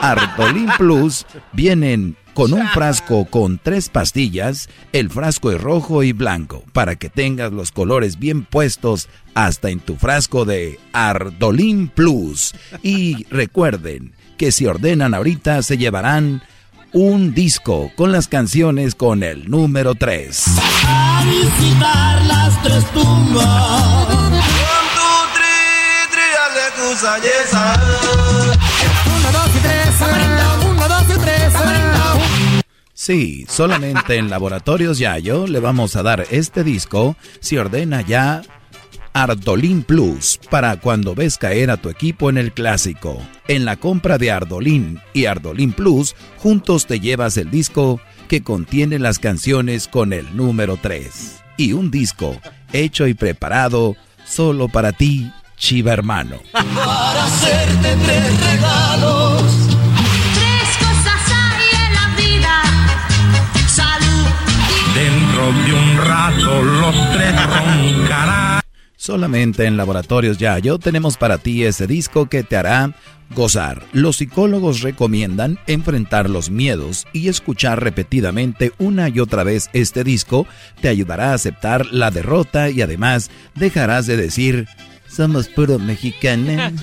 Ardolín 0.00 0.68
Plus 0.78 1.26
vienen 1.52 2.16
con 2.34 2.52
un 2.52 2.66
frasco 2.74 3.24
con 3.26 3.58
tres 3.62 3.88
pastillas, 3.88 4.68
el 4.92 5.10
frasco 5.10 5.50
es 5.50 5.60
rojo 5.60 6.02
y 6.02 6.12
blanco, 6.12 6.64
para 6.72 6.96
que 6.96 7.08
tengas 7.08 7.52
los 7.52 7.72
colores 7.72 8.18
bien 8.18 8.44
puestos 8.44 9.08
hasta 9.34 9.70
en 9.70 9.80
tu 9.80 9.96
frasco 9.96 10.44
de 10.44 10.78
Ardolín 10.92 11.88
Plus. 11.88 12.54
Y 12.82 13.24
recuerden 13.30 14.12
que 14.36 14.52
si 14.52 14.66
ordenan 14.66 15.14
ahorita 15.14 15.62
se 15.62 15.78
llevarán 15.78 16.42
un 16.92 17.32
disco 17.32 17.90
con 17.96 18.12
las 18.12 18.28
canciones 18.28 18.94
con 18.94 19.22
el 19.22 19.50
número 19.50 19.94
3. 19.94 20.44
A 20.86 21.24
visitar 21.24 22.22
las 22.26 22.62
tres 22.62 22.84
tumbas. 22.92 24.12
Sí, 33.04 33.46
solamente 33.48 34.16
en 34.16 34.30
Laboratorios 34.30 34.96
Yayo 35.00 35.48
le 35.48 35.58
vamos 35.58 35.96
a 35.96 36.04
dar 36.04 36.24
este 36.30 36.62
disco 36.62 37.16
si 37.40 37.58
ordena 37.58 38.00
ya 38.02 38.42
Ardolín 39.12 39.82
Plus 39.82 40.38
para 40.48 40.76
cuando 40.76 41.12
ves 41.16 41.36
caer 41.36 41.72
a 41.72 41.78
tu 41.78 41.88
equipo 41.88 42.30
en 42.30 42.38
el 42.38 42.52
clásico. 42.52 43.20
En 43.48 43.64
la 43.64 43.74
compra 43.74 44.18
de 44.18 44.30
Ardolín 44.30 45.00
y 45.14 45.24
Ardolín 45.24 45.72
Plus, 45.72 46.14
juntos 46.38 46.86
te 46.86 47.00
llevas 47.00 47.36
el 47.38 47.50
disco 47.50 48.00
que 48.28 48.44
contiene 48.44 49.00
las 49.00 49.18
canciones 49.18 49.88
con 49.88 50.12
el 50.12 50.36
número 50.36 50.78
3. 50.80 51.42
Y 51.56 51.72
un 51.72 51.90
disco 51.90 52.40
hecho 52.72 53.08
y 53.08 53.14
preparado 53.14 53.96
solo 54.24 54.68
para 54.68 54.92
ti, 54.92 55.28
Chiva 55.56 55.92
hermano. 55.92 56.36
Para 56.52 57.24
hacerte 57.24 57.96
tres 58.04 58.52
regalos. 58.52 59.71
Dentro 65.42 65.64
de 65.64 65.72
un 65.72 65.96
rato 65.96 66.62
los 66.62 67.12
tres 67.12 67.34
roncarán. 67.34 68.60
Solamente 68.96 69.64
en 69.66 69.76
Laboratorios 69.76 70.38
Yayo 70.38 70.78
tenemos 70.78 71.16
para 71.16 71.38
ti 71.38 71.64
ese 71.64 71.88
disco 71.88 72.26
que 72.26 72.44
te 72.44 72.56
hará 72.56 72.94
gozar. 73.34 73.82
Los 73.92 74.18
psicólogos 74.18 74.82
recomiendan 74.82 75.58
enfrentar 75.66 76.30
los 76.30 76.50
miedos 76.50 77.08
y 77.12 77.26
escuchar 77.28 77.82
repetidamente 77.82 78.70
una 78.78 79.08
y 79.08 79.18
otra 79.18 79.42
vez 79.42 79.68
este 79.72 80.04
disco 80.04 80.46
te 80.80 80.88
ayudará 80.88 81.32
a 81.32 81.34
aceptar 81.34 81.86
la 81.86 82.12
derrota 82.12 82.70
y 82.70 82.80
además 82.80 83.28
dejarás 83.56 84.06
de 84.06 84.16
decir 84.16 84.68
somos 85.08 85.48
puro 85.48 85.80
mexicanos. 85.80 86.72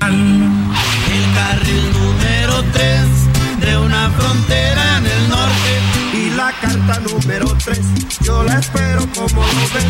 El 0.00 1.34
carril 1.34 1.92
número 1.92 2.64
3 2.72 3.60
de 3.60 3.78
una 3.78 4.10
frontera 4.10 4.98
en 4.98 5.06
el 5.06 5.28
norte. 5.28 5.97
La 6.38 6.52
carta 6.60 7.00
número 7.00 7.46
3, 7.64 7.80
yo 8.22 8.44
la 8.44 8.60
espero 8.60 9.00
como 9.12 9.42
lo 9.42 9.62
ves. 9.74 9.86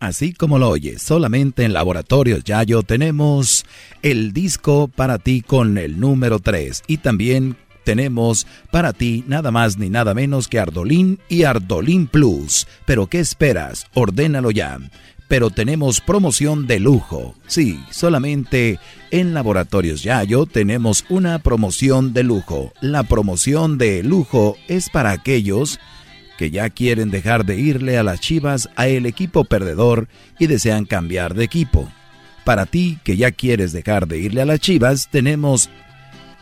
Así 0.00 0.32
como 0.32 0.58
lo 0.58 0.70
oyes, 0.70 1.00
solamente 1.00 1.62
en 1.62 1.72
Laboratorios 1.72 2.42
Yayo 2.42 2.82
tenemos 2.82 3.64
el 4.02 4.32
disco 4.32 4.88
para 4.88 5.20
ti 5.20 5.40
con 5.40 5.78
el 5.78 6.00
número 6.00 6.40
3 6.40 6.82
y 6.88 6.96
también 6.96 7.56
tenemos 7.84 8.48
para 8.72 8.92
ti 8.92 9.22
nada 9.28 9.52
más 9.52 9.78
ni 9.78 9.88
nada 9.88 10.14
menos 10.14 10.48
que 10.48 10.58
Ardolín 10.58 11.20
y 11.28 11.44
Ardolín 11.44 12.08
Plus. 12.08 12.66
Pero 12.86 13.06
¿qué 13.06 13.20
esperas? 13.20 13.86
Ordénalo 13.94 14.50
ya. 14.50 14.80
Pero 15.28 15.50
tenemos 15.50 16.00
promoción 16.00 16.66
de 16.66 16.80
lujo. 16.80 17.34
Sí, 17.46 17.82
solamente 17.90 18.78
en 19.10 19.34
Laboratorios 19.34 20.02
Yayo 20.02 20.46
tenemos 20.46 21.04
una 21.08 21.38
promoción 21.38 22.12
de 22.12 22.24
lujo. 22.24 22.72
La 22.80 23.04
promoción 23.04 23.78
de 23.78 24.02
lujo 24.02 24.56
es 24.68 24.90
para 24.90 25.12
aquellos 25.12 25.80
que 26.36 26.50
ya 26.50 26.68
quieren 26.70 27.10
dejar 27.10 27.44
de 27.44 27.58
irle 27.58 27.96
a 27.98 28.02
las 28.02 28.20
chivas 28.20 28.68
a 28.76 28.88
el 28.88 29.06
equipo 29.06 29.44
perdedor 29.44 30.08
y 30.38 30.46
desean 30.46 30.84
cambiar 30.84 31.34
de 31.34 31.44
equipo. 31.44 31.88
Para 32.44 32.66
ti 32.66 32.98
que 33.04 33.16
ya 33.16 33.30
quieres 33.30 33.72
dejar 33.72 34.06
de 34.06 34.18
irle 34.18 34.42
a 34.42 34.46
las 34.46 34.60
chivas, 34.60 35.08
tenemos 35.10 35.70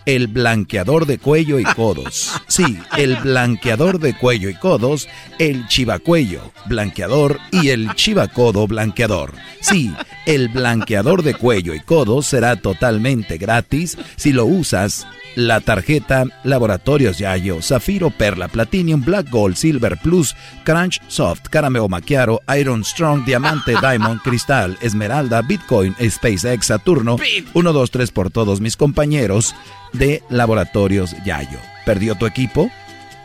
el 0.06 0.26
blanqueador 0.26 1.06
de 1.06 1.18
cuello 1.18 1.58
y 1.58 1.64
codos. 1.64 2.32
Sí, 2.52 2.78
el 2.98 3.16
blanqueador 3.16 3.98
de 3.98 4.14
cuello 4.14 4.50
y 4.50 4.54
codos, 4.54 5.08
el 5.38 5.66
chivacuello 5.68 6.52
blanqueador 6.66 7.38
y 7.50 7.70
el 7.70 7.94
chivacodo 7.94 8.66
blanqueador. 8.66 9.32
Sí, 9.60 9.90
el 10.26 10.48
blanqueador 10.48 11.22
de 11.22 11.34
cuello 11.34 11.74
y 11.74 11.80
codos 11.80 12.26
será 12.26 12.56
totalmente 12.56 13.38
gratis 13.38 13.96
si 14.16 14.32
lo 14.32 14.46
usas 14.46 15.06
la 15.34 15.60
tarjeta 15.60 16.24
Laboratorios 16.44 17.18
Yayo, 17.18 17.62
Zafiro, 17.62 18.10
Perla, 18.10 18.48
Platinum, 18.48 19.02
Black 19.02 19.30
Gold, 19.30 19.56
Silver 19.56 19.98
Plus, 20.02 20.34
Crunch, 20.64 21.00
Soft, 21.08 21.48
Carameo 21.50 21.88
Macchiaro, 21.88 22.40
Iron 22.58 22.84
Strong, 22.84 23.24
Diamante, 23.24 23.74
Diamond, 23.80 24.20
Cristal, 24.22 24.76
Esmeralda, 24.80 25.42
Bitcoin, 25.42 25.94
SpaceX, 25.98 26.66
Saturno, 26.66 27.16
1, 27.54 27.72
2, 27.72 27.90
3 27.90 28.10
por 28.10 28.30
todos 28.30 28.60
mis 28.60 28.76
compañeros 28.76 29.54
de 29.92 30.22
Laboratorios 30.28 31.14
Yayo. 31.24 31.58
¿Perdió 31.84 32.14
tu 32.14 32.26
equipo? 32.26 32.70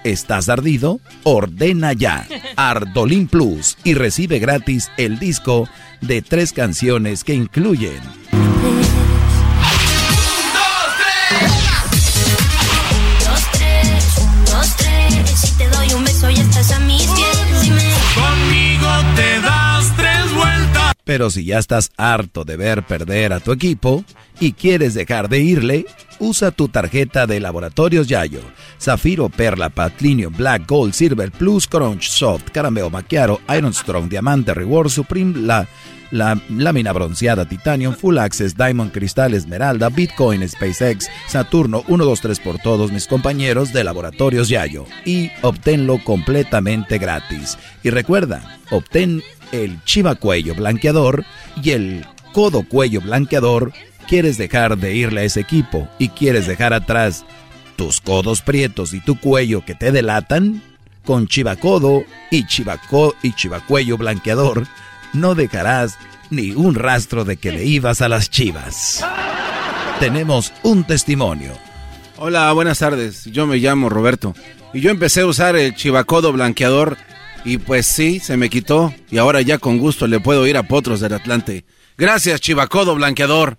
¿Estás 0.03 0.49
ardido? 0.49 0.99
Ordena 1.23 1.93
ya 1.93 2.27
Ardolin 2.55 3.27
Plus 3.27 3.77
y 3.83 3.93
recibe 3.93 4.39
gratis 4.39 4.89
el 4.97 5.19
disco 5.19 5.67
de 6.01 6.21
tres 6.21 6.53
canciones 6.53 7.23
que 7.23 7.33
incluyen 7.33 7.99
Pero 21.07 21.29
si 21.29 21.45
ya 21.45 21.57
estás 21.57 21.89
harto 21.95 22.43
de 22.43 22.57
ver 22.57 22.83
perder 22.83 23.31
a 23.31 23.39
tu 23.39 23.53
equipo 23.53 24.03
y 24.41 24.51
quieres 24.51 24.93
dejar 24.93 25.29
de 25.29 25.39
irle, 25.39 25.85
usa 26.19 26.51
tu 26.51 26.67
tarjeta 26.67 27.25
de 27.25 27.39
Laboratorios 27.39 28.07
Yayo. 28.07 28.41
Zafiro, 28.77 29.29
Perla, 29.29 29.69
Platinum, 29.69 30.35
Black, 30.35 30.67
Gold, 30.67 30.91
Silver, 30.91 31.31
Plus, 31.31 31.65
Crunch, 31.65 32.09
Soft, 32.09 32.49
Carameo, 32.51 32.89
Macchiaro, 32.89 33.39
Iron 33.57 33.73
Strong, 33.73 34.09
Diamante, 34.09 34.53
Reward, 34.53 34.89
Supreme, 34.89 35.33
la, 35.39 35.65
la 36.11 36.37
lámina 36.49 36.91
bronceada, 36.91 37.47
Titanium, 37.47 37.95
Full 37.95 38.17
Access, 38.17 38.57
Diamond, 38.57 38.91
Cristal, 38.91 39.33
Esmeralda, 39.33 39.87
Bitcoin, 39.87 40.47
SpaceX, 40.47 41.07
Saturno, 41.27 41.85
1, 41.87 42.03
2, 42.03 42.21
3 42.21 42.39
por 42.41 42.59
todos 42.59 42.91
mis 42.91 43.07
compañeros 43.07 43.71
de 43.71 43.85
Laboratorios 43.85 44.49
Yayo. 44.49 44.85
Y 45.05 45.31
obténlo 45.41 46.03
completamente 46.03 46.97
gratis. 46.97 47.57
Y 47.81 47.91
recuerda, 47.91 48.59
obtén 48.71 49.23
el 49.51 49.83
chivacuello 49.83 50.55
blanqueador 50.55 51.25
y 51.61 51.71
el 51.71 52.05
codo 52.33 52.63
cuello 52.63 53.01
blanqueador. 53.01 53.73
¿Quieres 54.07 54.37
dejar 54.37 54.77
de 54.77 54.95
irle 54.95 55.21
a 55.21 55.23
ese 55.25 55.41
equipo 55.41 55.89
y 55.99 56.09
quieres 56.09 56.47
dejar 56.47 56.73
atrás 56.73 57.25
tus 57.75 57.99
codos 57.99 58.41
prietos 58.41 58.93
y 58.93 59.01
tu 59.01 59.19
cuello 59.19 59.65
que 59.65 59.75
te 59.75 59.91
delatan? 59.91 60.61
Con 61.03 61.27
chivacodo 61.27 62.03
y 62.31 62.45
y 63.23 63.33
chivacuello 63.33 63.97
blanqueador 63.97 64.67
no 65.13 65.35
dejarás 65.35 65.97
ni 66.29 66.51
un 66.51 66.75
rastro 66.75 67.25
de 67.25 67.37
que 67.37 67.51
le 67.51 67.65
ibas 67.65 68.01
a 68.01 68.09
las 68.09 68.29
chivas. 68.29 69.05
Tenemos 69.99 70.53
un 70.63 70.83
testimonio. 70.83 71.53
Hola, 72.17 72.51
buenas 72.53 72.79
tardes. 72.79 73.25
Yo 73.25 73.47
me 73.47 73.57
llamo 73.57 73.89
Roberto. 73.89 74.35
Y 74.73 74.81
yo 74.81 74.91
empecé 74.91 75.21
a 75.21 75.25
usar 75.25 75.55
el 75.55 75.75
chivacodo 75.75 76.33
blanqueador. 76.33 76.97
Y 77.45 77.57
pues 77.57 77.85
sí, 77.85 78.19
se 78.19 78.37
me 78.37 78.49
quitó. 78.49 78.93
Y 79.09 79.17
ahora 79.17 79.41
ya 79.41 79.57
con 79.57 79.77
gusto 79.77 80.07
le 80.07 80.19
puedo 80.19 80.45
ir 80.47 80.57
a 80.57 80.63
Potros 80.63 80.99
del 80.99 81.13
Atlante. 81.13 81.65
Gracias, 81.97 82.41
chivacodo 82.41 82.95
blanqueador. 82.95 83.57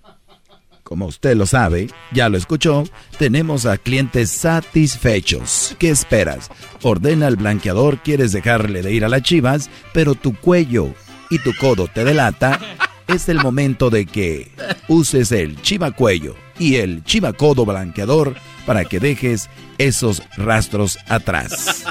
Como 0.83 1.05
usted 1.05 1.37
lo 1.37 1.45
sabe, 1.45 1.89
ya 2.13 2.31
lo 2.31 2.39
escuchó, 2.39 2.85
tenemos 3.19 3.67
a 3.67 3.77
clientes 3.77 4.31
satisfechos. 4.31 5.77
¿Qué 5.79 5.91
esperas? 5.91 6.51
Ordena 6.83 7.29
el 7.29 7.37
blanqueador, 7.37 7.99
quieres 7.99 8.33
dejarle 8.33 8.81
de 8.81 8.93
ir 8.93 9.05
a 9.05 9.11
las 9.11 9.21
chivas, 9.23 9.69
pero 9.93 10.15
tu 10.15 10.35
cuello 10.35 10.95
y 11.29 11.41
tu 11.41 11.53
codo 11.61 11.89
te 11.89 12.05
delata. 12.05 12.59
Es 13.09 13.29
el 13.31 13.41
momento 13.41 13.89
de 13.89 14.05
que 14.05 14.53
uses 14.87 15.33
el 15.33 15.61
chivacuello 15.63 16.37
y 16.59 16.77
el 16.77 17.03
chivacodo 17.05 17.65
blanqueador 17.65 18.37
para 18.67 18.85
que 18.85 19.01
dejes 19.01 19.49
esos 19.79 20.23
rastros 20.37 20.99
atrás. 21.09 21.85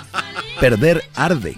Perder 0.60 1.03
arde. 1.15 1.56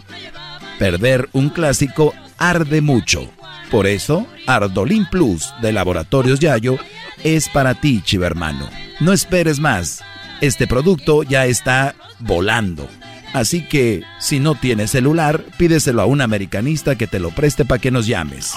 Perder 0.78 1.28
un 1.34 1.50
clásico 1.50 2.14
arde 2.38 2.80
mucho. 2.80 3.30
Por 3.70 3.86
eso, 3.86 4.26
Ardolin 4.48 5.06
Plus 5.10 5.54
de 5.62 5.74
Laboratorios 5.74 6.40
Yayo 6.40 6.78
es 7.24 7.50
para 7.50 7.76
ti, 7.76 8.02
chivermano. 8.02 8.70
No 9.02 9.12
esperes 9.12 9.60
más. 9.60 10.02
Este 10.42 10.68
producto 10.68 11.24
ya 11.24 11.46
está 11.46 11.96
volando. 12.20 12.88
Así 13.34 13.62
que, 13.62 14.04
si 14.20 14.40
no 14.40 14.56
tienes 14.56 14.92
celular, 14.92 15.44
pídeselo 15.58 16.02
a 16.02 16.06
un 16.06 16.22
americanista 16.22 16.96
que 16.96 17.08
te 17.08 17.20
lo 17.20 17.32
preste 17.32 17.66
para 17.66 17.80
que 17.80 17.92
nos 17.92 18.08
llames. 18.08 18.54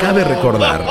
Cabe 0.00 0.24
recordar. 0.24 0.84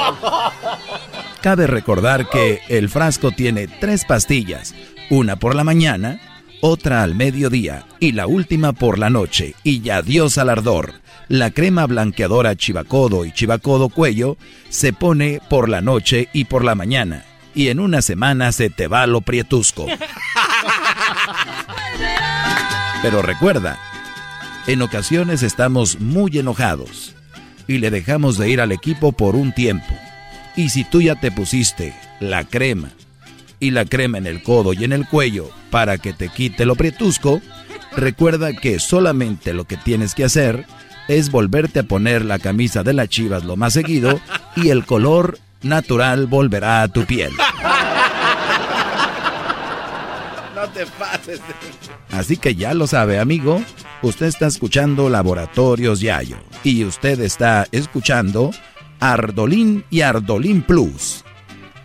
Cabe 1.41 1.67
recordar 1.67 2.29
que 2.29 2.61
el 2.69 2.89
frasco 2.89 3.31
tiene 3.31 3.67
tres 3.67 4.05
pastillas, 4.05 4.73
una 5.09 5.35
por 5.35 5.55
la 5.55 5.63
mañana, 5.63 6.19
otra 6.61 7.03
al 7.03 7.13
mediodía 7.15 7.85
y 7.99 8.13
la 8.13 8.25
última 8.25 8.73
por 8.73 8.97
la 8.97 9.09
noche. 9.09 9.53
Y 9.63 9.81
ya 9.81 10.01
Dios 10.01 10.37
al 10.37 10.49
ardor. 10.49 10.93
La 11.27 11.51
crema 11.51 11.85
blanqueadora 11.85 12.55
Chivacodo 12.55 13.25
y 13.25 13.31
Chivacodo 13.31 13.89
Cuello 13.89 14.37
se 14.69 14.93
pone 14.93 15.39
por 15.49 15.69
la 15.69 15.81
noche 15.81 16.29
y 16.33 16.45
por 16.45 16.63
la 16.63 16.75
mañana. 16.75 17.25
Y 17.53 17.67
en 17.67 17.79
una 17.79 18.01
semana 18.01 18.51
se 18.51 18.69
te 18.69 18.87
va 18.87 19.05
lo 19.05 19.21
prietusco. 19.21 19.85
Pero 23.03 23.21
recuerda, 23.21 23.77
en 24.65 24.81
ocasiones 24.81 25.43
estamos 25.43 25.99
muy 25.99 26.37
enojados 26.37 27.13
y 27.67 27.79
le 27.79 27.91
dejamos 27.91 28.37
de 28.37 28.49
ir 28.49 28.61
al 28.61 28.71
equipo 28.71 29.11
por 29.11 29.35
un 29.35 29.51
tiempo. 29.51 29.93
Y 30.55 30.69
si 30.69 30.85
tú 30.85 31.01
ya 31.01 31.15
te 31.15 31.29
pusiste 31.29 31.93
la 32.21 32.45
crema 32.45 32.91
y 33.59 33.71
la 33.71 33.83
crema 33.83 34.19
en 34.19 34.25
el 34.25 34.41
codo 34.41 34.71
y 34.71 34.85
en 34.85 34.93
el 34.93 35.05
cuello 35.05 35.49
para 35.69 35.97
que 35.97 36.13
te 36.13 36.29
quite 36.29 36.65
lo 36.65 36.75
prietusco, 36.75 37.41
recuerda 37.97 38.53
que 38.53 38.79
solamente 38.79 39.53
lo 39.53 39.65
que 39.65 39.75
tienes 39.75 40.15
que 40.15 40.23
hacer 40.23 40.65
es 41.09 41.29
volverte 41.29 41.79
a 41.79 41.83
poner 41.83 42.23
la 42.23 42.39
camisa 42.39 42.83
de 42.83 42.93
las 42.93 43.09
chivas 43.09 43.43
lo 43.43 43.57
más 43.57 43.73
seguido 43.73 44.21
y 44.55 44.69
el 44.69 44.85
color 44.85 45.39
natural 45.61 46.27
volverá 46.27 46.83
a 46.83 46.87
tu 46.87 47.03
piel. 47.03 47.33
Así 52.11 52.37
que 52.37 52.55
ya 52.55 52.73
lo 52.73 52.87
sabe, 52.87 53.19
amigo. 53.19 53.61
Usted 54.01 54.27
está 54.27 54.47
escuchando 54.47 55.09
Laboratorios 55.09 55.99
Yayo. 55.99 56.37
Y 56.63 56.83
usted 56.85 57.19
está 57.21 57.67
escuchando 57.71 58.51
Ardolín 58.99 59.85
y 59.89 60.01
Ardolín 60.01 60.61
Plus. 60.61 61.23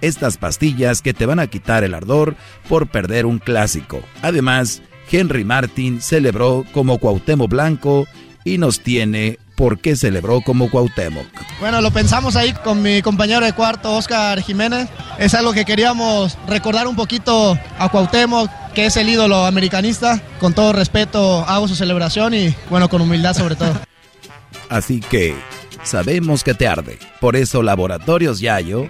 Estas 0.01 0.37
pastillas 0.37 1.03
que 1.03 1.15
te 1.15 1.27
van 1.27 1.41
a 1.41 1.49
quitar 1.49 1.83
el 1.83 1.95
ardor 1.95 2.37
por 2.69 2.89
perder 2.89 3.27
un 3.27 3.39
clásico. 3.39 4.01
Además, 4.23 4.83
Henry 5.11 5.45
Martin 5.45 6.01
celebró 6.01 6.65
como 6.73 6.99
Cuauhtémoc 6.99 7.51
Blanco 7.51 8.07
y 8.45 8.59
nos 8.59 8.81
tiene 8.81 9.39
por 9.59 9.81
qué 9.81 9.97
celebró 9.97 10.41
como 10.41 10.71
Cuauhtémoc. 10.71 11.27
Bueno, 11.59 11.81
lo 11.81 11.91
pensamos 11.91 12.37
ahí 12.37 12.53
con 12.53 12.81
mi 12.81 13.03
compañero 13.03 13.45
de 13.45 13.53
cuarto, 13.53 13.97
Oscar 13.97 14.41
Jiménez. 14.41 14.89
Es 15.19 15.35
algo 15.35 15.53
que 15.53 15.65
queríamos 15.65 16.39
recordar 16.47 16.87
un 16.87 16.95
poquito 16.95 17.59
a 17.77 17.89
Cuauhtémoc, 17.89 18.49
que 18.73 18.87
es 18.87 18.97
el 18.97 19.09
ídolo 19.09 19.45
americanista. 19.45 20.23
Con 20.39 20.55
todo 20.55 20.73
respeto 20.73 21.45
hago 21.45 21.67
su 21.67 21.75
celebración 21.75 22.35
y, 22.35 22.55
bueno, 22.71 22.89
con 22.89 23.03
humildad 23.03 23.35
sobre 23.35 23.57
todo. 23.57 23.73
Así 24.69 25.01
que 25.01 25.35
sabemos 25.83 26.45
que 26.45 26.55
te 26.55 26.69
arde. 26.69 26.97
Por 27.21 27.35
eso 27.35 27.61
Laboratorios 27.65 28.39
Yayo, 28.39 28.89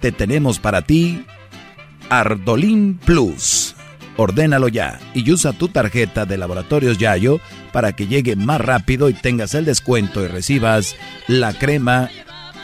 te 0.00 0.10
tenemos 0.10 0.58
para 0.58 0.82
ti 0.82 1.24
Ardolín 2.08 2.98
Plus. 3.04 3.69
Ordénalo 4.20 4.68
ya 4.68 5.00
y 5.14 5.32
usa 5.32 5.54
tu 5.54 5.68
tarjeta 5.68 6.26
de 6.26 6.36
Laboratorios 6.36 6.98
Yayo 6.98 7.40
para 7.72 7.92
que 7.92 8.06
llegue 8.06 8.36
más 8.36 8.60
rápido 8.60 9.08
y 9.08 9.14
tengas 9.14 9.54
el 9.54 9.64
descuento 9.64 10.22
y 10.22 10.28
recibas 10.28 10.94
la 11.26 11.54
crema, 11.54 12.10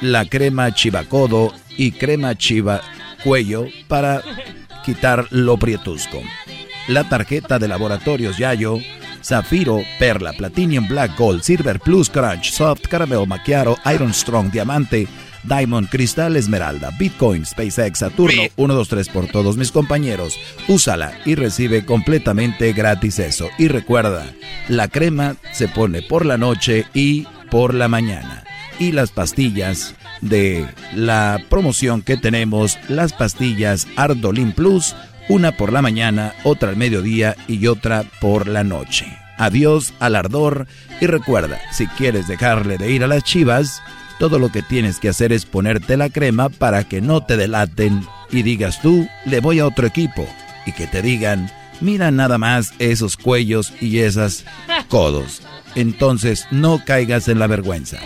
la 0.03 0.27
crema 0.27 0.75
chivacodo 0.75 1.55
y 1.79 1.93
crema 1.93 2.37
chiva 2.37 2.83
cuello 3.25 3.69
para 3.89 4.23
quitar 4.85 5.29
lo 5.31 5.57
prietusco. 5.57 6.21
La 6.89 7.09
tarjeta 7.09 7.59
de 7.59 7.69
Laboratorios 7.69 8.37
Yayo 8.37 8.79
Zafiro, 9.27 9.83
Perla, 9.99 10.33
Platinum 10.35 10.87
Black 10.87 11.19
Gold, 11.19 11.43
Silver 11.43 11.81
Plus 11.81 12.09
Crunch, 12.09 12.53
Soft, 12.53 12.87
Caramel 12.89 13.27
Macchiato, 13.27 13.77
Iron 13.93 14.15
Strong, 14.15 14.53
Diamante, 14.53 15.09
Diamond, 15.47 15.89
Cristal, 15.89 16.37
Esmeralda, 16.37 16.91
Bitcoin, 16.99 17.47
SpaceX, 17.47 18.01
Saturno, 18.01 18.43
123 18.57 19.09
por 19.09 19.27
todos 19.27 19.57
mis 19.57 19.73
compañeros. 19.73 20.39
Úsala 20.69 21.13
y 21.25 21.35
recibe 21.35 21.85
completamente 21.85 22.73
gratis 22.73 23.19
eso. 23.19 23.49
Y 23.59 23.69
recuerda, 23.69 24.27
la 24.69 24.89
crema 24.89 25.37
se 25.53 25.69
pone 25.69 26.03
por 26.03 26.27
la 26.27 26.37
noche 26.37 26.87
y 26.95 27.27
por 27.51 27.75
la 27.75 27.89
mañana. 27.89 28.45
Y 28.79 28.93
las 28.93 29.11
pastillas 29.11 29.95
de 30.21 30.67
la 30.95 31.41
promoción 31.49 32.03
que 32.03 32.17
tenemos, 32.17 32.79
las 32.89 33.13
pastillas 33.13 33.87
Ardolin 33.97 34.53
Plus, 34.53 34.95
una 35.29 35.57
por 35.57 35.73
la 35.73 35.83
mañana, 35.83 36.35
otra 36.45 36.71
al 36.71 36.77
mediodía 36.77 37.37
y 37.49 37.67
otra 37.67 38.05
por 38.21 38.47
la 38.47 38.65
noche. 38.65 39.07
Adiós 39.39 39.93
al 39.99 40.17
ardor 40.17 40.67
y 41.01 41.07
recuerda, 41.07 41.61
si 41.73 41.87
quieres 41.87 42.27
dejarle 42.27 42.79
de 42.79 42.91
ir 42.91 43.05
a 43.05 43.07
las 43.07 43.23
chivas, 43.23 43.83
todo 44.19 44.39
lo 44.39 44.51
que 44.51 44.63
tienes 44.63 44.99
que 44.99 45.09
hacer 45.09 45.33
es 45.33 45.45
ponerte 45.45 45.97
la 45.97 46.11
crema 46.11 46.49
para 46.49 46.85
que 46.85 47.01
no 47.01 47.23
te 47.23 47.37
delaten 47.37 48.07
y 48.31 48.43
digas 48.43 48.81
tú, 48.83 49.09
le 49.25 49.41
voy 49.41 49.59
a 49.59 49.67
otro 49.67 49.87
equipo 49.87 50.27
y 50.65 50.73
que 50.73 50.87
te 50.87 51.03
digan, 51.03 51.51
mira 51.81 52.11
nada 52.11 52.39
más 52.39 52.73
esos 52.79 53.17
cuellos 53.17 53.73
y 53.81 53.99
esas 53.99 54.45
codos. 54.89 55.43
Entonces 55.75 56.47
no 56.51 56.83
caigas 56.85 57.29
en 57.29 57.39
la 57.39 57.47
vergüenza. 57.47 57.99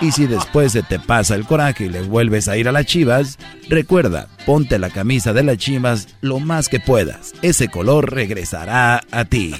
Y 0.00 0.12
si 0.12 0.26
después 0.26 0.72
se 0.72 0.82
te 0.82 0.98
pasa 0.98 1.34
el 1.34 1.44
coraje 1.44 1.84
y 1.84 1.88
le 1.88 2.02
vuelves 2.02 2.48
a 2.48 2.56
ir 2.56 2.68
a 2.68 2.72
las 2.72 2.86
chivas, 2.86 3.38
recuerda, 3.68 4.28
ponte 4.44 4.78
la 4.78 4.90
camisa 4.90 5.32
de 5.32 5.44
las 5.44 5.58
chivas 5.58 6.08
lo 6.20 6.40
más 6.40 6.68
que 6.68 6.80
puedas. 6.80 7.32
Ese 7.42 7.68
color 7.68 8.12
regresará 8.12 9.02
a 9.10 9.24
ti. 9.24 9.54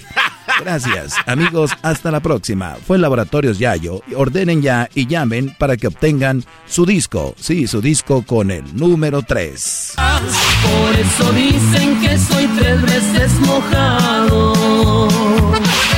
Gracias, 0.61 1.15
amigos. 1.27 1.71
Hasta 1.83 2.11
la 2.11 2.21
próxima. 2.21 2.77
Fue 2.87 2.99
Laboratorios 2.99 3.59
Yayo. 3.59 4.03
Ordenen 4.17 4.63
ya 4.63 4.89
y 4.95 5.07
llamen 5.07 5.55
para 5.59 5.77
que 5.77 5.89
obtengan 5.89 6.45
su 6.67 6.87
disco. 6.87 7.35
Sí, 7.39 7.67
su 7.67 7.81
disco 7.81 8.23
con 8.23 8.51
el 8.51 8.77
número 8.77 9.23
3. 9.23 9.95
Por 9.97 10.97
eso 10.97 11.33
dicen 11.33 12.01
que 12.01 12.19
soy 12.19 12.47
tres 12.59 12.83
veces 12.83 13.33
mojado. 13.41 14.55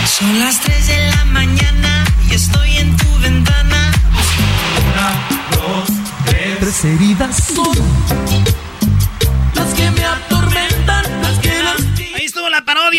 Son 0.07 0.39
las 0.39 0.61
3 0.61 0.87
de 0.87 1.11
la 1.11 1.25
mañana 1.27 2.05
y 2.31 2.35
estoy 2.35 2.77
en 2.79 2.97
tu 2.97 3.19
ventana. 3.21 3.93
Una, 4.93 5.57
dos, 5.57 5.89
tres. 6.25 6.59
Tres 6.61 6.85
heridas 6.85 7.37
son 7.55 8.66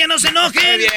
no 0.07 0.19
se 0.19 0.27
enojen. 0.29 0.61
Muy 0.63 0.77
bien, 0.79 0.89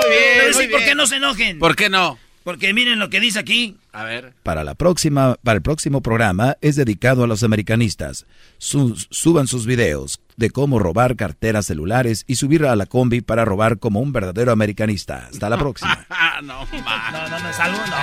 muy 0.00 0.10
bien. 0.10 0.52
muy 0.54 0.66
¿Por 0.68 0.84
qué 0.84 0.94
no 0.94 1.06
se 1.06 1.16
enojen? 1.16 1.58
¿Por 1.58 1.76
qué 1.76 1.88
no? 1.90 2.18
Porque 2.44 2.72
miren 2.72 2.98
lo 3.00 3.10
que 3.10 3.18
dice 3.20 3.40
aquí. 3.40 3.76
A 3.92 4.04
ver. 4.04 4.32
Para 4.44 4.62
la 4.62 4.74
próxima, 4.74 5.36
para 5.42 5.56
el 5.56 5.62
próximo 5.62 6.00
programa 6.00 6.56
es 6.60 6.76
dedicado 6.76 7.24
a 7.24 7.26
los 7.26 7.42
americanistas. 7.42 8.24
Sus- 8.58 9.08
suban 9.10 9.48
sus 9.48 9.66
videos 9.66 10.20
de 10.36 10.50
cómo 10.50 10.78
robar 10.78 11.16
carteras 11.16 11.66
celulares 11.66 12.22
y 12.28 12.36
subir 12.36 12.64
a 12.64 12.76
la 12.76 12.86
combi 12.86 13.20
para 13.20 13.44
robar 13.44 13.78
como 13.78 14.00
un 14.00 14.12
verdadero 14.12 14.52
americanista. 14.52 15.28
Hasta 15.30 15.48
la 15.50 15.58
próxima. 15.58 16.06
no, 16.42 16.64
No, 16.64 17.28
no, 17.28 17.38
no, 17.40 17.52
salud, 17.52 17.78
no. 17.78 17.96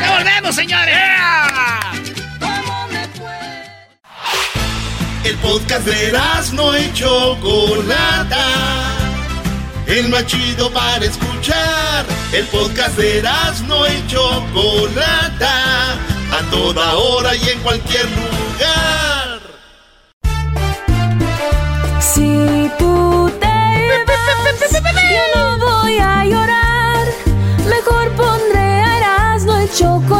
¡Ya 0.00 0.16
volvemos, 0.18 0.54
señores! 0.54 0.96
El 5.24 5.36
podcast 5.36 5.86
de 5.86 6.12
no 6.54 6.78
y 6.78 6.92
Chocolata. 6.92 8.44
El 9.90 10.08
más 10.08 10.24
chido 10.24 10.70
para 10.70 11.04
escuchar. 11.04 12.06
El 12.32 12.46
podcast 12.46 12.96
de 12.96 13.22
no 13.66 13.88
y 13.88 14.06
Chocolata. 14.06 15.94
A 16.30 16.48
toda 16.48 16.94
hora 16.94 17.34
y 17.34 17.48
en 17.48 17.58
cualquier 17.58 18.04
lugar. 18.04 19.40
Si 22.00 22.70
tú 22.78 23.32
te 23.40 23.46
vas, 24.06 24.82
yo 25.10 25.24
no 25.34 25.58
voy 25.58 25.98
a 25.98 26.24
llorar. 26.24 27.06
Mejor 27.68 28.10
pondré 28.12 28.60
a 28.60 28.98
Erasmo 28.98 29.56
el 29.56 29.68
chocolate, 29.72 30.19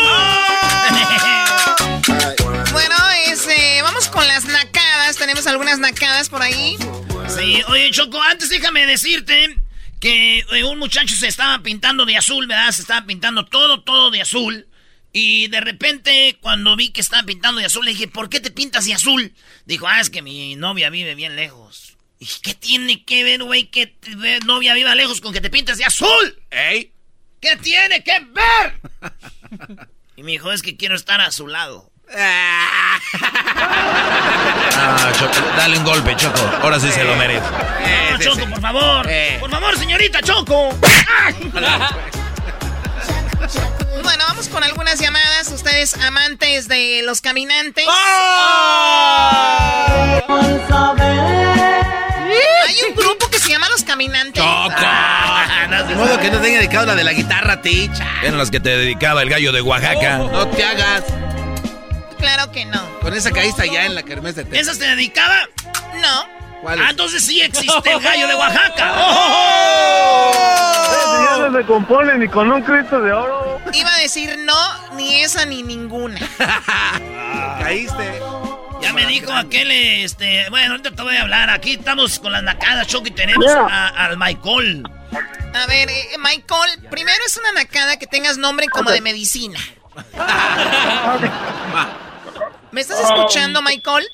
Algunas 5.51 5.79
nacadas 5.79 6.29
por 6.29 6.41
ahí. 6.41 6.77
Sí, 7.27 7.61
oye, 7.67 7.91
Choco, 7.91 8.21
antes 8.21 8.49
déjame 8.49 8.85
decirte 8.85 9.57
que 9.99 10.39
eh, 10.39 10.63
un 10.63 10.79
muchacho 10.79 11.15
se 11.15 11.27
estaba 11.27 11.61
pintando 11.61 12.05
de 12.05 12.17
azul, 12.17 12.47
¿verdad? 12.47 12.71
Se 12.71 12.81
estaba 12.81 13.05
pintando 13.05 13.45
todo, 13.45 13.81
todo 13.81 14.11
de 14.11 14.21
azul. 14.21 14.67
Y 15.13 15.49
de 15.49 15.59
repente, 15.59 16.37
cuando 16.41 16.75
vi 16.77 16.91
que 16.91 17.01
estaba 17.01 17.23
pintando 17.23 17.59
de 17.59 17.65
azul, 17.65 17.83
le 17.83 17.91
dije, 17.91 18.07
¿por 18.07 18.29
qué 18.29 18.39
te 18.39 18.49
pintas 18.49 18.85
de 18.85 18.93
azul? 18.93 19.33
Dijo, 19.65 19.87
ah, 19.87 19.99
es 19.99 20.09
que 20.09 20.21
mi 20.21 20.55
novia 20.55 20.89
vive 20.89 21.15
bien 21.15 21.35
lejos. 21.35 21.97
Y 22.17 22.25
dije, 22.25 22.39
¿qué 22.43 22.53
tiene 22.55 23.03
que 23.03 23.23
ver, 23.25 23.43
güey, 23.43 23.65
que 23.65 23.87
tu 23.87 24.11
novia 24.45 24.73
viva 24.73 24.95
lejos 24.95 25.19
con 25.19 25.33
que 25.33 25.41
te 25.41 25.49
pintes 25.49 25.77
de 25.77 25.85
azul? 25.85 26.41
¿Ey? 26.49 26.93
¿Qué 27.41 27.57
tiene 27.57 28.03
que 28.03 28.19
ver? 28.21 28.79
y 30.15 30.23
me 30.23 30.31
dijo, 30.31 30.51
es 30.51 30.61
que 30.61 30.77
quiero 30.77 30.95
estar 30.95 31.19
a 31.19 31.31
su 31.31 31.47
lado. 31.47 31.90
Ah, 32.13 32.99
Choco, 35.17 35.33
dale 35.57 35.77
un 35.77 35.83
golpe, 35.83 36.15
Choco. 36.15 36.41
Ahora 36.61 36.79
sí 36.79 36.91
se 36.91 37.03
lo 37.03 37.15
merece. 37.15 37.45
No, 38.11 38.19
Choco, 38.19 38.49
por 38.49 38.61
favor. 38.61 39.07
Por 39.39 39.49
favor, 39.49 39.77
señorita 39.77 40.21
Choco. 40.21 40.69
Bueno, 44.03 44.23
vamos 44.27 44.47
con 44.47 44.63
algunas 44.63 44.99
llamadas. 44.99 45.49
Ustedes 45.49 45.93
amantes 45.95 46.67
de 46.67 47.01
los 47.03 47.21
caminantes. 47.21 47.85
Hay 52.67 52.77
un 52.89 52.95
grupo 52.95 53.29
que 53.29 53.37
se 53.39 53.49
llama 53.49 53.69
Los 53.69 53.83
Caminantes. 53.83 54.43
Choco. 54.43 54.71
No 55.69 55.83
De 55.83 55.95
modo 55.95 56.19
que 56.19 56.31
no 56.31 56.39
tenga 56.39 56.57
dedicado 56.59 56.87
la 56.87 56.95
de 56.95 57.03
la 57.03 57.13
guitarra, 57.13 57.61
ticha. 57.61 58.07
Eran 58.23 58.37
las 58.39 58.49
que 58.49 58.59
te 58.59 58.69
dedicaba 58.69 59.21
el 59.21 59.29
gallo 59.29 59.51
de 59.51 59.61
Oaxaca. 59.61 60.17
No 60.17 60.47
te 60.47 60.63
hagas. 60.63 61.03
Claro 62.21 62.51
que 62.51 62.65
no. 62.65 62.81
Con 63.01 63.13
esa 63.13 63.31
caísta 63.31 63.65
ya 63.65 63.85
en 63.85 63.95
la 63.95 64.03
kermés 64.03 64.35
de 64.35 64.45
¿Esa 64.57 64.73
se 64.73 64.85
dedicaba? 64.85 65.37
No. 65.95 66.41
Ah, 66.67 66.87
entonces 66.91 67.25
sí 67.25 67.41
existe 67.41 67.91
el 67.91 67.99
gallo 67.99 68.27
de 68.27 68.35
Oaxaca. 68.35 68.93
¡Oh! 68.97 70.31
Ya 71.25 71.37
no 71.49 71.57
se 71.57 71.65
compone 71.65 72.17
ni 72.19 72.27
con 72.27 72.51
un 72.51 72.61
Cristo 72.61 73.01
de 73.01 73.11
oro. 73.11 73.59
Iba 73.73 73.93
a 73.93 73.97
decir 73.97 74.37
no, 74.45 74.93
ni 74.95 75.21
esa 75.21 75.45
ni 75.45 75.63
ninguna. 75.63 76.19
Caíste. 77.59 78.21
Ya 78.81 78.93
me 78.93 79.05
dijo 79.07 79.31
aquel, 79.33 79.71
este, 79.71 80.47
bueno, 80.49 80.71
ahorita 80.71 80.91
te 80.91 81.01
voy 81.01 81.15
a 81.15 81.21
hablar. 81.23 81.49
Aquí 81.49 81.73
estamos 81.73 82.19
con 82.19 82.31
las 82.31 82.43
nacadas, 82.43 82.87
Choco, 82.87 83.07
y 83.07 83.11
tenemos 83.11 83.45
a- 83.47 83.87
al 83.87 84.17
Michael. 84.17 84.83
A 85.53 85.65
ver, 85.67 85.89
eh, 85.89 86.09
Michael, 86.19 86.87
primero 86.89 87.17
es 87.25 87.37
una 87.37 87.51
nacada 87.53 87.97
que 87.97 88.07
tengas 88.07 88.37
nombre 88.37 88.67
como 88.69 88.91
de 88.91 89.01
medicina. 89.01 89.59
¿Me 92.71 92.81
estás 92.81 92.99
escuchando, 93.01 93.61
Michael? 93.61 94.05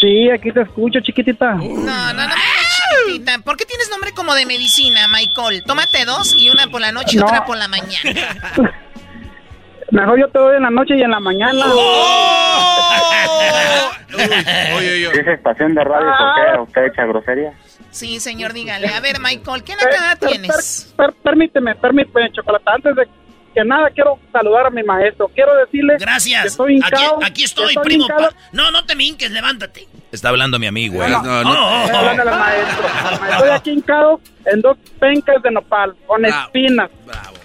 Sí, 0.00 0.30
aquí 0.30 0.50
te 0.52 0.62
escucho, 0.62 0.98
chiquitita. 1.00 1.52
No, 1.54 1.62
no, 1.64 2.12
no, 2.12 2.22
digas 2.22 2.82
chiquitita. 3.06 3.38
¿Por 3.38 3.56
qué 3.56 3.64
tienes 3.64 3.88
nombre 3.90 4.12
como 4.12 4.34
de 4.34 4.46
medicina, 4.46 5.06
Michael? 5.08 5.62
Tómate 5.64 6.04
dos 6.04 6.34
y 6.36 6.50
una 6.50 6.66
por 6.68 6.80
la 6.80 6.92
noche 6.92 7.16
y 7.16 7.20
No. 7.20 7.26
otra 7.26 7.44
por 7.44 7.56
la 7.56 7.68
mañana. 7.68 8.40
Mejor 9.90 10.18
yo 10.18 10.28
te 10.28 10.38
doy 10.38 10.56
en 10.56 10.62
la 10.62 10.70
noche 10.70 10.96
y 10.96 11.02
en 11.02 11.10
la 11.10 11.20
mañana. 11.20 11.66
Oye, 14.76 15.06
oye. 15.08 15.20
¿Es 15.20 15.26
estación 15.26 15.74
de 15.74 15.84
radio 15.84 16.10
por 16.18 16.34
qué 16.34 16.60
usted 16.60 16.84
echa 16.92 17.04
grosería? 17.06 17.52
Sí, 17.90 18.18
señor, 18.20 18.52
dígale. 18.54 18.88
A 18.88 19.00
ver, 19.00 19.20
Michael, 19.20 19.62
¿qué 19.64 19.74
nacada 19.76 20.16
Per- 20.16 20.30
tienes? 20.30 20.92
per- 20.96 21.12
permíteme, 21.22 21.74
permíteme, 21.74 22.30
Chocolate. 22.32 22.64
Antes 22.66 22.96
de 22.96 23.08
que 23.54 23.64
nada, 23.64 23.90
quiero 23.90 24.18
saludar 24.32 24.66
a 24.66 24.70
mi 24.70 24.82
maestro. 24.82 25.28
Quiero 25.28 25.54
decirle 25.56 25.94
que 25.98 26.04
Gracias. 26.04 26.46
estoy 26.46 26.80
Aquí, 26.82 26.94
hincado. 27.02 27.18
aquí 27.24 27.44
estoy, 27.44 27.64
que 27.66 27.70
estoy 27.72 27.84
primo. 27.84 28.06
pa- 28.08 28.30
No, 28.52 28.70
no 28.70 28.84
te 28.84 28.94
minques, 28.96 29.30
levántate. 29.30 29.88
Está 30.10 30.28
hablando 30.30 30.58
mi 30.58 30.66
amigo, 30.66 30.96
güey. 30.96 31.10
No, 31.10 31.22
No, 31.22 31.42
no, 31.44 31.54
no. 31.54 31.84
Estoy 31.84 31.96
hablando 31.98 32.22
al 32.30 32.38
maestro. 32.38 32.86
Estoy 33.30 33.48
aquí 33.50 33.70
hincado 33.70 34.20
en 34.46 34.60
dos 34.60 34.76
pencas 35.00 35.42
de 35.42 35.50
nopal 35.50 35.94
con 36.06 36.22
Bravo. 36.22 36.46
espinas. 36.46 36.90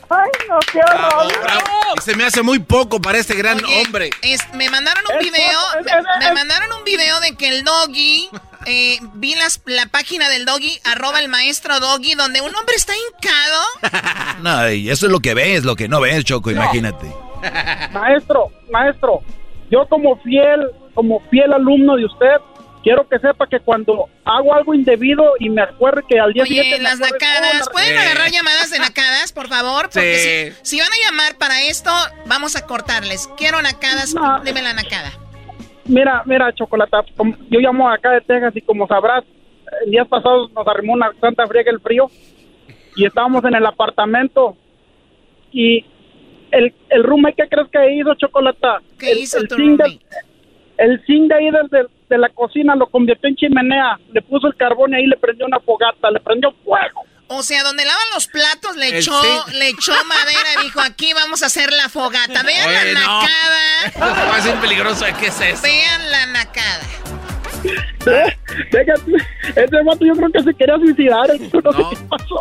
Ay, 0.10 0.30
no, 0.48 0.58
qué 0.72 0.80
Bravo, 0.80 1.18
horror. 1.18 1.42
bravo. 1.44 1.64
Y 1.98 2.02
se 2.02 2.16
me 2.16 2.24
hace 2.24 2.42
muy 2.42 2.60
poco 2.60 3.02
para 3.02 3.18
este 3.18 3.36
gran 3.36 3.58
Oye, 3.64 3.84
hombre. 3.86 4.10
es- 4.22 4.54
me 4.54 4.70
mandaron 4.70 5.04
un 5.14 5.18
Es 5.20 5.24
video, 5.32 5.60
es- 5.80 5.86
me, 5.86 5.92
es- 5.92 6.06
me 6.20 6.28
es- 6.28 6.34
mandaron 6.34 6.70
un 6.78 6.84
video 6.86 7.20
de 7.20 7.36
que 7.36 7.50
el 7.50 7.64
doggy, 7.66 8.30
eh, 8.68 9.00
vi 9.16 9.34
las, 9.36 9.62
la 9.66 9.88
página 9.88 10.30
del 10.30 10.46
doggy, 10.46 10.80
arroba 10.84 11.20
el 11.20 11.30
maestro 11.30 11.80
doggy, 11.80 12.14
donde 12.16 12.42
un 12.42 12.54
hombre 12.56 12.76
está 12.76 12.94
hincado. 12.96 13.62
No, 14.44 14.70
y 14.72 14.90
eso 14.92 15.08
es 15.08 15.12
lo 15.12 15.20
que 15.20 15.34
ves, 15.34 15.64
lo 15.66 15.76
que 15.76 15.88
no 15.88 16.00
ves, 16.00 16.24
Choco, 16.24 16.52
imagínate. 16.52 17.08
Maestro, 17.92 18.52
maestro, 18.72 19.22
yo 19.72 19.88
como 19.88 20.18
fiel, 20.22 20.68
como 20.94 21.20
fiel 21.30 21.52
alumno 21.54 21.96
de 21.96 22.06
usted, 22.06 22.36
quiero 22.84 23.08
que 23.10 23.18
sepa 23.20 23.48
que 23.50 23.60
cuando 23.60 24.08
hago 24.26 24.54
algo 24.54 24.74
indebido 24.74 25.24
y 25.40 25.50
me 25.50 25.62
acuerde 25.64 26.04
que 26.08 26.20
al 26.20 26.34
día 26.34 26.44
Oye, 26.44 26.56
siguiente... 26.56 26.82
las 26.82 27.00
nacadas, 27.00 27.68
¿pueden 27.72 27.98
agarrar 27.98 28.30
llamadas 28.32 28.70
de 28.70 28.80
nacadas, 28.80 29.32
por 29.34 29.48
favor? 29.48 29.90
Porque 29.92 30.54
Sí. 30.54 30.56
si, 30.64 30.76
si 30.76 30.80
van 30.80 30.90
a 30.92 31.06
llamar 31.10 31.38
para 31.38 31.62
esto, 31.64 31.92
vamos 32.28 32.56
a 32.56 32.62
cortarles. 32.66 33.28
Quiero 33.38 33.62
nacadas, 33.62 34.14
dime 34.44 34.62
la 34.62 34.74
nacada. 34.74 35.12
Mira, 35.88 36.22
mira, 36.26 36.52
Chocolata, 36.54 37.04
yo 37.50 37.60
llamo 37.60 37.90
acá 37.90 38.12
de 38.12 38.22
Texas 38.22 38.56
y 38.56 38.62
como 38.62 38.88
sabrás, 38.88 39.24
el 39.86 39.92
días 39.92 40.08
pasados 40.08 40.52
nos 40.54 40.68
arrimó 40.68 40.94
una 40.94 41.12
santa 41.20 41.46
friega 41.48 41.72
el 41.72 41.80
frío 41.80 42.08
y 42.96 43.06
estábamos 43.06 43.44
en 43.46 43.56
el 43.56 43.66
apartamento 43.66 44.56
y 45.52 45.86
el, 46.52 46.74
el 46.90 47.04
roommate, 47.04 47.36
¿qué 47.44 47.50
crees 47.50 47.68
que 47.70 47.96
hizo, 47.96 48.14
Chocolata? 48.16 48.82
¿Qué 49.00 49.12
el, 49.12 49.18
hizo 49.20 49.40
el 49.40 49.48
tu 49.48 49.56
zinc 49.56 49.78
de- 49.78 49.84
roommate? 49.84 50.06
el 50.78 51.06
zinc 51.06 51.28
de 51.30 51.36
ahí 51.36 51.52
del- 51.52 51.88
de, 52.10 52.18
la 52.18 52.30
cocina 52.30 52.76
lo 52.76 52.88
convirtió 52.88 53.28
en 53.30 53.36
chimenea, 53.36 54.00
le 54.14 54.22
puso 54.22 54.48
el 54.48 54.56
carbón 54.56 54.92
y 54.94 54.96
ahí 54.96 55.06
le 55.08 55.18
prendió 55.18 55.46
una 55.46 55.60
fogata, 55.60 56.10
le 56.12 56.20
prendió 56.20 56.52
fuego. 56.64 57.04
O 57.30 57.44
sea, 57.44 57.64
donde 57.64 57.84
lavan 57.86 58.10
los 58.14 58.28
platos 58.28 58.76
le 58.78 58.88
El 58.90 58.96
echó, 58.96 59.22
zinc. 59.22 59.48
le 59.56 59.68
echó 59.70 59.94
madera 60.06 60.54
y 60.60 60.64
dijo, 60.64 60.80
aquí 60.80 61.12
vamos 61.14 61.44
a 61.44 61.48
hacer 61.48 61.72
la 61.74 61.90
fogata. 61.90 62.42
Vean 62.44 62.68
Oye, 62.70 62.94
la 62.94 63.00
no. 63.02 63.22
nacada. 63.22 64.28
Va 64.32 64.38
a 64.38 64.42
ser 64.42 64.56
peligroso. 64.62 65.06
¿Qué 65.20 65.28
es 65.28 65.42
eso? 65.42 65.62
Vean 65.62 66.10
la 66.12 66.26
nacada. 66.28 66.84
Déjate, 68.72 69.12
ese 69.56 69.84
vato 69.84 70.06
yo 70.06 70.14
creo 70.16 70.32
que 70.32 70.44
se 70.44 70.54
quería 70.54 70.76
suicidar, 70.78 71.28
no, 71.64 71.72
sé 71.74 71.84
qué 71.90 71.98
pasó. 72.10 72.40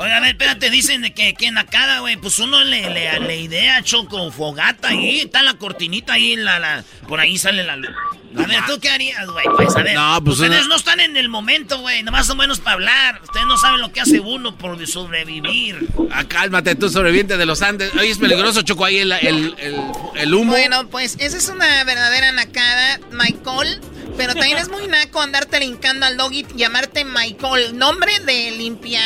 Oye, 0.00 0.12
a 0.12 0.20
ver, 0.20 0.30
espérate, 0.30 0.70
dicen 0.70 1.02
de 1.02 1.12
que, 1.12 1.34
que 1.34 1.50
nacada, 1.50 2.00
güey. 2.00 2.16
Pues 2.16 2.38
uno 2.38 2.62
le, 2.64 2.88
le, 2.90 3.18
le 3.20 3.36
idea, 3.40 3.82
Choco, 3.82 4.30
fogata 4.30 4.88
ahí. 4.88 5.20
Está 5.20 5.42
la 5.42 5.54
cortinita 5.54 6.14
ahí, 6.14 6.36
la, 6.36 6.58
la, 6.58 6.84
por 7.08 7.20
ahí 7.20 7.36
sale 7.38 7.64
la 7.64 7.76
luz. 7.76 7.90
A 8.36 8.42
ver, 8.42 8.58
¿tú 8.66 8.78
qué 8.78 8.90
harías, 8.90 9.26
güey? 9.26 9.44
Pues 9.56 9.74
a 9.74 9.82
ver, 9.82 9.94
No, 9.94 10.22
pues 10.22 10.38
ustedes 10.38 10.60
una- 10.60 10.68
no 10.68 10.76
están 10.76 11.00
en 11.00 11.16
el 11.16 11.28
momento, 11.28 11.80
güey. 11.80 12.02
Nomás 12.02 12.26
son 12.26 12.36
buenos 12.36 12.60
para 12.60 12.74
hablar. 12.74 13.20
Ustedes 13.24 13.46
no 13.46 13.56
saben 13.56 13.80
lo 13.80 13.90
que 13.90 14.00
hace 14.02 14.20
uno 14.20 14.56
por 14.56 14.86
sobrevivir. 14.86 15.88
Ah, 16.12 16.24
cálmate, 16.24 16.74
tú 16.74 16.88
sobreviviente 16.90 17.36
de 17.36 17.46
los 17.46 17.62
Andes. 17.62 17.92
Oye, 17.94 18.10
es 18.10 18.18
peligroso, 18.18 18.62
Choco, 18.62 18.84
ahí 18.84 18.98
el, 18.98 19.12
el, 19.12 19.54
el, 19.58 19.80
el 20.14 20.34
humo. 20.34 20.52
Bueno, 20.52 20.86
pues 20.88 21.16
esa 21.18 21.38
es 21.38 21.48
una 21.48 21.82
verdadera 21.84 22.30
nacada, 22.32 23.00
Michael. 23.10 23.80
Pero 24.18 24.34
también 24.34 24.58
es 24.58 24.68
muy 24.68 24.86
naco 24.88 25.22
andarte 25.22 25.64
hincando 25.64 26.04
al 26.04 26.16
doggy 26.18 26.46
y 26.54 26.58
llamarte 26.58 27.04
Michael. 27.04 27.78
Nombre 27.78 28.18
de 28.20 28.50
limpia 28.50 29.00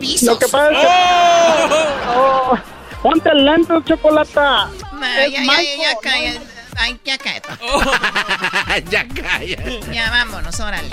pisos. 0.00 0.22
Lo 0.28 0.38
que 0.38 0.46
pasa 0.48 0.70
es 0.70 0.78
que... 0.78 0.86
Oh, 2.16 2.58
ponte 3.02 3.34
lentes, 3.34 3.84
Chocolata. 3.84 4.68
Nah, 4.94 5.18
Es 5.20 5.32
ya, 5.32 5.38
ya, 5.40 5.44
ya, 5.44 5.50
Michael, 5.50 5.78
ya, 5.80 5.96
calla. 6.00 6.32
Ay, 6.78 7.00
ya 7.04 7.18
cállate. 7.18 7.48
ya 8.90 9.06
calla. 9.08 9.56
Ya 9.92 10.10
vámonos, 10.10 10.60
órale. 10.60 10.88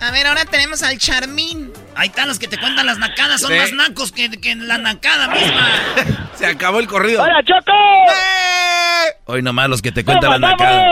A 0.00 0.10
ver, 0.10 0.26
ahora 0.26 0.44
tenemos 0.44 0.82
al 0.82 0.98
Charmín. 0.98 1.72
Ahí 1.94 2.08
están 2.08 2.28
los 2.28 2.38
que 2.38 2.48
te 2.48 2.58
cuentan 2.58 2.86
las 2.86 2.98
nacadas. 2.98 3.40
Son 3.40 3.50
Sí. 3.52 3.58
más 3.58 3.72
nacos 3.72 4.12
que, 4.12 4.30
que 4.30 4.54
la 4.56 4.78
nacada 4.78 5.28
misma. 5.28 5.68
Se 6.38 6.46
acabó 6.46 6.78
el 6.80 6.86
corrido. 6.88 7.22
¡Hola, 7.22 7.42
Choco! 7.44 7.72
Hoy 9.26 9.42
nomás 9.42 9.68
los 9.68 9.82
que 9.82 9.92
te 9.92 10.04
cuentan 10.04 10.30
la 10.30 10.38
nacada. 10.38 10.84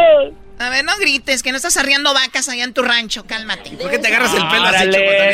A 0.59 0.70
ver, 0.70 0.85
no 0.85 0.97
grites, 0.99 1.43
que 1.43 1.51
no 1.51 1.57
estás 1.57 1.77
arriando 1.77 2.15
vacas 2.15 2.49
allá 2.49 2.65
en 2.65 2.73
tu 2.73 2.83
rancho, 2.83 3.24
cálmate. 3.27 3.70
¿Por 3.73 3.91
qué 3.91 3.99
te 3.99 4.09
agarras 4.09 4.33
el 4.35 4.49
pelo 4.49 4.65
así, 4.65 4.91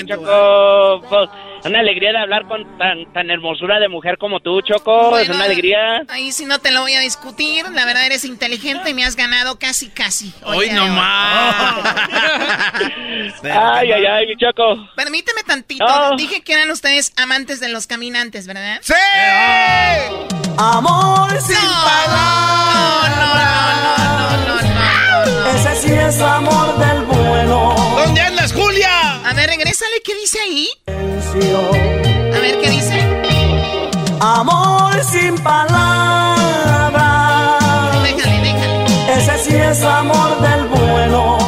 Choco? 0.06 0.24
Choco. 0.24 1.02
Pues, 1.08 1.30
una 1.64 1.78
alegría 1.78 2.10
de 2.10 2.18
hablar 2.18 2.48
con 2.48 2.76
tan, 2.76 3.12
tan 3.12 3.30
hermosura 3.30 3.78
de 3.78 3.88
mujer 3.88 4.18
como 4.18 4.40
tú, 4.40 4.60
Choco. 4.62 5.16
es 5.16 5.28
una 5.28 5.44
alegría. 5.44 6.02
Ahí 6.08 6.32
sí 6.32 6.44
no 6.44 6.58
te 6.58 6.72
lo 6.72 6.80
voy 6.80 6.94
a 6.94 7.00
discutir. 7.00 7.64
La 7.70 7.84
verdad 7.84 8.04
eres 8.04 8.24
inteligente 8.24 8.90
y 8.90 8.94
me 8.94 9.04
has 9.04 9.14
ganado 9.14 9.60
casi, 9.60 9.88
casi. 9.90 10.34
Hoy 10.42 10.70
no 10.70 10.84
de 10.84 10.90
hoy. 10.90 10.96
más. 10.96 11.84
Ay, 13.44 13.92
ay, 13.92 14.04
ay, 14.06 14.26
mi 14.26 14.36
Choco. 14.36 14.88
Permíteme 14.96 15.44
tantito. 15.44 15.86
No. 15.86 16.16
Dije 16.16 16.42
que 16.42 16.52
eran 16.52 16.68
ustedes 16.72 17.12
amantes 17.16 17.60
de 17.60 17.68
los 17.68 17.86
caminantes, 17.86 18.48
¿verdad? 18.48 18.80
¡Sí! 18.82 18.94
Amor 20.58 21.40
sin 21.40 21.54
No, 21.54 23.08
no, 23.08 23.08
no, 23.08 23.34
no, 23.34 23.96
no, 24.04 24.18
no. 24.18 24.21
Es 25.94 26.20
amor 26.20 26.78
del 26.78 27.02
bueno. 27.04 27.74
¿Dónde 27.96 28.20
andas, 28.20 28.52
Julia? 28.52 29.20
A 29.24 29.32
ver, 29.34 29.48
regrésale, 29.50 30.00
¿qué 30.04 30.14
dice 30.16 30.40
ahí? 30.40 30.68
A 30.86 32.38
ver, 32.40 32.60
¿qué 32.60 32.70
dice? 32.70 33.00
Amor 34.20 35.02
sin 35.04 35.36
palabras. 35.38 36.02
Déjale, 38.02 38.40
déjale. 38.40 39.22
Ese 39.22 39.38
sí 39.44 39.54
es 39.56 39.82
amor 39.82 40.40
del 40.40 40.66
bueno. 40.68 41.38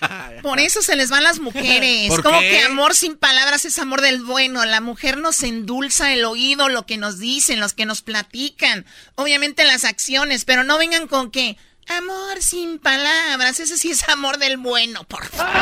Por 0.42 0.60
eso 0.60 0.82
se 0.82 0.96
les 0.96 1.10
van 1.10 1.24
las 1.24 1.40
mujeres. 1.40 2.08
¿Por 2.08 2.22
Como 2.22 2.40
qué? 2.40 2.50
que 2.50 2.60
amor 2.62 2.94
sin 2.94 3.16
palabras 3.16 3.64
es 3.64 3.78
amor 3.78 4.00
del 4.00 4.22
bueno. 4.22 4.64
La 4.64 4.80
mujer 4.80 5.18
nos 5.18 5.42
endulza 5.42 6.12
el 6.12 6.24
oído, 6.24 6.68
lo 6.68 6.86
que 6.86 6.96
nos 6.96 7.18
dicen, 7.18 7.60
los 7.60 7.74
que 7.74 7.86
nos 7.86 8.02
platican. 8.02 8.86
Obviamente 9.14 9.64
las 9.64 9.84
acciones, 9.84 10.44
pero 10.44 10.64
no 10.64 10.78
vengan 10.78 11.06
con 11.08 11.30
que 11.30 11.56
amor 11.88 12.42
sin 12.42 12.78
palabras. 12.78 13.60
Ese 13.60 13.76
sí 13.78 13.90
es 13.90 14.08
amor 14.08 14.38
del 14.38 14.56
bueno, 14.56 15.04
por 15.04 15.26
favor. 15.26 15.52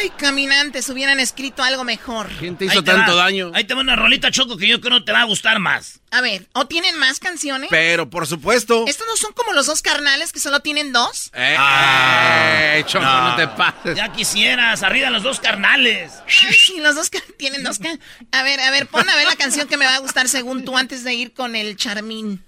Ay, 0.00 0.10
caminantes, 0.16 0.88
hubieran 0.88 1.20
escrito 1.20 1.62
algo 1.62 1.84
mejor. 1.84 2.28
¿Quién 2.38 2.56
te 2.56 2.64
Ahí 2.64 2.70
hizo 2.70 2.82
te 2.84 2.92
tanto 2.92 3.16
va. 3.16 3.24
daño? 3.24 3.50
Ahí 3.54 3.64
te 3.64 3.74
va 3.74 3.80
una 3.80 3.96
rolita, 3.96 4.30
Choco, 4.30 4.56
que 4.56 4.66
yo 4.68 4.80
creo 4.80 5.00
que 5.00 5.06
te 5.06 5.12
va 5.12 5.20
a 5.22 5.24
gustar 5.24 5.58
más. 5.58 6.00
A 6.10 6.20
ver, 6.20 6.46
¿o 6.52 6.66
tienen 6.66 6.96
más 6.98 7.18
canciones? 7.18 7.68
Pero, 7.70 8.08
por 8.10 8.26
supuesto. 8.26 8.84
¿Estos 8.86 9.06
no 9.06 9.16
son 9.16 9.32
como 9.32 9.52
los 9.52 9.66
dos 9.66 9.82
carnales 9.82 10.32
que 10.32 10.40
solo 10.40 10.60
tienen 10.60 10.92
dos? 10.92 11.30
Eh, 11.34 11.56
Ah. 11.58 12.76
eh, 12.76 12.84
Choco, 12.86 13.04
no. 13.04 13.36
te 13.36 13.48
pases. 13.48 13.96
Ya 13.96 14.12
quisieras, 14.12 14.82
arriba 14.82 15.10
los 15.10 15.22
dos 15.22 15.40
carnales. 15.40 16.12
Ay, 16.46 16.54
sí, 16.54 16.78
los 16.80 16.94
dos 16.94 17.10
tienen 17.38 17.62
dos 17.64 17.78
can- 17.78 18.00
A 18.30 18.42
ver, 18.42 18.60
a 18.60 18.70
ver, 18.70 18.86
pon 18.86 19.08
a 19.08 19.16
ver 19.16 19.26
la 19.26 19.36
canción 19.36 19.66
que 19.68 19.76
me 19.76 19.86
va 19.86 19.96
a 19.96 19.98
gustar 19.98 20.28
según 20.28 20.64
tú 20.64 20.76
antes 20.76 21.02
de 21.04 21.14
ir 21.14 21.32
con 21.32 21.56
el 21.56 21.76
Charmín. 21.76 22.44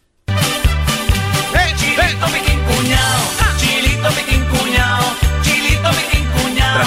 Chilito 1.77 2.29
mi 2.29 2.39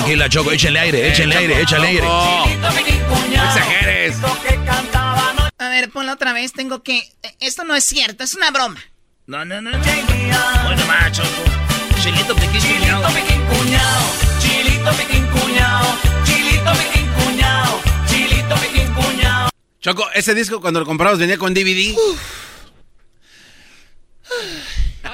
tranquila, 0.07 0.29
Choco, 0.29 0.51
échenle 0.51 0.79
aire, 0.79 1.09
échenle 1.09 1.35
aire, 1.35 1.61
échenle 1.61 1.87
aire. 1.87 2.07
No 2.07 3.43
exageres. 3.43 4.15
A 5.57 5.69
ver, 5.69 5.89
ponlo 5.89 6.13
otra 6.13 6.31
vez, 6.33 6.53
tengo 6.53 6.81
que... 6.81 7.03
Esto 7.39 7.65
no 7.65 7.75
es 7.75 7.83
cierto, 7.83 8.23
es 8.23 8.33
una 8.33 8.51
broma. 8.51 8.79
No, 9.25 9.43
no, 9.43 9.59
no. 9.59 9.71
Bueno, 9.71 10.85
más, 10.85 11.11
Choco. 11.11 11.27
Chilito 12.01 12.35
piquín 12.35 12.61
Chilito 12.61 13.07
piquín 13.09 13.41
cuñado. 13.47 14.05
Chilito 14.39 14.91
piquín 14.91 15.27
cuñado. 15.27 15.97
Chilito 16.23 16.71
piquín 16.71 17.07
cuñado. 17.11 17.81
Chilito 18.07 18.55
piquín 18.55 18.93
cuñado. 18.93 19.49
Choco, 19.81 20.05
ese 20.13 20.33
disco 20.33 20.61
cuando 20.61 20.79
lo 20.79 20.85
compramos 20.85 21.19
venía 21.19 21.37
con 21.37 21.53
DVD. 21.53 21.95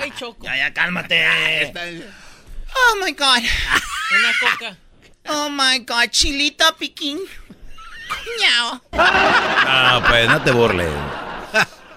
Ay, 0.03 0.11
Choco. 0.19 0.43
Ya, 0.43 0.57
ya, 0.57 0.73
cálmate. 0.73 1.25
Oh 2.75 2.95
my 3.01 3.13
God. 3.13 3.39
Una 3.39 4.33
coca. 4.37 4.77
Oh 5.29 5.49
my 5.49 5.79
God, 5.79 6.09
chilito 6.09 6.75
piquín. 6.75 7.19
Cuñao. 8.09 8.81
No, 8.91 10.03
pues 10.05 10.27
no 10.27 10.41
te 10.41 10.51
burles. 10.51 10.89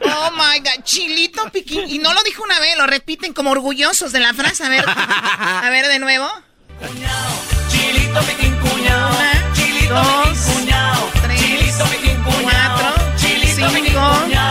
Oh 0.05 0.31
my 0.31 0.61
God, 0.61 0.85
chilito 0.85 1.51
piquín. 1.51 1.91
Y 1.91 1.99
no 1.99 2.15
lo 2.15 2.23
dijo 2.23 2.45
una 2.45 2.61
vez, 2.61 2.77
lo 2.77 2.87
repiten 2.87 3.33
como 3.33 3.51
orgullosos 3.51 4.13
de 4.13 4.21
la 4.21 4.33
frase. 4.35 4.63
A 4.65 4.69
ver, 4.69 4.85
a 4.87 5.69
ver 5.71 5.89
de 5.89 5.99
nuevo. 5.99 6.31
Cuñao. 6.79 7.43
Chilito 7.69 8.21
piquín 8.21 8.57
cuñao. 8.61 9.11
Una, 9.11 9.53
chilito 9.53 9.95
dos, 9.95 10.29
piquín 10.29 10.55
cuñao. 10.55 11.11
Tres, 11.25 11.41
chilito 11.41 11.85
piquín 11.87 12.23
cuñao. 12.23 12.43
Cuatro, 12.43 13.17
chilito 13.17 13.69
cinco, 13.71 14.21
cuñao. 14.23 14.46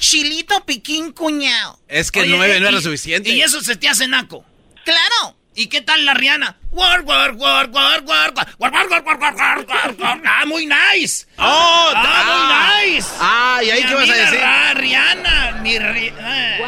Chilito 0.00 0.64
piquín 0.66 1.12
cuñao. 1.12 1.78
Es 1.86 2.10
que 2.10 2.26
nueve 2.26 2.58
no 2.58 2.68
era 2.68 2.80
suficiente. 2.80 3.30
Y 3.30 3.40
eso 3.40 3.60
se 3.60 3.76
te 3.76 3.88
hace 3.88 4.08
naco. 4.08 4.44
Claro. 4.84 5.36
¿Y 5.54 5.66
qué 5.66 5.80
tal 5.82 6.04
la 6.06 6.14
Rihanna? 6.14 6.56
War, 6.72 7.02
war, 7.02 7.34
war, 7.34 7.68
war, 7.70 8.02
war, 8.02 8.32
war, 8.32 8.46
war, 8.58 8.70
war, 8.72 8.88
war, 8.88 9.04
war, 9.04 9.34
war, 9.36 9.66
war, 9.66 9.96
war, 9.98 10.22
Ah, 10.24 10.44
muy 10.46 10.64
nice. 10.64 11.26
Oh, 11.38 11.92
ah, 11.94 12.78
muy 12.80 12.92
nice. 12.94 13.08
Ah, 13.20 13.60
¿y 13.62 13.70
ahí 13.70 13.84
qué 13.84 13.94
vas 13.94 14.08
a 14.08 14.14
decir? 14.14 14.40
Rihanna, 14.74 15.60
mi 15.62 15.78
Rihanna. 15.78 16.58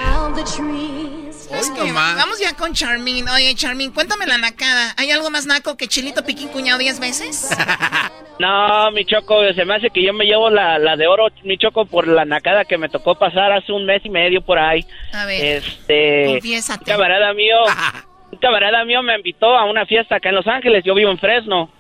Que 1.52 1.92
vamos 1.92 2.40
ya 2.40 2.56
con 2.56 2.72
Charmin. 2.72 3.28
Oye, 3.28 3.54
Charmin, 3.54 3.92
cuéntame 3.92 4.26
la 4.26 4.38
nacada. 4.38 4.94
¿Hay 4.96 5.10
algo 5.10 5.30
más 5.30 5.46
naco 5.46 5.76
que 5.76 5.86
Chilito 5.86 6.24
Piquín 6.24 6.48
Cuñado 6.48 6.78
10 6.78 7.00
veces? 7.00 7.50
No, 8.38 8.90
mi 8.90 9.04
Choco, 9.04 9.40
se 9.54 9.64
me 9.64 9.76
hace 9.76 9.90
que 9.90 10.02
yo 10.02 10.12
me 10.12 10.24
llevo 10.24 10.50
la, 10.50 10.76
la 10.76 10.96
de 10.96 11.06
oro, 11.06 11.28
mi 11.44 11.58
Choco, 11.58 11.84
por 11.84 12.08
la 12.08 12.24
nacada 12.24 12.64
que 12.64 12.76
me 12.76 12.88
tocó 12.88 13.14
pasar 13.14 13.52
hace 13.52 13.70
un 13.70 13.84
mes 13.84 14.04
y 14.04 14.08
medio 14.10 14.40
por 14.40 14.58
ahí. 14.58 14.84
A 15.12 15.26
ver, 15.26 15.62
este, 15.62 16.24
confiésate. 16.26 16.90
Un 16.90 16.96
camarada 16.96 17.32
mío, 17.34 17.56
un 18.32 18.38
camarada 18.38 18.84
mío 18.84 19.00
me 19.02 19.14
invitó 19.14 19.56
a 19.56 19.64
una 19.66 19.86
fiesta 19.86 20.16
acá 20.16 20.30
en 20.30 20.34
Los 20.34 20.48
Ángeles, 20.48 20.82
yo 20.84 20.94
vivo 20.94 21.10
en 21.12 21.18
Fresno. 21.18 21.70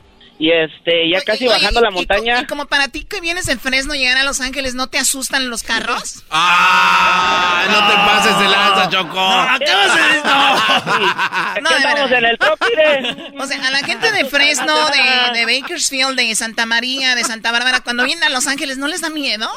Y 0.42 0.50
este, 0.50 1.08
ya 1.08 1.20
casi 1.22 1.46
Oye, 1.46 1.54
bajando 1.54 1.78
y- 1.78 1.82
la 1.84 1.90
y 1.90 1.92
montaña. 1.94 2.40
Y, 2.40 2.46
como 2.46 2.66
para 2.66 2.88
ti 2.88 3.04
que 3.04 3.20
vienes 3.20 3.46
en 3.46 3.60
Fresno 3.60 3.94
llegar 3.94 4.16
a 4.16 4.24
Los 4.24 4.40
Ángeles, 4.40 4.74
¿no 4.74 4.88
te 4.88 4.98
asustan 4.98 5.48
los 5.50 5.62
carros? 5.62 6.24
¡Ah! 6.30 7.62
No 7.70 7.86
te 7.86 7.94
pases 7.94 8.38
de 8.40 8.48
lanza, 8.48 8.88
Choco. 8.90 9.14
No, 9.14 9.58
¿qué 9.60 9.72
vas 9.72 9.90
a 9.90 10.06
decir? 10.08 10.22
No. 10.24 11.60
No, 11.60 11.68
¿Qué 11.68 11.74
de 11.74 11.80
estamos 11.80 12.10
en 12.10 12.24
el 12.24 12.38
top, 12.38 12.58
mire? 12.68 13.32
O 13.40 13.46
sea, 13.46 13.68
a 13.68 13.70
la 13.70 13.78
gente 13.84 14.10
de 14.10 14.24
Fresno, 14.24 14.74
de, 14.90 15.38
de 15.38 15.60
Bakersfield, 15.60 16.16
de 16.16 16.34
Santa 16.34 16.66
María, 16.66 17.14
de 17.14 17.22
Santa 17.22 17.52
Bárbara, 17.52 17.78
cuando 17.80 18.02
vienen 18.04 18.24
a 18.24 18.28
Los 18.28 18.48
Ángeles, 18.48 18.78
¿no 18.78 18.88
les 18.88 19.00
da 19.00 19.10
miedo? 19.10 19.48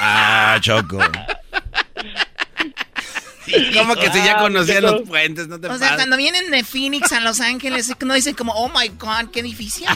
Ah, 0.00 0.58
Choco. 0.60 0.98
¿Cómo 3.74 3.94
que 3.96 4.10
si 4.10 4.24
ya 4.24 4.38
conocían 4.38 4.82
los 4.82 5.02
puentes? 5.02 5.48
No 5.48 5.60
te 5.60 5.66
O 5.66 5.70
sea, 5.70 5.78
pases. 5.80 5.96
cuando 5.96 6.16
vienen 6.16 6.50
de 6.50 6.64
Phoenix 6.64 7.12
a 7.12 7.20
Los 7.20 7.40
Ángeles, 7.40 7.94
no 8.00 8.14
dicen 8.14 8.34
como, 8.34 8.52
oh 8.52 8.68
my 8.68 8.88
God, 8.98 9.30
qué 9.32 9.40
edificios. 9.40 9.90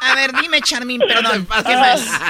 A 0.00 0.14
ver, 0.14 0.32
dime, 0.40 0.60
Charmin, 0.60 1.00
perdón. 1.00 1.46
¿Qué 1.66 1.76
más? 1.76 2.20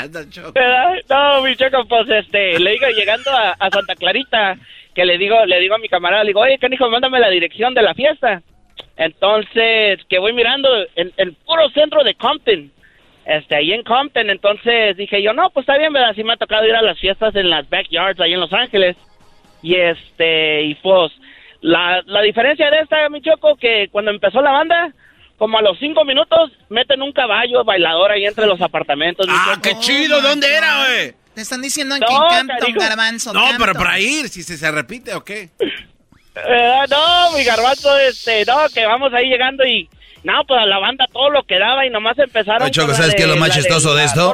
No, 1.08 1.42
mi 1.42 1.56
Choco, 1.56 1.86
pues 1.88 2.08
este, 2.10 2.58
le 2.58 2.72
digo 2.72 2.86
llegando 2.96 3.30
a, 3.30 3.52
a 3.52 3.70
Santa 3.70 3.94
Clarita, 3.94 4.56
que 4.94 5.04
le 5.04 5.18
digo, 5.18 5.44
le 5.46 5.60
digo 5.60 5.74
a 5.74 5.78
mi 5.78 5.88
camarada, 5.88 6.22
le 6.24 6.28
digo, 6.30 6.40
oye, 6.40 6.58
canijo, 6.58 6.88
mándame 6.90 7.18
la 7.20 7.30
dirección 7.30 7.74
de 7.74 7.82
la 7.82 7.94
fiesta. 7.94 8.42
Entonces, 8.96 10.00
que 10.08 10.18
voy 10.18 10.32
mirando 10.32 10.68
en 10.96 11.12
el 11.16 11.32
puro 11.34 11.68
centro 11.70 12.04
de 12.04 12.14
Compton, 12.14 12.70
este, 13.24 13.56
ahí 13.56 13.72
en 13.72 13.84
Compton, 13.84 14.28
entonces 14.30 14.96
dije 14.96 15.22
yo, 15.22 15.32
no, 15.32 15.50
pues 15.50 15.64
está 15.64 15.78
bien, 15.78 15.92
¿verdad? 15.92 16.14
Sí 16.14 16.24
me 16.24 16.32
ha 16.34 16.36
tocado 16.36 16.66
ir 16.66 16.74
a 16.74 16.82
las 16.82 16.98
fiestas 16.98 17.34
en 17.36 17.48
las 17.50 17.68
backyards 17.70 18.20
ahí 18.20 18.32
en 18.34 18.40
Los 18.40 18.52
Ángeles. 18.52 18.96
Y 19.62 19.76
este, 19.76 20.62
y 20.62 20.74
pues, 20.76 21.12
la, 21.60 22.02
la 22.06 22.20
diferencia 22.22 22.70
de 22.70 22.80
esta, 22.80 23.08
mi 23.08 23.22
Choco, 23.22 23.56
que 23.56 23.88
cuando 23.90 24.10
empezó 24.10 24.42
la 24.42 24.50
banda, 24.50 24.92
como 25.38 25.58
a 25.58 25.62
los 25.62 25.78
cinco 25.78 26.04
minutos, 26.04 26.50
meten 26.68 27.02
un 27.02 27.12
caballo 27.12 27.64
bailador 27.64 28.10
ahí 28.10 28.24
entre 28.26 28.46
los 28.46 28.60
apartamentos. 28.60 29.26
mi 29.26 29.32
¡Ah, 29.36 29.52
Choco. 29.54 29.60
qué 29.62 29.78
chido! 29.78 30.20
¿Dónde 30.20 30.52
era, 30.52 30.86
güey? 30.86 31.14
Te 31.34 31.40
están 31.40 31.62
diciendo 31.62 31.96
No, 31.98 32.06
que 32.06 32.12
en 32.14 32.46
Campton. 32.46 32.72
Garbanzo. 32.74 33.32
No, 33.32 33.44
pero 33.58 33.72
para 33.74 33.98
ir, 33.98 34.28
si 34.28 34.42
se, 34.42 34.56
se 34.56 34.70
repite 34.70 35.14
o 35.14 35.24
qué. 35.24 35.50
Eh, 36.34 36.84
no, 36.88 37.36
mi 37.36 37.44
garbanzo, 37.44 37.94
este, 37.98 38.46
no, 38.46 38.66
que 38.72 38.86
vamos 38.86 39.12
ahí 39.12 39.28
llegando 39.28 39.66
y, 39.66 39.86
no, 40.24 40.32
pues 40.46 40.60
a 40.60 40.66
la 40.66 40.78
banda 40.78 41.06
todo 41.12 41.30
lo 41.30 41.42
que 41.44 41.58
daba 41.58 41.84
y 41.86 41.90
nomás 41.90 42.18
empezaron. 42.18 42.62
Oye, 42.62 42.70
Choco, 42.70 42.94
¿sabes 42.94 43.14
qué 43.14 43.22
es 43.22 43.28
lo 43.28 43.36
más 43.36 43.48
de 43.48 43.54
chistoso 43.56 43.94
de 43.94 44.04
esto? 44.04 44.32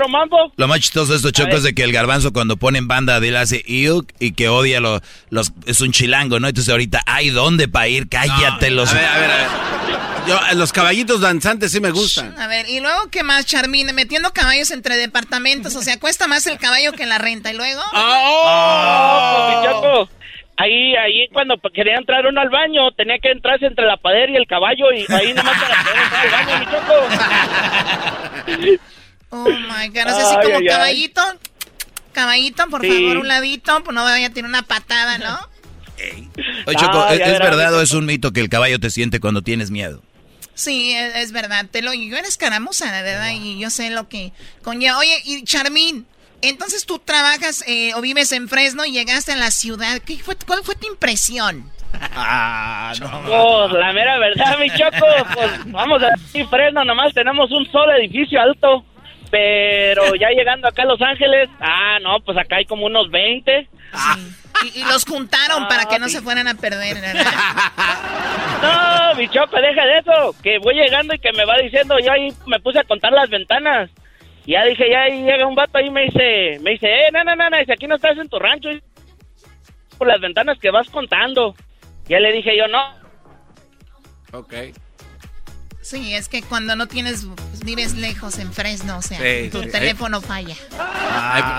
Lo 0.57 0.69
más 0.69 0.81
chistoso 0.81 1.13
de 1.13 1.17
esto, 1.17 1.31
Choco, 1.31 1.57
es 1.57 1.63
de 1.63 1.75
que 1.75 1.83
el 1.83 1.93
garbanzo 1.93 2.33
cuando 2.33 2.57
pone 2.57 2.79
en 2.79 2.89
banda 2.89 3.21
de 3.21 3.29
él 3.29 3.37
hace 3.37 3.63
iuk 3.67 4.11
y 4.21 4.33
que 4.33 4.49
odia 4.49 4.81
lo- 4.81 5.01
los... 5.31 5.53
Es 5.67 5.81
un 5.81 5.93
chilango, 5.93 6.41
¿no? 6.41 6.49
Entonces 6.49 6.71
ahorita, 6.71 7.03
¿hay 7.07 7.31
dónde 7.31 7.69
para 7.69 7.89
ir? 7.89 8.09
Cállate 8.09 8.71
los... 8.71 8.91
A 8.91 8.95
ver, 8.95 9.05
a 9.07 9.19
ver, 9.19 9.31
a 9.31 9.37
ver. 9.37 9.47
Yo, 10.27 10.37
eh, 10.53 10.55
los 10.57 10.73
caballitos 10.73 11.23
danzantes 11.23 11.73
sí 11.73 11.81
me 11.81 11.91
gustan. 11.91 12.39
A 12.39 12.47
ver, 12.49 12.69
y 12.69 12.81
luego, 12.81 13.09
¿qué 13.11 13.23
más, 13.23 13.47
Charmin? 13.47 13.95
Metiendo 13.95 14.31
caballos 14.35 14.71
entre 14.73 14.97
departamentos. 14.99 15.75
O 15.75 15.81
sea, 15.81 15.99
cuesta 15.99 16.27
más 16.27 16.47
el 16.47 16.59
caballo 16.59 16.93
que 16.93 17.07
la 17.07 17.17
renta. 17.17 17.51
¿Y 17.51 17.57
luego? 17.57 17.81
Oh, 17.95 19.37
pues, 19.37 19.59
mi 19.63 19.67
Choco, 19.69 20.11
Ahí, 20.61 20.97
ahí 20.97 21.29
cuando 21.33 21.55
quería 21.73 21.95
entrar 21.97 22.27
uno 22.27 22.41
al 22.41 22.51
baño, 22.51 22.91
tenía 22.93 23.19
que 23.21 23.31
entrarse 23.31 23.67
entre 23.67 23.87
la 23.87 23.97
pared 23.97 24.29
y 24.31 24.35
el 24.37 24.47
caballo 24.49 24.93
y 24.93 25.07
ahí 25.13 25.33
nomás 25.33 25.57
para 25.63 25.83
poder 25.85 25.97
entrar 26.03 26.27
al 26.27 26.31
baño, 26.33 26.59
mi 26.59 26.67
Choco. 26.67 26.95
Oh, 29.31 29.45
my 29.45 29.89
God. 29.89 30.07
O 30.07 30.17
sea, 30.17 30.27
así 30.27 30.37
Ay, 30.39 30.43
como 30.47 30.57
ay, 30.57 30.63
ay. 30.63 30.67
caballito. 30.67 31.21
Caballito, 32.13 32.67
por 32.71 32.81
Sí. 32.81 32.89
favor, 32.89 33.19
un 33.19 33.29
ladito. 33.29 33.85
Pues 33.85 33.95
no 33.95 34.03
vaya 34.03 34.29
a 34.29 34.31
tener 34.31 34.49
una 34.49 34.63
patada, 34.63 35.19
¿no? 35.19 35.39
Oye, 36.67 36.77
Choco, 36.79 36.99
Ah, 37.07 37.15
¿es, 37.15 37.39
verdad 37.39 37.75
o 37.75 37.83
es 37.83 37.93
un 37.93 38.07
mito 38.07 38.33
que 38.33 38.41
el 38.41 38.49
caballo 38.49 38.81
te 38.81 38.89
siente 38.91 39.21
cuando 39.21 39.43
tienes 39.43 39.71
miedo? 39.71 40.03
Sí, 40.55 40.93
es, 40.95 41.15
es 41.17 41.33
verdad. 41.33 41.67
Te 41.71 41.83
lo, 41.83 41.93
yo 41.93 42.17
eres 42.17 42.39
caramuza, 42.39 42.91
verdad, 43.03 43.31
y 43.35 43.59
yo 43.61 43.69
sé 43.71 43.91
lo 43.91 44.09
que 44.09 44.33
conlleva. 44.63 44.97
Oye, 44.99 45.21
y 45.25 45.45
Charmín, 45.45 46.07
entonces 46.43 46.87
tú 46.87 46.99
trabajas 46.99 47.65
eh, 47.67 47.93
o 47.95 48.01
vives 48.01 48.33
en 48.33 48.49
Fresno 48.49 48.85
y 48.85 48.93
llegaste 48.93 49.33
a 49.33 49.37
la 49.37 49.51
ciudad. 49.51 50.01
¿Qué 50.05 50.19
fue, 50.19 50.37
¿Cuál 50.47 50.63
fue 50.63 50.75
tu 50.75 50.87
impresión? 50.87 51.71
Ah, 52.15 52.93
no. 53.01 53.23
Pues 53.23 53.81
la 53.81 53.93
mera 53.93 54.19
verdad, 54.19 54.59
mi 54.59 54.71
Choco, 54.71 55.07
pues 55.35 55.73
vamos 55.73 56.03
a 56.03 56.11
decir 56.11 56.47
Fresno, 56.49 56.85
nomás 56.85 57.15
tenemos 57.15 57.51
un 57.51 57.71
solo 57.73 57.95
edificio 57.95 58.41
alto, 58.41 58.85
pero 59.31 60.15
ya 60.15 60.29
llegando 60.31 60.69
acá 60.69 60.83
a 60.83 60.87
Los 60.87 61.01
Ángeles, 61.01 61.49
ah, 61.61 61.99
no, 62.03 62.21
pues 62.21 62.37
acá 62.37 62.57
hay 62.57 62.67
como 62.67 62.87
unos 62.87 63.11
20. 63.11 63.69
Y, 64.65 64.81
y 64.81 64.85
los 64.85 65.05
juntaron 65.05 65.67
para 65.69 65.87
que 65.87 65.99
no 65.99 66.09
se 66.09 66.21
fueran 66.21 66.49
a 66.49 66.55
perder, 66.55 67.01
¿verdad? 67.01 67.25
No, 68.63 69.15
mi 69.15 69.29
Choco, 69.29 69.57
deja 69.61 69.85
de 69.87 69.99
eso, 69.99 70.35
que 70.43 70.59
voy 70.59 70.75
llegando 70.75 71.15
y 71.15 71.19
que 71.19 71.33
me 71.33 71.45
va 71.45 71.57
diciendo, 71.59 71.97
yo 72.01 72.13
ahí 72.13 72.33
me 72.47 72.59
puse 72.61 72.81
a 72.81 72.85
contar 72.85 73.13
las 73.13 73.31
ventanas. 73.31 73.91
Y 74.49 74.53
ya 74.53 74.65
dije, 74.65 74.89
ya 74.89 75.05
llega 75.09 75.47
un 75.47 75.55
vato 75.55 75.77
ahí 75.77 75.89
y 75.89 75.91
me 75.91 76.05
dice, 76.05 76.59
me 76.63 76.71
dice, 76.71 76.87
eh, 76.87 77.11
no, 77.13 77.23
no, 77.23 77.37
no, 77.37 77.51
no, 77.51 77.59
dice, 77.59 77.75
aquí 77.75 77.87
no 77.87 77.97
estás 77.97 78.17
en 78.17 78.31
tu 78.31 78.39
rancho, 78.39 78.71
por 79.99 80.09
las 80.09 80.23
ventanas 80.23 80.59
que 80.59 80.71
vas 80.71 80.89
contando. 80.89 81.55
Ya 82.09 82.19
le 82.19 82.33
dije 82.33 82.57
yo, 82.57 82.67
no, 82.67 82.81
Ok. 84.33 84.55
Sí, 85.83 86.15
es 86.15 86.31
que 86.31 86.41
cuando 86.41 86.77
no 86.77 86.87
tienes, 86.87 87.27
vives 87.69 87.93
lejos 87.95 88.39
en 88.39 88.53
Fresno, 88.53 88.99
o 88.99 89.03
sea, 89.03 89.19
Sí, 89.19 89.51
tu 89.51 89.63
sí. 89.63 89.69
teléfono 89.69 90.21
falla. 90.23 90.57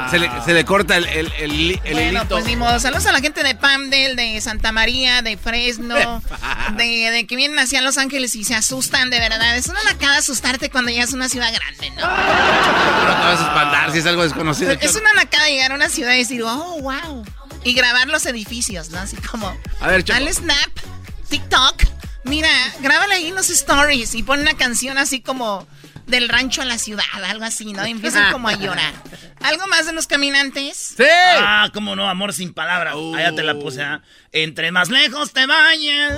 Se, 0.10 0.18
le, 0.20 0.30
se 0.44 0.54
le 0.54 0.66
corta 0.66 0.98
el, 0.98 1.06
el, 1.06 1.32
el, 1.40 1.72
el 1.84 1.94
Bueno, 1.94 2.02
hilito. 2.20 2.28
pues 2.30 2.46
ni 2.46 2.56
modo. 2.56 2.80
Saludos 2.80 3.06
a 3.06 3.12
la 3.12 3.22
gente 3.22 3.44
de 3.44 3.54
Pamdel, 3.56 4.16
de 4.16 4.40
Santa 4.42 4.72
María, 4.72 5.22
de 5.22 5.38
Fresno, 5.38 6.22
de, 6.76 7.12
de 7.12 7.28
que 7.28 7.36
vienen 7.36 7.60
hacia 7.60 7.82
Los 7.82 7.98
Ángeles 7.98 8.36
y 8.36 8.44
se 8.44 8.56
asustan, 8.56 9.10
de 9.10 9.20
verdad. 9.20 9.56
Es 9.56 9.68
una 9.68 9.84
lacada 9.84 10.18
asustarte 10.18 10.70
cuando 10.70 10.92
llegas 10.92 11.14
a 11.14 11.16
una 11.16 11.30
ciudad 11.30 11.54
grande, 11.54 11.90
¿no? 11.92 12.02
No 12.02 13.16
te 13.16 13.26
vas 13.28 13.40
a 13.40 13.44
espantar 13.48 13.92
si 13.92 14.00
es 14.00 14.06
algo 14.06 14.24
desconocido. 14.24 14.72
Es 14.72 14.96
una 14.96 15.14
nacada 15.14 15.48
llegar 15.48 15.72
a 15.72 15.76
una 15.76 15.90
ciudad 15.90 16.14
y 16.16 16.20
decir, 16.20 16.42
oh, 16.44 16.80
wow. 16.82 17.24
Y 17.64 17.74
grabar 17.74 18.08
los 18.08 18.26
edificios, 18.26 18.90
¿no? 18.90 19.00
Así 19.00 19.18
como, 19.18 19.56
A 19.80 19.88
ver, 19.88 20.04
Choco. 20.04 20.18
dale 20.20 20.34
snap, 20.34 20.70
TikTok. 21.30 21.84
Mira, 22.26 22.50
grábale 22.82 23.16
ahí 23.16 23.32
los 23.32 23.50
stories 23.50 24.14
y 24.16 24.24
pon 24.24 24.42
una 24.42 24.54
canción 24.56 24.98
así 24.98 25.20
como 25.22 25.68
del 26.10 26.30
rancho 26.30 26.62
a 26.62 26.66
la 26.66 26.78
ciudad, 26.78 27.06
algo 27.26 27.46
así, 27.46 27.74
¿no? 27.74 27.84
empiezan 27.84 28.32
como 28.32 28.48
a 28.48 28.56
llorar. 28.56 28.94
¿Algo 29.42 29.68
más 29.68 29.86
de 29.86 29.94
los 29.94 30.08
caminantes? 30.08 30.96
¡Sí! 30.98 31.04
Ah, 31.38 31.70
cómo 31.74 31.96
no, 31.96 32.10
amor 32.10 32.34
sin 32.34 32.54
palabras. 32.54 32.96
Allá 33.16 33.34
te 33.34 33.44
la 33.44 33.56
puse, 33.56 33.82
¿ah? 33.82 34.02
Entre 34.32 34.72
más 34.72 34.90
lejos 34.90 35.32
te 35.32 35.46
vayas. 35.46 36.14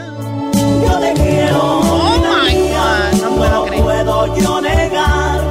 Yo 0.53 0.99
te 0.99 1.13
quiero. 1.21 1.59
Oh 1.61 2.43
my 2.43 2.55
God, 2.55 3.21
no 3.21 3.35
puedo 3.35 3.65
creer. 3.67 3.83
puedo 3.83 4.37
yo 4.37 4.61
negar. 4.61 5.41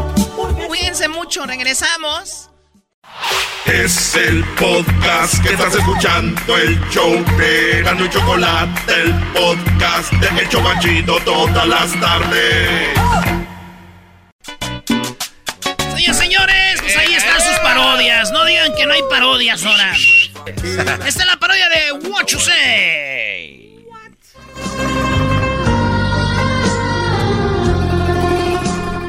Cuídense 0.66 1.08
mucho, 1.08 1.46
regresamos. 1.46 2.50
Es 3.66 4.16
el 4.16 4.42
podcast 4.58 5.42
que 5.42 5.52
estás 5.52 5.74
escuchando, 5.74 6.56
el 6.56 6.80
show 6.90 7.12
de 7.36 7.82
Gano 7.82 8.04
y 8.04 8.10
Chocolate, 8.10 8.92
el 9.02 9.14
podcast 9.32 10.12
de 10.12 10.42
Hecho 10.42 10.60
Machito 10.60 11.18
todas 11.20 11.66
las 11.66 12.00
tardes. 12.00 13.39
Parodias. 17.80 18.32
No 18.32 18.44
digan 18.44 18.74
que 18.74 18.86
no 18.86 18.92
hay 18.92 19.02
parodias 19.08 19.64
ahora. 19.64 19.92
Esta 20.46 21.06
es 21.06 21.26
la 21.26 21.36
parodia 21.36 21.68
de 21.68 22.08
What 22.08 22.26
You 22.26 22.38
Say. 22.38 23.86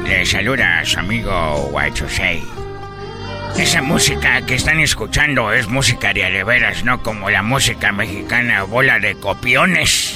Le 0.06 0.26
saluda 0.26 0.80
a 0.80 0.84
su 0.84 0.98
amigo 0.98 1.68
What 1.72 1.94
You 1.94 2.08
Say. 2.08 2.42
Esa 3.56 3.82
música 3.82 4.40
que 4.46 4.54
están 4.54 4.80
escuchando 4.80 5.52
es 5.52 5.68
música 5.68 6.14
de 6.14 6.24
areveras, 6.24 6.84
no 6.84 7.02
como 7.02 7.28
la 7.28 7.42
música 7.42 7.92
mexicana 7.92 8.62
bola 8.62 8.98
de 8.98 9.14
copiones. 9.16 10.14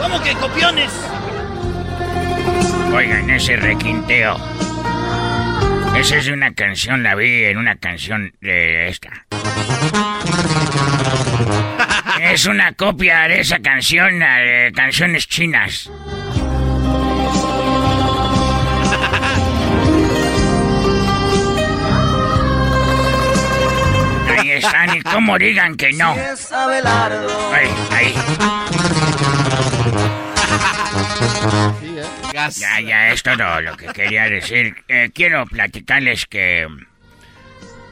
¿Cómo 0.00 0.22
que 0.22 0.32
copiones? 0.34 0.90
Oigan, 2.94 3.28
ese 3.28 3.56
requinteo. 3.56 4.38
Esa 5.96 6.16
es 6.18 6.26
de 6.26 6.32
una 6.32 6.52
canción, 6.52 7.02
la 7.02 7.14
vi 7.14 7.44
en 7.44 7.56
una 7.56 7.76
canción 7.76 8.32
de 8.40 8.88
esta. 8.88 9.10
Es 12.20 12.46
una 12.46 12.72
copia 12.72 13.26
de 13.28 13.40
esa 13.40 13.58
canción, 13.60 14.18
de 14.18 14.72
canciones 14.74 15.26
chinas. 15.26 15.90
Ahí 24.28 24.50
están, 24.50 24.96
y 24.96 25.00
cómo 25.00 25.38
digan 25.38 25.76
que 25.76 25.92
no. 25.94 26.14
Ahí, 27.52 27.70
ahí. 27.90 28.14
Ya, 32.36 32.80
ya, 32.80 33.12
es 33.12 33.22
todo 33.22 33.62
lo 33.62 33.74
que 33.78 33.86
quería 33.86 34.28
decir. 34.28 34.76
Eh, 34.88 35.10
quiero 35.14 35.46
platicarles 35.46 36.26
que. 36.26 36.68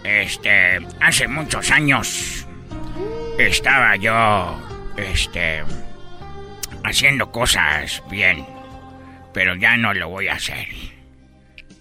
Este. 0.05 0.81
Hace 1.01 1.29
muchos 1.29 1.71
años. 1.71 2.47
Estaba 3.39 3.97
yo. 3.97 4.93
Este. 4.99 5.63
Haciendo 6.85 7.33
cosas 7.33 8.03
bien. 8.11 8.45
Pero 9.33 9.57
ya 9.57 9.79
no 9.79 9.95
lo 9.95 10.11
voy 10.11 10.29
a 10.29 10.35
hacer. 10.35 10.69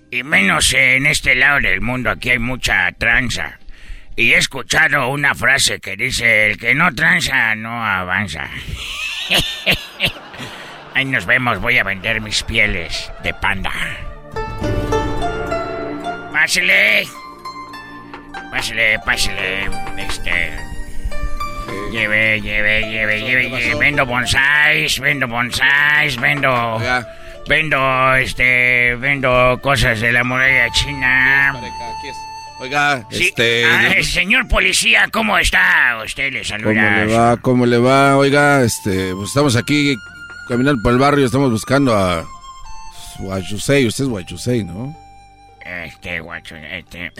Y 0.10 0.24
menos 0.24 0.74
en 0.74 1.06
este 1.06 1.36
lado 1.36 1.60
del 1.60 1.82
mundo, 1.82 2.12
aquí 2.12 2.30
hay 2.30 2.40
mucha 2.40 2.90
tranza. 2.94 3.60
Y 4.16 4.32
he 4.32 4.38
escuchado 4.38 5.10
una 5.10 5.36
frase 5.36 5.82
que 5.82 5.98
dice: 5.98 6.52
El 6.52 6.58
que 6.58 6.74
no 6.74 6.96
tranza 6.96 7.56
no 7.56 7.84
avanza. 7.86 8.50
Ahí 10.96 11.06
nos 11.06 11.26
vemos, 11.26 11.60
voy 11.60 11.78
a 11.78 11.84
vender 11.84 12.22
mis 12.22 12.44
pieles 12.44 13.12
de 13.24 13.34
panda. 13.34 13.72
Pásele. 16.32 17.08
Pásele, 18.52 19.00
pásele. 19.06 19.70
Este. 19.98 20.52
Lleve, 21.92 22.42
lleve, 22.42 22.82
lleve, 22.92 23.22
lleve, 23.22 23.50
lleve. 23.50 23.76
Vendo 23.80 24.06
bonsáis, 24.06 25.00
vendo 25.00 25.28
bonsáis, 25.28 26.20
vendo. 26.20 26.80
Vendo, 27.48 28.16
este. 28.16 28.96
Vendo 28.96 29.60
cosas 29.62 30.00
de 30.00 30.12
la 30.12 30.24
muralla 30.24 30.70
china. 30.72 31.56
Oiga, 32.60 33.04
Sí, 33.10 33.26
este. 33.28 33.66
ah, 33.66 33.92
señor 34.04 34.48
policía, 34.48 35.08
¿cómo 35.12 35.38
está? 35.38 35.98
Usted 36.06 36.32
le 36.32 36.40
¿Cómo 36.44 36.50
saluda. 36.50 36.98
le 37.04 37.14
va? 37.14 37.38
¿Cómo 37.38 37.66
le 37.66 37.78
va? 37.78 38.16
Oiga, 38.16 38.62
este, 38.64 39.14
pues 39.16 39.30
estamos 39.30 39.56
aquí 39.58 39.98
caminando 40.48 40.82
por 40.82 40.94
el 40.94 41.00
barrio, 41.00 41.26
estamos 41.26 41.52
buscando 41.52 41.96
a 41.96 42.26
Guachusei. 43.20 43.88
Usted 43.88 44.04
es 44.06 44.10
Guachusei, 44.10 44.64
¿no? 44.64 44.96
Este, 45.66 46.20
guacho, 46.20 46.56
este. 46.56 47.12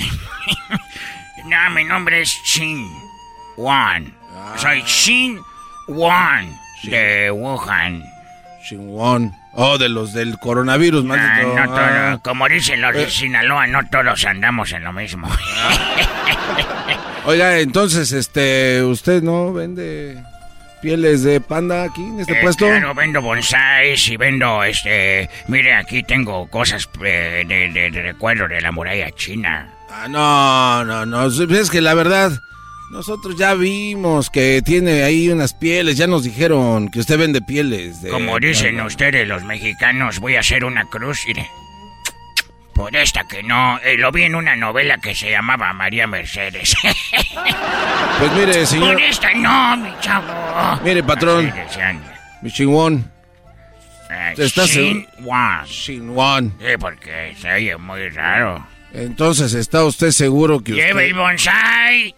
no, 1.46 1.70
mi 1.74 1.84
nombre 1.86 2.22
es 2.22 2.30
Shin 2.46 2.86
Wan. 3.58 4.14
Soy 4.58 4.82
Shin 4.84 5.40
Wan 5.88 6.50
de 6.84 7.32
Wuhan. 7.32 8.04
Shin 8.68 8.90
Wan. 8.90 9.34
Oh, 9.56 9.78
de 9.78 9.88
los 9.88 10.14
del 10.14 10.38
coronavirus, 10.40 11.06
Ah, 11.12 11.42
no 11.44 11.66
todo- 11.66 11.78
Ah. 11.80 12.20
como 12.24 12.50
dicen 12.50 12.82
los 12.82 12.94
de 12.94 13.04
Eh. 13.04 13.10
Sinaloa, 13.12 13.68
no 13.68 13.88
todos 13.90 14.26
andamos 14.26 14.72
en 14.74 14.84
lo 14.84 14.92
mismo. 14.92 15.30
Oiga, 17.26 17.60
entonces, 17.60 18.12
este, 18.12 18.84
¿usted 18.84 19.22
no 19.24 19.54
vende 19.54 20.22
pieles 20.84 21.24
de 21.24 21.40
panda 21.42 21.84
aquí 21.84 22.04
en 22.04 22.20
este 22.20 22.34
Eh, 22.34 22.42
puesto? 22.44 22.68
Claro, 22.68 22.94
vendo 22.94 23.22
bonsáis 23.22 24.08
y 24.10 24.18
vendo, 24.18 24.64
este... 24.64 25.30
Mire, 25.48 25.74
aquí 25.76 26.04
tengo 26.04 26.48
cosas 26.50 26.88
eh, 27.04 27.44
de, 27.48 27.70
de- 27.70 27.90
de 27.90 28.02
recuerdo 28.02 28.48
de 28.48 28.62
la 28.62 28.72
muralla 28.72 29.10
china. 29.12 29.74
Ah, 29.90 30.08
no, 30.10 30.84
no, 30.86 31.06
no. 31.06 31.28
Es 31.56 31.70
que 31.72 31.80
la 31.82 31.94
verdad, 31.94 32.32
nosotros 32.92 33.36
ya 33.38 33.54
vimos 33.54 34.30
que 34.30 34.62
tiene 34.64 35.04
ahí 35.04 35.30
unas 35.30 35.54
pieles. 35.54 35.98
Ya 35.98 36.06
nos 36.08 36.24
dijeron 36.24 36.90
que 36.90 37.00
usted 37.00 37.18
vende 37.18 37.42
pieles. 37.42 38.02
De 38.02 38.10
Como 38.10 38.40
dicen 38.40 38.80
ustedes 38.82 39.28
los 39.28 39.44
mexicanos, 39.44 40.20
voy 40.20 40.36
a 40.36 40.42
hacer 40.42 40.66
una 40.66 40.84
cruz, 40.86 41.20
mire. 41.28 41.48
Por 42.74 42.96
esta 42.96 43.24
que 43.28 43.44
no, 43.44 43.80
eh, 43.84 43.98
lo 43.98 44.12
vi 44.12 44.24
en 44.24 44.36
una 44.36 44.56
novela 44.56 44.98
que 44.98 45.14
se 45.14 45.30
llamaba 45.30 45.74
María 45.74 46.08
Mercedes. 46.08 46.76
Pues 48.20 48.32
mire, 48.34 48.66
señor. 48.66 48.94
Por 48.94 49.02
esta 49.02 49.34
no, 49.34 49.78
mi 49.78 49.90
chavo. 50.00 50.80
Mire, 50.84 51.04
patrón. 51.04 51.52
Mi 52.42 52.52
chingón. 52.52 53.12
Eh, 54.10 54.34
¿Estás 54.38 54.70
Shin 54.70 55.06
seguro? 55.08 55.28
Wan. 55.28 55.66
Shin 55.66 56.10
Wan. 56.12 56.54
Sí, 56.60 56.78
porque 56.80 57.36
se 57.42 57.52
oye 57.52 57.76
muy 57.78 58.10
raro. 58.10 58.66
Entonces, 58.94 59.54
¿está 59.56 59.84
usted 59.84 60.12
seguro 60.12 60.64
que 60.64 60.74
usted... 60.74 60.86
Lleve 60.86 61.08
el 61.08 61.16
bonsai. 61.16 62.16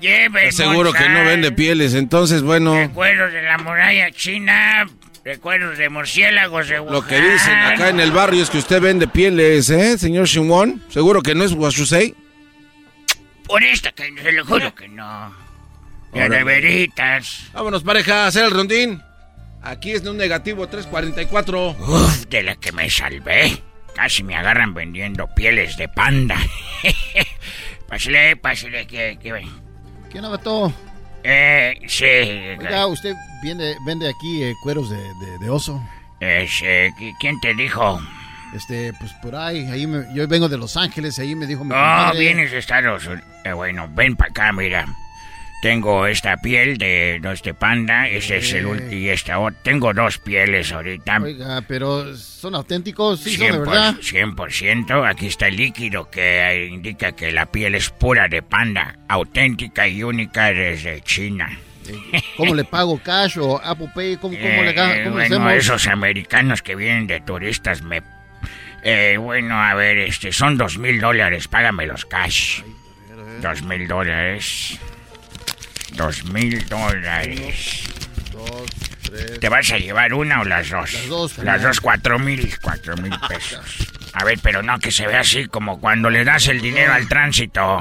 Lleve 0.00 0.46
el 0.46 0.52
seguro 0.52 0.92
que 0.92 1.08
no 1.08 1.24
vende 1.24 1.50
pieles? 1.50 1.94
Entonces, 1.94 2.42
bueno, 2.42 2.74
Recuerdos 2.74 3.32
de 3.32 3.42
la 3.42 3.58
muralla 3.58 4.10
china. 4.12 4.86
Recuerdos 5.28 5.76
de 5.76 5.90
murciélagos 5.90 6.68
de 6.68 6.78
lo 6.78 7.06
que 7.06 7.20
dicen 7.20 7.52
acá 7.52 7.90
en 7.90 8.00
el 8.00 8.12
barrio 8.12 8.42
es 8.42 8.48
que 8.48 8.56
usted 8.56 8.80
vende 8.80 9.06
pieles, 9.06 9.68
¿eh, 9.68 9.98
señor 9.98 10.26
Shin 10.26 10.48
Wan? 10.48 10.82
¿Seguro 10.88 11.20
que 11.20 11.34
no 11.34 11.44
es 11.44 11.52
Guachusei? 11.52 12.14
Por 13.46 13.62
esta 13.62 13.92
que 13.92 14.10
se 14.22 14.32
lo 14.32 14.46
juro 14.46 14.74
que 14.74 14.88
no. 14.88 15.34
De 16.14 16.44
veritas. 16.44 17.42
Vámonos, 17.52 17.82
pareja, 17.82 18.24
a 18.24 18.28
hacer 18.28 18.46
el 18.46 18.52
rondín. 18.52 19.02
Aquí 19.60 19.92
es 19.92 20.02
de 20.02 20.08
un 20.08 20.16
negativo 20.16 20.66
344. 20.66 21.72
Uf, 21.72 22.24
de 22.28 22.42
la 22.44 22.56
que 22.56 22.72
me 22.72 22.88
salvé. 22.88 23.62
Casi 23.94 24.22
me 24.22 24.34
agarran 24.34 24.72
vendiendo 24.72 25.28
pieles 25.34 25.76
de 25.76 25.90
panda. 25.90 26.38
pásale, 27.86 28.34
pásale, 28.36 28.86
que, 28.86 29.18
que 29.20 29.32
ven. 29.32 29.50
¿Qué 30.10 30.20
onda, 30.20 30.30
vato? 30.30 30.72
Eh, 31.24 31.78
sí. 31.86 32.04
Oiga, 32.58 32.86
usted 32.86 33.14
vende, 33.42 33.74
vende 33.86 34.08
aquí 34.08 34.42
eh, 34.44 34.54
cueros 34.62 34.88
de, 34.90 34.96
de- 35.14 35.38
de 35.38 35.50
oso. 35.50 35.82
Ese, 36.20 36.90
¿qui- 36.98 37.14
¿Quién 37.20 37.38
te 37.40 37.54
dijo? 37.54 38.00
Este, 38.54 38.92
pues 38.98 39.12
por 39.14 39.36
ahí, 39.36 39.66
ahí 39.70 39.86
me- 39.86 40.06
yo 40.14 40.26
vengo 40.26 40.48
de 40.48 40.56
Los 40.56 40.76
Ángeles, 40.76 41.18
ahí 41.18 41.34
me 41.34 41.46
dijo 41.46 41.64
mi 41.64 41.72
Oh, 41.72 41.74
compadre. 41.74 42.18
vienes 42.20 42.50
de 42.50 42.58
Estados 42.58 43.06
Unidos. 43.06 43.24
Eh, 43.44 43.52
bueno, 43.52 43.88
ven 43.92 44.16
para 44.16 44.30
acá, 44.30 44.52
mira. 44.52 44.86
Tengo 45.60 46.06
esta 46.06 46.36
piel 46.36 46.78
de, 46.78 47.18
de 47.20 47.32
este 47.32 47.52
panda, 47.52 48.06
ese 48.08 48.36
es 48.36 48.52
el 48.52 48.66
ulti- 48.66 48.92
y 49.00 49.08
esta 49.08 49.40
otra. 49.40 49.60
Tengo 49.64 49.92
dos 49.92 50.18
pieles 50.18 50.70
ahorita. 50.72 51.18
Oiga, 51.20 51.62
pero 51.66 52.14
son 52.16 52.54
auténticos, 52.54 53.18
sí, 53.20 53.36
son 53.36 53.46
de 53.46 53.52
100%, 53.54 53.58
verdad. 53.66 53.94
100%. 54.00 55.10
Aquí 55.10 55.26
está 55.26 55.48
el 55.48 55.56
líquido 55.56 56.08
que 56.10 56.40
eh, 56.42 56.66
indica 56.66 57.10
que 57.12 57.32
la 57.32 57.46
piel 57.46 57.74
es 57.74 57.90
pura 57.90 58.28
de 58.28 58.40
panda, 58.42 58.96
auténtica 59.08 59.88
y 59.88 60.04
única 60.04 60.52
desde 60.52 61.00
China. 61.00 61.50
¿Cómo 62.36 62.54
le 62.54 62.64
pago 62.64 63.00
cash 63.02 63.38
o 63.38 63.60
Apple 63.64 63.88
Pay? 63.94 64.16
¿Cómo, 64.18 64.36
cómo 64.38 64.62
le, 64.62 64.70
Eh, 64.70 64.74
cómo 65.04 65.14
bueno, 65.16 65.36
hacemos? 65.36 65.52
esos 65.54 65.86
americanos 65.88 66.62
que 66.62 66.76
vienen 66.76 67.06
de 67.08 67.20
turistas 67.20 67.82
me... 67.82 68.02
Eh, 68.84 69.16
bueno, 69.18 69.60
a 69.60 69.74
ver, 69.74 69.98
este, 69.98 70.30
son 70.30 70.56
dos 70.56 70.78
mil 70.78 71.00
dólares, 71.00 71.48
págamelos 71.48 72.04
cash. 72.04 72.60
Dos 73.42 73.62
mil 73.62 73.88
dólares. 73.88 74.78
Dos 75.92 76.24
mil 76.24 76.66
dólares. 76.68 77.84
¿Te 79.40 79.48
vas 79.48 79.70
a 79.72 79.78
llevar 79.78 80.12
una 80.12 80.40
o 80.40 80.44
las 80.44 80.68
dos? 80.68 80.92
Las 80.92 81.08
dos. 81.08 81.38
Las 81.38 81.62
dos, 81.62 81.80
cuatro 81.80 82.18
mil, 82.18 82.54
cuatro 82.60 82.96
mil 82.96 83.12
pesos. 83.28 83.88
A 84.12 84.24
ver, 84.24 84.38
pero 84.42 84.62
no 84.62 84.78
que 84.78 84.90
se 84.90 85.06
vea 85.06 85.20
así 85.20 85.46
como 85.46 85.80
cuando 85.80 86.10
le 86.10 86.24
das 86.24 86.48
el 86.48 86.60
dinero 86.60 86.92
al 86.92 87.08
tránsito. 87.08 87.80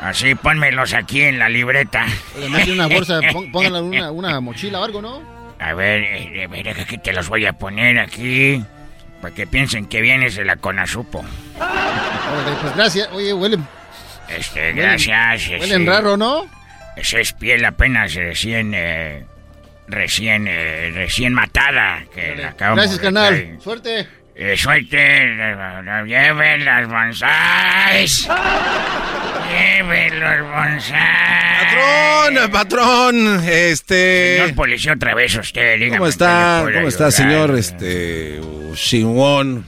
Así, 0.00 0.34
pónmelos 0.34 0.94
aquí 0.94 1.22
en 1.22 1.38
la 1.38 1.48
libreta. 1.48 2.06
Mete 2.50 2.72
una 2.72 2.86
bolsa, 2.86 3.20
póngala 3.52 3.80
una, 3.82 4.10
una 4.10 4.40
mochila 4.40 4.80
o 4.80 4.84
algo, 4.84 5.02
¿no? 5.02 5.22
A 5.58 5.74
ver, 5.74 6.02
eh, 6.02 6.46
ver, 6.48 6.68
aquí 6.68 6.98
te 6.98 7.12
los 7.12 7.28
voy 7.28 7.46
a 7.46 7.52
poner 7.52 7.98
aquí. 8.00 8.64
Para 9.20 9.32
que 9.34 9.46
piensen 9.46 9.86
que 9.86 10.00
vienes 10.00 10.34
de 10.34 10.44
la 10.44 10.56
Conasupo. 10.56 11.24
Pues 12.60 12.74
gracias. 12.74 13.08
Oye, 13.12 13.32
huelen. 13.32 13.64
Este, 14.28 14.72
gracias. 14.72 15.48
Huelen 15.60 15.86
raro, 15.86 16.16
¿no? 16.16 16.46
Esa 16.96 17.20
es 17.20 17.32
piel 17.32 17.64
apenas 17.64 18.14
recién. 18.14 18.72
Eh, 18.74 19.24
recién. 19.88 20.46
Eh, 20.48 20.90
recién 20.94 21.32
matada. 21.32 22.04
Que 22.14 22.36
la 22.36 22.52
gracias, 22.52 22.98
canal. 22.98 23.58
Suerte. 23.60 24.06
Eh, 24.34 24.56
suerte, 24.56 24.96
lleven 26.06 26.64
las 26.64 26.88
bonsáis. 26.88 28.28
lleven 29.50 30.20
los 30.20 30.50
bonsáis. 30.50 31.32
Patrón, 31.62 32.50
patrón, 32.50 33.44
este... 33.48 34.38
Señor 34.38 34.54
policía, 34.54 34.92
otra 34.94 35.14
vez 35.14 35.34
usted, 35.36 35.78
dígame. 35.78 35.98
¿Cómo 35.98 36.08
está, 36.08 36.64
cómo 36.72 36.88
está, 36.88 37.10
señor, 37.10 37.56
este, 37.56 38.40
Shinwon? 38.74 39.64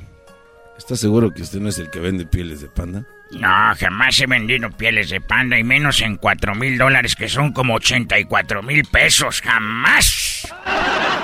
¿Está 0.76 0.96
seguro 0.96 1.32
que 1.32 1.42
usted 1.42 1.60
no 1.60 1.68
es 1.68 1.78
el 1.78 1.90
que 1.90 2.00
vende 2.00 2.26
pieles 2.26 2.60
de 2.60 2.68
panda? 2.68 3.06
No, 3.38 3.74
jamás 3.78 4.20
he 4.20 4.26
vendido 4.26 4.70
pieles 4.70 5.10
de 5.10 5.20
panda 5.20 5.58
y 5.58 5.64
menos 5.64 6.00
en 6.00 6.16
cuatro 6.16 6.54
mil 6.54 6.78
dólares, 6.78 7.16
que 7.16 7.28
son 7.28 7.52
como 7.52 7.74
84 7.74 8.62
mil 8.62 8.84
pesos. 8.84 9.40
¡Jamás! 9.40 10.48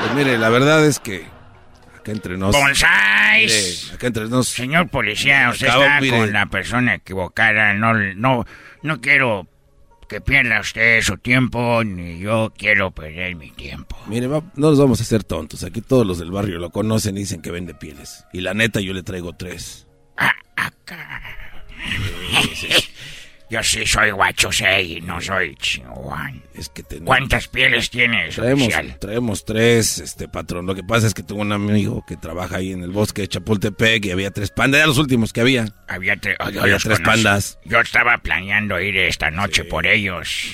Pues 0.01 0.15
mire, 0.15 0.39
la 0.39 0.49
verdad 0.49 0.85
es 0.85 0.99
que 0.99 1.25
acá 1.99 2.13
entre 2.13 2.37
nos. 2.37 2.55
¡Bonsáis! 2.55 3.93
acá 3.95 4.09
entre 4.09 4.29
nos. 4.29 4.49
Señor 4.49 4.89
policía, 4.89 5.51
usted 5.51 5.69
está 5.69 6.01
con 6.11 6.33
la 6.33 6.47
persona 6.47 6.95
equivocada. 6.95 7.75
No, 7.75 7.95
no, 7.95 8.45
no 8.83 9.01
quiero 9.01 9.47
que 10.09 10.21
pierda 10.21 10.61
usted 10.61 11.01
su 11.03 11.19
tiempo, 11.19 11.85
ni 11.85 12.19
yo 12.19 12.53
quiero 12.57 12.91
perder 12.91 13.37
mi 13.37 13.53
tiempo. 13.53 13.97
Mire, 14.09 14.27
no 14.27 14.43
nos 14.57 14.79
vamos 14.79 14.99
a 15.01 15.05
hacer 15.05 15.23
tontos. 15.23 15.63
Aquí 15.63 15.81
todos 15.81 16.05
los 16.05 16.19
del 16.19 16.33
barrio 16.33 16.59
lo 16.59 16.71
conocen 16.71 17.17
y 17.17 17.21
dicen 17.21 17.41
que 17.43 17.53
vende 17.53 17.75
pieles. 17.75 18.27
Y 18.33 18.41
la 18.41 18.53
neta, 18.53 18.81
yo 18.81 18.93
le 18.93 19.05
traigo 19.05 19.35
tres. 19.35 19.87
Ah, 20.17 20.35
acá. 20.57 21.50
Yo 23.51 23.61
sí 23.65 23.85
soy 23.85 24.13
guachosei, 24.13 25.01
no 25.01 25.21
soy 25.21 25.57
chihuahua. 25.57 26.33
Es 26.55 26.69
que 26.69 26.85
¿Cuántas 27.01 27.49
pieles 27.49 27.91
tienes, 27.91 28.37
traemos, 28.37 28.63
oficial? 28.63 28.97
Traemos 29.01 29.45
tres, 29.45 29.99
este 29.99 30.29
patrón. 30.29 30.67
Lo 30.67 30.77
que 30.77 30.85
pasa 30.85 31.09
es 31.09 31.15
que 31.15 31.25
tengo 31.25 31.41
un 31.41 31.51
amigo 31.51 32.05
que 32.07 32.17
trabaja 32.17 32.59
ahí 32.59 32.71
en 32.71 32.85
el 32.85 32.93
bosque 32.93 33.23
de 33.23 33.29
Chapultepec 33.29 34.05
y 34.05 34.13
había 34.13 34.31
tres 34.31 34.53
pandas. 34.53 34.83
Ya 34.83 34.87
los 34.87 34.99
últimos 34.99 35.33
que 35.33 35.41
había. 35.41 35.67
Había, 35.89 36.17
había 36.39 36.79
tres 36.79 37.01
pandas. 37.01 37.59
Yo 37.65 37.81
estaba 37.81 38.19
planeando 38.19 38.81
ir 38.81 38.97
esta 38.97 39.33
noche 39.33 39.65
por 39.65 39.85
ellos. 39.85 40.53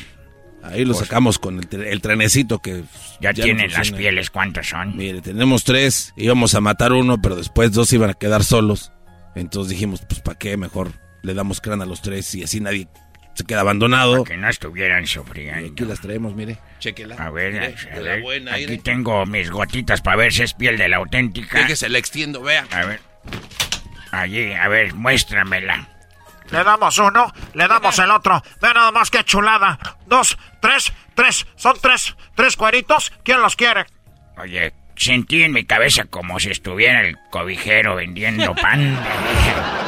Ahí 0.63 0.87
pues 0.87 0.99
sacamos 0.99 1.39
con 1.39 1.61
el, 1.71 2.01
trenecito 2.01 2.61
que... 2.61 2.83
Ya, 3.21 3.35
tienen 3.35 3.71
las 3.73 3.93
pieles, 3.93 4.31
¿cuántas 4.31 4.69
son? 4.69 4.97
Mire, 4.97 5.21
tenemos 5.21 5.65
tres. 5.65 6.15
Íbamos 6.17 6.55
a 6.55 6.63
matar 6.63 6.95
uno, 6.95 7.21
pero 7.21 7.37
después 7.37 7.73
dos 7.73 7.93
iban 7.93 8.09
a 8.09 8.15
quedar 8.15 8.43
solos. 8.43 8.91
Entonces 9.35 9.71
dijimos, 9.71 10.01
pues 10.09 10.23
¿para 10.23 10.39
qué? 10.39 10.57
Mejor 10.57 10.93
le 11.23 11.35
damos 11.35 11.61
crán 11.61 11.83
a 11.83 11.87
los 11.87 12.03
tres 12.03 12.35
y 12.35 12.45
así 12.45 12.61
nadie 12.61 12.89
se 13.35 13.45
queda 13.45 13.61
abandonado. 13.61 14.25
Para 14.25 14.35
que 14.35 14.37
no 14.37 14.49
estuvieran 14.49 15.07
sufriendo. 15.07 15.73
aquí 15.73 15.85
las 15.85 16.01
traemos, 16.01 16.35
mire. 16.35 16.59
Chequela. 16.79 17.17
A 17.17 17.31
ver, 17.31 17.77
a 17.93 18.01
ver. 18.01 18.23
Buena, 18.23 18.55
aquí 18.55 18.79
tengo 18.79 19.27
mis 19.27 19.51
gotitas 19.51 20.01
para 20.01 20.17
ver 20.17 20.33
si 20.33 20.43
es 20.43 20.55
piel 20.55 20.79
de 20.79 20.89
la 20.89 20.97
auténtica. 20.97 21.67
Que 21.67 21.77
se 21.77 21.89
la 21.89 21.99
extiendo, 21.99 22.43
vea. 22.43 22.67
A 22.71 22.87
ver. 22.87 23.01
Allí, 24.11 24.53
a 24.53 24.69
ver, 24.69 24.95
muéstramela. 24.95 25.89
Le 26.51 26.65
damos 26.65 26.97
uno, 26.99 27.33
le 27.55 27.69
damos 27.69 27.99
el 27.99 28.11
otro. 28.11 28.43
Ve 28.63 28.69
nada 28.73 28.93
más 28.93 29.11
que 29.11 29.23
chulada. 29.25 29.79
Dos, 30.07 30.39
tres, 30.61 30.93
tres. 31.15 31.47
Son 31.57 31.75
tres, 31.81 32.17
tres 32.35 32.57
cueritos. 32.57 33.13
¿Quién 33.25 33.43
los 33.43 33.57
quiere? 33.57 33.85
Oye, 34.39 34.73
sentí 34.95 35.43
en 35.43 35.53
mi 35.53 35.65
cabeza 35.65 36.05
como 36.05 36.39
si 36.41 36.51
estuviera 36.51 37.01
el 37.01 37.17
cobijero 37.31 37.97
vendiendo 37.97 38.55
pan. 38.55 38.99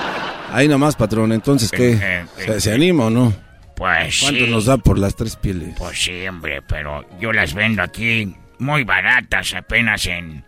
Ahí 0.53 0.69
nomás, 0.69 0.97
patrón. 0.97 1.33
Entonces, 1.33 1.71
¿qué? 1.71 1.93
Eh, 1.93 2.27
eh, 2.39 2.61
¿Se, 2.61 2.73
anima 2.73 3.07
o 3.07 3.11
no? 3.11 3.35
Pues 3.77 4.21
¿Cuánto 4.23 4.47
nos 4.47 4.67
da 4.67 4.77
por 4.79 4.99
las 4.99 5.15
tres 5.15 5.37
pieles? 5.37 5.75
Pues 5.79 6.03
sí, 6.03 6.27
hombre, 6.27 6.63
pero 6.63 7.05
yo 7.21 7.33
las 7.33 7.55
vendo 7.55 7.83
aquí 7.83 8.35
muy 8.59 8.85
baratas, 8.85 9.55
apenas 9.55 10.07
en, 10.07 10.45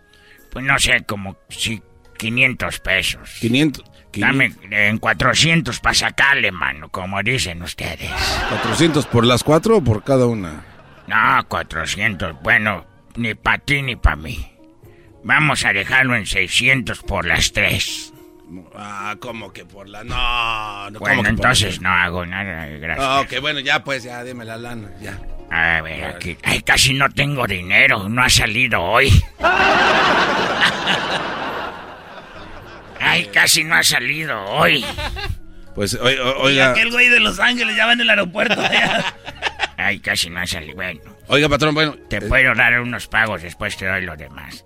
pues 0.51 0.65
no 0.65 0.77
sé, 0.77 1.03
como 1.05 1.37
si 1.49 1.81
500 2.17 2.79
pesos. 2.79 3.37
500. 3.39 3.85
Dame 4.13 4.53
en 4.69 4.97
400 4.97 5.79
para 5.79 5.93
sacarle, 5.93 6.51
mano, 6.51 6.89
como 6.89 7.23
dicen 7.23 7.61
ustedes. 7.61 8.11
¿400 8.11 9.07
por 9.07 9.25
las 9.25 9.43
cuatro 9.43 9.77
o 9.77 9.83
por 9.83 10.03
cada 10.03 10.25
una? 10.25 10.65
No, 11.07 11.47
400. 11.47 12.41
Bueno, 12.41 12.85
ni 13.15 13.33
para 13.35 13.59
ti 13.59 13.81
ni 13.81 13.95
para 13.95 14.17
mí. 14.17 14.51
Vamos 15.23 15.63
a 15.65 15.71
dejarlo 15.71 16.15
en 16.15 16.25
600 16.25 17.03
por 17.03 17.25
las 17.25 17.53
tres. 17.53 18.13
Ah, 18.75 19.15
como 19.19 19.51
que 19.53 19.65
por 19.65 19.87
la... 19.87 20.03
No, 20.03 20.89
no 20.89 20.99
Bueno, 20.99 21.27
entonces 21.27 21.81
no 21.81 21.89
hago 21.89 22.25
nada, 22.25 22.65
gracias. 22.65 23.07
Ah, 23.07 23.21
ok, 23.21 23.39
bueno, 23.41 23.59
ya 23.59 23.83
pues, 23.83 24.03
ya, 24.03 24.23
dime 24.23 24.45
la 24.45 24.57
lana, 24.57 24.91
ya. 25.01 25.19
A 25.49 25.81
ver, 25.81 26.05
aquí... 26.05 26.37
Ay, 26.43 26.61
casi 26.61 26.93
no 26.93 27.09
tengo 27.09 27.45
dinero, 27.47 28.07
no 28.09 28.23
ha 28.23 28.29
salido 28.29 28.81
hoy. 28.81 29.11
Ay, 32.99 33.25
casi 33.33 33.63
no 33.63 33.75
ha 33.75 33.83
salido 33.83 34.39
hoy. 34.45 34.85
Pues, 35.75 35.95
oiga... 35.95 36.51
Y 36.51 36.59
aquel 36.59 36.91
güey 36.91 37.09
de 37.09 37.19
Los 37.19 37.39
Ángeles 37.39 37.75
ya 37.75 37.85
va 37.85 37.93
en 37.93 38.01
el 38.01 38.09
aeropuerto. 38.09 38.61
Ay, 39.77 39.99
casi 39.99 40.29
no 40.29 40.39
ha 40.39 40.47
salido, 40.47 40.75
bueno. 40.75 41.01
Oiga, 41.27 41.49
patrón, 41.49 41.73
bueno... 41.73 41.95
Te 42.09 42.17
eh, 42.17 42.21
puedo 42.21 42.53
dar 42.55 42.79
unos 42.79 43.07
pagos, 43.07 43.41
después 43.41 43.75
te 43.77 43.87
doy 43.87 44.01
lo 44.05 44.15
demás. 44.15 44.65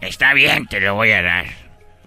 Está 0.00 0.34
bien, 0.34 0.66
te 0.66 0.80
lo 0.80 0.94
voy 0.94 1.10
a 1.12 1.22
dar. 1.22 1.46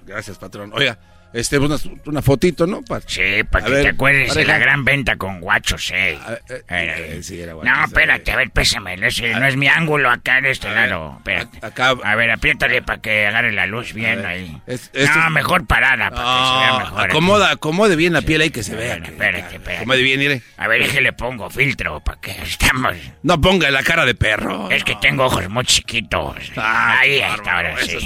Gracias, 0.05 0.37
patrón. 0.37 0.71
Oiga, 0.73 0.97
este, 1.33 1.57
una, 1.57 1.77
una 2.05 2.21
fotito, 2.21 2.67
¿no? 2.67 2.81
sí, 3.07 3.43
para 3.49 3.65
que 3.65 3.71
te 3.71 3.87
acuerdes 3.89 4.35
de 4.35 4.45
la 4.45 4.59
gran 4.59 4.85
venta 4.85 5.15
con 5.15 5.41
guachos, 5.41 5.91
eh. 5.91 6.17
eh, 6.49 6.63
eh 6.69 7.19
sí, 7.23 7.41
era 7.41 7.53
guachos, 7.53 7.75
no, 7.75 7.85
espérate, 7.85 8.31
a 8.31 8.35
ver, 8.35 8.51
pésame. 8.51 8.97
No 8.97 9.07
es, 9.07 9.21
no 9.21 9.45
es 9.45 9.55
mi 9.57 9.67
ángulo 9.67 10.09
acá 10.09 10.37
en 10.37 10.45
este 10.45 10.69
lado. 10.69 11.15
Espérate. 11.17 11.65
Acá. 11.65 11.95
A 12.03 12.15
ver, 12.15 12.31
apriétale 12.31 12.81
para 12.81 13.01
que 13.01 13.25
agarre 13.25 13.51
la 13.51 13.65
luz 13.65 13.93
bien 13.93 14.25
ahí. 14.25 14.61
no, 14.67 15.29
mejor 15.31 15.65
parada 15.65 16.09
para 16.09 16.23
que 16.23 16.45
se 16.45 16.59
vea 16.59 16.79
mejor. 16.79 17.09
Acomoda, 17.09 17.51
acomode 17.51 17.95
bien 17.95 18.13
la 18.13 18.21
piel 18.21 18.41
ahí 18.41 18.49
que 18.49 18.63
se 18.63 18.75
vea. 18.75 18.95
Espérate, 18.95 19.55
espérate. 19.55 19.77
Acomode 19.77 20.01
bien, 20.03 20.19
mire. 20.19 20.41
A 20.57 20.67
ver, 20.67 20.87
que 20.89 21.01
le 21.01 21.13
pongo 21.13 21.49
filtro 21.49 21.99
para 22.01 22.19
que 22.21 22.31
estamos. 22.43 22.95
No 23.23 23.41
ponga 23.41 23.71
la 23.71 23.83
cara 23.83 24.05
de 24.05 24.15
perro. 24.15 24.69
Es 24.69 24.83
que 24.83 24.95
tengo 24.95 25.25
ojos 25.25 25.49
muy 25.49 25.65
chiquitos. 25.65 26.51
Ah, 26.57 26.99
ahí 26.99 27.19
está, 27.19 27.57
ahora 27.57 27.75
sí. 27.81 27.97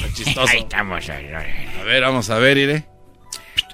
Ahí 0.50 0.60
estamos. 0.60 1.10
A 1.10 1.84
ver, 1.84 2.02
vamos 2.02 2.30
a 2.30 2.40
ver, 2.40 2.58
iré. 2.58 2.97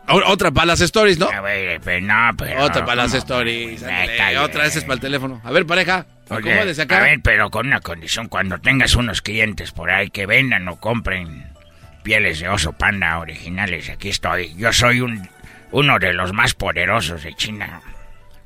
Otra 0.07 0.51
para 0.51 0.67
las 0.67 0.81
stories, 0.81 1.17
¿no? 1.17 1.29
A 1.29 1.41
ver, 1.41 1.79
pero 1.83 2.05
no, 2.05 2.35
pero... 2.37 2.63
Otra 2.63 2.85
para 2.85 3.03
las 3.03 3.13
stories. 3.13 3.83
otra, 4.39 4.63
vez 4.63 4.75
es 4.75 4.83
para 4.83 4.95
el 4.95 4.99
teléfono. 4.99 5.41
A 5.43 5.51
ver, 5.51 5.65
pareja, 5.65 6.05
Oye, 6.29 6.81
acá. 6.81 6.97
A 6.97 7.01
ver, 7.01 7.19
pero 7.21 7.49
con 7.49 7.67
una 7.67 7.79
condición. 7.79 8.27
Cuando 8.27 8.59
tengas 8.59 8.95
unos 8.95 9.21
clientes 9.21 9.71
por 9.71 9.91
ahí 9.91 10.09
que 10.09 10.25
vendan 10.25 10.67
o 10.67 10.79
compren 10.79 11.45
pieles 12.03 12.39
de 12.39 12.49
oso 12.49 12.73
panda 12.73 13.19
originales, 13.19 13.89
aquí 13.89 14.09
estoy. 14.09 14.53
Yo 14.55 14.73
soy 14.73 15.01
un, 15.01 15.29
uno 15.71 15.99
de 15.99 16.13
los 16.13 16.33
más 16.33 16.53
poderosos 16.53 17.23
de 17.23 17.33
China. 17.35 17.81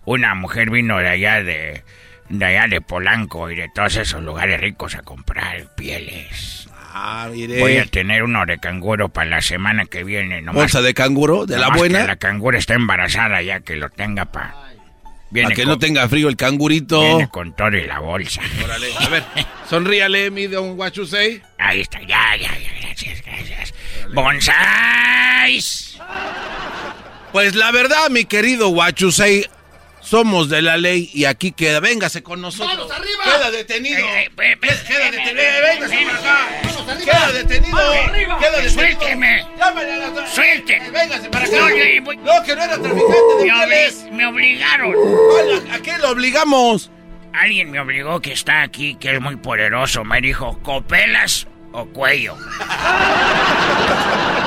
Una 0.05 0.35
mujer 0.35 0.69
vino 0.69 0.97
de 0.97 1.09
allá 1.09 1.43
de, 1.43 1.83
de 2.29 2.45
allá 2.45 2.67
de 2.67 2.81
Polanco 2.81 3.49
y 3.49 3.55
de 3.55 3.69
todos 3.73 3.95
esos 3.97 4.21
lugares 4.21 4.59
ricos 4.59 4.95
a 4.95 5.01
comprar 5.01 5.75
pieles. 5.75 6.66
Ah, 6.99 7.29
Voy 7.59 7.77
a 7.77 7.85
tener 7.85 8.23
uno 8.23 8.43
de 8.47 8.57
canguro 8.57 9.09
para 9.09 9.29
la 9.29 9.41
semana 9.41 9.85
que 9.85 10.03
viene. 10.03 10.41
Nomás, 10.41 10.63
¿Bolsa 10.63 10.81
de 10.81 10.95
canguro? 10.95 11.45
¿De 11.45 11.57
la 11.59 11.69
buena? 11.69 12.05
la 12.05 12.15
canguro 12.15 12.57
está 12.57 12.73
embarazada 12.73 13.41
ya 13.43 13.59
que 13.59 13.75
lo 13.75 13.89
tenga 13.89 14.25
para... 14.25 14.55
Para 15.31 15.53
que 15.53 15.65
no 15.65 15.77
tenga 15.77 16.07
frío 16.07 16.29
el 16.29 16.37
cangurito. 16.37 17.01
Viene 17.01 17.29
con 17.29 17.53
todo 17.55 17.75
y 17.75 17.85
la 17.85 17.99
bolsa. 17.99 18.41
Órale, 18.63 18.87
a 18.97 19.09
ver, 19.09 19.23
sonríale, 19.69 20.31
mi 20.31 20.47
don 20.47 20.75
Guachusei. 20.75 21.41
Ahí 21.59 21.81
está, 21.81 21.99
ya, 21.99 22.35
ya, 22.37 22.57
ya, 22.57 22.71
gracias, 22.81 23.21
gracias. 23.23 23.73
¡Bonsais! 24.13 25.99
Pues 27.31 27.55
la 27.55 27.71
verdad, 27.71 28.09
mi 28.09 28.25
querido 28.25 28.69
Guachusei, 28.69 29.45
somos 30.07 30.49
de 30.49 30.61
la 30.61 30.77
ley 30.77 31.09
y 31.13 31.25
aquí 31.25 31.51
queda. 31.51 31.79
Véngase 31.79 32.23
con 32.23 32.41
nosotros. 32.41 32.75
¡Manos 32.75 32.91
arriba! 32.91 33.23
Queda 33.23 33.51
detenido. 33.51 33.99
Eh, 33.99 34.31
eh, 34.37 34.57
queda 34.59 35.11
detenido. 35.11 35.61
Véngase 35.61 36.05
para 36.05 36.19
acá. 36.19 36.47
Queda 37.03 37.31
detenido. 37.31 37.77
Queda 38.39 38.51
detenido. 38.51 38.69
Suélteme. 38.69 39.45
Llámale 39.57 39.93
a 39.93 39.97
la 39.97 40.27
Suélteme. 40.27 40.89
Véngase 40.91 41.29
para 41.29 41.45
acá. 41.45 41.57
No, 41.57 41.65
que 42.43 42.55
no 42.55 42.63
era 42.63 42.81
traficante 42.81 43.35
de 43.39 43.45
me, 43.67 43.91
me 44.11 44.25
obligaron. 44.27 44.93
¿A 45.71 45.79
qué 45.79 45.97
lo 45.97 46.11
obligamos? 46.11 46.91
alguien 47.39 47.71
me 47.71 47.79
obligó 47.79 48.19
que 48.19 48.33
está 48.33 48.63
aquí, 48.63 48.95
que 48.95 49.15
es 49.15 49.21
muy 49.21 49.37
poderoso. 49.37 50.03
Me 50.03 50.19
dijo, 50.21 50.59
¿copelas 50.63 51.47
o 51.71 51.85
cuello? 51.85 52.35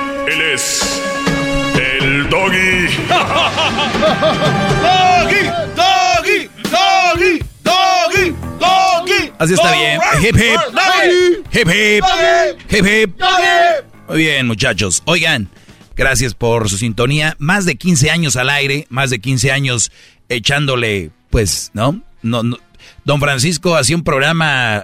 Él 0.27 0.41
es 0.53 1.01
el 1.75 2.29
doggy. 2.29 2.87
Doggy, 4.81 5.43
doggy, 5.75 6.49
doggy, 6.69 7.39
doggy, 7.63 8.35
doggy. 8.59 9.31
Así 9.39 9.53
está 9.53 9.71
bien. 9.71 9.99
Hip 10.21 10.35
hip. 10.37 10.59
Hip 11.51 11.67
hip. 11.69 12.03
Hip 12.69 12.85
hip. 12.85 13.21
Muy 14.07 14.17
bien, 14.17 14.47
muchachos. 14.47 15.01
Oigan, 15.05 15.49
gracias 15.95 16.33
por 16.33 16.69
su 16.69 16.77
sintonía. 16.77 17.35
Más 17.39 17.65
de 17.65 17.75
15 17.75 18.11
años 18.11 18.35
al 18.35 18.49
aire, 18.49 18.85
más 18.89 19.09
de 19.09 19.19
15 19.19 19.51
años 19.51 19.91
echándole, 20.29 21.11
pues, 21.29 21.71
¿no? 21.73 22.01
No, 22.21 22.43
no. 22.43 22.57
Don 23.05 23.19
Francisco 23.19 23.75
hacía 23.75 23.95
un 23.95 24.03
programa 24.03 24.83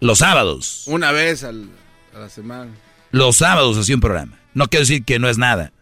los 0.00 0.18
sábados. 0.18 0.84
Una 0.86 1.10
vez 1.12 1.42
al- 1.44 1.68
a 2.14 2.18
la 2.20 2.28
semana. 2.28 2.70
Los 3.10 3.36
sábados 3.36 3.76
hacía 3.78 3.94
un 3.94 4.00
programa. 4.00 4.38
No 4.54 4.68
quiero 4.68 4.82
decir 4.84 5.04
que 5.04 5.18
no 5.18 5.28
es 5.28 5.38
nada. 5.38 5.72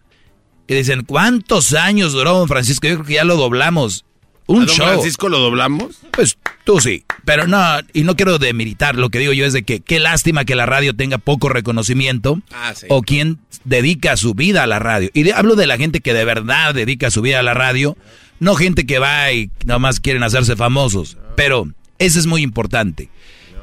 Y 0.67 0.75
dicen, 0.75 1.05
¿cuántos 1.05 1.75
años 1.75 2.13
duró 2.13 2.33
Don 2.39 2.49
Francisco? 2.49 2.87
Yo 2.89 2.95
creo 2.97 3.07
que 3.07 3.15
ya 3.15 3.25
lo 3.25 3.37
doblamos. 3.37 4.05
Un 4.47 4.63
¿A 4.63 4.67
don 4.67 4.75
show. 4.75 4.87
Francisco 4.87 5.29
lo 5.29 5.39
doblamos? 5.39 5.97
Pues 6.13 6.37
tú 6.65 6.81
sí. 6.81 7.05
Pero 7.25 7.47
no, 7.47 7.61
y 7.93 8.03
no 8.03 8.17
quiero 8.17 8.39
demeritar. 8.39 8.97
Lo 8.97 9.09
que 9.11 9.19
digo 9.19 9.33
yo 9.33 9.45
es 9.47 9.53
de 9.53 9.63
que 9.63 9.81
qué 9.81 10.01
lástima 10.01 10.45
que 10.45 10.55
la 10.57 10.67
radio 10.67 10.95
tenga 10.95 11.19
poco 11.19 11.49
reconocimiento. 11.49 12.41
Ah, 12.53 12.73
sí. 12.75 12.87
O 12.89 13.03
quien 13.03 13.39
dedica 13.65 14.17
su 14.17 14.35
vida 14.35 14.63
a 14.63 14.67
la 14.67 14.79
radio. 14.79 15.11
Y 15.15 15.23
de- 15.25 15.33
hablo 15.33 15.55
de 15.57 15.67
la 15.67 15.77
gente 15.79 16.01
que 16.01 16.15
de 16.15 16.25
verdad 16.25 16.75
dedica 16.75 17.11
su 17.11 17.23
vida 17.23 17.39
a 17.41 17.43
la 17.43 17.55
radio. 17.55 17.97
No 18.41 18.55
gente 18.57 18.87
que 18.87 18.99
va 18.99 19.31
y 19.33 19.51
nada 19.65 19.79
más 19.79 20.01
quieren 20.01 20.23
hacerse 20.23 20.57
famosos. 20.57 21.17
Pero 21.37 21.69
eso 21.99 22.19
es 22.19 22.27
muy 22.27 22.43
importante. 22.43 23.09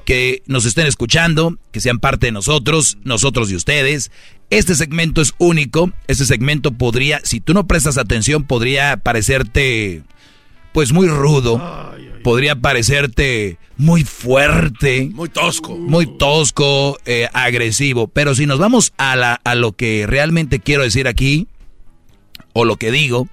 Que 0.05 0.41
nos 0.47 0.65
estén 0.65 0.87
escuchando, 0.87 1.57
que 1.71 1.81
sean 1.81 1.99
parte 1.99 2.27
de 2.27 2.31
nosotros, 2.31 2.97
nosotros 3.03 3.51
y 3.51 3.55
ustedes. 3.55 4.11
Este 4.49 4.75
segmento 4.75 5.21
es 5.21 5.33
único. 5.37 5.91
Este 6.07 6.25
segmento 6.25 6.71
podría, 6.71 7.21
si 7.23 7.39
tú 7.39 7.53
no 7.53 7.67
prestas 7.67 7.97
atención, 7.97 8.43
podría 8.43 8.97
parecerte 8.97 10.03
pues 10.71 10.91
muy 10.91 11.07
rudo, 11.07 11.61
podría 12.23 12.55
parecerte 12.55 13.57
muy 13.77 14.03
fuerte, 14.03 15.09
Muy 15.13 15.29
tosco. 15.29 15.75
muy 15.75 16.17
tosco, 16.17 16.97
eh, 17.05 17.27
agresivo. 17.33 18.07
Pero 18.07 18.35
si 18.35 18.45
nos 18.45 18.59
vamos 18.59 18.93
a, 18.97 19.15
la, 19.15 19.41
a 19.43 19.55
lo 19.55 19.71
que 19.73 20.05
realmente 20.07 20.59
quiero 20.59 20.83
decir 20.83 21.07
aquí, 21.07 21.47
o 22.53 22.65
lo 22.65 22.77
que 22.77 22.91
digo, 22.91 23.27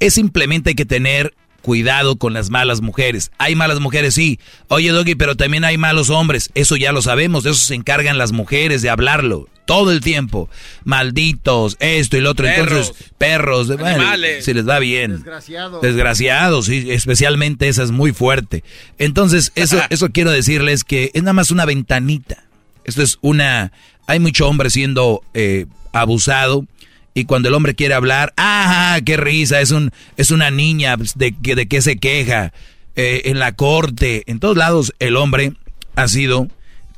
es 0.00 0.14
simplemente 0.14 0.70
hay 0.70 0.74
que 0.74 0.86
tener 0.86 1.34
cuidado 1.62 2.16
con 2.16 2.34
las 2.34 2.50
malas 2.50 2.82
mujeres. 2.82 3.30
Hay 3.38 3.54
malas 3.54 3.80
mujeres, 3.80 4.14
sí. 4.14 4.38
Oye, 4.68 4.90
Doggy, 4.90 5.14
pero 5.14 5.36
también 5.36 5.64
hay 5.64 5.78
malos 5.78 6.10
hombres. 6.10 6.50
Eso 6.54 6.76
ya 6.76 6.92
lo 6.92 7.00
sabemos, 7.00 7.44
de 7.44 7.50
eso 7.50 7.60
se 7.60 7.74
encargan 7.74 8.18
las 8.18 8.32
mujeres, 8.32 8.82
de 8.82 8.90
hablarlo. 8.90 9.48
Todo 9.64 9.92
el 9.92 10.00
tiempo. 10.00 10.50
Malditos, 10.84 11.76
esto 11.80 12.16
y 12.16 12.20
lo 12.20 12.32
otro. 12.32 12.46
Entonces, 12.46 12.92
perros, 13.16 13.68
bueno, 13.68 13.86
Animales. 13.86 14.44
si 14.44 14.52
les 14.52 14.68
va 14.68 14.80
bien. 14.80 15.12
Desgraciados. 15.12 15.80
Desgraciados, 15.80 16.66
sí, 16.66 16.90
especialmente 16.90 17.68
esa 17.68 17.84
es 17.84 17.92
muy 17.92 18.12
fuerte. 18.12 18.64
Entonces, 18.98 19.52
eso, 19.54 19.80
eso 19.90 20.10
quiero 20.10 20.30
decirles 20.32 20.84
que 20.84 21.10
es 21.14 21.22
nada 21.22 21.32
más 21.32 21.50
una 21.50 21.64
ventanita. 21.64 22.44
Esto 22.84 23.02
es 23.02 23.18
una... 23.22 23.72
Hay 24.08 24.18
mucho 24.18 24.48
hombre 24.48 24.68
siendo 24.68 25.22
eh, 25.32 25.66
abusado 25.92 26.66
y 27.14 27.24
cuando 27.24 27.48
el 27.48 27.54
hombre 27.54 27.74
quiere 27.74 27.94
hablar, 27.94 28.32
¡ah, 28.36 28.98
qué 29.04 29.16
risa! 29.16 29.60
Es, 29.60 29.70
un, 29.70 29.90
es 30.16 30.30
una 30.30 30.50
niña, 30.50 30.96
pues, 30.96 31.16
¿de, 31.16 31.34
de 31.40 31.66
qué 31.66 31.82
se 31.82 31.96
queja? 31.96 32.52
Eh, 32.94 33.22
en 33.26 33.38
la 33.38 33.52
corte, 33.52 34.22
en 34.26 34.38
todos 34.38 34.56
lados 34.56 34.92
el 34.98 35.16
hombre 35.16 35.54
ha 35.94 36.08
sido 36.08 36.48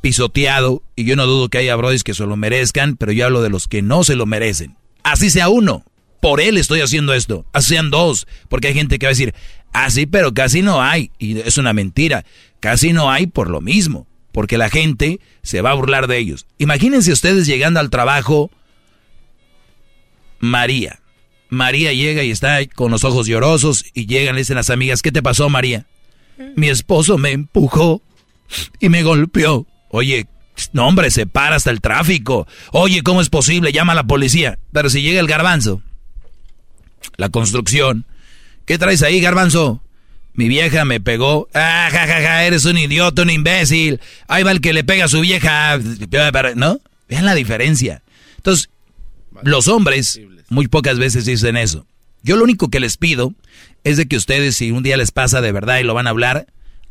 pisoteado 0.00 0.82
y 0.96 1.04
yo 1.04 1.14
no 1.14 1.26
dudo 1.26 1.48
que 1.48 1.58
haya 1.58 1.76
brodis 1.76 2.02
que 2.02 2.14
se 2.14 2.26
lo 2.26 2.36
merezcan, 2.36 2.96
pero 2.96 3.12
yo 3.12 3.26
hablo 3.26 3.42
de 3.42 3.50
los 3.50 3.68
que 3.68 3.80
no 3.80 4.02
se 4.02 4.16
lo 4.16 4.26
merecen. 4.26 4.76
Así 5.04 5.30
sea 5.30 5.48
uno, 5.48 5.84
por 6.20 6.40
él 6.40 6.58
estoy 6.58 6.80
haciendo 6.80 7.14
esto, 7.14 7.46
así 7.52 7.74
sean 7.74 7.90
dos, 7.90 8.26
porque 8.48 8.68
hay 8.68 8.74
gente 8.74 8.98
que 8.98 9.06
va 9.06 9.10
a 9.10 9.12
decir, 9.12 9.34
ah, 9.72 9.88
sí, 9.88 10.06
pero 10.06 10.34
casi 10.34 10.62
no 10.62 10.82
hay, 10.82 11.10
y 11.18 11.38
es 11.38 11.58
una 11.58 11.72
mentira, 11.72 12.24
casi 12.60 12.92
no 12.92 13.10
hay 13.10 13.26
por 13.26 13.48
lo 13.48 13.60
mismo, 13.60 14.06
porque 14.32 14.58
la 14.58 14.70
gente 14.70 15.20
se 15.42 15.60
va 15.60 15.70
a 15.70 15.74
burlar 15.74 16.06
de 16.08 16.18
ellos. 16.18 16.46
Imagínense 16.58 17.12
ustedes 17.12 17.46
llegando 17.46 17.78
al 17.78 17.90
trabajo, 17.90 18.50
María. 20.44 21.00
María 21.48 21.92
llega 21.92 22.22
y 22.22 22.30
está 22.30 22.64
con 22.66 22.90
los 22.90 23.04
ojos 23.04 23.26
llorosos 23.26 23.84
y 23.94 24.06
llegan, 24.06 24.34
le 24.34 24.42
dicen 24.42 24.56
las 24.56 24.70
amigas, 24.70 25.02
¿qué 25.02 25.10
te 25.10 25.22
pasó, 25.22 25.48
María? 25.48 25.86
Mi 26.56 26.68
esposo 26.68 27.16
me 27.16 27.32
empujó 27.32 28.02
y 28.80 28.88
me 28.88 29.02
golpeó. 29.02 29.66
Oye, 29.88 30.26
no 30.72 30.86
hombre, 30.86 31.10
se 31.10 31.26
para 31.26 31.56
hasta 31.56 31.70
el 31.70 31.80
tráfico. 31.80 32.46
Oye, 32.72 33.02
¿cómo 33.02 33.20
es 33.20 33.30
posible? 33.30 33.72
Llama 33.72 33.92
a 33.92 33.96
la 33.96 34.06
policía. 34.06 34.58
Pero 34.72 34.90
si 34.90 35.02
llega 35.02 35.20
el 35.20 35.26
garbanzo, 35.26 35.82
la 37.16 37.28
construcción, 37.28 38.04
¿qué 38.66 38.76
traes 38.76 39.02
ahí, 39.02 39.20
garbanzo? 39.20 39.82
Mi 40.34 40.48
vieja 40.48 40.84
me 40.84 41.00
pegó. 41.00 41.48
Ah, 41.54 41.88
ja, 41.90 42.06
ja, 42.06 42.20
ja, 42.20 42.44
eres 42.44 42.64
un 42.64 42.76
idiota, 42.76 43.22
un 43.22 43.30
imbécil. 43.30 44.00
Ahí 44.26 44.42
va 44.42 44.50
el 44.50 44.60
que 44.60 44.72
le 44.72 44.82
pega 44.82 45.04
a 45.04 45.08
su 45.08 45.20
vieja. 45.20 45.78
¿No? 46.56 46.80
Vean 47.08 47.24
la 47.24 47.34
diferencia. 47.34 48.02
Entonces, 48.36 48.68
los 49.42 49.68
hombres 49.68 50.20
muy 50.48 50.68
pocas 50.68 50.98
veces 50.98 51.24
dicen 51.24 51.56
eso. 51.56 51.86
Yo 52.22 52.36
lo 52.36 52.44
único 52.44 52.70
que 52.70 52.80
les 52.80 52.96
pido 52.96 53.34
es 53.84 53.96
de 53.96 54.06
que 54.06 54.16
ustedes, 54.16 54.56
si 54.56 54.70
un 54.70 54.82
día 54.82 54.96
les 54.96 55.10
pasa 55.10 55.40
de 55.40 55.52
verdad 55.52 55.78
y 55.78 55.84
lo 55.84 55.94
van 55.94 56.06
a 56.06 56.10
hablar, 56.10 56.46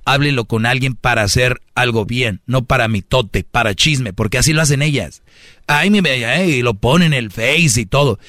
háblenlo 0.05 0.45
con 0.45 0.65
alguien 0.65 0.95
para 0.95 1.23
hacer 1.23 1.61
algo 1.75 2.05
bien, 2.05 2.41
no 2.45 2.65
para 2.65 2.87
mitote, 2.87 3.43
para 3.43 3.73
chisme, 3.73 4.13
porque 4.13 4.37
así 4.37 4.53
lo 4.53 4.61
hacen 4.61 4.81
ellas. 4.81 5.23
Ay, 5.67 5.89
mi 5.89 6.01
bella, 6.01 6.43
y 6.43 6.61
lo 6.61 6.75
ponen 6.75 7.13
en 7.13 7.19
el 7.19 7.31
face 7.31 7.81
y 7.81 7.85
todo. 7.85 8.19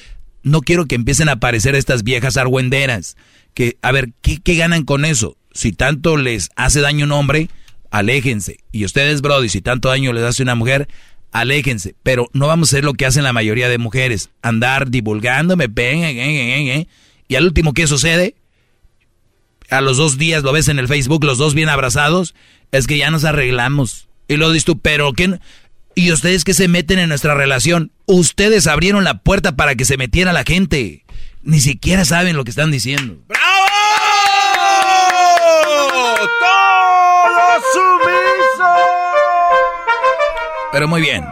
No 0.41 0.61
quiero 0.61 0.85
que 0.85 0.95
empiecen 0.95 1.29
a 1.29 1.33
aparecer 1.33 1.75
estas 1.75 2.03
viejas 2.03 2.37
argüenderas. 2.37 3.17
Que, 3.53 3.77
a 3.81 3.91
ver, 3.91 4.11
¿qué, 4.21 4.39
qué 4.41 4.55
ganan 4.55 4.83
con 4.83 5.05
eso? 5.05 5.37
Si 5.53 5.71
tanto 5.71 6.17
les 6.17 6.49
hace 6.55 6.81
daño 6.81 7.05
un 7.05 7.11
hombre, 7.11 7.49
aléjense. 7.91 8.59
Y 8.71 8.85
ustedes, 8.85 9.21
Brody, 9.21 9.49
si 9.49 9.61
tanto 9.61 9.89
daño 9.89 10.13
les 10.13 10.23
hace 10.23 10.43
una 10.43 10.55
mujer, 10.55 10.87
aléjense. 11.35 11.95
Pero 12.01 12.29
no 12.33 12.47
vamos 12.47 12.69
a 12.69 12.71
hacer 12.71 12.85
lo 12.85 12.93
que 12.93 13.05
hacen 13.05 13.23
la 13.23 13.33
mayoría 13.33 13.67
de 13.69 13.77
mujeres. 13.77 14.29
Andar 14.41 14.89
divulgando, 14.89 15.57
me 15.57 15.69
pegan, 15.69 16.03
eh, 16.03 16.11
eh, 16.17 16.75
eh, 16.75 16.87
y 17.27 17.35
al 17.35 17.43
último, 17.45 17.73
¿qué 17.73 17.87
sucede? 17.87 18.35
A 19.69 19.81
los 19.81 19.97
dos 19.97 20.17
días 20.17 20.43
lo 20.43 20.53
ves 20.53 20.69
en 20.69 20.79
el 20.79 20.87
Facebook, 20.87 21.23
los 21.25 21.37
dos 21.37 21.53
bien 21.53 21.69
abrazados, 21.69 22.35
es 22.71 22.87
que 22.87 22.97
ya 22.97 23.11
nos 23.11 23.25
arreglamos. 23.25 24.07
Y 24.27 24.37
lo 24.37 24.49
dices 24.51 24.65
tú, 24.65 24.79
pero 24.79 25.11
¿qué? 25.13 25.39
¿Y 25.93 26.11
ustedes 26.11 26.43
que 26.43 26.53
se 26.53 26.67
meten 26.67 26.99
en 26.99 27.09
nuestra 27.09 27.35
relación? 27.35 27.91
Ustedes 28.05 28.67
abrieron 28.67 29.03
la 29.03 29.19
puerta 29.19 29.55
para 29.55 29.75
que 29.75 29.85
se 29.85 29.97
metiera 29.97 30.33
la 30.33 30.43
gente. 30.43 31.03
Ni 31.43 31.59
siquiera 31.59 32.05
saben 32.05 32.37
lo 32.37 32.43
que 32.43 32.51
están 32.51 32.71
diciendo. 32.71 33.17
¡Todo 36.39 37.61
sumiso! 37.73 38.14
Pero 40.75 40.89
muy 40.89 40.99
bien. 40.99 41.23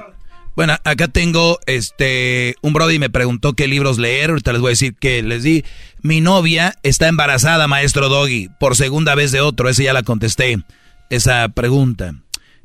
Bueno, 0.56 0.78
acá 0.86 1.10
tengo 1.10 1.60
este 1.65 2.56
un 2.61 2.72
brody 2.72 2.98
me 2.98 3.10
preguntó 3.10 3.52
qué 3.52 3.68
libros 3.68 3.98
leer. 3.98 4.30
Ahorita 4.30 4.53
les 4.53 4.61
voy 4.61 4.70
a 4.70 4.78
decir 4.78 4.95
que 4.95 5.22
les 5.22 5.44
di. 5.44 5.65
Mi 6.02 6.22
novia 6.22 6.76
está 6.82 7.10
embarazada, 7.10 7.68
maestro 7.68 8.07
Doggy, 8.07 8.48
por 8.57 8.78
segunda 8.78 9.15
vez 9.15 9.34
de 9.34 9.41
otro. 9.41 9.68
Esa 9.68 9.84
ya 9.84 9.91
la 9.91 10.03
contesté. 10.03 10.64
Esa 11.10 11.49
pregunta. 11.49 12.15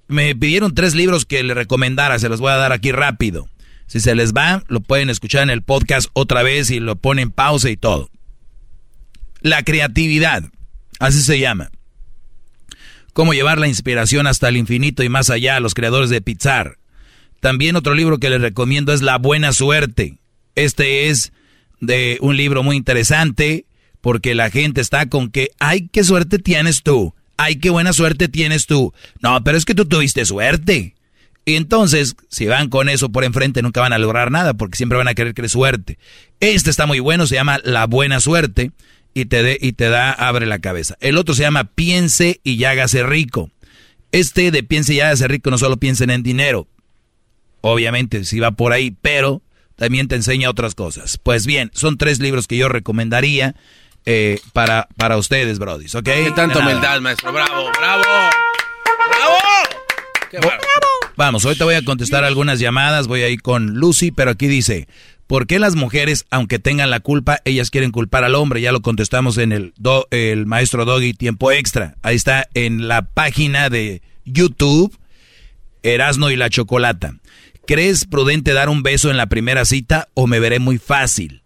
Me 0.06 0.36
pidieron 0.36 0.72
tres 0.72 0.94
libros 0.94 1.24
que 1.24 1.42
le 1.42 1.52
recomendara. 1.52 2.20
Se 2.20 2.28
los 2.28 2.38
voy 2.38 2.52
a 2.52 2.56
dar 2.56 2.70
aquí 2.70 2.92
rápido. 2.92 3.48
Si 3.88 3.98
se 3.98 4.14
les 4.14 4.32
va, 4.32 4.62
lo 4.68 4.78
pueden 4.78 5.10
escuchar 5.10 5.42
en 5.42 5.50
el 5.50 5.62
podcast 5.62 6.10
otra 6.12 6.44
vez 6.44 6.70
y 6.70 6.78
lo 6.78 6.94
ponen 6.94 7.32
pausa 7.32 7.70
y 7.70 7.76
todo. 7.76 8.08
La 9.40 9.64
creatividad. 9.64 10.44
Así 11.00 11.22
se 11.22 11.40
llama. 11.40 11.72
Cómo 13.18 13.34
llevar 13.34 13.58
la 13.58 13.66
inspiración 13.66 14.28
hasta 14.28 14.48
el 14.48 14.56
infinito 14.56 15.02
y 15.02 15.08
más 15.08 15.28
allá 15.28 15.56
a 15.56 15.60
los 15.60 15.74
creadores 15.74 16.08
de 16.08 16.20
Pixar. 16.20 16.78
También 17.40 17.74
otro 17.74 17.94
libro 17.94 18.18
que 18.18 18.30
les 18.30 18.40
recomiendo 18.40 18.92
es 18.92 19.02
La 19.02 19.18
Buena 19.18 19.52
Suerte. 19.52 20.18
Este 20.54 21.08
es 21.08 21.32
de 21.80 22.18
un 22.20 22.36
libro 22.36 22.62
muy 22.62 22.76
interesante 22.76 23.66
Porque 24.00 24.36
la 24.36 24.50
gente 24.50 24.80
está 24.80 25.08
con 25.08 25.32
que, 25.32 25.50
ay, 25.58 25.88
qué 25.92 26.04
suerte 26.04 26.38
tienes 26.38 26.84
tú. 26.84 27.12
Ay, 27.36 27.56
qué 27.56 27.70
buena 27.70 27.92
suerte 27.92 28.28
tienes 28.28 28.66
tú. 28.66 28.94
No, 29.20 29.42
pero 29.42 29.58
es 29.58 29.64
que 29.64 29.74
tú 29.74 29.84
tuviste 29.84 30.24
suerte. 30.24 30.94
Y 31.44 31.56
entonces, 31.56 32.14
si 32.28 32.46
van 32.46 32.68
con 32.68 32.88
eso 32.88 33.08
por 33.08 33.24
enfrente, 33.24 33.62
nunca 33.62 33.80
van 33.80 33.92
a 33.92 33.98
lograr 33.98 34.30
nada, 34.30 34.54
porque 34.54 34.76
siempre 34.76 34.96
van 34.96 35.08
a 35.08 35.14
querer 35.14 35.34
que 35.34 35.42
es 35.42 35.50
suerte. 35.50 35.98
Este 36.38 36.70
está 36.70 36.86
muy 36.86 37.00
bueno, 37.00 37.26
se 37.26 37.34
llama 37.34 37.58
La 37.64 37.86
Buena 37.86 38.20
Suerte, 38.20 38.70
y 39.20 39.24
te, 39.26 39.42
de, 39.42 39.58
y 39.60 39.72
te 39.72 39.88
da, 39.88 40.12
abre 40.12 40.46
la 40.46 40.60
cabeza. 40.60 40.96
El 41.00 41.16
otro 41.16 41.34
se 41.34 41.42
llama 41.42 41.64
Piense 41.64 42.40
y 42.44 42.62
hágase 42.64 43.02
rico. 43.02 43.50
Este 44.12 44.50
de 44.50 44.62
Piense 44.62 44.94
y 44.94 45.00
hágase 45.00 45.28
rico 45.28 45.50
no 45.50 45.58
solo 45.58 45.76
piensen 45.76 46.10
en 46.10 46.22
dinero, 46.22 46.66
obviamente 47.60 48.24
si 48.24 48.40
va 48.40 48.52
por 48.52 48.72
ahí, 48.72 48.96
pero 49.02 49.42
también 49.76 50.08
te 50.08 50.16
enseña 50.16 50.48
otras 50.48 50.74
cosas. 50.74 51.18
Pues 51.18 51.46
bien, 51.46 51.70
son 51.74 51.98
tres 51.98 52.20
libros 52.20 52.46
que 52.46 52.56
yo 52.56 52.68
recomendaría 52.68 53.54
eh, 54.06 54.40
para, 54.52 54.88
para 54.96 55.18
ustedes, 55.18 55.58
brodis, 55.58 55.94
¿ok? 55.94 56.04
¿Qué 56.04 56.32
tanta 56.34 56.60
humildad, 56.60 57.00
maestro? 57.00 57.32
¡Bravo, 57.32 57.70
bravo! 57.78 58.02
¡Bravo! 58.02 59.34
¡Qué 60.30 60.38
Vamos, 61.16 61.44
hoy 61.44 61.56
te 61.56 61.64
voy 61.64 61.74
a 61.74 61.84
contestar 61.84 62.24
algunas 62.24 62.60
llamadas, 62.60 63.08
voy 63.08 63.22
a 63.22 63.28
ir 63.28 63.42
con 63.42 63.74
Lucy, 63.74 64.12
pero 64.12 64.30
aquí 64.30 64.46
dice, 64.46 64.86
¿por 65.28 65.46
qué 65.46 65.60
las 65.60 65.76
mujeres, 65.76 66.26
aunque 66.30 66.58
tengan 66.58 66.90
la 66.90 66.98
culpa, 66.98 67.40
ellas 67.44 67.70
quieren 67.70 67.92
culpar 67.92 68.24
al 68.24 68.34
hombre? 68.34 68.60
Ya 68.60 68.72
lo 68.72 68.82
contestamos 68.82 69.38
en 69.38 69.52
el, 69.52 69.72
el 70.10 70.46
maestro 70.46 70.84
Doggy 70.84 71.14
Tiempo 71.14 71.52
Extra. 71.52 71.96
Ahí 72.02 72.16
está 72.16 72.48
en 72.54 72.88
la 72.88 73.02
página 73.02 73.70
de 73.70 74.02
YouTube, 74.24 74.98
Erasno 75.84 76.32
y 76.32 76.36
la 76.36 76.50
Chocolata. 76.50 77.14
¿Crees 77.66 78.06
prudente 78.06 78.54
dar 78.54 78.70
un 78.70 78.82
beso 78.82 79.10
en 79.10 79.18
la 79.18 79.26
primera 79.26 79.64
cita 79.66 80.08
o 80.14 80.26
me 80.26 80.40
veré 80.40 80.58
muy 80.58 80.78
fácil? 80.78 81.42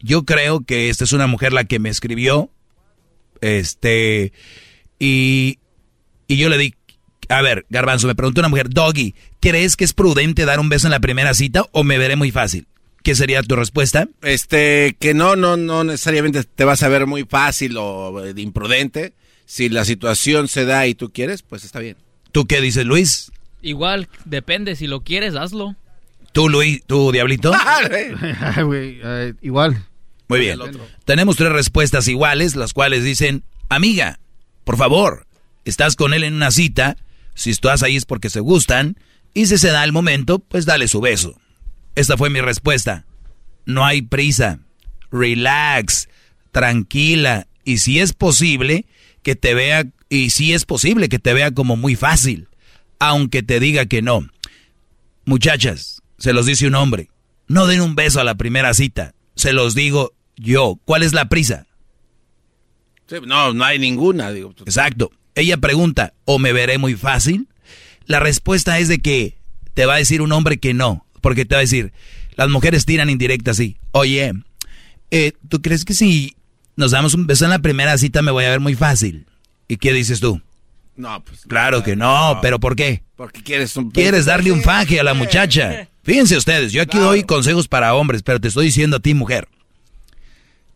Yo 0.00 0.24
creo 0.24 0.60
que 0.60 0.88
esta 0.88 1.02
es 1.02 1.12
una 1.12 1.26
mujer 1.26 1.52
la 1.52 1.64
que 1.64 1.80
me 1.80 1.88
escribió. 1.88 2.50
Este. 3.40 4.32
Y. 5.00 5.58
Y 6.28 6.36
yo 6.36 6.48
le 6.48 6.58
di. 6.58 6.74
A 7.28 7.42
ver, 7.42 7.66
Garbanzo, 7.70 8.06
me 8.06 8.14
preguntó 8.14 8.40
una 8.40 8.48
mujer, 8.48 8.68
Doggy, 8.70 9.14
¿crees 9.40 9.76
que 9.76 9.84
es 9.84 9.94
prudente 9.94 10.44
dar 10.44 10.60
un 10.60 10.68
beso 10.68 10.86
en 10.86 10.92
la 10.92 11.00
primera 11.00 11.34
cita 11.34 11.64
o 11.72 11.82
me 11.82 11.98
veré 11.98 12.16
muy 12.16 12.30
fácil? 12.30 12.68
¿Qué 13.04 13.14
sería 13.14 13.42
tu 13.42 13.54
respuesta? 13.54 14.08
Este, 14.22 14.96
que 14.98 15.12
no, 15.12 15.36
no, 15.36 15.58
no 15.58 15.84
necesariamente 15.84 16.42
te 16.42 16.64
vas 16.64 16.82
a 16.82 16.88
ver 16.88 17.06
muy 17.06 17.24
fácil 17.24 17.76
o 17.76 18.24
eh, 18.24 18.32
imprudente. 18.38 19.12
Si 19.44 19.68
la 19.68 19.84
situación 19.84 20.48
se 20.48 20.64
da 20.64 20.86
y 20.86 20.94
tú 20.94 21.12
quieres, 21.12 21.42
pues 21.42 21.64
está 21.64 21.80
bien. 21.80 21.98
¿Tú 22.32 22.46
qué 22.46 22.62
dices, 22.62 22.86
Luis? 22.86 23.30
Igual, 23.60 24.08
depende, 24.24 24.74
si 24.74 24.86
lo 24.86 25.02
quieres, 25.02 25.36
hazlo. 25.36 25.76
¿Tú, 26.32 26.48
Luis, 26.48 26.82
tú, 26.86 27.12
Diablito? 27.12 27.52
Eh, 28.72 29.34
igual. 29.42 29.84
Muy 30.28 30.40
bien. 30.40 30.58
Tenemos 31.04 31.36
tres 31.36 31.52
respuestas 31.52 32.08
iguales, 32.08 32.56
las 32.56 32.72
cuales 32.72 33.04
dicen, 33.04 33.44
amiga, 33.68 34.18
por 34.64 34.78
favor, 34.78 35.26
estás 35.66 35.94
con 35.96 36.14
él 36.14 36.24
en 36.24 36.32
una 36.32 36.50
cita, 36.50 36.96
si 37.34 37.50
estás 37.50 37.82
ahí 37.82 37.96
es 37.96 38.06
porque 38.06 38.30
se 38.30 38.40
gustan, 38.40 38.96
y 39.34 39.44
si 39.44 39.58
se 39.58 39.68
da 39.68 39.84
el 39.84 39.92
momento, 39.92 40.38
pues 40.38 40.64
dale 40.64 40.88
su 40.88 41.02
beso. 41.02 41.38
Esta 41.94 42.16
fue 42.16 42.30
mi 42.30 42.40
respuesta. 42.40 43.04
No 43.66 43.84
hay 43.84 44.02
prisa. 44.02 44.60
Relax, 45.10 46.08
tranquila, 46.50 47.46
y 47.64 47.78
si 47.78 48.00
es 48.00 48.12
posible 48.12 48.86
que 49.22 49.36
te 49.36 49.54
vea, 49.54 49.84
y 50.08 50.30
si 50.30 50.52
es 50.52 50.64
posible 50.64 51.08
que 51.08 51.18
te 51.18 51.32
vea 51.32 51.52
como 51.52 51.76
muy 51.76 51.94
fácil 51.94 52.48
aunque 52.98 53.42
te 53.42 53.60
diga 53.60 53.86
que 53.86 54.02
no. 54.02 54.26
Muchachas, 55.24 56.02
se 56.18 56.32
los 56.32 56.46
dice 56.46 56.66
un 56.66 56.74
hombre, 56.74 57.10
no 57.46 57.66
den 57.66 57.80
un 57.80 57.94
beso 57.94 58.20
a 58.20 58.24
la 58.24 58.34
primera 58.34 58.74
cita, 58.74 59.14
se 59.36 59.52
los 59.52 59.74
digo 59.74 60.14
yo. 60.36 60.78
¿Cuál 60.84 61.02
es 61.02 61.12
la 61.12 61.28
prisa? 61.28 61.66
no, 63.26 63.52
no 63.52 63.64
hay 63.64 63.78
ninguna. 63.78 64.32
Digo. 64.32 64.54
Exacto. 64.64 65.10
Ella 65.34 65.58
pregunta, 65.58 66.14
¿o 66.24 66.38
me 66.38 66.52
veré 66.52 66.78
muy 66.78 66.94
fácil? 66.94 67.48
La 68.06 68.20
respuesta 68.20 68.78
es 68.78 68.88
de 68.88 68.98
que 68.98 69.36
te 69.74 69.86
va 69.86 69.94
a 69.94 69.98
decir 69.98 70.22
un 70.22 70.32
hombre 70.32 70.58
que 70.58 70.74
no, 70.74 71.03
porque 71.24 71.46
te 71.46 71.54
va 71.54 71.60
a 71.60 71.62
decir, 71.62 71.94
las 72.36 72.50
mujeres 72.50 72.84
tiran 72.84 73.08
indirecta 73.08 73.52
así, 73.52 73.78
oye, 73.92 74.34
eh, 75.10 75.32
¿tú 75.48 75.62
crees 75.62 75.86
que 75.86 75.94
si 75.94 76.36
nos 76.76 76.90
damos 76.90 77.14
un 77.14 77.26
beso 77.26 77.46
en 77.46 77.50
la 77.50 77.60
primera 77.60 77.96
cita 77.96 78.20
me 78.20 78.30
voy 78.30 78.44
a 78.44 78.50
ver 78.50 78.60
muy 78.60 78.74
fácil? 78.74 79.24
¿Y 79.66 79.78
qué 79.78 79.94
dices 79.94 80.20
tú? 80.20 80.42
No, 80.96 81.24
pues. 81.24 81.40
Claro 81.48 81.82
que 81.82 81.96
no, 81.96 82.40
pero 82.42 82.60
¿por 82.60 82.76
qué? 82.76 83.02
Porque 83.16 83.42
quieres 83.42 83.74
un. 83.78 83.90
Quieres 83.90 84.26
darle 84.26 84.52
un 84.52 84.60
faje 84.60 85.00
a 85.00 85.02
la 85.02 85.14
muchacha. 85.14 85.88
Fíjense 86.02 86.36
ustedes, 86.36 86.72
yo 86.72 86.82
aquí 86.82 86.98
doy 86.98 87.24
consejos 87.24 87.68
para 87.68 87.94
hombres, 87.94 88.22
pero 88.22 88.38
te 88.38 88.48
estoy 88.48 88.66
diciendo 88.66 88.98
a 88.98 89.00
ti, 89.00 89.14
mujer. 89.14 89.48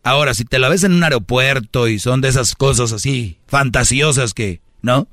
Ahora, 0.01 0.33
si 0.33 0.45
te 0.45 0.57
la 0.57 0.67
ves 0.69 0.83
en 0.83 0.93
un 0.93 1.03
aeropuerto 1.03 1.87
y 1.87 1.99
son 1.99 2.21
de 2.21 2.29
esas 2.29 2.55
cosas 2.55 2.91
así 2.91 3.37
fantasiosas 3.45 4.33
que, 4.33 4.61
¿no? 4.81 5.07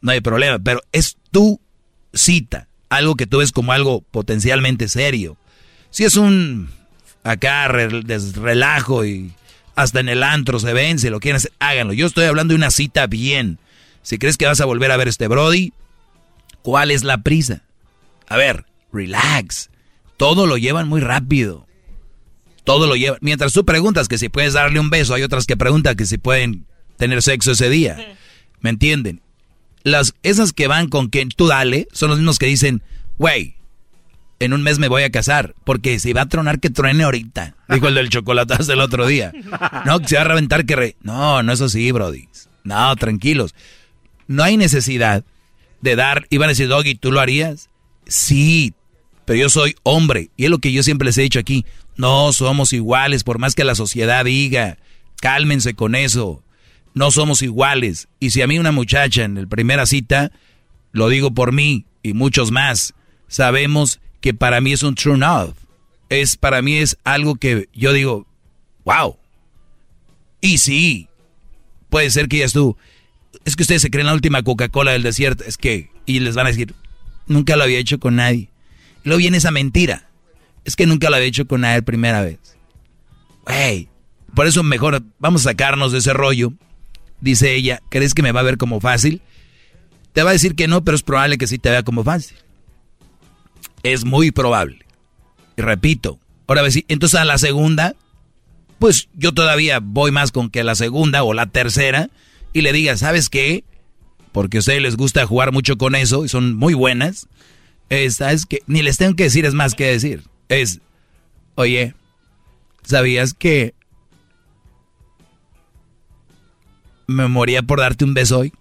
no 0.00 0.12
hay 0.12 0.22
problema, 0.22 0.58
pero 0.60 0.80
es 0.92 1.18
tu 1.30 1.60
cita, 2.14 2.68
algo 2.96 3.16
que 3.16 3.26
tú 3.26 3.38
ves 3.38 3.52
como 3.52 3.72
algo 3.72 4.02
potencialmente 4.10 4.88
serio. 4.88 5.36
Si 5.90 6.04
es 6.04 6.16
un 6.16 6.70
acá 7.22 7.68
relajo 7.68 9.04
y 9.04 9.32
hasta 9.74 10.00
en 10.00 10.08
el 10.08 10.22
antro 10.22 10.58
se 10.58 10.72
ven, 10.72 10.98
si 10.98 11.10
lo 11.10 11.20
quieren 11.20 11.36
hacer, 11.36 11.52
háganlo. 11.58 11.92
Yo 11.92 12.06
estoy 12.06 12.24
hablando 12.24 12.52
de 12.52 12.56
una 12.56 12.70
cita 12.70 13.06
bien. 13.06 13.58
Si 14.02 14.18
crees 14.18 14.36
que 14.36 14.46
vas 14.46 14.60
a 14.60 14.64
volver 14.64 14.90
a 14.90 14.96
ver 14.96 15.08
este 15.08 15.28
Brody, 15.28 15.72
¿cuál 16.62 16.90
es 16.90 17.04
la 17.04 17.18
prisa? 17.18 17.62
A 18.28 18.36
ver, 18.36 18.64
relax. 18.92 19.70
Todo 20.16 20.46
lo 20.46 20.56
llevan 20.56 20.88
muy 20.88 21.00
rápido. 21.00 21.66
Todo 22.64 22.86
lo 22.86 22.96
llevan. 22.96 23.18
Mientras 23.20 23.52
tú 23.52 23.64
preguntas 23.64 24.08
que 24.08 24.18
si 24.18 24.28
puedes 24.28 24.54
darle 24.54 24.80
un 24.80 24.90
beso, 24.90 25.14
hay 25.14 25.22
otras 25.22 25.46
que 25.46 25.56
preguntan 25.56 25.96
que 25.96 26.06
si 26.06 26.18
pueden 26.18 26.66
tener 26.96 27.22
sexo 27.22 27.52
ese 27.52 27.68
día. 27.68 28.16
¿Me 28.60 28.70
entienden? 28.70 29.20
Las, 29.86 30.16
esas 30.24 30.52
que 30.52 30.66
van 30.66 30.88
con 30.88 31.10
que 31.10 31.24
tú 31.26 31.46
dale 31.46 31.86
son 31.92 32.10
los 32.10 32.18
mismos 32.18 32.40
que 32.40 32.46
dicen, 32.46 32.82
güey, 33.18 33.54
en 34.40 34.52
un 34.52 34.64
mes 34.64 34.80
me 34.80 34.88
voy 34.88 35.04
a 35.04 35.10
casar, 35.10 35.54
porque 35.62 36.00
si 36.00 36.12
va 36.12 36.22
a 36.22 36.28
tronar 36.28 36.58
que 36.58 36.70
truene 36.70 37.04
ahorita, 37.04 37.54
dijo 37.68 37.86
el 37.86 37.94
del 37.94 38.08
chocolatazo 38.08 38.72
el 38.72 38.80
otro 38.80 39.06
día. 39.06 39.30
No, 39.84 40.00
que 40.00 40.08
se 40.08 40.16
va 40.16 40.22
a 40.22 40.24
reventar 40.24 40.66
que 40.66 40.74
re... 40.74 40.96
No, 41.02 41.40
no 41.44 41.52
es 41.52 41.60
así, 41.60 41.92
brody. 41.92 42.28
No, 42.64 42.96
tranquilos. 42.96 43.54
No 44.26 44.42
hay 44.42 44.56
necesidad 44.56 45.24
de 45.82 45.94
dar, 45.94 46.26
iban 46.30 46.48
a 46.48 46.50
decir, 46.50 46.66
Doggy, 46.66 46.96
¿tú 46.96 47.12
lo 47.12 47.20
harías? 47.20 47.70
Sí, 48.08 48.74
pero 49.24 49.38
yo 49.38 49.48
soy 49.48 49.76
hombre, 49.84 50.30
y 50.36 50.46
es 50.46 50.50
lo 50.50 50.58
que 50.58 50.72
yo 50.72 50.82
siempre 50.82 51.06
les 51.06 51.16
he 51.18 51.22
dicho 51.22 51.38
aquí, 51.38 51.64
no 51.96 52.32
somos 52.32 52.72
iguales, 52.72 53.22
por 53.22 53.38
más 53.38 53.54
que 53.54 53.62
la 53.62 53.76
sociedad 53.76 54.24
diga, 54.24 54.78
cálmense 55.20 55.74
con 55.74 55.94
eso, 55.94 56.42
no 56.96 57.10
somos 57.10 57.42
iguales. 57.42 58.08
Y 58.20 58.30
si 58.30 58.40
a 58.40 58.46
mí 58.46 58.58
una 58.58 58.72
muchacha 58.72 59.22
en 59.22 59.34
la 59.34 59.46
primera 59.46 59.84
cita, 59.84 60.32
lo 60.92 61.10
digo 61.10 61.30
por 61.30 61.52
mí 61.52 61.84
y 62.02 62.14
muchos 62.14 62.50
más, 62.50 62.94
sabemos 63.28 64.00
que 64.22 64.32
para 64.32 64.62
mí 64.62 64.72
es 64.72 64.82
un 64.82 64.94
turn 64.94 65.22
off. 65.22 65.54
Es, 66.08 66.38
para 66.38 66.62
mí 66.62 66.78
es 66.78 66.96
algo 67.04 67.36
que 67.36 67.68
yo 67.74 67.92
digo, 67.92 68.26
wow. 68.86 69.18
Y 70.40 70.56
sí, 70.56 71.08
puede 71.90 72.08
ser 72.08 72.28
que 72.28 72.38
ya 72.38 72.48
tú, 72.48 72.78
es 73.44 73.56
que 73.56 73.64
ustedes 73.64 73.82
se 73.82 73.90
creen 73.90 74.06
la 74.06 74.14
última 74.14 74.42
Coca-Cola 74.42 74.92
del 74.92 75.02
desierto, 75.02 75.44
es 75.44 75.58
que, 75.58 75.90
y 76.06 76.20
les 76.20 76.34
van 76.34 76.46
a 76.46 76.50
decir, 76.50 76.74
nunca 77.26 77.56
lo 77.56 77.64
había 77.64 77.78
hecho 77.78 78.00
con 78.00 78.16
nadie. 78.16 78.48
Y 79.04 79.08
luego 79.08 79.18
viene 79.18 79.36
esa 79.36 79.50
mentira, 79.50 80.08
es 80.64 80.76
que 80.76 80.86
nunca 80.86 81.10
lo 81.10 81.16
había 81.16 81.28
hecho 81.28 81.46
con 81.46 81.60
nadie 81.60 81.82
primera 81.82 82.22
vez. 82.22 82.38
Wey, 83.46 83.90
por 84.34 84.46
eso 84.46 84.62
mejor 84.62 85.02
vamos 85.18 85.42
a 85.42 85.50
sacarnos 85.50 85.92
de 85.92 85.98
ese 85.98 86.14
rollo. 86.14 86.54
Dice 87.20 87.54
ella, 87.54 87.80
¿crees 87.88 88.14
que 88.14 88.22
me 88.22 88.32
va 88.32 88.40
a 88.40 88.44
ver 88.44 88.58
como 88.58 88.80
fácil? 88.80 89.22
Te 90.12 90.22
va 90.22 90.30
a 90.30 90.34
decir 90.34 90.54
que 90.54 90.68
no, 90.68 90.84
pero 90.84 90.96
es 90.96 91.02
probable 91.02 91.38
que 91.38 91.46
sí 91.46 91.58
te 91.58 91.70
vea 91.70 91.82
como 91.82 92.04
fácil. 92.04 92.36
Es 93.82 94.04
muy 94.04 94.30
probable. 94.30 94.78
Y 95.56 95.62
repito, 95.62 96.18
ahora 96.46 96.62
entonces 96.88 97.18
a 97.18 97.24
la 97.24 97.38
segunda, 97.38 97.94
pues 98.78 99.08
yo 99.14 99.32
todavía 99.32 99.80
voy 99.82 100.10
más 100.10 100.32
con 100.32 100.50
que 100.50 100.64
la 100.64 100.74
segunda 100.74 101.22
o 101.22 101.34
la 101.34 101.46
tercera 101.46 102.10
y 102.52 102.62
le 102.62 102.72
diga, 102.72 102.96
¿sabes 102.96 103.28
qué? 103.28 103.64
Porque 104.32 104.58
a 104.58 104.60
ustedes 104.60 104.82
les 104.82 104.96
gusta 104.96 105.26
jugar 105.26 105.52
mucho 105.52 105.78
con 105.78 105.94
eso 105.94 106.24
y 106.24 106.28
son 106.28 106.56
muy 106.56 106.74
buenas. 106.74 107.28
Es 107.88 108.18
que 108.46 108.60
ni 108.66 108.82
les 108.82 108.98
tengo 108.98 109.14
que 109.14 109.24
decir, 109.24 109.44
es 109.44 109.54
más 109.54 109.74
que 109.74 109.86
decir. 109.86 110.24
Es, 110.48 110.80
oye, 111.54 111.94
¿sabías 112.82 113.34
que 113.34 113.74
me 117.06 117.28
moría 117.28 117.62
por 117.62 117.80
darte 117.80 118.04
un 118.04 118.14
beso 118.14 118.40
hoy? 118.40 118.52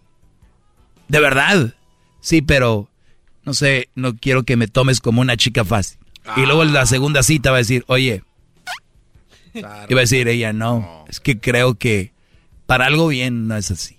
¿De 1.08 1.20
verdad? 1.20 1.76
Sí, 2.22 2.42
pero 2.42 2.90
no 3.44 3.54
sé, 3.54 3.90
no 3.96 4.16
quiero 4.16 4.44
que 4.44 4.56
me 4.56 4.68
tomes 4.68 5.02
como 5.02 5.22
una 5.22 5.38
chica 5.38 5.64
fácil. 5.64 6.00
Y 6.38 6.42
luego 6.42 6.64
en 6.64 6.74
la 6.74 6.86
segunda 6.86 7.22
cita 7.22 7.52
va 7.52 7.58
a 7.58 7.60
decir, 7.60 7.84
oye, 7.88 8.24
y 9.54 9.62
va 9.62 9.86
a 9.86 9.88
decir 9.88 10.28
ella, 10.28 10.52
no, 10.54 11.06
es 11.08 11.20
que 11.20 11.40
creo 11.40 11.76
que 11.76 12.14
para 12.66 12.88
algo 12.88 13.08
bien 13.08 13.48
no 13.48 13.56
es 13.56 13.70
así. 13.70 13.98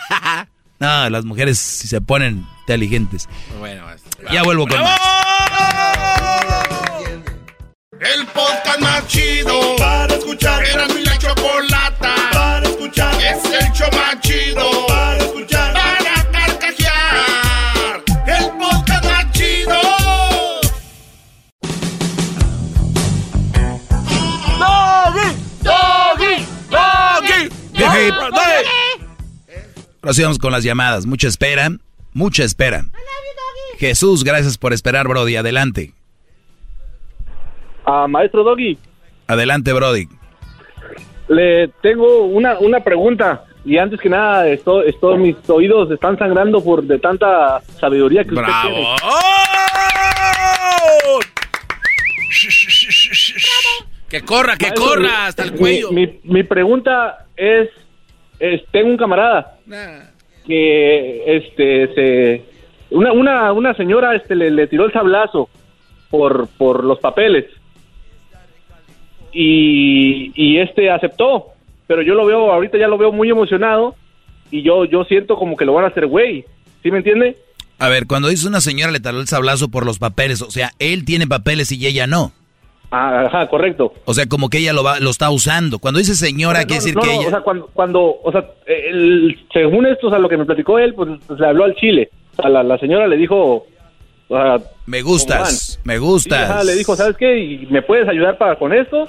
no, 0.80 1.10
las 1.10 1.24
mujeres 1.24 1.58
si 1.58 1.86
se 1.86 2.00
ponen 2.00 2.46
inteligentes. 2.60 3.28
Bueno, 3.58 3.84
ya 4.32 4.42
vuelvo 4.42 4.66
con 4.66 4.80
más. 4.80 5.00
El 8.00 8.26
podcast 8.28 8.80
más 8.80 9.06
chido 9.06 9.76
para 9.76 10.14
escuchar. 10.14 10.64
Era 10.64 10.88
mi 10.88 11.04
la 11.04 11.18
es 12.86 13.44
el 13.44 13.72
show 13.72 13.88
más 13.92 14.20
chido. 14.20 14.86
Para 14.86 15.18
escuchar. 15.18 15.72
Para 15.74 16.30
carcajear. 16.32 18.02
El 18.26 18.50
podcast 18.58 19.04
más 19.04 19.32
chido. 19.32 19.80
Doggy, 24.58 25.36
doggy, 25.62 26.46
doggy. 26.70 27.44
Hip. 27.76 28.14
Prosigamos 30.00 30.38
con 30.38 30.52
las 30.52 30.64
llamadas. 30.64 31.06
Mucha 31.06 31.28
espera, 31.28 31.70
mucha 32.12 32.44
espera. 32.44 32.84
Jesús, 33.78 34.24
gracias 34.24 34.58
por 34.58 34.72
esperar, 34.72 35.08
Brody. 35.08 35.36
Adelante. 35.36 35.92
Ah, 37.86 38.06
maestro 38.06 38.44
Doggy, 38.44 38.78
Adelante, 39.26 39.72
Brody. 39.72 40.08
Le 41.30 41.68
tengo 41.80 42.24
una, 42.24 42.58
una 42.58 42.80
pregunta. 42.80 43.44
Y 43.64 43.76
antes 43.78 44.00
que 44.00 44.08
nada, 44.08 44.48
esto, 44.48 44.82
esto, 44.82 45.16
mis 45.16 45.36
oídos 45.48 45.90
están 45.90 46.18
sangrando 46.18 46.62
por 46.64 46.82
de 46.82 46.98
tanta 46.98 47.60
sabiduría 47.78 48.24
que 48.24 48.34
usted 48.34 48.46
tiene. 48.62 48.86
Que 54.08 54.22
corra, 54.22 54.56
que 54.56 54.66
Maestro, 54.66 54.84
corra 54.88 55.02
mi- 55.02 55.08
hasta 55.08 55.42
el 55.44 55.52
mi- 55.52 55.58
cuello. 55.58 55.92
Mi, 55.92 56.20
mi 56.24 56.42
pregunta 56.42 57.26
es, 57.36 57.68
es, 58.40 58.62
tengo 58.72 58.88
un 58.90 58.96
camarada 58.96 59.56
que 60.46 61.36
este 61.36 61.94
se 61.94 62.44
una 62.90 63.12
una, 63.12 63.52
una 63.52 63.74
señora 63.74 64.16
este 64.16 64.34
le, 64.34 64.50
le 64.50 64.66
tiró 64.66 64.86
el 64.86 64.92
sablazo 64.92 65.48
por 66.10 66.48
por 66.58 66.82
los 66.82 66.98
papeles 66.98 67.44
y, 69.32 70.32
y 70.34 70.58
este 70.58 70.90
aceptó 70.90 71.46
pero 71.86 72.02
yo 72.02 72.14
lo 72.14 72.24
veo 72.26 72.52
ahorita 72.52 72.78
ya 72.78 72.88
lo 72.88 72.98
veo 72.98 73.12
muy 73.12 73.30
emocionado 73.30 73.94
y 74.50 74.62
yo 74.62 74.84
yo 74.84 75.04
siento 75.04 75.36
como 75.36 75.56
que 75.56 75.64
lo 75.64 75.74
van 75.74 75.84
a 75.84 75.88
hacer 75.88 76.06
güey 76.06 76.44
¿sí 76.82 76.90
me 76.90 76.98
entiende? 76.98 77.36
A 77.78 77.88
ver, 77.88 78.06
cuando 78.06 78.28
dice 78.28 78.46
una 78.46 78.60
señora 78.60 78.92
le 78.92 79.00
taló 79.00 79.20
el 79.20 79.26
sablazo 79.26 79.70
por 79.70 79.86
los 79.86 79.98
papeles, 79.98 80.42
o 80.42 80.50
sea, 80.50 80.70
él 80.78 81.06
tiene 81.06 81.26
papeles 81.26 81.72
y 81.72 81.86
ella 81.86 82.06
no. 82.06 82.30
Ah, 82.90 83.22
ajá, 83.26 83.46
correcto. 83.48 83.94
O 84.04 84.12
sea, 84.12 84.26
como 84.26 84.50
que 84.50 84.58
ella 84.58 84.74
lo, 84.74 84.84
va, 84.84 85.00
lo 85.00 85.08
está 85.08 85.30
usando. 85.30 85.78
Cuando 85.78 85.98
dice 85.98 86.14
señora, 86.14 86.64
quiere 86.64 86.74
decir 86.82 86.94
No, 86.94 87.00
que 87.00 87.14
ella... 87.14 87.28
o 87.28 87.30
sea 87.30 87.40
cuando 87.40 87.68
cuando 87.72 88.16
o 88.22 88.32
sea 88.32 88.44
el- 88.66 89.38
según 89.52 89.86
esto 89.86 90.08
o 90.08 90.10
sea 90.10 90.18
lo 90.18 90.28
que 90.28 90.36
me 90.36 90.44
platicó 90.44 90.78
él 90.78 90.92
pues, 90.92 91.08
pues, 91.26 91.40
le 91.40 91.46
habló 91.46 91.64
al 91.64 91.74
chile 91.76 92.10
o 92.32 92.42
sea 92.42 92.50
la, 92.50 92.62
la 92.62 92.76
señora 92.78 93.06
le 93.08 93.16
dijo 93.16 93.66
o 94.30 94.36
sea, 94.36 94.58
me 94.86 95.02
gustas, 95.02 95.78
me 95.84 95.98
gustas. 95.98 96.38
Sí, 96.46 96.52
ajá, 96.52 96.64
le 96.64 96.74
dijo, 96.76 96.96
¿sabes 96.96 97.16
qué? 97.16 97.38
¿Y 97.38 97.66
¿Me 97.66 97.82
puedes 97.82 98.08
ayudar 98.08 98.38
para 98.38 98.56
con 98.56 98.72
esto? 98.72 99.08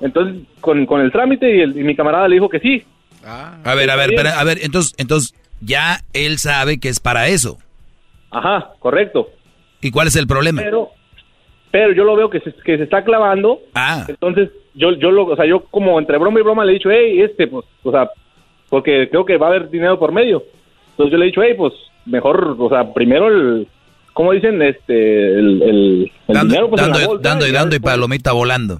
Entonces, 0.00 0.42
con, 0.60 0.86
con 0.86 1.00
el 1.02 1.12
trámite 1.12 1.54
y, 1.56 1.60
el- 1.60 1.78
y 1.78 1.82
mi 1.84 1.94
camarada 1.94 2.26
le 2.28 2.36
dijo 2.36 2.48
que 2.48 2.60
sí. 2.60 2.82
A 3.24 3.74
ver, 3.74 3.90
a 3.90 3.96
ver, 3.96 4.10
pero, 4.16 4.30
a 4.30 4.44
ver, 4.44 4.58
entonces, 4.62 4.94
entonces 4.96 5.34
ya 5.60 6.00
él 6.14 6.38
sabe 6.38 6.80
que 6.80 6.88
es 6.88 7.00
para 7.00 7.28
eso. 7.28 7.58
Ajá, 8.30 8.70
correcto. 8.78 9.28
¿Y 9.82 9.90
cuál 9.90 10.06
es 10.08 10.16
el 10.16 10.26
problema? 10.26 10.62
Pero, 10.62 10.90
pero 11.70 11.92
yo 11.92 12.04
lo 12.04 12.16
veo 12.16 12.30
que 12.30 12.40
se, 12.40 12.54
que 12.64 12.78
se 12.78 12.84
está 12.84 13.04
clavando. 13.04 13.60
Ah. 13.74 14.06
Entonces, 14.08 14.50
yo, 14.74 14.92
yo 14.92 15.10
lo, 15.10 15.26
o 15.26 15.36
sea, 15.36 15.44
yo 15.46 15.64
como 15.70 15.98
entre 15.98 16.16
broma 16.16 16.40
y 16.40 16.42
broma 16.44 16.64
le 16.64 16.72
he 16.72 16.74
dicho, 16.74 16.90
hey, 16.90 17.20
este, 17.20 17.46
pues, 17.48 17.66
o 17.82 17.90
sea, 17.90 18.08
porque 18.68 19.08
creo 19.10 19.24
que 19.24 19.36
va 19.36 19.48
a 19.48 19.50
haber 19.50 19.68
dinero 19.68 19.98
por 19.98 20.12
medio. 20.12 20.44
Entonces 20.92 21.12
yo 21.12 21.18
le 21.18 21.24
he 21.24 21.28
dicho, 21.28 21.42
hey, 21.42 21.54
pues, 21.58 21.72
mejor, 22.06 22.56
o 22.58 22.68
sea, 22.68 22.92
primero 22.94 23.28
el, 23.28 23.66
¿cómo 24.12 24.32
dicen? 24.32 24.60
Este, 24.62 25.38
el, 25.38 25.62
el, 25.62 26.12
el 26.28 26.34
Dando, 26.34 26.52
dinero, 26.52 26.70
pues, 26.70 26.82
en 26.82 26.88
la 26.88 26.94
dando, 26.94 27.08
bolsa, 27.08 27.28
dando 27.28 27.46
y 27.46 27.52
dando 27.52 27.76
y 27.76 27.78
palomita 27.78 28.32
volando. 28.32 28.78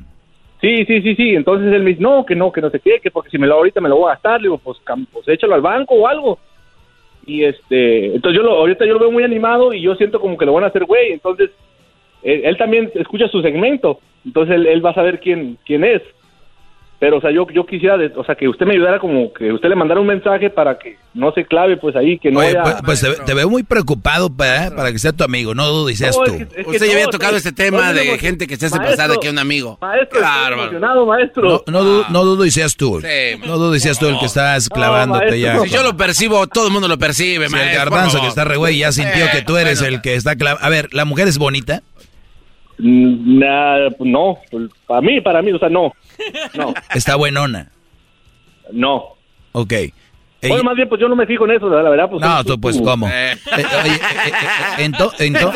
Sí, 0.60 0.84
sí, 0.84 1.00
sí, 1.02 1.14
sí. 1.14 1.34
Entonces 1.34 1.72
él 1.72 1.82
me 1.82 1.90
dice, 1.90 2.02
no, 2.02 2.24
que 2.26 2.36
no, 2.36 2.52
que 2.52 2.60
no 2.60 2.70
sé 2.70 2.80
qué, 2.80 3.00
que 3.00 3.10
porque 3.10 3.30
si 3.30 3.38
me 3.38 3.46
lo 3.46 3.54
ahorita 3.54 3.80
me 3.80 3.88
lo 3.88 3.96
voy 3.96 4.08
a 4.08 4.14
gastar. 4.14 4.40
Le 4.40 4.48
digo, 4.48 4.58
pues, 4.58 4.78
pues 5.12 5.28
échalo 5.28 5.54
al 5.54 5.62
banco 5.62 5.94
o 5.94 6.06
algo. 6.06 6.38
Y 7.26 7.44
este, 7.44 8.14
entonces 8.14 8.36
yo 8.36 8.42
lo, 8.42 8.52
ahorita 8.52 8.84
yo 8.86 8.94
lo 8.94 9.00
veo 9.00 9.12
muy 9.12 9.24
animado 9.24 9.72
y 9.72 9.80
yo 9.80 9.94
siento 9.94 10.20
como 10.20 10.36
que 10.36 10.46
lo 10.46 10.52
van 10.52 10.64
a 10.64 10.68
hacer 10.68 10.84
güey. 10.84 11.12
Entonces, 11.12 11.50
él, 12.22 12.42
él 12.44 12.56
también 12.56 12.90
escucha 12.94 13.28
su 13.28 13.40
segmento. 13.42 14.00
Entonces 14.24 14.56
él, 14.56 14.66
él 14.66 14.84
va 14.84 14.90
a 14.90 14.94
saber 14.94 15.20
quién, 15.20 15.58
quién 15.64 15.84
es. 15.84 16.02
Pero, 17.00 17.16
o 17.16 17.20
sea, 17.22 17.30
yo, 17.32 17.46
yo 17.50 17.64
quisiera, 17.64 17.96
de- 17.96 18.12
o 18.14 18.22
sea, 18.24 18.34
que 18.34 18.46
usted 18.46 18.66
me 18.66 18.74
ayudara 18.74 18.98
como 19.00 19.32
que 19.32 19.50
usted 19.50 19.70
le 19.70 19.74
mandara 19.74 20.00
un 20.02 20.06
mensaje 20.06 20.50
para 20.50 20.78
que 20.78 20.98
no 21.14 21.32
se 21.32 21.46
clave, 21.46 21.78
pues 21.78 21.96
ahí, 21.96 22.18
que 22.18 22.30
no 22.30 22.40
Oye, 22.40 22.48
haya... 22.50 22.62
pues, 22.62 22.76
pues 22.84 23.00
te, 23.00 23.24
te 23.24 23.32
veo 23.34 23.48
muy 23.48 23.62
preocupado 23.62 24.28
para, 24.28 24.70
para 24.76 24.92
que 24.92 24.98
sea 24.98 25.12
tu 25.12 25.24
amigo, 25.24 25.54
no 25.54 25.66
dudes, 25.66 25.96
seas 25.96 26.14
No, 26.18 26.24
tú. 26.24 26.32
es 26.34 26.36
que- 26.48 26.60
es 26.60 26.66
que 26.66 26.70
Usted 26.72 26.86
ya 26.86 26.92
había 26.92 27.06
tocado 27.06 27.36
este 27.38 27.52
tema 27.52 27.94
de 27.94 28.18
gente 28.18 28.46
que 28.46 28.56
se 28.58 28.66
hace 28.66 28.76
Maestro, 28.76 28.96
pasar 28.98 29.10
de 29.12 29.18
que 29.18 29.30
un 29.30 29.38
amigo. 29.38 29.78
Maestro, 29.80 30.20
bárbaro. 30.20 30.60
emocionado, 30.62 31.06
maestro. 31.06 31.64
No, 31.66 31.82
no, 31.82 32.08
no 32.10 32.24
dudo 32.26 32.44
y 32.44 32.50
seas 32.50 32.76
tú. 32.76 33.00
Sí. 33.00 33.40
No 33.46 33.56
dudo 33.56 33.74
y 33.74 33.80
seas 33.80 33.98
tú 33.98 34.06
el 34.06 34.18
que 34.18 34.26
estás 34.26 34.68
clavándote 34.68 35.40
ya. 35.40 35.58
Si 35.60 35.70
yo 35.70 35.82
lo 35.82 35.96
percibo, 35.96 36.46
todo 36.48 36.66
el 36.66 36.72
mundo 36.72 36.86
lo 36.86 36.98
percibe, 36.98 37.48
Si 37.48 37.54
el 37.54 37.60
maestro, 37.62 37.80
por 37.84 37.90
garbanzo 37.92 38.20
que 38.20 38.26
está 38.28 38.44
re 38.44 38.56
güey 38.58 38.76
ya 38.76 38.92
sintió 38.92 39.24
que 39.32 39.40
tú 39.40 39.56
eres 39.56 39.80
el 39.80 40.02
que 40.02 40.16
está 40.16 40.36
clavando. 40.36 40.66
A 40.66 40.68
ver, 40.68 40.92
¿la 40.92 41.06
mujer 41.06 41.28
es 41.28 41.38
bonita? 41.38 41.82
Nah, 42.82 43.88
no, 44.00 44.38
pues, 44.50 44.70
para 44.86 45.00
mí, 45.00 45.20
para 45.20 45.42
mí, 45.42 45.52
o 45.52 45.58
sea, 45.58 45.68
no. 45.68 45.92
No, 46.54 46.72
Está 46.94 47.16
buenona. 47.16 47.70
no. 48.72 49.16
Ok. 49.52 49.72
Bueno, 50.42 50.62
más 50.64 50.74
bien, 50.76 50.88
pues 50.88 50.98
yo 51.00 51.06
no 51.08 51.16
me 51.16 51.26
fijo 51.26 51.44
en 51.44 51.50
eso, 51.56 51.68
la 51.68 51.90
verdad. 51.90 52.08
Pues, 52.08 52.22
No, 52.22 52.42
tú- 52.44 52.54
tú, 52.54 52.60
pues, 52.60 52.78
tú- 52.78 52.84
¿cómo? 52.84 53.06
Eh, 53.08 53.32
eh, 53.32 53.36
eh, 53.58 54.00
eh, 54.78 54.84
ento- 54.88 55.12
ento- 55.18 55.52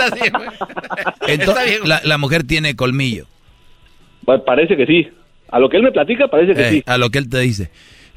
ento- 1.26 1.84
la, 1.86 2.00
la 2.04 2.18
mujer 2.18 2.44
tiene 2.44 2.76
colmillo. 2.76 3.26
Pa- 4.26 4.44
Parece 4.44 4.76
que 4.76 4.84
sí. 4.86 5.08
A 5.50 5.58
lo 5.58 5.68
que 5.70 5.76
él 5.78 5.82
me 5.84 5.92
platica, 5.92 6.28
parece 6.28 6.54
que 6.54 6.68
Eh, 6.68 6.70
sí. 6.72 6.82
A 6.86 6.98
lo 6.98 7.08
que 7.10 7.18
él 7.18 7.28
te 7.30 7.38
dice. 7.40 7.70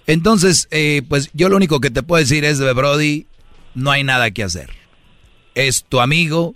Entonces, 0.08 0.68
eh, 0.72 1.04
pues 1.08 1.30
yo 1.34 1.48
lo 1.50 1.56
único 1.56 1.80
que 1.80 1.90
te 1.90 2.04
puedo 2.04 2.20
decir 2.20 2.44
es, 2.46 2.58
de 2.60 2.74
Brody, 2.74 3.28
no 3.76 3.92
hay 3.92 4.04
nada 4.04 4.32
que 4.32 4.44
hacer. 4.44 4.70
Es 5.56 5.84
tu 5.86 6.00
amigo, 6.02 6.56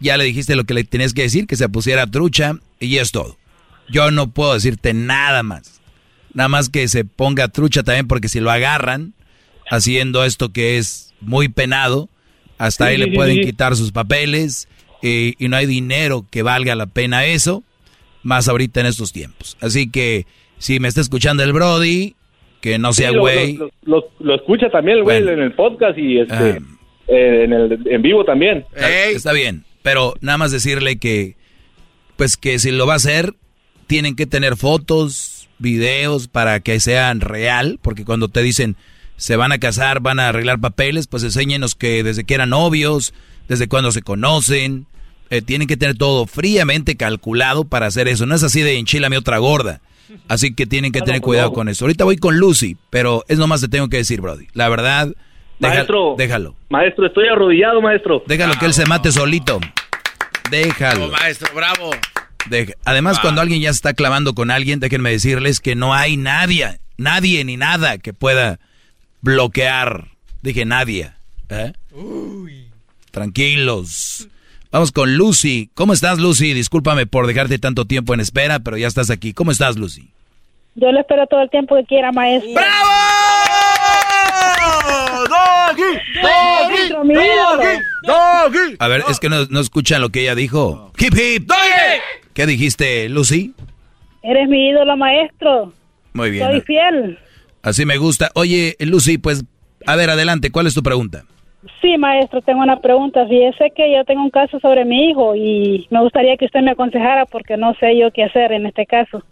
ya 0.00 0.16
le 0.16 0.24
dijiste 0.24 0.56
lo 0.56 0.64
que 0.64 0.74
le 0.74 0.84
tenías 0.84 1.14
que 1.14 1.22
decir, 1.22 1.46
que 1.46 1.56
se 1.56 1.68
pusiera 1.68 2.06
trucha, 2.06 2.54
y 2.78 2.96
es 2.98 3.12
todo. 3.12 3.36
Yo 3.88 4.10
no 4.10 4.30
puedo 4.30 4.54
decirte 4.54 4.94
nada 4.94 5.42
más. 5.42 5.80
Nada 6.32 6.48
más 6.48 6.68
que 6.68 6.86
se 6.88 7.04
ponga 7.04 7.48
trucha 7.48 7.82
también, 7.82 8.06
porque 8.08 8.28
si 8.28 8.40
lo 8.40 8.50
agarran 8.50 9.14
haciendo 9.70 10.24
esto 10.24 10.50
que 10.52 10.78
es 10.78 11.14
muy 11.20 11.48
penado, 11.48 12.08
hasta 12.58 12.86
Sí, 12.86 12.90
ahí 12.92 12.96
le 12.98 13.04
sí, 13.06 13.10
pueden 13.12 13.36
sí. 13.36 13.40
quitar 13.42 13.76
sus 13.76 13.92
papeles, 13.92 14.68
eh, 15.02 15.34
y 15.38 15.48
no 15.48 15.56
hay 15.56 15.66
dinero 15.66 16.26
que 16.30 16.42
valga 16.42 16.74
la 16.74 16.86
pena 16.86 17.24
eso, 17.24 17.62
más 18.22 18.48
ahorita 18.48 18.80
en 18.80 18.86
estos 18.86 19.12
tiempos. 19.12 19.56
Así 19.60 19.90
que, 19.90 20.26
si 20.58 20.78
me 20.78 20.88
está 20.88 21.00
escuchando 21.00 21.42
el 21.42 21.52
Brody, 21.52 22.14
que 22.60 22.78
no 22.78 22.92
sea 22.92 23.08
Sí, 23.08 23.14
lo- 23.14 23.20
güey. 23.22 23.56
Lo, 23.56 23.70
lo- 23.84 24.10
lo 24.20 24.34
escucha 24.34 24.68
también 24.70 24.98
el 24.98 25.02
güey 25.04 25.22
Bueno. 25.22 25.38
en 25.38 25.44
el 25.46 25.54
podcast 25.54 25.96
y 25.98 26.20
este, 26.20 26.34
Ah. 26.34 26.58
eh, 27.08 27.44
en, 27.44 27.52
el, 27.54 27.78
en 27.86 28.02
vivo 28.02 28.24
también. 28.24 28.66
Está, 28.74 29.04
está 29.06 29.32
bien, 29.32 29.64
pero 29.82 30.14
nada 30.20 30.38
más 30.38 30.50
decirle 30.50 30.98
que, 30.98 31.36
pues 32.16 32.36
que 32.36 32.58
si 32.58 32.70
lo 32.70 32.86
va 32.86 32.94
a 32.94 32.96
hacer, 32.96 33.34
tienen 33.86 34.16
que 34.16 34.26
tener 34.26 34.56
fotos, 34.56 35.48
videos 35.58 36.28
para 36.28 36.60
que 36.60 36.80
sean 36.80 37.20
real, 37.20 37.78
porque 37.82 38.04
cuando 38.04 38.28
te 38.28 38.42
dicen 38.42 38.76
se 39.16 39.36
van 39.36 39.52
a 39.52 39.58
casar, 39.58 40.00
van 40.00 40.18
a 40.18 40.30
arreglar 40.30 40.60
papeles, 40.60 41.06
pues 41.06 41.22
enséñenos 41.22 41.74
que 41.74 42.02
desde 42.02 42.24
que 42.24 42.32
eran 42.32 42.50
novios, 42.50 43.12
desde 43.48 43.68
cuando 43.68 43.92
se 43.92 44.00
conocen, 44.00 44.86
eh, 45.28 45.42
tienen 45.42 45.68
que 45.68 45.76
tener 45.76 45.98
todo 45.98 46.26
fríamente 46.26 46.96
calculado 46.96 47.64
para 47.64 47.86
hacer 47.86 48.08
eso. 48.08 48.24
No 48.24 48.34
es 48.34 48.42
así 48.42 48.62
de 48.62 48.78
enchilame 48.78 49.18
otra 49.18 49.36
gorda. 49.36 49.82
Así 50.26 50.54
que 50.54 50.66
tienen 50.66 50.90
que 50.90 51.02
tener 51.02 51.20
cuidado 51.20 51.52
con 51.52 51.68
eso. 51.68 51.84
Ahorita 51.84 52.04
voy 52.04 52.16
con 52.16 52.38
Lucy, 52.38 52.78
pero 52.88 53.24
es 53.28 53.38
nomás 53.38 53.60
te 53.60 53.68
tengo 53.68 53.88
que 53.88 53.98
decir, 53.98 54.22
Brody. 54.22 54.46
La 54.54 54.68
verdad, 54.70 55.14
Maestro. 55.68 56.14
déjalo. 56.16 56.54
Maestro, 56.68 57.06
estoy 57.06 57.28
arrodillado, 57.28 57.80
maestro. 57.82 58.22
Déjalo 58.26 58.54
que 58.58 58.66
él 58.66 58.74
se 58.74 58.86
mate 58.86 59.12
solito. 59.12 59.60
Déjalo. 60.50 61.08
maestro, 61.08 61.48
bravo. 61.54 61.90
Deja- 62.48 62.72
Además, 62.84 63.20
cuando 63.20 63.40
alguien 63.40 63.60
ya 63.60 63.68
se 63.72 63.76
está 63.76 63.92
clavando 63.94 64.34
con 64.34 64.50
alguien, 64.50 64.80
déjenme 64.80 65.10
decirles 65.10 65.60
que 65.60 65.74
no 65.76 65.92
hay 65.94 66.16
nadie, 66.16 66.78
nadie 66.96 67.44
ni 67.44 67.56
nada 67.56 67.98
que 67.98 68.12
pueda 68.14 68.58
bloquear. 69.20 70.08
Dije 70.42 70.64
nadie. 70.64 71.12
¿eh? 71.50 71.72
Tranquilos. 73.10 74.28
Vamos 74.72 74.92
con 74.92 75.16
Lucy. 75.16 75.70
¿Cómo 75.74 75.92
estás, 75.92 76.18
Lucy? 76.18 76.54
Discúlpame 76.54 77.06
por 77.06 77.26
dejarte 77.26 77.58
tanto 77.58 77.84
tiempo 77.84 78.14
en 78.14 78.20
espera, 78.20 78.60
pero 78.60 78.76
ya 78.76 78.86
estás 78.86 79.10
aquí. 79.10 79.32
¿Cómo 79.34 79.50
estás, 79.50 79.76
Lucy? 79.76 80.10
Yo 80.76 80.90
le 80.92 81.00
espero 81.00 81.26
todo 81.26 81.42
el 81.42 81.50
tiempo 81.50 81.76
que 81.76 81.84
quiera, 81.84 82.12
maestro. 82.12 82.52
Maestro, 86.22 87.04
mi 87.04 87.14
ídolo. 87.14 87.62
A 88.78 88.88
ver, 88.88 89.02
es 89.08 89.20
que 89.20 89.28
no, 89.28 89.44
no 89.46 89.60
escuchan 89.60 90.00
lo 90.00 90.10
que 90.10 90.22
ella 90.22 90.34
dijo. 90.34 90.92
Hip 90.98 91.14
hip. 91.14 91.50
¿Qué 92.34 92.46
dijiste, 92.46 93.08
Lucy? 93.08 93.54
Eres 94.22 94.48
mi 94.48 94.68
ídolo, 94.68 94.96
maestro. 94.96 95.72
Muy 96.12 96.30
bien. 96.30 96.50
Soy 96.50 96.60
fiel. 96.62 97.18
Así 97.62 97.84
me 97.84 97.96
gusta. 97.98 98.30
Oye, 98.34 98.76
Lucy, 98.80 99.18
pues, 99.18 99.44
a 99.86 99.96
ver, 99.96 100.10
adelante. 100.10 100.50
¿Cuál 100.50 100.66
es 100.66 100.74
tu 100.74 100.82
pregunta? 100.82 101.24
Sí, 101.82 101.98
maestro, 101.98 102.40
tengo 102.40 102.62
una 102.62 102.80
pregunta. 102.80 103.26
Fíjese 103.26 103.70
que 103.74 103.92
yo 103.92 104.04
tengo 104.04 104.22
un 104.22 104.30
caso 104.30 104.58
sobre 104.60 104.84
mi 104.84 105.10
hijo 105.10 105.34
y 105.36 105.86
me 105.90 106.00
gustaría 106.00 106.36
que 106.36 106.46
usted 106.46 106.60
me 106.60 106.70
aconsejara 106.70 107.26
porque 107.26 107.56
no 107.56 107.74
sé 107.74 107.98
yo 107.98 108.10
qué 108.12 108.24
hacer 108.24 108.52
en 108.52 108.66
este 108.66 108.86
caso. 108.86 109.22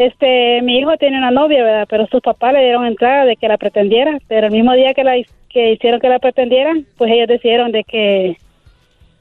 Este, 0.00 0.62
mi 0.62 0.78
hijo 0.78 0.96
tiene 0.96 1.18
una 1.18 1.30
novia, 1.30 1.62
¿verdad? 1.62 1.86
Pero 1.86 2.06
sus 2.06 2.22
papás 2.22 2.54
le 2.54 2.62
dieron 2.62 2.86
entrada 2.86 3.26
de 3.26 3.36
que 3.36 3.46
la 3.48 3.58
pretendiera, 3.58 4.18
pero 4.28 4.46
el 4.46 4.52
mismo 4.52 4.72
día 4.72 4.94
que 4.94 5.04
la 5.04 5.12
que 5.50 5.72
hicieron 5.72 6.00
que 6.00 6.08
la 6.08 6.18
pretendieran, 6.18 6.86
pues 6.96 7.12
ellos 7.12 7.28
decidieron 7.28 7.70
de 7.70 7.84
que 7.84 8.38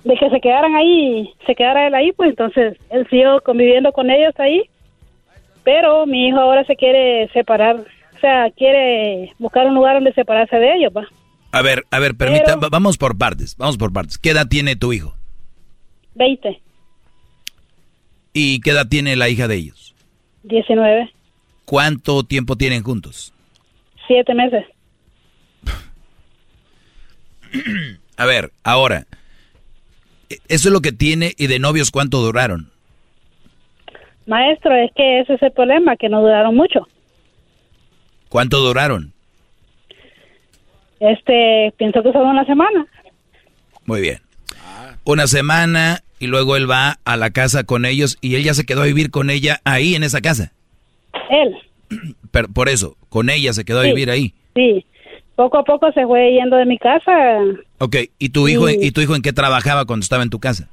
de 0.05 0.15
que 0.15 0.29
se 0.29 0.39
quedaran 0.39 0.77
ahí, 0.77 1.33
se 1.45 1.53
quedara 1.53 1.87
él 1.87 1.95
ahí, 1.95 2.13
pues 2.13 2.29
entonces 2.29 2.77
él 2.91 3.05
siguió 3.09 3.41
conviviendo 3.41 3.91
con 3.91 4.09
ellos 4.09 4.33
ahí, 4.37 4.69
pero 5.65 6.05
mi 6.05 6.29
hijo 6.29 6.39
ahora 6.39 6.63
se 6.63 6.77
quiere 6.77 7.27
separar, 7.33 7.75
o 7.75 8.19
sea, 8.21 8.49
quiere 8.51 9.33
buscar 9.37 9.67
un 9.67 9.75
lugar 9.75 9.95
donde 9.95 10.13
separarse 10.13 10.55
de 10.55 10.75
ellos, 10.75 10.93
¿va? 10.95 11.05
A 11.51 11.61
ver, 11.61 11.83
a 11.91 11.99
ver, 11.99 12.15
permita, 12.15 12.55
vamos 12.55 12.97
por 12.97 13.17
partes, 13.17 13.57
vamos 13.57 13.75
por 13.77 13.91
partes. 13.91 14.17
¿Qué 14.17 14.29
edad 14.29 14.47
tiene 14.47 14.77
tu 14.77 14.93
hijo? 14.93 15.13
Veinte. 16.15 16.61
¿Y 18.31 18.61
qué 18.61 18.69
edad 18.69 18.87
tiene 18.87 19.17
la 19.17 19.27
hija 19.27 19.49
de 19.49 19.55
ellos? 19.55 19.88
Diecinueve. 20.43 21.11
¿Cuánto 21.65 22.23
tiempo 22.23 22.55
tienen 22.55 22.83
juntos? 22.83 23.33
Siete 24.07 24.33
meses. 24.33 24.65
A 28.17 28.25
ver, 28.25 28.51
ahora, 28.63 29.05
eso 30.47 30.69
es 30.69 30.73
lo 30.73 30.81
que 30.81 30.91
tiene 30.91 31.33
y 31.37 31.47
de 31.47 31.59
novios 31.59 31.91
cuánto 31.91 32.19
duraron. 32.19 32.71
Maestro, 34.25 34.75
es 34.75 34.91
que 34.95 35.21
ese 35.21 35.33
es 35.35 35.41
el 35.41 35.51
problema, 35.51 35.95
que 35.95 36.09
no 36.09 36.21
duraron 36.21 36.55
mucho. 36.55 36.87
¿Cuánto 38.29 38.59
duraron? 38.59 39.13
Este, 40.99 41.73
pienso 41.77 42.03
que 42.03 42.11
solo 42.11 42.29
una 42.29 42.45
semana. 42.45 42.85
Muy 43.85 44.01
bien. 44.01 44.19
Una 45.03 45.25
semana 45.27 46.03
y 46.19 46.27
luego 46.27 46.55
él 46.55 46.69
va 46.69 46.97
a 47.05 47.17
la 47.17 47.31
casa 47.31 47.63
con 47.63 47.85
ellos 47.85 48.17
y 48.21 48.35
él 48.35 48.43
ya 48.43 48.53
se 48.53 48.65
quedó 48.65 48.81
a 48.81 48.85
vivir 48.85 49.09
con 49.09 49.29
ella 49.29 49.59
ahí 49.63 49.95
en 49.95 50.03
esa 50.03 50.21
casa. 50.21 50.51
Él. 51.29 51.57
Pero 52.31 52.49
por 52.49 52.69
eso, 52.69 52.95
con 53.09 53.29
ella 53.29 53.53
se 53.53 53.65
quedó 53.65 53.79
a 53.79 53.83
vivir 53.83 54.09
ahí. 54.09 54.33
Sí. 54.55 54.85
Poco 55.35 55.57
a 55.57 55.63
poco 55.63 55.91
se 55.93 56.05
fue 56.05 56.33
yendo 56.33 56.57
de 56.57 56.65
mi 56.65 56.77
casa. 56.77 57.39
Ok, 57.77 57.95
¿y 58.19 58.29
tu 58.29 58.47
hijo, 58.49 58.69
¿y 58.69 58.91
tu 58.91 58.99
hijo 58.99 59.15
en 59.15 59.21
qué 59.21 59.31
trabajaba 59.31 59.85
cuando 59.85 60.03
estaba 60.03 60.21
en 60.21 60.29
tu 60.29 60.39
casa? 60.39 60.67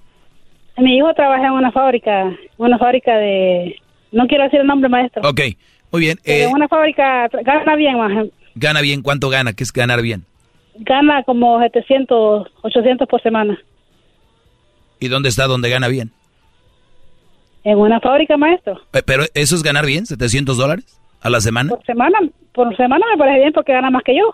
Mi 0.77 0.97
hijo 0.97 1.15
trabaja 1.15 1.47
en 1.47 1.53
una 1.53 1.71
fábrica, 1.71 2.37
una 2.59 2.77
fábrica 2.77 3.17
de... 3.17 3.77
No 4.11 4.27
quiero 4.27 4.45
decir 4.45 4.61
el 4.61 4.67
nombre, 4.67 4.89
maestro. 4.89 5.23
Ok, 5.29 5.41
muy 5.93 6.01
bien. 6.01 6.19
En 6.25 6.49
eh, 6.49 6.53
una 6.53 6.69
fábrica 6.69 7.29
gana 7.29 7.77
bien, 7.77 7.97
más. 7.97 8.27
¿Gana 8.57 8.81
bien? 8.81 9.03
¿Cuánto 9.03 9.29
gana? 9.29 9.53
¿Qué 9.53 9.63
es 9.63 9.73
ganar 9.73 10.03
bien? 10.03 10.25
Gana 10.79 11.23
como 11.23 11.61
700, 11.61 12.49
800 12.63 13.09
por 13.09 13.23
semana. 13.23 13.59
¿Y 15.01 15.09
dónde 15.09 15.29
está 15.29 15.47
donde 15.47 15.71
gana 15.71 15.89
bien? 15.89 16.13
En 17.65 17.79
una 17.79 18.01
fábrica, 18.01 18.37
maestro. 18.37 18.81
Eh, 18.93 19.03
¿Pero 19.05 19.25
eso 19.35 19.57
es 19.57 19.63
ganar 19.63 19.85
bien? 19.87 20.05
¿700 20.05 20.55
dólares 20.55 20.85
a 21.21 21.31
la 21.31 21.41
semana? 21.41 21.71
Por 21.71 21.85
semana, 21.85 22.19
por 22.53 22.77
semana 22.77 23.05
me 23.13 23.19
parece 23.19 23.41
bien 23.41 23.53
porque 23.53 23.73
gana 23.73 23.91
más 23.91 24.03
que 24.05 24.17
yo. 24.17 24.33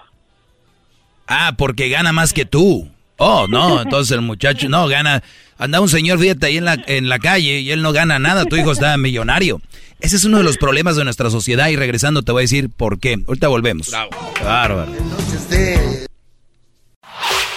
Ah, 1.26 1.54
porque 1.56 1.88
gana 1.88 2.12
más 2.12 2.32
que 2.32 2.44
tú. 2.44 2.88
Oh, 3.16 3.46
no, 3.48 3.80
entonces 3.82 4.12
el 4.14 4.22
muchacho, 4.22 4.68
no, 4.68 4.86
gana. 4.88 5.22
Anda 5.58 5.80
un 5.80 5.88
señor, 5.88 6.18
fíjate, 6.18 6.46
ahí 6.46 6.56
en 6.58 6.64
la, 6.64 6.76
en 6.86 7.08
la 7.08 7.18
calle 7.18 7.60
y 7.60 7.70
él 7.70 7.82
no 7.82 7.92
gana 7.92 8.18
nada, 8.18 8.44
tu 8.44 8.56
hijo 8.56 8.72
está 8.72 8.96
millonario. 8.98 9.60
Ese 10.00 10.16
es 10.16 10.24
uno 10.24 10.38
de 10.38 10.44
los 10.44 10.58
problemas 10.58 10.96
de 10.96 11.04
nuestra 11.04 11.30
sociedad 11.30 11.68
y 11.68 11.76
regresando 11.76 12.22
te 12.22 12.32
voy 12.32 12.40
a 12.40 12.44
decir 12.44 12.68
por 12.76 12.98
qué. 12.98 13.16
Ahorita 13.26 13.48
volvemos. 13.48 13.90
Bravo. 13.90 14.10
Bárbaro. 14.44 14.92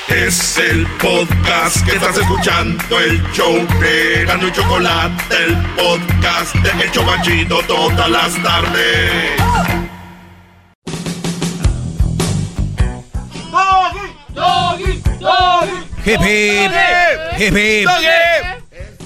Es 0.08 0.58
el 0.60 0.86
podcast 1.02 1.84
que 1.84 1.96
estás 1.96 2.16
escuchando, 2.18 3.00
el 3.00 3.22
show 3.34 3.56
de 3.80 4.52
Chocolate, 4.54 5.36
el 5.46 5.56
podcast 5.76 6.56
de 6.56 6.84
El 6.84 6.92
Chocachito 6.92 7.60
todas 7.68 8.10
las 8.10 8.44
tardes. 8.44 9.32
Hip, 16.06 16.22
hip, 17.40 17.88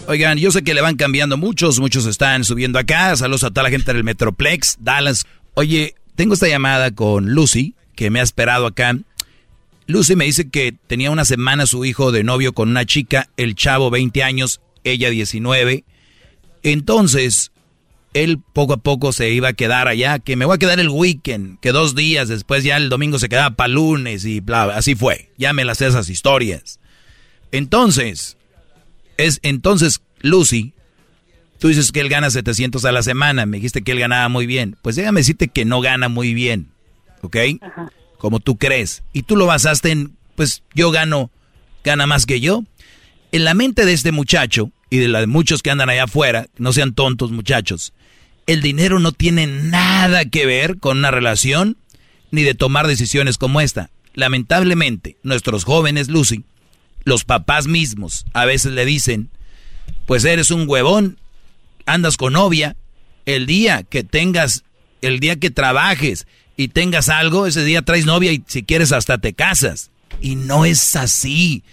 Oigan, 0.07 0.37
yo 0.37 0.51
sé 0.51 0.63
que 0.63 0.73
le 0.73 0.81
van 0.81 0.97
cambiando 0.97 1.37
muchos, 1.37 1.79
muchos 1.79 2.05
están 2.07 2.43
subiendo 2.43 2.77
acá. 2.77 3.15
Saludos 3.15 3.45
a 3.45 3.51
toda 3.51 3.63
la 3.63 3.69
gente 3.69 3.93
del 3.93 4.03
Metroplex, 4.03 4.77
Dallas. 4.81 5.25
Oye, 5.53 5.95
tengo 6.15 6.33
esta 6.33 6.49
llamada 6.49 6.91
con 6.91 7.29
Lucy, 7.29 7.73
que 7.95 8.09
me 8.09 8.19
ha 8.19 8.23
esperado 8.23 8.67
acá. 8.67 8.97
Lucy 9.89 10.15
me 10.15 10.25
dice 10.25 10.51
que 10.51 10.71
tenía 10.85 11.09
una 11.09 11.25
semana 11.25 11.65
su 11.65 11.83
hijo 11.83 12.11
de 12.11 12.23
novio 12.23 12.53
con 12.53 12.69
una 12.69 12.85
chica, 12.85 13.27
el 13.37 13.55
chavo 13.55 13.89
20 13.89 14.21
años, 14.21 14.61
ella 14.83 15.09
19. 15.09 15.83
Entonces, 16.61 17.51
él 18.13 18.37
poco 18.53 18.73
a 18.73 18.77
poco 18.77 19.11
se 19.13 19.31
iba 19.31 19.47
a 19.47 19.53
quedar 19.53 19.87
allá, 19.87 20.19
que 20.19 20.35
me 20.35 20.45
voy 20.45 20.53
a 20.53 20.59
quedar 20.59 20.79
el 20.79 20.89
weekend, 20.89 21.59
que 21.59 21.71
dos 21.71 21.95
días 21.95 22.27
después 22.27 22.63
ya 22.63 22.77
el 22.77 22.89
domingo 22.89 23.17
se 23.17 23.29
quedaba 23.29 23.55
para 23.55 23.69
lunes 23.69 24.25
y 24.25 24.41
bla, 24.41 24.65
así 24.65 24.93
fue. 24.93 25.31
Ya 25.39 25.53
me 25.53 25.65
las 25.65 25.81
esas 25.81 26.07
historias. 26.07 26.79
Entonces, 27.51 28.37
es 29.17 29.39
entonces 29.41 30.01
Lucy, 30.21 30.75
tú 31.57 31.69
dices 31.69 31.91
que 31.91 32.01
él 32.01 32.09
gana 32.09 32.29
700 32.29 32.85
a 32.85 32.91
la 32.91 33.01
semana, 33.01 33.47
me 33.47 33.57
dijiste 33.57 33.81
que 33.81 33.93
él 33.93 33.99
ganaba 33.99 34.29
muy 34.29 34.45
bien. 34.45 34.77
Pues 34.83 34.95
déjame 34.95 35.21
decirte 35.21 35.47
que 35.47 35.65
no 35.65 35.81
gana 35.81 36.09
muy 36.09 36.35
bien, 36.35 36.69
¿ok? 37.23 37.37
Como 38.19 38.39
tú 38.39 38.57
crees. 38.57 39.01
Y 39.13 39.23
tú 39.23 39.35
lo 39.35 39.47
basaste 39.47 39.89
en, 39.89 40.15
pues 40.35 40.61
yo 40.75 40.91
gano, 40.91 41.31
gana 41.83 42.05
más 42.05 42.27
que 42.27 42.39
yo. 42.39 42.63
En 43.31 43.45
la 43.45 43.55
mente 43.55 43.85
de 43.85 43.93
este 43.93 44.11
muchacho 44.11 44.71
y 44.91 44.97
de 44.97 45.07
la 45.07 45.21
de 45.21 45.27
muchos 45.27 45.63
que 45.63 45.71
andan 45.71 45.89
allá 45.89 46.03
afuera, 46.03 46.47
no 46.57 46.71
sean 46.73 46.93
tontos 46.93 47.31
muchachos, 47.31 47.93
el 48.45 48.61
dinero 48.61 48.99
no 48.99 49.11
tiene 49.11 49.47
nada 49.47 50.25
que 50.25 50.45
ver 50.45 50.79
con 50.79 50.97
una 50.99 51.11
relación 51.11 51.77
ni 52.31 52.43
de 52.43 52.55
tomar 52.55 52.87
decisiones 52.87 53.37
como 53.37 53.61
esta. 53.61 53.89
Lamentablemente, 54.15 55.17
nuestros 55.23 55.63
jóvenes, 55.63 56.09
Lucy, 56.09 56.43
los 57.03 57.23
papás 57.23 57.67
mismos, 57.67 58.25
a 58.33 58.45
veces 58.45 58.73
le 58.73 58.85
dicen, 58.85 59.29
pues 60.05 60.25
eres 60.25 60.51
un 60.51 60.67
huevón, 60.67 61.17
andas 61.85 62.17
con 62.17 62.33
novia, 62.33 62.75
el 63.25 63.45
día 63.45 63.83
que 63.83 64.03
tengas, 64.03 64.63
el 65.01 65.19
día 65.19 65.37
que 65.37 65.51
trabajes 65.51 66.27
y 66.59 66.67
tengas 66.67 67.07
algo, 67.07 67.47
ese 67.47 67.63
día 67.63 67.83
traes 67.83 68.05
novia 68.05 68.33
y 68.33 68.43
si 68.45 68.63
quieres 68.63 68.91
hasta 68.91 69.17
te 69.17 69.31
casas. 69.31 69.91
Y 70.19 70.35
no 70.35 70.65
es 70.65 70.97
así. 70.97 71.63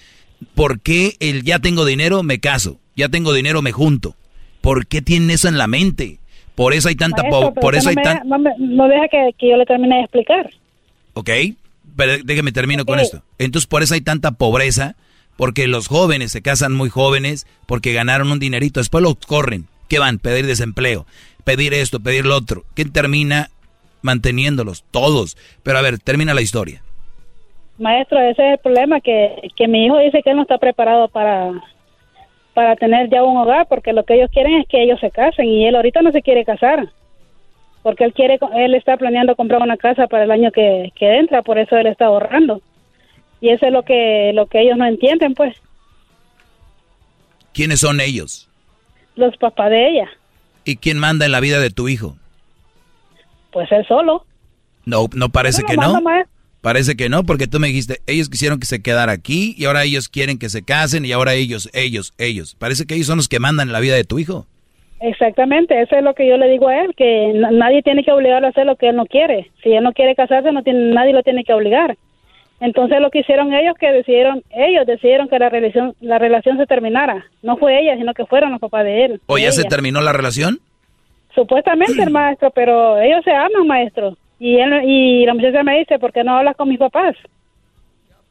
¿Por 0.55 0.79
qué 0.79 1.17
el 1.19 1.43
ya 1.43 1.59
tengo 1.59 1.85
dinero 1.85 2.23
me 2.23 2.39
caso? 2.39 2.79
Ya 2.95 3.09
tengo 3.09 3.33
dinero 3.33 3.63
me 3.63 3.73
junto. 3.73 4.15
¿Por 4.61 4.87
qué 4.87 5.03
tienen 5.03 5.33
eso 5.33 5.49
en 5.49 5.59
la 5.59 5.67
mente? 5.67 6.21
Por 6.55 6.73
eso 6.73 6.87
hay 6.87 6.95
tanta... 6.95 7.25
por 7.29 7.75
eso 7.75 7.89
hay 7.89 7.97
tan... 7.97 8.29
no, 8.29 8.87
deja 8.87 9.09
que, 9.11 9.49
yo 9.49 9.57
le 9.57 9.67
termine 9.67 9.97
de 9.97 10.03
explicar. 10.03 10.51
Ok, 11.15 11.31
pero 11.97 12.23
déjeme 12.23 12.53
termino 12.53 12.85
con 12.85 13.01
esto. 13.01 13.25
Entonces 13.39 13.67
por 13.67 13.83
eso 13.83 13.95
hay 13.95 14.03
tanta 14.03 14.31
pobreza, 14.31 14.95
porque 15.37 15.67
los 15.67 15.89
jóvenes 15.89 16.31
se 16.31 16.43
casan 16.43 16.75
muy 16.75 16.91
jóvenes, 16.91 17.49
porque 17.67 17.93
ganaron 17.93 18.31
un 18.31 18.39
dinerito, 18.39 18.79
después 18.79 19.03
los 19.03 19.17
corren. 19.17 19.67
¿Qué 19.89 19.99
van? 19.99 20.21
Pedir 20.21 20.47
desempleo, 20.47 21.07
pedir 21.43 21.75
esto, 21.75 21.99
pedir 21.99 22.25
lo 22.25 22.37
otro. 22.37 22.65
¿Quién 22.75 22.93
termina 22.93 23.51
manteniéndolos? 24.07 24.85
Todos. 24.91 25.37
Pero 25.63 25.77
a 25.77 25.83
ver, 25.83 25.99
termina 25.99 26.33
la 26.33 26.41
historia. 26.41 26.81
Maestro, 27.79 28.19
ese 28.21 28.43
es 28.47 28.53
el 28.53 28.59
problema, 28.59 29.01
que, 29.03 29.51
que 29.55 29.69
mi 29.69 29.85
hijo 29.85 29.99
dice 29.99 30.23
que 30.23 30.31
él 30.31 30.37
no 30.37 30.43
está 30.43 30.57
preparado 30.57 31.09
para, 31.09 31.53
para 32.55 32.75
tener 32.77 33.11
ya 33.11 33.23
un 33.23 33.37
hogar, 33.37 33.67
porque 33.69 33.93
lo 33.93 34.05
que 34.05 34.15
ellos 34.15 34.31
quieren 34.33 34.55
es 34.55 34.67
que 34.67 34.83
ellos 34.83 34.99
se 34.99 35.11
casen 35.11 35.47
y 35.47 35.67
él 35.67 35.77
ahorita 35.77 36.01
no 36.01 36.11
se 36.11 36.23
quiere 36.23 36.45
casar, 36.47 36.89
porque 37.83 38.05
él 38.05 38.15
quiere, 38.15 38.39
él 38.55 38.75
está 38.75 38.97
planeando 38.97 39.37
comprar 39.37 39.61
una 39.61 39.77
casa 39.77 40.07
para 40.07 40.25
el 40.25 40.31
año 40.31 40.51
que, 40.53 40.91
que 40.95 41.19
entra, 41.19 41.43
por 41.43 41.59
eso 41.59 41.77
él 41.77 41.87
está 41.87 42.07
ahorrando. 42.07 42.63
Y 43.43 43.51
eso 43.51 43.67
es 43.67 43.73
lo 43.73 43.83
que, 43.83 44.33
lo 44.35 44.47
que 44.47 44.63
ellos 44.63 44.79
no 44.79 44.87
entienden, 44.87 45.35
pues. 45.35 45.55
¿Quiénes 47.53 47.81
son 47.81 48.01
ellos? 48.01 48.49
Los 49.17 49.37
papás 49.37 49.71
de 49.71 49.89
ella. 49.89 50.09
¿Y 50.65 50.77
quién 50.77 50.99
manda 50.99 51.27
en 51.27 51.33
la 51.33 51.41
vida 51.41 51.61
de 51.61 51.71
tu 51.71 51.89
hijo? 51.89 52.17
Pues 53.57 53.73
él 53.73 53.87
solo. 53.89 54.27
No, 54.85 55.07
no 55.15 55.31
parece 55.31 55.63
que 55.63 55.79
no. 55.79 55.99
Parece 56.61 56.95
que 56.95 57.09
no, 57.09 57.25
porque 57.25 57.47
tú 57.47 57.59
me 57.59 57.69
dijiste, 57.69 58.01
ellos 58.07 58.29
quisieron 58.29 58.61
que 58.61 58.67
se 58.67 58.83
quedara 58.83 59.13
aquí 59.13 59.55
y 59.57 59.65
ahora 59.65 59.85
ellos 59.85 60.11
quieren 60.11 60.39
que 60.39 60.51
se 60.51 60.63
casen 60.63 61.07
y 61.07 61.13
ahora 61.13 61.33
ellos, 61.33 61.71
ellos, 61.73 62.13
ellos. 62.19 62.55
Parece 62.59 62.85
que 62.85 62.97
ellos 62.97 63.07
son 63.07 63.17
los 63.17 63.31
que 63.31 63.41
mandan 63.41 63.73
la 63.73 63.81
vida 63.81 63.95
de 63.95 64.05
tu 64.05 64.19
hijo. 64.19 64.45
Exactamente, 65.01 65.81
eso 65.81 65.97
es 65.97 66.05
lo 66.05 66.13
que 66.13 66.29
yo 66.29 66.37
le 66.37 66.51
digo 66.51 66.69
a 66.69 66.85
él, 66.85 66.95
que 66.95 67.33
nadie 67.51 67.81
tiene 67.81 68.05
que 68.05 68.13
obligarlo 68.13 68.47
a 68.47 68.51
hacer 68.51 68.67
lo 68.67 68.77
que 68.77 68.91
él 68.91 68.97
no 68.97 69.07
quiere. 69.07 69.51
Si 69.63 69.73
él 69.73 69.83
no 69.83 69.95
quiere 69.95 70.15
casarse, 70.15 70.53
no 70.53 70.63
tiene, 70.63 70.93
nadie 70.93 71.15
lo 71.15 71.23
tiene 71.23 71.45
que 71.45 71.55
obligar. 71.55 71.97
Entonces 72.61 73.01
lo 73.01 73.11
que 73.11 73.21
hicieron 73.21 73.55
ellos, 73.55 73.75
que 73.81 73.91
decidieron, 73.91 74.43
ellos 74.51 74.87
decidieron 74.87 75.31
que 75.31 75.39
la 75.39 75.49
relación, 75.49 75.95
la 76.03 76.19
relación 76.19 76.59
se 76.59 76.67
terminara. 76.67 77.25
No 77.43 77.57
fue 77.57 77.81
ella, 77.81 77.97
sino 77.97 78.13
que 78.13 78.27
fueron 78.27 78.51
los 78.51 78.61
papás 78.61 78.85
de 78.85 79.07
él. 79.07 79.21
¿O 79.25 79.39
ya 79.39 79.51
se 79.51 79.65
terminó 79.65 80.03
la 80.03 80.13
relación? 80.13 80.61
Supuestamente, 81.37 82.03
el 82.03 82.11
maestro, 82.21 82.51
pero 82.51 83.01
ellos 83.01 83.21
se 83.25 83.31
aman, 83.31 83.67
maestro. 83.69 84.17
Y, 84.41 84.57
él, 84.57 84.73
y 84.85 85.25
la 85.25 85.35
muchacha 85.35 85.63
me 85.63 85.79
dice, 85.79 85.99
¿por 86.01 86.13
qué 86.13 86.25
no 86.25 86.37
hablas 86.37 86.57
con 86.57 86.69
mis 86.69 86.79
papás? 86.81 87.15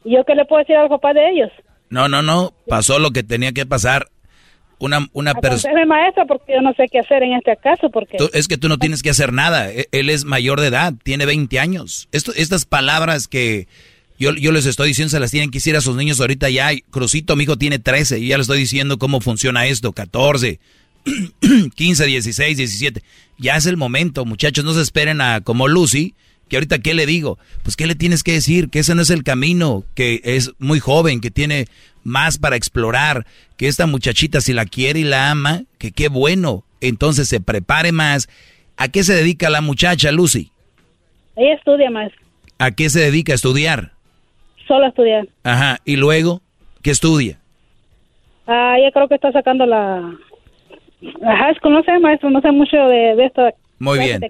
¿Y 0.04 0.14
yo 0.14 0.24
qué 0.24 0.34
le 0.34 0.44
puedo 0.44 0.60
decir 0.60 0.76
a 0.76 0.82
los 0.82 0.90
papás 0.90 1.14
de 1.14 1.30
ellos? 1.30 1.50
No, 1.88 2.08
no, 2.08 2.20
no, 2.22 2.52
pasó 2.68 2.98
lo 2.98 3.10
que 3.12 3.22
tenía 3.22 3.52
que 3.52 3.64
pasar. 3.66 4.06
una, 4.78 5.08
una 5.14 5.34
persona... 5.34 5.86
Maestra, 5.86 6.26
porque 6.26 6.52
yo 6.54 6.60
no 6.60 6.72
sé 6.74 6.86
qué 6.92 6.98
hacer 6.98 7.22
en 7.22 7.32
este 7.32 7.56
caso, 7.56 7.90
porque... 7.90 8.18
Es 8.34 8.46
que 8.46 8.58
tú 8.58 8.68
no 8.68 8.76
tienes 8.78 9.02
que 9.02 9.10
hacer 9.10 9.32
nada. 9.32 9.72
E- 9.72 9.86
Él 9.90 10.10
es 10.10 10.24
mayor 10.24 10.60
de 10.60 10.66
edad, 10.68 10.92
tiene 11.02 11.26
20 11.26 11.58
años. 11.58 12.08
Esto, 12.12 12.32
estas 12.36 12.66
palabras 12.66 13.26
que 13.26 13.66
yo, 14.18 14.32
yo 14.34 14.52
les 14.52 14.66
estoy 14.66 14.88
diciendo 14.88 15.10
se 15.10 15.20
las 15.20 15.30
tienen 15.30 15.50
que 15.50 15.56
decir 15.58 15.76
a 15.76 15.80
sus 15.80 15.96
niños 15.96 16.20
ahorita 16.20 16.50
ya. 16.50 16.70
Crucito, 16.90 17.34
mi 17.36 17.44
hijo 17.44 17.56
tiene 17.56 17.78
13 17.78 18.18
y 18.18 18.28
ya 18.28 18.36
le 18.36 18.42
estoy 18.42 18.58
diciendo 18.58 18.98
cómo 18.98 19.20
funciona 19.20 19.66
esto. 19.66 19.92
14, 19.92 20.58
15, 21.74 22.06
16, 22.06 22.56
17. 22.56 23.02
Ya 23.38 23.56
es 23.56 23.66
el 23.66 23.76
momento, 23.76 24.24
muchachos. 24.24 24.64
No 24.64 24.72
se 24.74 24.82
esperen 24.82 25.20
a 25.20 25.40
como 25.40 25.68
Lucy, 25.68 26.14
que 26.48 26.56
ahorita 26.56 26.78
qué 26.80 26.94
le 26.94 27.06
digo. 27.06 27.38
Pues 27.62 27.76
qué 27.76 27.86
le 27.86 27.94
tienes 27.94 28.22
que 28.22 28.32
decir, 28.32 28.68
que 28.70 28.80
ese 28.80 28.94
no 28.94 29.02
es 29.02 29.10
el 29.10 29.22
camino, 29.22 29.84
que 29.94 30.20
es 30.24 30.52
muy 30.58 30.80
joven, 30.80 31.20
que 31.20 31.30
tiene 31.30 31.66
más 32.02 32.38
para 32.38 32.56
explorar, 32.56 33.26
que 33.56 33.68
esta 33.68 33.86
muchachita 33.86 34.40
si 34.40 34.52
la 34.52 34.64
quiere 34.64 35.00
y 35.00 35.04
la 35.04 35.30
ama, 35.30 35.62
que 35.78 35.92
qué 35.92 36.08
bueno. 36.08 36.64
Entonces 36.80 37.28
se 37.28 37.40
prepare 37.40 37.92
más. 37.92 38.28
¿A 38.76 38.88
qué 38.88 39.02
se 39.04 39.14
dedica 39.14 39.48
la 39.50 39.60
muchacha, 39.60 40.12
Lucy? 40.12 40.50
Ella 41.36 41.54
estudia 41.54 41.90
más, 41.90 42.10
¿A 42.58 42.70
qué 42.70 42.88
se 42.88 43.00
dedica 43.00 43.32
a 43.32 43.34
estudiar? 43.34 43.92
solo 44.66 44.86
a 44.86 44.88
estudiar. 44.88 45.28
Ajá. 45.44 45.78
¿Y 45.84 45.96
luego 45.96 46.42
qué 46.82 46.90
estudia? 46.90 47.38
Ah, 48.48 48.76
ella 48.78 48.90
creo 48.92 49.06
que 49.08 49.14
está 49.14 49.30
sacando 49.32 49.64
la... 49.66 50.12
School, 51.58 51.74
no 51.74 51.82
sé, 51.82 51.98
maestro, 51.98 52.30
no 52.30 52.40
sé 52.40 52.50
mucho 52.52 52.76
de, 52.76 53.16
de 53.16 53.26
esto. 53.26 53.42
Muy 53.78 53.98
bien. 53.98 54.20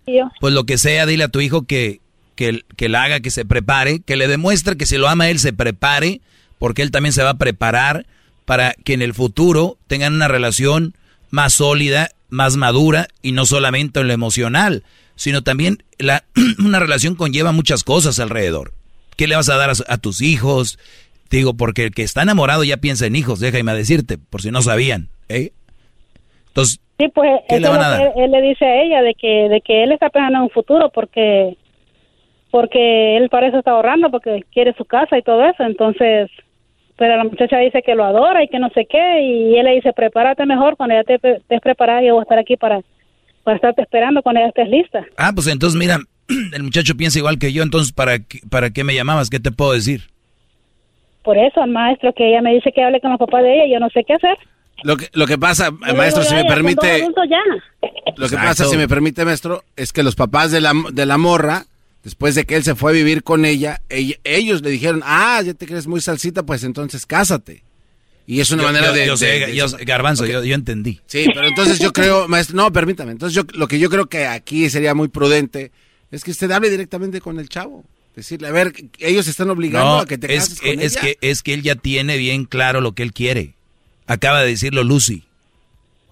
Pues 0.41 0.55
lo 0.55 0.65
que 0.65 0.79
sea, 0.79 1.07
dile 1.07 1.25
a 1.25 1.29
tu 1.29 1.41
hijo 1.41 1.63
que, 1.63 2.01
que, 2.35 2.63
que 2.77 2.89
la 2.89 3.05
haga, 3.05 3.21
que 3.21 3.31
se 3.31 3.45
prepare, 3.45 4.01
que 4.01 4.17
le 4.17 4.29
demuestre 4.29 4.77
que 4.77 4.87
si 4.87 4.97
lo 4.97 5.09
ama 5.09 5.29
él, 5.29 5.39
se 5.39 5.53
prepare, 5.53 6.21
porque 6.59 6.83
él 6.83 6.91
también 6.91 7.13
se 7.13 7.23
va 7.23 7.31
a 7.31 7.39
preparar 7.39 8.07
para 8.45 8.75
que 8.85 8.95
en 8.95 9.03
el 9.03 9.15
futuro 9.15 9.77
tengan 9.87 10.15
una 10.15 10.29
relación 10.29 10.95
más 11.31 11.55
sólida, 11.55 12.11
más 12.29 12.57
madura 12.57 13.09
y 13.23 13.33
no 13.33 13.47
solamente 13.47 14.01
en 14.01 14.09
lo 14.09 14.13
emocional, 14.13 14.85
sino 15.17 15.43
también 15.43 15.83
la, 15.99 16.25
una 16.59 16.79
relación 16.79 17.15
conlleva 17.15 17.53
muchas 17.53 17.85
cosas 17.85 18.19
alrededor. 18.19 18.73
¿Qué 19.17 19.27
le 19.27 19.37
vas 19.37 19.49
a 19.49 19.57
dar 19.57 19.71
a, 19.71 19.75
a 19.89 19.99
tus 19.99 20.21
hijos? 20.21 20.79
Digo, 21.31 21.55
porque 21.55 21.85
el 21.85 21.91
que 21.93 22.03
está 22.03 22.23
enamorado 22.23 22.65
ya 22.65 22.77
piensa 22.77 23.07
en 23.07 23.17
hijos, 23.17 23.41
déjame 23.41 23.75
decirte, 23.75 24.19
por 24.19 24.43
si 24.43 24.51
no 24.51 24.63
sabían. 24.63 25.09
¿eh? 25.29 25.53
Entonces, 26.57 26.81
Sí, 26.99 27.09
pues 27.09 27.41
¿Qué 27.47 27.61
le 27.61 27.69
van 27.69 27.83
a 27.83 27.89
dar? 27.91 28.01
él, 28.01 28.13
él 28.17 28.31
le 28.31 28.41
dice 28.41 28.65
a 28.65 28.83
ella, 28.83 29.03
de 29.03 29.15
que, 29.15 29.51
de 29.51 29.61
que 29.61 29.83
él 29.83 29.93
está 29.93 30.09
pensando 30.09 30.39
en 30.39 30.45
un 30.45 30.51
futuro 30.51 30.91
porque 30.91 31.57
porque 32.51 33.19
él 33.19 33.29
para 33.29 33.49
eso 33.49 33.59
está 33.59 33.73
ahorrando, 33.73 34.11
porque 34.11 34.43
quiere 34.51 34.73
su 34.79 34.87
casa 34.87 35.19
y 35.19 35.23
todo 35.23 35.45
eso, 35.45 35.63
entonces, 35.63 36.31
pero 36.97 37.15
la 37.17 37.25
muchacha 37.25 37.59
dice 37.59 37.83
que 37.83 37.95
lo 37.95 38.03
adora 38.03 38.43
y 38.43 38.49
que 38.49 38.59
no 38.59 38.71
sé 38.71 38.87
qué, 38.87 39.21
y 39.21 39.59
él 39.59 39.67
le 39.67 39.75
dice, 39.75 39.93
prepárate 39.93 40.47
mejor, 40.47 40.79
cuando 40.79 40.95
ya 40.95 41.05
te 41.05 41.17
estés 41.17 41.61
preparada, 41.61 42.03
yo 42.03 42.15
voy 42.15 42.21
a 42.21 42.23
estar 42.23 42.39
aquí 42.39 42.57
para, 42.57 42.81
para 43.45 43.57
estarte 43.57 43.83
esperando 43.83 44.23
cuando 44.23 44.41
ya 44.41 44.47
estés 44.47 44.71
lista. 44.71 45.05
Ah, 45.19 45.33
pues 45.35 45.49
entonces 45.49 45.79
mira, 45.79 45.99
el 46.55 46.63
muchacho 46.63 46.97
piensa 46.97 47.19
igual 47.19 47.39
que 47.39 47.53
yo, 47.53 47.63
entonces 47.63 47.93
¿para 47.93 48.21
qué, 48.21 48.39
para 48.51 48.71
qué 48.71 48.85
me 48.85 48.95
llamabas? 48.95 49.29
¿Qué 49.29 49.41
te 49.41 49.51
puedo 49.51 49.73
decir? 49.73 50.05
Por 51.23 51.37
eso, 51.37 51.61
al 51.61 51.71
maestro, 51.71 52.15
que 52.15 52.27
ella 52.27 52.41
me 52.41 52.55
dice 52.55 52.73
que 52.73 52.83
hable 52.83 53.03
con 53.03 53.11
los 53.11 53.19
papás 53.19 53.43
de 53.43 53.53
ella, 53.53 53.75
yo 53.75 53.81
no 53.81 53.91
sé 53.91 54.03
qué 54.05 54.15
hacer. 54.15 54.39
Lo 54.83 54.97
que, 54.97 55.09
lo 55.13 55.27
que 55.27 55.39
pasa, 55.39 55.71
maestro, 55.71 56.23
si 56.23 56.35
me 56.35 56.45
permite, 56.45 57.01
ya. 57.01 57.39
lo 58.17 58.29
que 58.29 58.35
Exacto. 58.35 58.37
pasa, 58.37 58.65
si 58.67 58.77
me 58.77 58.87
permite, 58.89 59.25
maestro, 59.25 59.65
es 59.75 59.93
que 59.93 60.03
los 60.03 60.15
papás 60.15 60.51
de 60.53 60.61
la, 60.61 60.73
de 60.93 61.07
la 61.07 61.17
morra, 61.19 61.67
después 62.05 62.35
de 62.35 62.45
que 62.45 62.57
él 62.57 62.63
se 62.65 62.75
fue 62.75 62.91
a 62.93 62.95
vivir 62.95 63.23
con 63.23 63.45
ella, 63.45 63.81
ella- 63.89 64.17
ellos 64.25 64.63
le 64.63 64.71
dijeron, 64.71 65.03
ah, 65.05 65.41
ya 65.45 65.55
te 65.55 65.67
crees 65.67 65.87
muy 65.87 66.01
salsita, 66.01 66.45
pues 66.45 66.63
entonces 66.63 67.07
cásate. 67.07 67.65
Y 68.29 68.41
es 68.41 68.51
una 68.51 68.63
Yo- 68.65 68.69
manera 68.69 68.87
yo- 68.89 68.93
de... 68.93 69.07
yo 69.07 69.17
sé, 69.17 69.27
de- 69.27 69.47
de- 69.47 69.57
yo- 69.57 69.67
Garbanzo, 69.87 70.27
yo, 70.27 70.45
yo 70.45 70.55
entendí. 70.55 71.01
Sí, 71.07 71.27
pero 71.35 71.47
entonces 71.49 71.79
yo 71.79 71.93
creo, 71.93 72.29
maestro, 72.29 72.57
no, 72.57 72.73
permítame. 72.73 73.13
Entonces 73.13 73.35
yo, 73.35 73.43
lo 73.55 73.69
que 73.69 73.79
yo 73.79 73.89
creo 73.89 74.07
que 74.07 74.27
aquí 74.27 74.69
sería 74.69 74.95
muy 74.95 75.09
prudente 75.09 75.71
es 76.11 76.23
que 76.25 76.33
usted 76.33 76.51
hable 76.51 76.69
directamente 76.71 77.21
con 77.21 77.39
el 77.41 77.49
chavo. 77.49 77.85
Decirle, 78.15 78.49
a 78.49 78.51
ver, 78.53 78.73
ellos 78.99 79.29
están 79.29 79.51
obligando 79.51 79.89
No, 79.97 79.99
a 80.01 80.07
que 80.07 80.17
te 80.17 80.35
es, 80.35 80.45
cases 80.45 80.61
con 80.61 80.77
que- 80.79 80.85
es 80.87 80.93
ella. 80.93 81.01
que 81.03 81.19
es 81.21 81.43
que 81.43 81.55
él 81.55 81.63
ya 81.63 81.75
tiene 81.77 82.17
bien 82.17 82.45
claro 82.47 82.81
lo 82.81 82.93
que 82.93 83.03
él 83.03 83.13
quiere. 83.13 83.56
Acaba 84.07 84.43
de 84.43 84.49
decirlo 84.49 84.85
Lucy. 84.85 85.25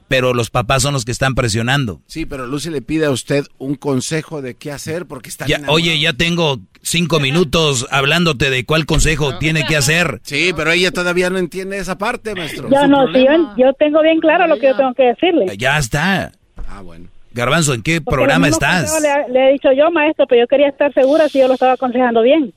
Pero 0.08 0.34
los 0.34 0.50
papás 0.50 0.82
son 0.82 0.92
los 0.92 1.04
que 1.04 1.12
están 1.12 1.34
presionando. 1.34 2.00
Sí, 2.06 2.26
pero 2.26 2.46
Lucy 2.46 2.68
le 2.70 2.82
pide 2.82 3.06
a 3.06 3.10
usted 3.10 3.46
un 3.58 3.74
consejo 3.74 4.42
de 4.42 4.54
qué 4.54 4.70
hacer 4.70 5.06
porque 5.06 5.30
está 5.30 5.46
Ya, 5.46 5.62
oye, 5.68 5.98
ya 5.98 6.12
tengo 6.12 6.60
cinco 6.82 7.20
minutos 7.20 7.86
hablándote 7.90 8.50
de 8.50 8.66
cuál 8.66 8.84
consejo 8.84 9.38
tiene 9.38 9.64
que 9.64 9.76
hacer. 9.76 10.20
Sí, 10.22 10.52
pero 10.54 10.72
ella 10.72 10.90
todavía 10.90 11.30
no 11.30 11.38
entiende 11.38 11.78
esa 11.78 11.96
parte, 11.96 12.34
maestro. 12.34 12.68
Yo 12.70 12.86
no, 12.86 13.06
si 13.12 13.24
yo, 13.24 13.54
yo 13.56 13.72
tengo 13.72 14.02
bien 14.02 14.20
claro 14.20 14.46
lo 14.46 14.56
que 14.58 14.66
yo 14.66 14.76
tengo 14.76 14.92
que 14.94 15.04
decirle. 15.04 15.56
Ya 15.56 15.78
está. 15.78 16.32
Ah, 16.68 16.82
bueno. 16.82 17.08
Garbanzo, 17.32 17.74
¿en 17.74 17.82
qué 17.82 18.00
Porque 18.00 18.14
programa 18.16 18.48
estás? 18.48 19.00
Le, 19.02 19.32
le 19.32 19.48
he 19.48 19.52
dicho 19.54 19.72
yo, 19.72 19.90
maestro, 19.90 20.26
pero 20.28 20.42
yo 20.42 20.46
quería 20.46 20.68
estar 20.68 20.92
segura 20.92 21.28
si 21.28 21.40
yo 21.40 21.48
lo 21.48 21.54
estaba 21.54 21.72
aconsejando 21.72 22.22
bien. 22.22 22.52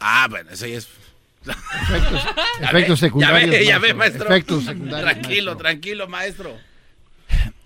Ah, 0.00 0.26
bueno, 0.30 0.50
eso 0.50 0.66
ya 0.66 0.78
es... 0.78 0.88
Efectos 2.60 2.98
secundarios. 3.00 3.50
Ya 3.50 3.58
ve, 3.58 3.64
ya 3.66 3.78
ve, 3.78 3.94
maestro. 3.94 4.26
Efectos 4.26 4.64
secundarios. 4.64 5.10
Tranquilo, 5.12 5.56
tranquilo, 5.56 6.08
maestro. 6.08 6.56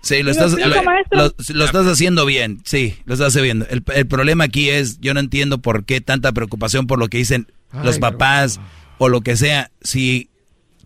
Sí, 0.01 0.23
lo 0.23 0.33
¿Sí 0.33 0.39
me 0.41 0.47
estás, 0.47 0.53
lo, 0.69 0.83
maestro? 0.83 1.19
lo- 1.19 1.35
lo 1.55 1.65
estás 1.65 1.87
haciendo 1.87 2.25
bien, 2.25 2.61
sí, 2.65 2.97
lo 3.05 3.15
estás 3.15 3.29
haciendo 3.37 3.65
bien. 3.67 3.67
El, 3.71 3.83
el 3.95 4.07
problema 4.07 4.45
aquí 4.45 4.71
es, 4.71 5.01
yo 5.01 5.13
no 5.13 5.21
entiendo 5.21 5.59
por 5.59 5.85
qué 5.85 6.01
tanta 6.01 6.33
preocupación 6.33 6.87
por 6.87 6.99
lo 6.99 7.09
que 7.09 7.19
dicen 7.19 7.49
los 7.85 7.99
papás 7.99 8.61
o 8.99 9.09
lo 9.09 9.21
que 9.21 9.37
sea, 9.37 9.71
si 9.83 10.31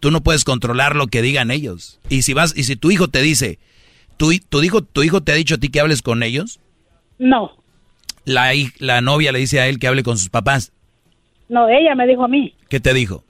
tú 0.00 0.10
no 0.10 0.22
puedes 0.22 0.44
controlar 0.44 0.96
lo 0.96 1.06
que 1.06 1.22
digan 1.22 1.50
ellos. 1.50 2.00
Y 2.08 2.22
si 2.22 2.32
vas, 2.32 2.54
y 2.56 2.64
si 2.64 2.74
tu 2.76 2.90
hijo 2.90 3.08
te 3.08 3.22
dice, 3.22 3.58
tu, 4.16 4.36
tu 4.48 4.62
hijo, 4.62 4.82
tu 4.82 5.02
hijo 5.02 5.22
te 5.22 5.32
ha 5.32 5.36
dicho 5.36 5.54
a 5.56 5.58
ti 5.58 5.68
que 5.68 5.80
hables 5.80 6.02
con 6.02 6.22
ellos, 6.22 6.58
No, 7.18 7.52
la, 8.24 8.52
la 8.78 9.00
novia 9.02 9.30
le 9.30 9.38
dice 9.38 9.60
a 9.60 9.68
él 9.68 9.78
que 9.78 9.86
hable 9.88 10.02
con 10.02 10.18
sus 10.18 10.30
papás. 10.30 10.72
No, 11.52 11.68
ella 11.68 11.94
me 11.94 12.06
dijo 12.06 12.24
a 12.24 12.28
mí 12.28 12.54
¿Qué 12.68 12.80
te 12.80 12.92
dijo? 12.94 13.22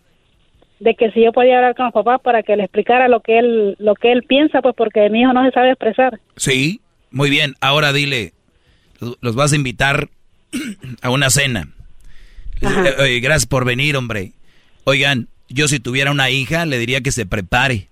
de 0.80 0.94
que 0.94 1.10
si 1.12 1.22
yo 1.24 1.32
podía 1.32 1.56
hablar 1.56 1.74
con 1.76 1.84
los 1.86 1.94
papás 1.94 2.20
para 2.22 2.42
que 2.42 2.56
le 2.56 2.64
explicara 2.64 3.06
lo 3.08 3.20
que 3.20 3.38
él 3.38 3.76
lo 3.78 3.94
que 3.94 4.10
él 4.12 4.22
piensa, 4.24 4.62
pues 4.62 4.74
porque 4.76 5.08
mi 5.10 5.20
hijo 5.20 5.32
no 5.32 5.44
se 5.44 5.52
sabe 5.52 5.70
expresar. 5.70 6.18
Sí, 6.36 6.80
muy 7.12 7.30
bien. 7.30 7.54
Ahora 7.60 7.92
dile, 7.92 8.32
los- 9.20 9.34
vas 9.36 9.52
a 9.52 9.56
invitar 9.56 10.08
a 11.02 11.10
una 11.10 11.30
cena. 11.30 11.68
Oye, 13.00 13.20
gracias 13.20 13.46
por 13.46 13.64
venir, 13.64 13.96
hombre. 13.96 14.32
Oigan, 14.84 15.28
yo 15.48 15.68
si 15.68 15.78
tuviera 15.78 16.10
una 16.10 16.30
hija 16.30 16.66
le 16.66 16.78
diría 16.78 17.00
que 17.00 17.12
se 17.12 17.26
prepare, 17.26 17.88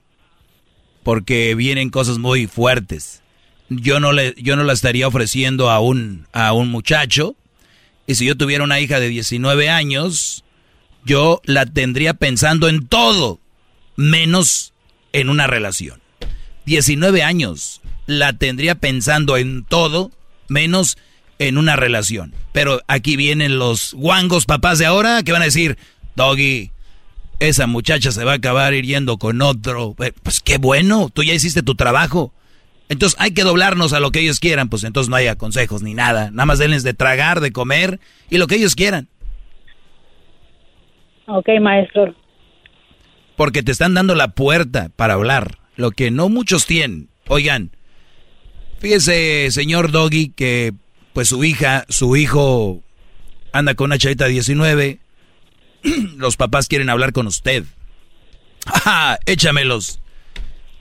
porque 1.02 1.54
vienen 1.54 1.90
cosas 1.90 2.18
muy 2.18 2.46
fuertes. 2.46 3.22
Yo 3.68 4.00
no 4.00 4.12
le, 4.12 4.34
yo 4.36 4.56
no 4.56 4.64
la 4.64 4.72
estaría 4.72 5.06
ofreciendo 5.06 5.70
a 5.70 5.78
un, 5.80 6.26
a 6.32 6.52
un 6.52 6.70
muchacho. 6.70 7.36
Y 8.10 8.16
si 8.16 8.26
yo 8.26 8.36
tuviera 8.36 8.64
una 8.64 8.80
hija 8.80 8.98
de 8.98 9.08
19 9.08 9.70
años, 9.70 10.42
yo 11.04 11.40
la 11.44 11.64
tendría 11.64 12.12
pensando 12.12 12.68
en 12.68 12.88
todo, 12.88 13.38
menos 13.94 14.74
en 15.12 15.28
una 15.28 15.46
relación. 15.46 16.00
19 16.66 17.22
años, 17.22 17.80
la 18.06 18.32
tendría 18.32 18.74
pensando 18.74 19.36
en 19.36 19.62
todo, 19.64 20.10
menos 20.48 20.98
en 21.38 21.56
una 21.56 21.76
relación. 21.76 22.34
Pero 22.50 22.80
aquí 22.88 23.14
vienen 23.14 23.60
los 23.60 23.94
guangos 23.94 24.44
papás 24.44 24.80
de 24.80 24.86
ahora 24.86 25.22
que 25.22 25.30
van 25.30 25.42
a 25.42 25.44
decir, 25.44 25.78
Doggy, 26.16 26.72
esa 27.38 27.68
muchacha 27.68 28.10
se 28.10 28.24
va 28.24 28.32
a 28.32 28.36
acabar 28.38 28.74
yendo 28.74 29.18
con 29.18 29.40
otro. 29.40 29.94
Eh, 30.00 30.12
Pues 30.20 30.40
qué 30.40 30.58
bueno, 30.58 31.10
tú 31.14 31.22
ya 31.22 31.32
hiciste 31.32 31.62
tu 31.62 31.76
trabajo. 31.76 32.34
Entonces 32.90 33.16
hay 33.20 33.30
que 33.30 33.44
doblarnos 33.44 33.92
a 33.92 34.00
lo 34.00 34.10
que 34.10 34.18
ellos 34.18 34.40
quieran, 34.40 34.68
pues 34.68 34.82
entonces 34.82 35.08
no 35.08 35.14
haya 35.14 35.36
consejos 35.36 35.80
ni 35.80 35.94
nada. 35.94 36.32
Nada 36.32 36.44
más 36.44 36.58
denles 36.58 36.82
de 36.82 36.92
tragar, 36.92 37.38
de 37.38 37.52
comer 37.52 38.00
y 38.28 38.36
lo 38.36 38.48
que 38.48 38.56
ellos 38.56 38.74
quieran. 38.74 39.08
Ok, 41.26 41.48
maestro. 41.62 42.16
Porque 43.36 43.62
te 43.62 43.70
están 43.70 43.94
dando 43.94 44.16
la 44.16 44.34
puerta 44.34 44.90
para 44.96 45.14
hablar, 45.14 45.58
lo 45.76 45.92
que 45.92 46.10
no 46.10 46.28
muchos 46.28 46.66
tienen. 46.66 47.08
Oigan, 47.28 47.70
fíjese, 48.80 49.52
señor 49.52 49.92
Doggy, 49.92 50.30
que 50.30 50.72
pues 51.12 51.28
su 51.28 51.44
hija, 51.44 51.84
su 51.88 52.16
hijo 52.16 52.82
anda 53.52 53.74
con 53.74 53.84
una 53.86 53.98
chavita 53.98 54.24
de 54.24 54.32
19. 54.32 54.98
Los 56.16 56.36
papás 56.36 56.66
quieren 56.66 56.90
hablar 56.90 57.12
con 57.12 57.28
usted. 57.28 57.62
¡Ja! 58.66 59.20
Échamelos. 59.26 60.00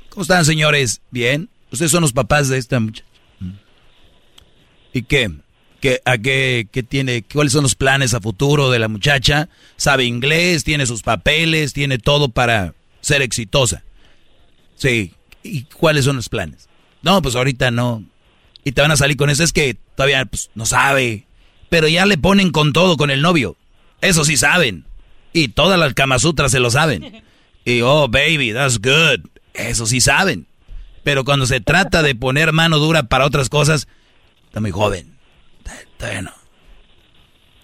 ¿Cómo 0.10 0.24
están, 0.24 0.44
señores? 0.44 1.04
¿Bien? 1.12 1.50
Ustedes 1.72 1.92
son 1.92 2.02
los 2.02 2.14
papás 2.14 2.50
de 2.50 2.58
esta 2.58 2.80
muchacha. 2.80 3.06
¿Y 4.94 5.04
qué? 5.04 5.32
¿Qué, 5.80 6.02
a 6.04 6.18
qué, 6.18 6.68
qué 6.72 6.84
tiene? 6.84 7.24
¿Cuáles 7.24 7.54
son 7.54 7.64
los 7.64 7.76
planes 7.76 8.14
a 8.14 8.20
futuro 8.20 8.70
de 8.70 8.80
la 8.80 8.88
muchacha? 8.88 9.50
¿Sabe 9.78 10.06
inglés? 10.06 10.64
¿Tiene 10.64 10.86
sus 10.86 11.04
papeles? 11.04 11.74
¿Tiene 11.74 12.00
todo 12.00 12.30
para 12.30 12.74
ser 13.02 13.22
exitosa? 13.22 13.84
Sí. 14.76 15.14
¿Y 15.44 15.64
cuáles 15.64 16.06
son 16.06 16.18
los 16.18 16.28
planes? 16.28 16.68
No, 17.02 17.22
pues 17.22 17.36
ahorita 17.36 17.72
no. 17.72 18.04
Y 18.64 18.74
te 18.74 18.82
van 18.82 18.92
a 18.92 18.98
salir 18.98 19.16
con 19.16 19.30
eso. 19.30 19.44
Es 19.44 19.54
que 19.54 19.78
todavía 19.96 20.26
pues, 20.26 20.50
no 20.56 20.66
sabe. 20.66 21.28
Pero 21.70 21.88
ya 21.88 22.06
le 22.06 22.18
ponen 22.18 22.52
con 22.52 22.74
todo 22.74 22.98
con 22.98 23.12
el 23.12 23.22
novio. 23.22 23.56
Eso 24.02 24.26
sí 24.26 24.38
saben. 24.38 24.86
Y 25.32 25.50
todas 25.50 25.80
las 25.80 25.94
Kama 25.94 26.20
Sutras 26.20 26.52
se 26.52 26.60
lo 26.60 26.72
saben. 26.72 27.24
Y, 27.66 27.82
oh, 27.82 28.08
baby, 28.08 28.52
that's 28.54 28.80
good. 28.80 29.30
Eso 29.54 29.86
sí 29.86 30.00
saben. 30.02 30.48
Pero 31.04 31.24
cuando 31.24 31.46
se 31.46 31.62
trata 31.62 32.02
de 32.02 32.16
poner 32.16 32.52
mano 32.52 32.78
dura 32.78 33.04
para 33.04 33.26
otras 33.26 33.50
cosas, 33.50 33.88
está 34.46 34.60
muy 34.60 34.72
joven. 34.72 35.18
Está, 35.92 36.22
no. 36.22 36.32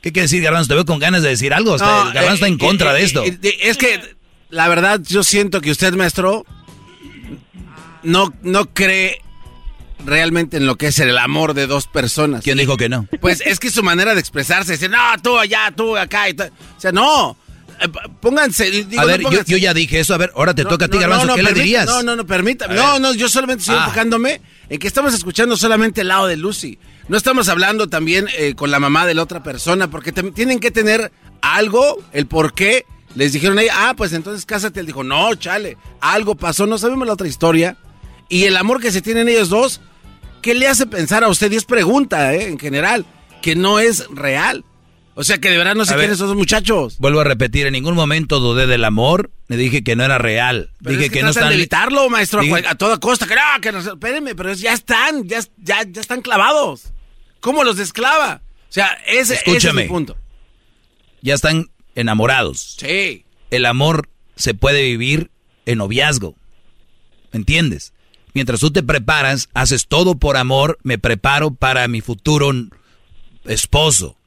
¿Qué 0.01 0.11
quiere 0.11 0.23
decir, 0.23 0.43
Garbanzo? 0.43 0.67
Te 0.67 0.75
veo 0.75 0.85
con 0.85 0.99
ganas 0.99 1.23
de 1.23 1.30
decir 1.30 1.53
algo. 1.53 1.75
Está, 1.75 2.11
Garbanzo 2.11 2.33
está 2.33 2.47
en 2.47 2.53
eh, 2.55 2.57
contra 2.57 2.93
de 2.93 3.01
eh, 3.01 3.03
esto. 3.03 3.23
Eh, 3.23 3.39
es 3.61 3.77
que, 3.77 3.99
la 4.49 4.67
verdad, 4.67 5.01
yo 5.03 5.23
siento 5.23 5.61
que 5.61 5.72
usted, 5.72 5.93
maestro, 5.93 6.45
no, 8.03 8.33
no 8.43 8.73
cree 8.73 9.22
realmente 10.05 10.57
en 10.57 10.65
lo 10.65 10.75
que 10.75 10.88
es 10.88 10.99
el 10.99 11.17
amor 11.17 11.53
de 11.53 11.67
dos 11.67 11.88
personas. 11.88 12.43
¿Quién 12.43 12.57
dijo 12.57 12.77
que 12.77 12.89
no? 12.89 13.07
Pues 13.19 13.41
es 13.45 13.59
que 13.59 13.72
su 13.72 13.83
manera 13.83 14.14
de 14.14 14.19
expresarse, 14.19 14.73
decir, 14.73 14.89
no, 14.89 14.97
tú 15.22 15.38
allá, 15.38 15.73
tú 15.75 15.97
acá. 15.97 16.30
Y 16.30 16.33
o 16.39 16.80
sea, 16.80 16.91
no. 16.91 17.38
Eh, 17.82 17.88
pónganse. 18.20 18.88
a 18.98 19.06
ver, 19.06 19.22
Yo, 19.45 19.58
ya 19.58 19.74
dije 19.74 20.00
eso. 20.00 20.14
A 20.14 20.18
ver, 20.18 20.32
ahora 20.36 20.54
te 20.54 20.66
toca 20.66 20.86
a 20.86 20.88
ti, 20.88 20.98
Garbanzo. 20.98 21.36
¿Qué 21.36 21.44
le 21.44 21.54
dirías? 21.54 21.86
No, 21.86 22.04
no, 22.04 22.16
no, 22.16 22.26
permítame. 22.26 22.76
No, 22.76 23.00
no, 23.00 23.14
yo 23.14 23.30
solamente 23.30 23.62
estoy 23.62 23.76
ah. 23.78 23.86
enfocándome 23.86 24.42
en 24.70 24.80
que 24.80 24.88
estamos 24.88 25.14
escuchando 25.14 25.58
solamente 25.58 26.02
el 26.02 26.10
lado 26.10 26.28
de 26.28 26.38
Lucy. 26.38 26.80
No 27.08 27.18
estamos 27.18 27.50
hablando 27.50 27.88
también 27.88 28.28
eh, 28.38 28.56
con 28.56 28.72
la 28.72 28.80
mamá 28.80 29.06
de 29.06 29.14
la 29.14 29.24
otra 29.24 29.44
persona, 29.44 29.90
porque 29.90 30.12
tienen 30.12 30.60
que 30.60 30.72
tener 30.72 31.12
algo, 31.42 32.02
el 32.14 32.28
por 32.28 32.54
qué. 32.54 32.86
Les 33.14 33.32
dijeron 33.32 33.58
ahí, 33.58 33.68
ah, 33.72 33.94
pues 33.95 34.12
entonces 34.14 34.45
cásate. 34.45 34.80
Él 34.80 34.88
dijo, 34.88 35.04
no, 35.04 35.36
chale, 35.36 35.78
algo 36.02 36.36
pasó, 36.36 36.66
no 36.66 36.78
sabemos 36.78 37.08
la 37.08 37.14
otra 37.14 37.28
historia. 37.28 37.78
Y 38.28 38.45
el 38.45 38.58
amor 38.58 38.82
que 38.82 38.92
se 38.92 39.02
tienen 39.02 39.30
ellos 39.30 39.50
dos, 39.50 39.82
¿qué 40.42 40.54
le 40.54 40.68
hace 40.68 40.86
pensar 40.86 41.24
a 41.24 41.30
usted? 41.30 41.52
Y 41.52 41.56
es 41.56 41.66
pregunta, 41.66 42.34
¿eh? 42.34 42.48
En 42.48 42.60
general, 42.60 43.06
que 43.42 43.56
no 43.56 43.80
es 43.80 44.08
real. 44.10 44.66
O 45.18 45.24
sea 45.24 45.38
que 45.38 45.50
de 45.50 45.58
verdad 45.58 45.76
no 45.76 45.85
se 45.85 45.94
quieren 45.94 46.11
esos 46.11 46.35
muchachos. 46.35 46.98
Vuelvo 47.00 47.22
a 47.22 47.24
repetir, 47.24 47.66
en 47.66 47.74
ningún 47.74 47.95
momento 47.95 48.42
dudé 48.42 48.68
del 48.68 48.84
amor, 48.84 49.32
me 49.48 49.56
dije 49.56 49.82
que 49.82 49.95
no 49.95 50.03
era 50.03 50.18
real. 50.18 50.72
dije 50.82 51.10
que, 51.10 51.24
no 51.24 51.30
están 51.30 51.48
de 51.48 51.56
evitarlo, 51.56 52.10
maestro, 52.10 52.42
a 52.68 52.76
toda 52.76 53.00
costa, 53.00 53.26
que 53.26 53.35
no, 53.35 53.42
que 53.61 53.72
no, 53.72 53.80
espérenme, 53.80 54.35
pero 54.35 54.52
ya 54.53 54.74
están, 54.74 55.26
ya, 55.26 55.40
ya, 55.58 55.84
ya 55.90 56.02
están 56.02 56.22
clavados. 56.22 56.92
¿Cómo 57.40 57.64
los 57.64 57.77
desclava? 57.77 58.42
O 58.69 58.74
sea, 58.74 58.88
ese, 59.08 59.40
ese 59.45 59.69
es 59.69 59.74
mi 59.74 59.84
punto. 59.84 60.18
Ya 61.22 61.34
están 61.34 61.69
enamorados. 61.95 62.76
Sí. 62.77 63.24
El 63.52 63.66
amor 63.66 64.10
se 64.35 64.53
puede 64.53 64.84
vivir 64.84 65.32
en 65.66 65.77
noviazgo. 65.77 66.35
¿Me 67.32 67.38
entiendes? 67.38 67.94
Mientras 68.34 68.60
tú 68.60 68.72
te 68.72 68.84
preparas, 68.84 69.48
haces 69.53 69.88
todo 69.88 70.16
por 70.16 70.35
amor, 70.35 70.77
me 70.84 70.98
preparo 70.98 71.52
para 71.52 71.88
mi 71.88 72.02
futuro 72.02 72.52
esposo 73.45 74.18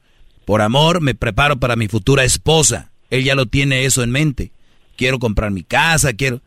por 0.49 0.63
amor, 0.63 0.99
me 0.99 1.13
preparo 1.13 1.59
para 1.59 1.75
mi 1.75 1.87
futura 1.87 2.23
esposa. 2.23 2.89
Él 3.11 3.23
ya 3.23 3.35
lo 3.35 3.45
tiene 3.45 3.85
eso 3.85 4.01
en 4.01 4.09
mente. 4.09 4.51
Quiero 4.97 5.19
comprar 5.19 5.51
mi 5.51 5.61
casa, 5.61 6.13
quiero... 6.13 6.41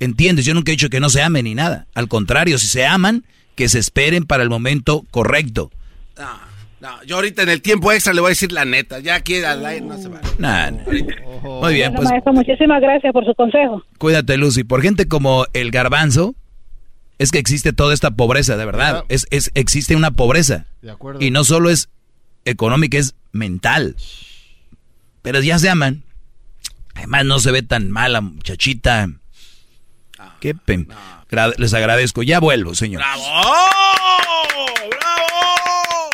¿Entiendes? 0.00 0.46
Yo 0.46 0.54
nunca 0.54 0.70
he 0.70 0.76
dicho 0.76 0.88
que 0.88 0.98
no 0.98 1.10
se 1.10 1.20
amen 1.20 1.44
ni 1.44 1.54
nada. 1.54 1.86
Al 1.94 2.08
contrario, 2.08 2.56
si 2.56 2.66
se 2.66 2.86
aman, 2.86 3.24
que 3.54 3.68
se 3.68 3.80
esperen 3.80 4.24
para 4.24 4.42
el 4.42 4.48
momento 4.48 5.04
correcto. 5.10 5.70
No, 6.16 6.38
no, 6.80 7.04
yo 7.04 7.16
ahorita 7.16 7.42
en 7.42 7.50
el 7.50 7.60
tiempo 7.60 7.92
extra 7.92 8.14
le 8.14 8.22
voy 8.22 8.28
a 8.28 8.30
decir 8.30 8.50
la 8.50 8.64
neta. 8.64 8.98
Ya 9.00 9.16
aquí 9.16 9.44
al 9.44 9.66
aire 9.66 9.84
no 9.84 9.98
se 9.98 10.08
va. 10.08 10.22
Nah, 10.38 10.70
Muy 10.70 11.74
bien, 11.74 11.92
pues. 11.92 12.08
muchísimas 12.32 12.80
gracias 12.80 13.12
por 13.12 13.26
su 13.26 13.34
consejo. 13.34 13.84
Cuídate, 13.98 14.38
Lucy. 14.38 14.64
Por 14.64 14.80
gente 14.80 15.06
como 15.06 15.44
el 15.52 15.70
garbanzo, 15.70 16.34
es 17.18 17.30
que 17.30 17.38
existe 17.38 17.74
toda 17.74 17.92
esta 17.92 18.12
pobreza, 18.12 18.56
de 18.56 18.64
verdad. 18.64 19.04
Es, 19.10 19.26
es, 19.28 19.50
existe 19.52 19.96
una 19.96 20.12
pobreza. 20.12 20.64
De 20.80 20.92
acuerdo. 20.92 21.22
Y 21.22 21.30
no 21.30 21.44
solo 21.44 21.68
es 21.68 21.90
económica, 22.48 22.98
es 22.98 23.14
mental. 23.32 23.96
Pero 25.22 25.40
ya 25.40 25.58
se 25.58 25.68
aman. 25.68 26.02
Además, 26.94 27.24
no 27.24 27.38
se 27.38 27.52
ve 27.52 27.62
tan 27.62 27.90
mala, 27.90 28.20
muchachita. 28.20 29.08
Qué 30.40 30.54
pen. 30.54 30.88
Les 31.58 31.74
agradezco. 31.74 32.22
Ya 32.22 32.40
vuelvo, 32.40 32.74
señor. 32.74 33.02
¡Bravo! 33.02 33.22
¡Bravo! 34.90 36.10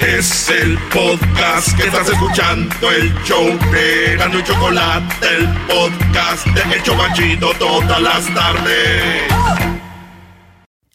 Es 0.00 0.48
el 0.48 0.78
podcast 0.92 1.76
que 1.76 1.84
estás 1.86 2.08
escuchando, 2.08 2.90
el 2.90 3.12
show 3.24 3.46
de 3.72 4.16
Gano 4.16 4.38
y 4.38 4.44
Chocolate, 4.44 5.26
el 5.36 5.48
podcast 5.66 6.46
de 6.46 6.76
El 6.76 6.82
Chocachito 6.82 7.52
todas 7.58 8.00
las 8.00 8.32
tardes. 8.32 9.87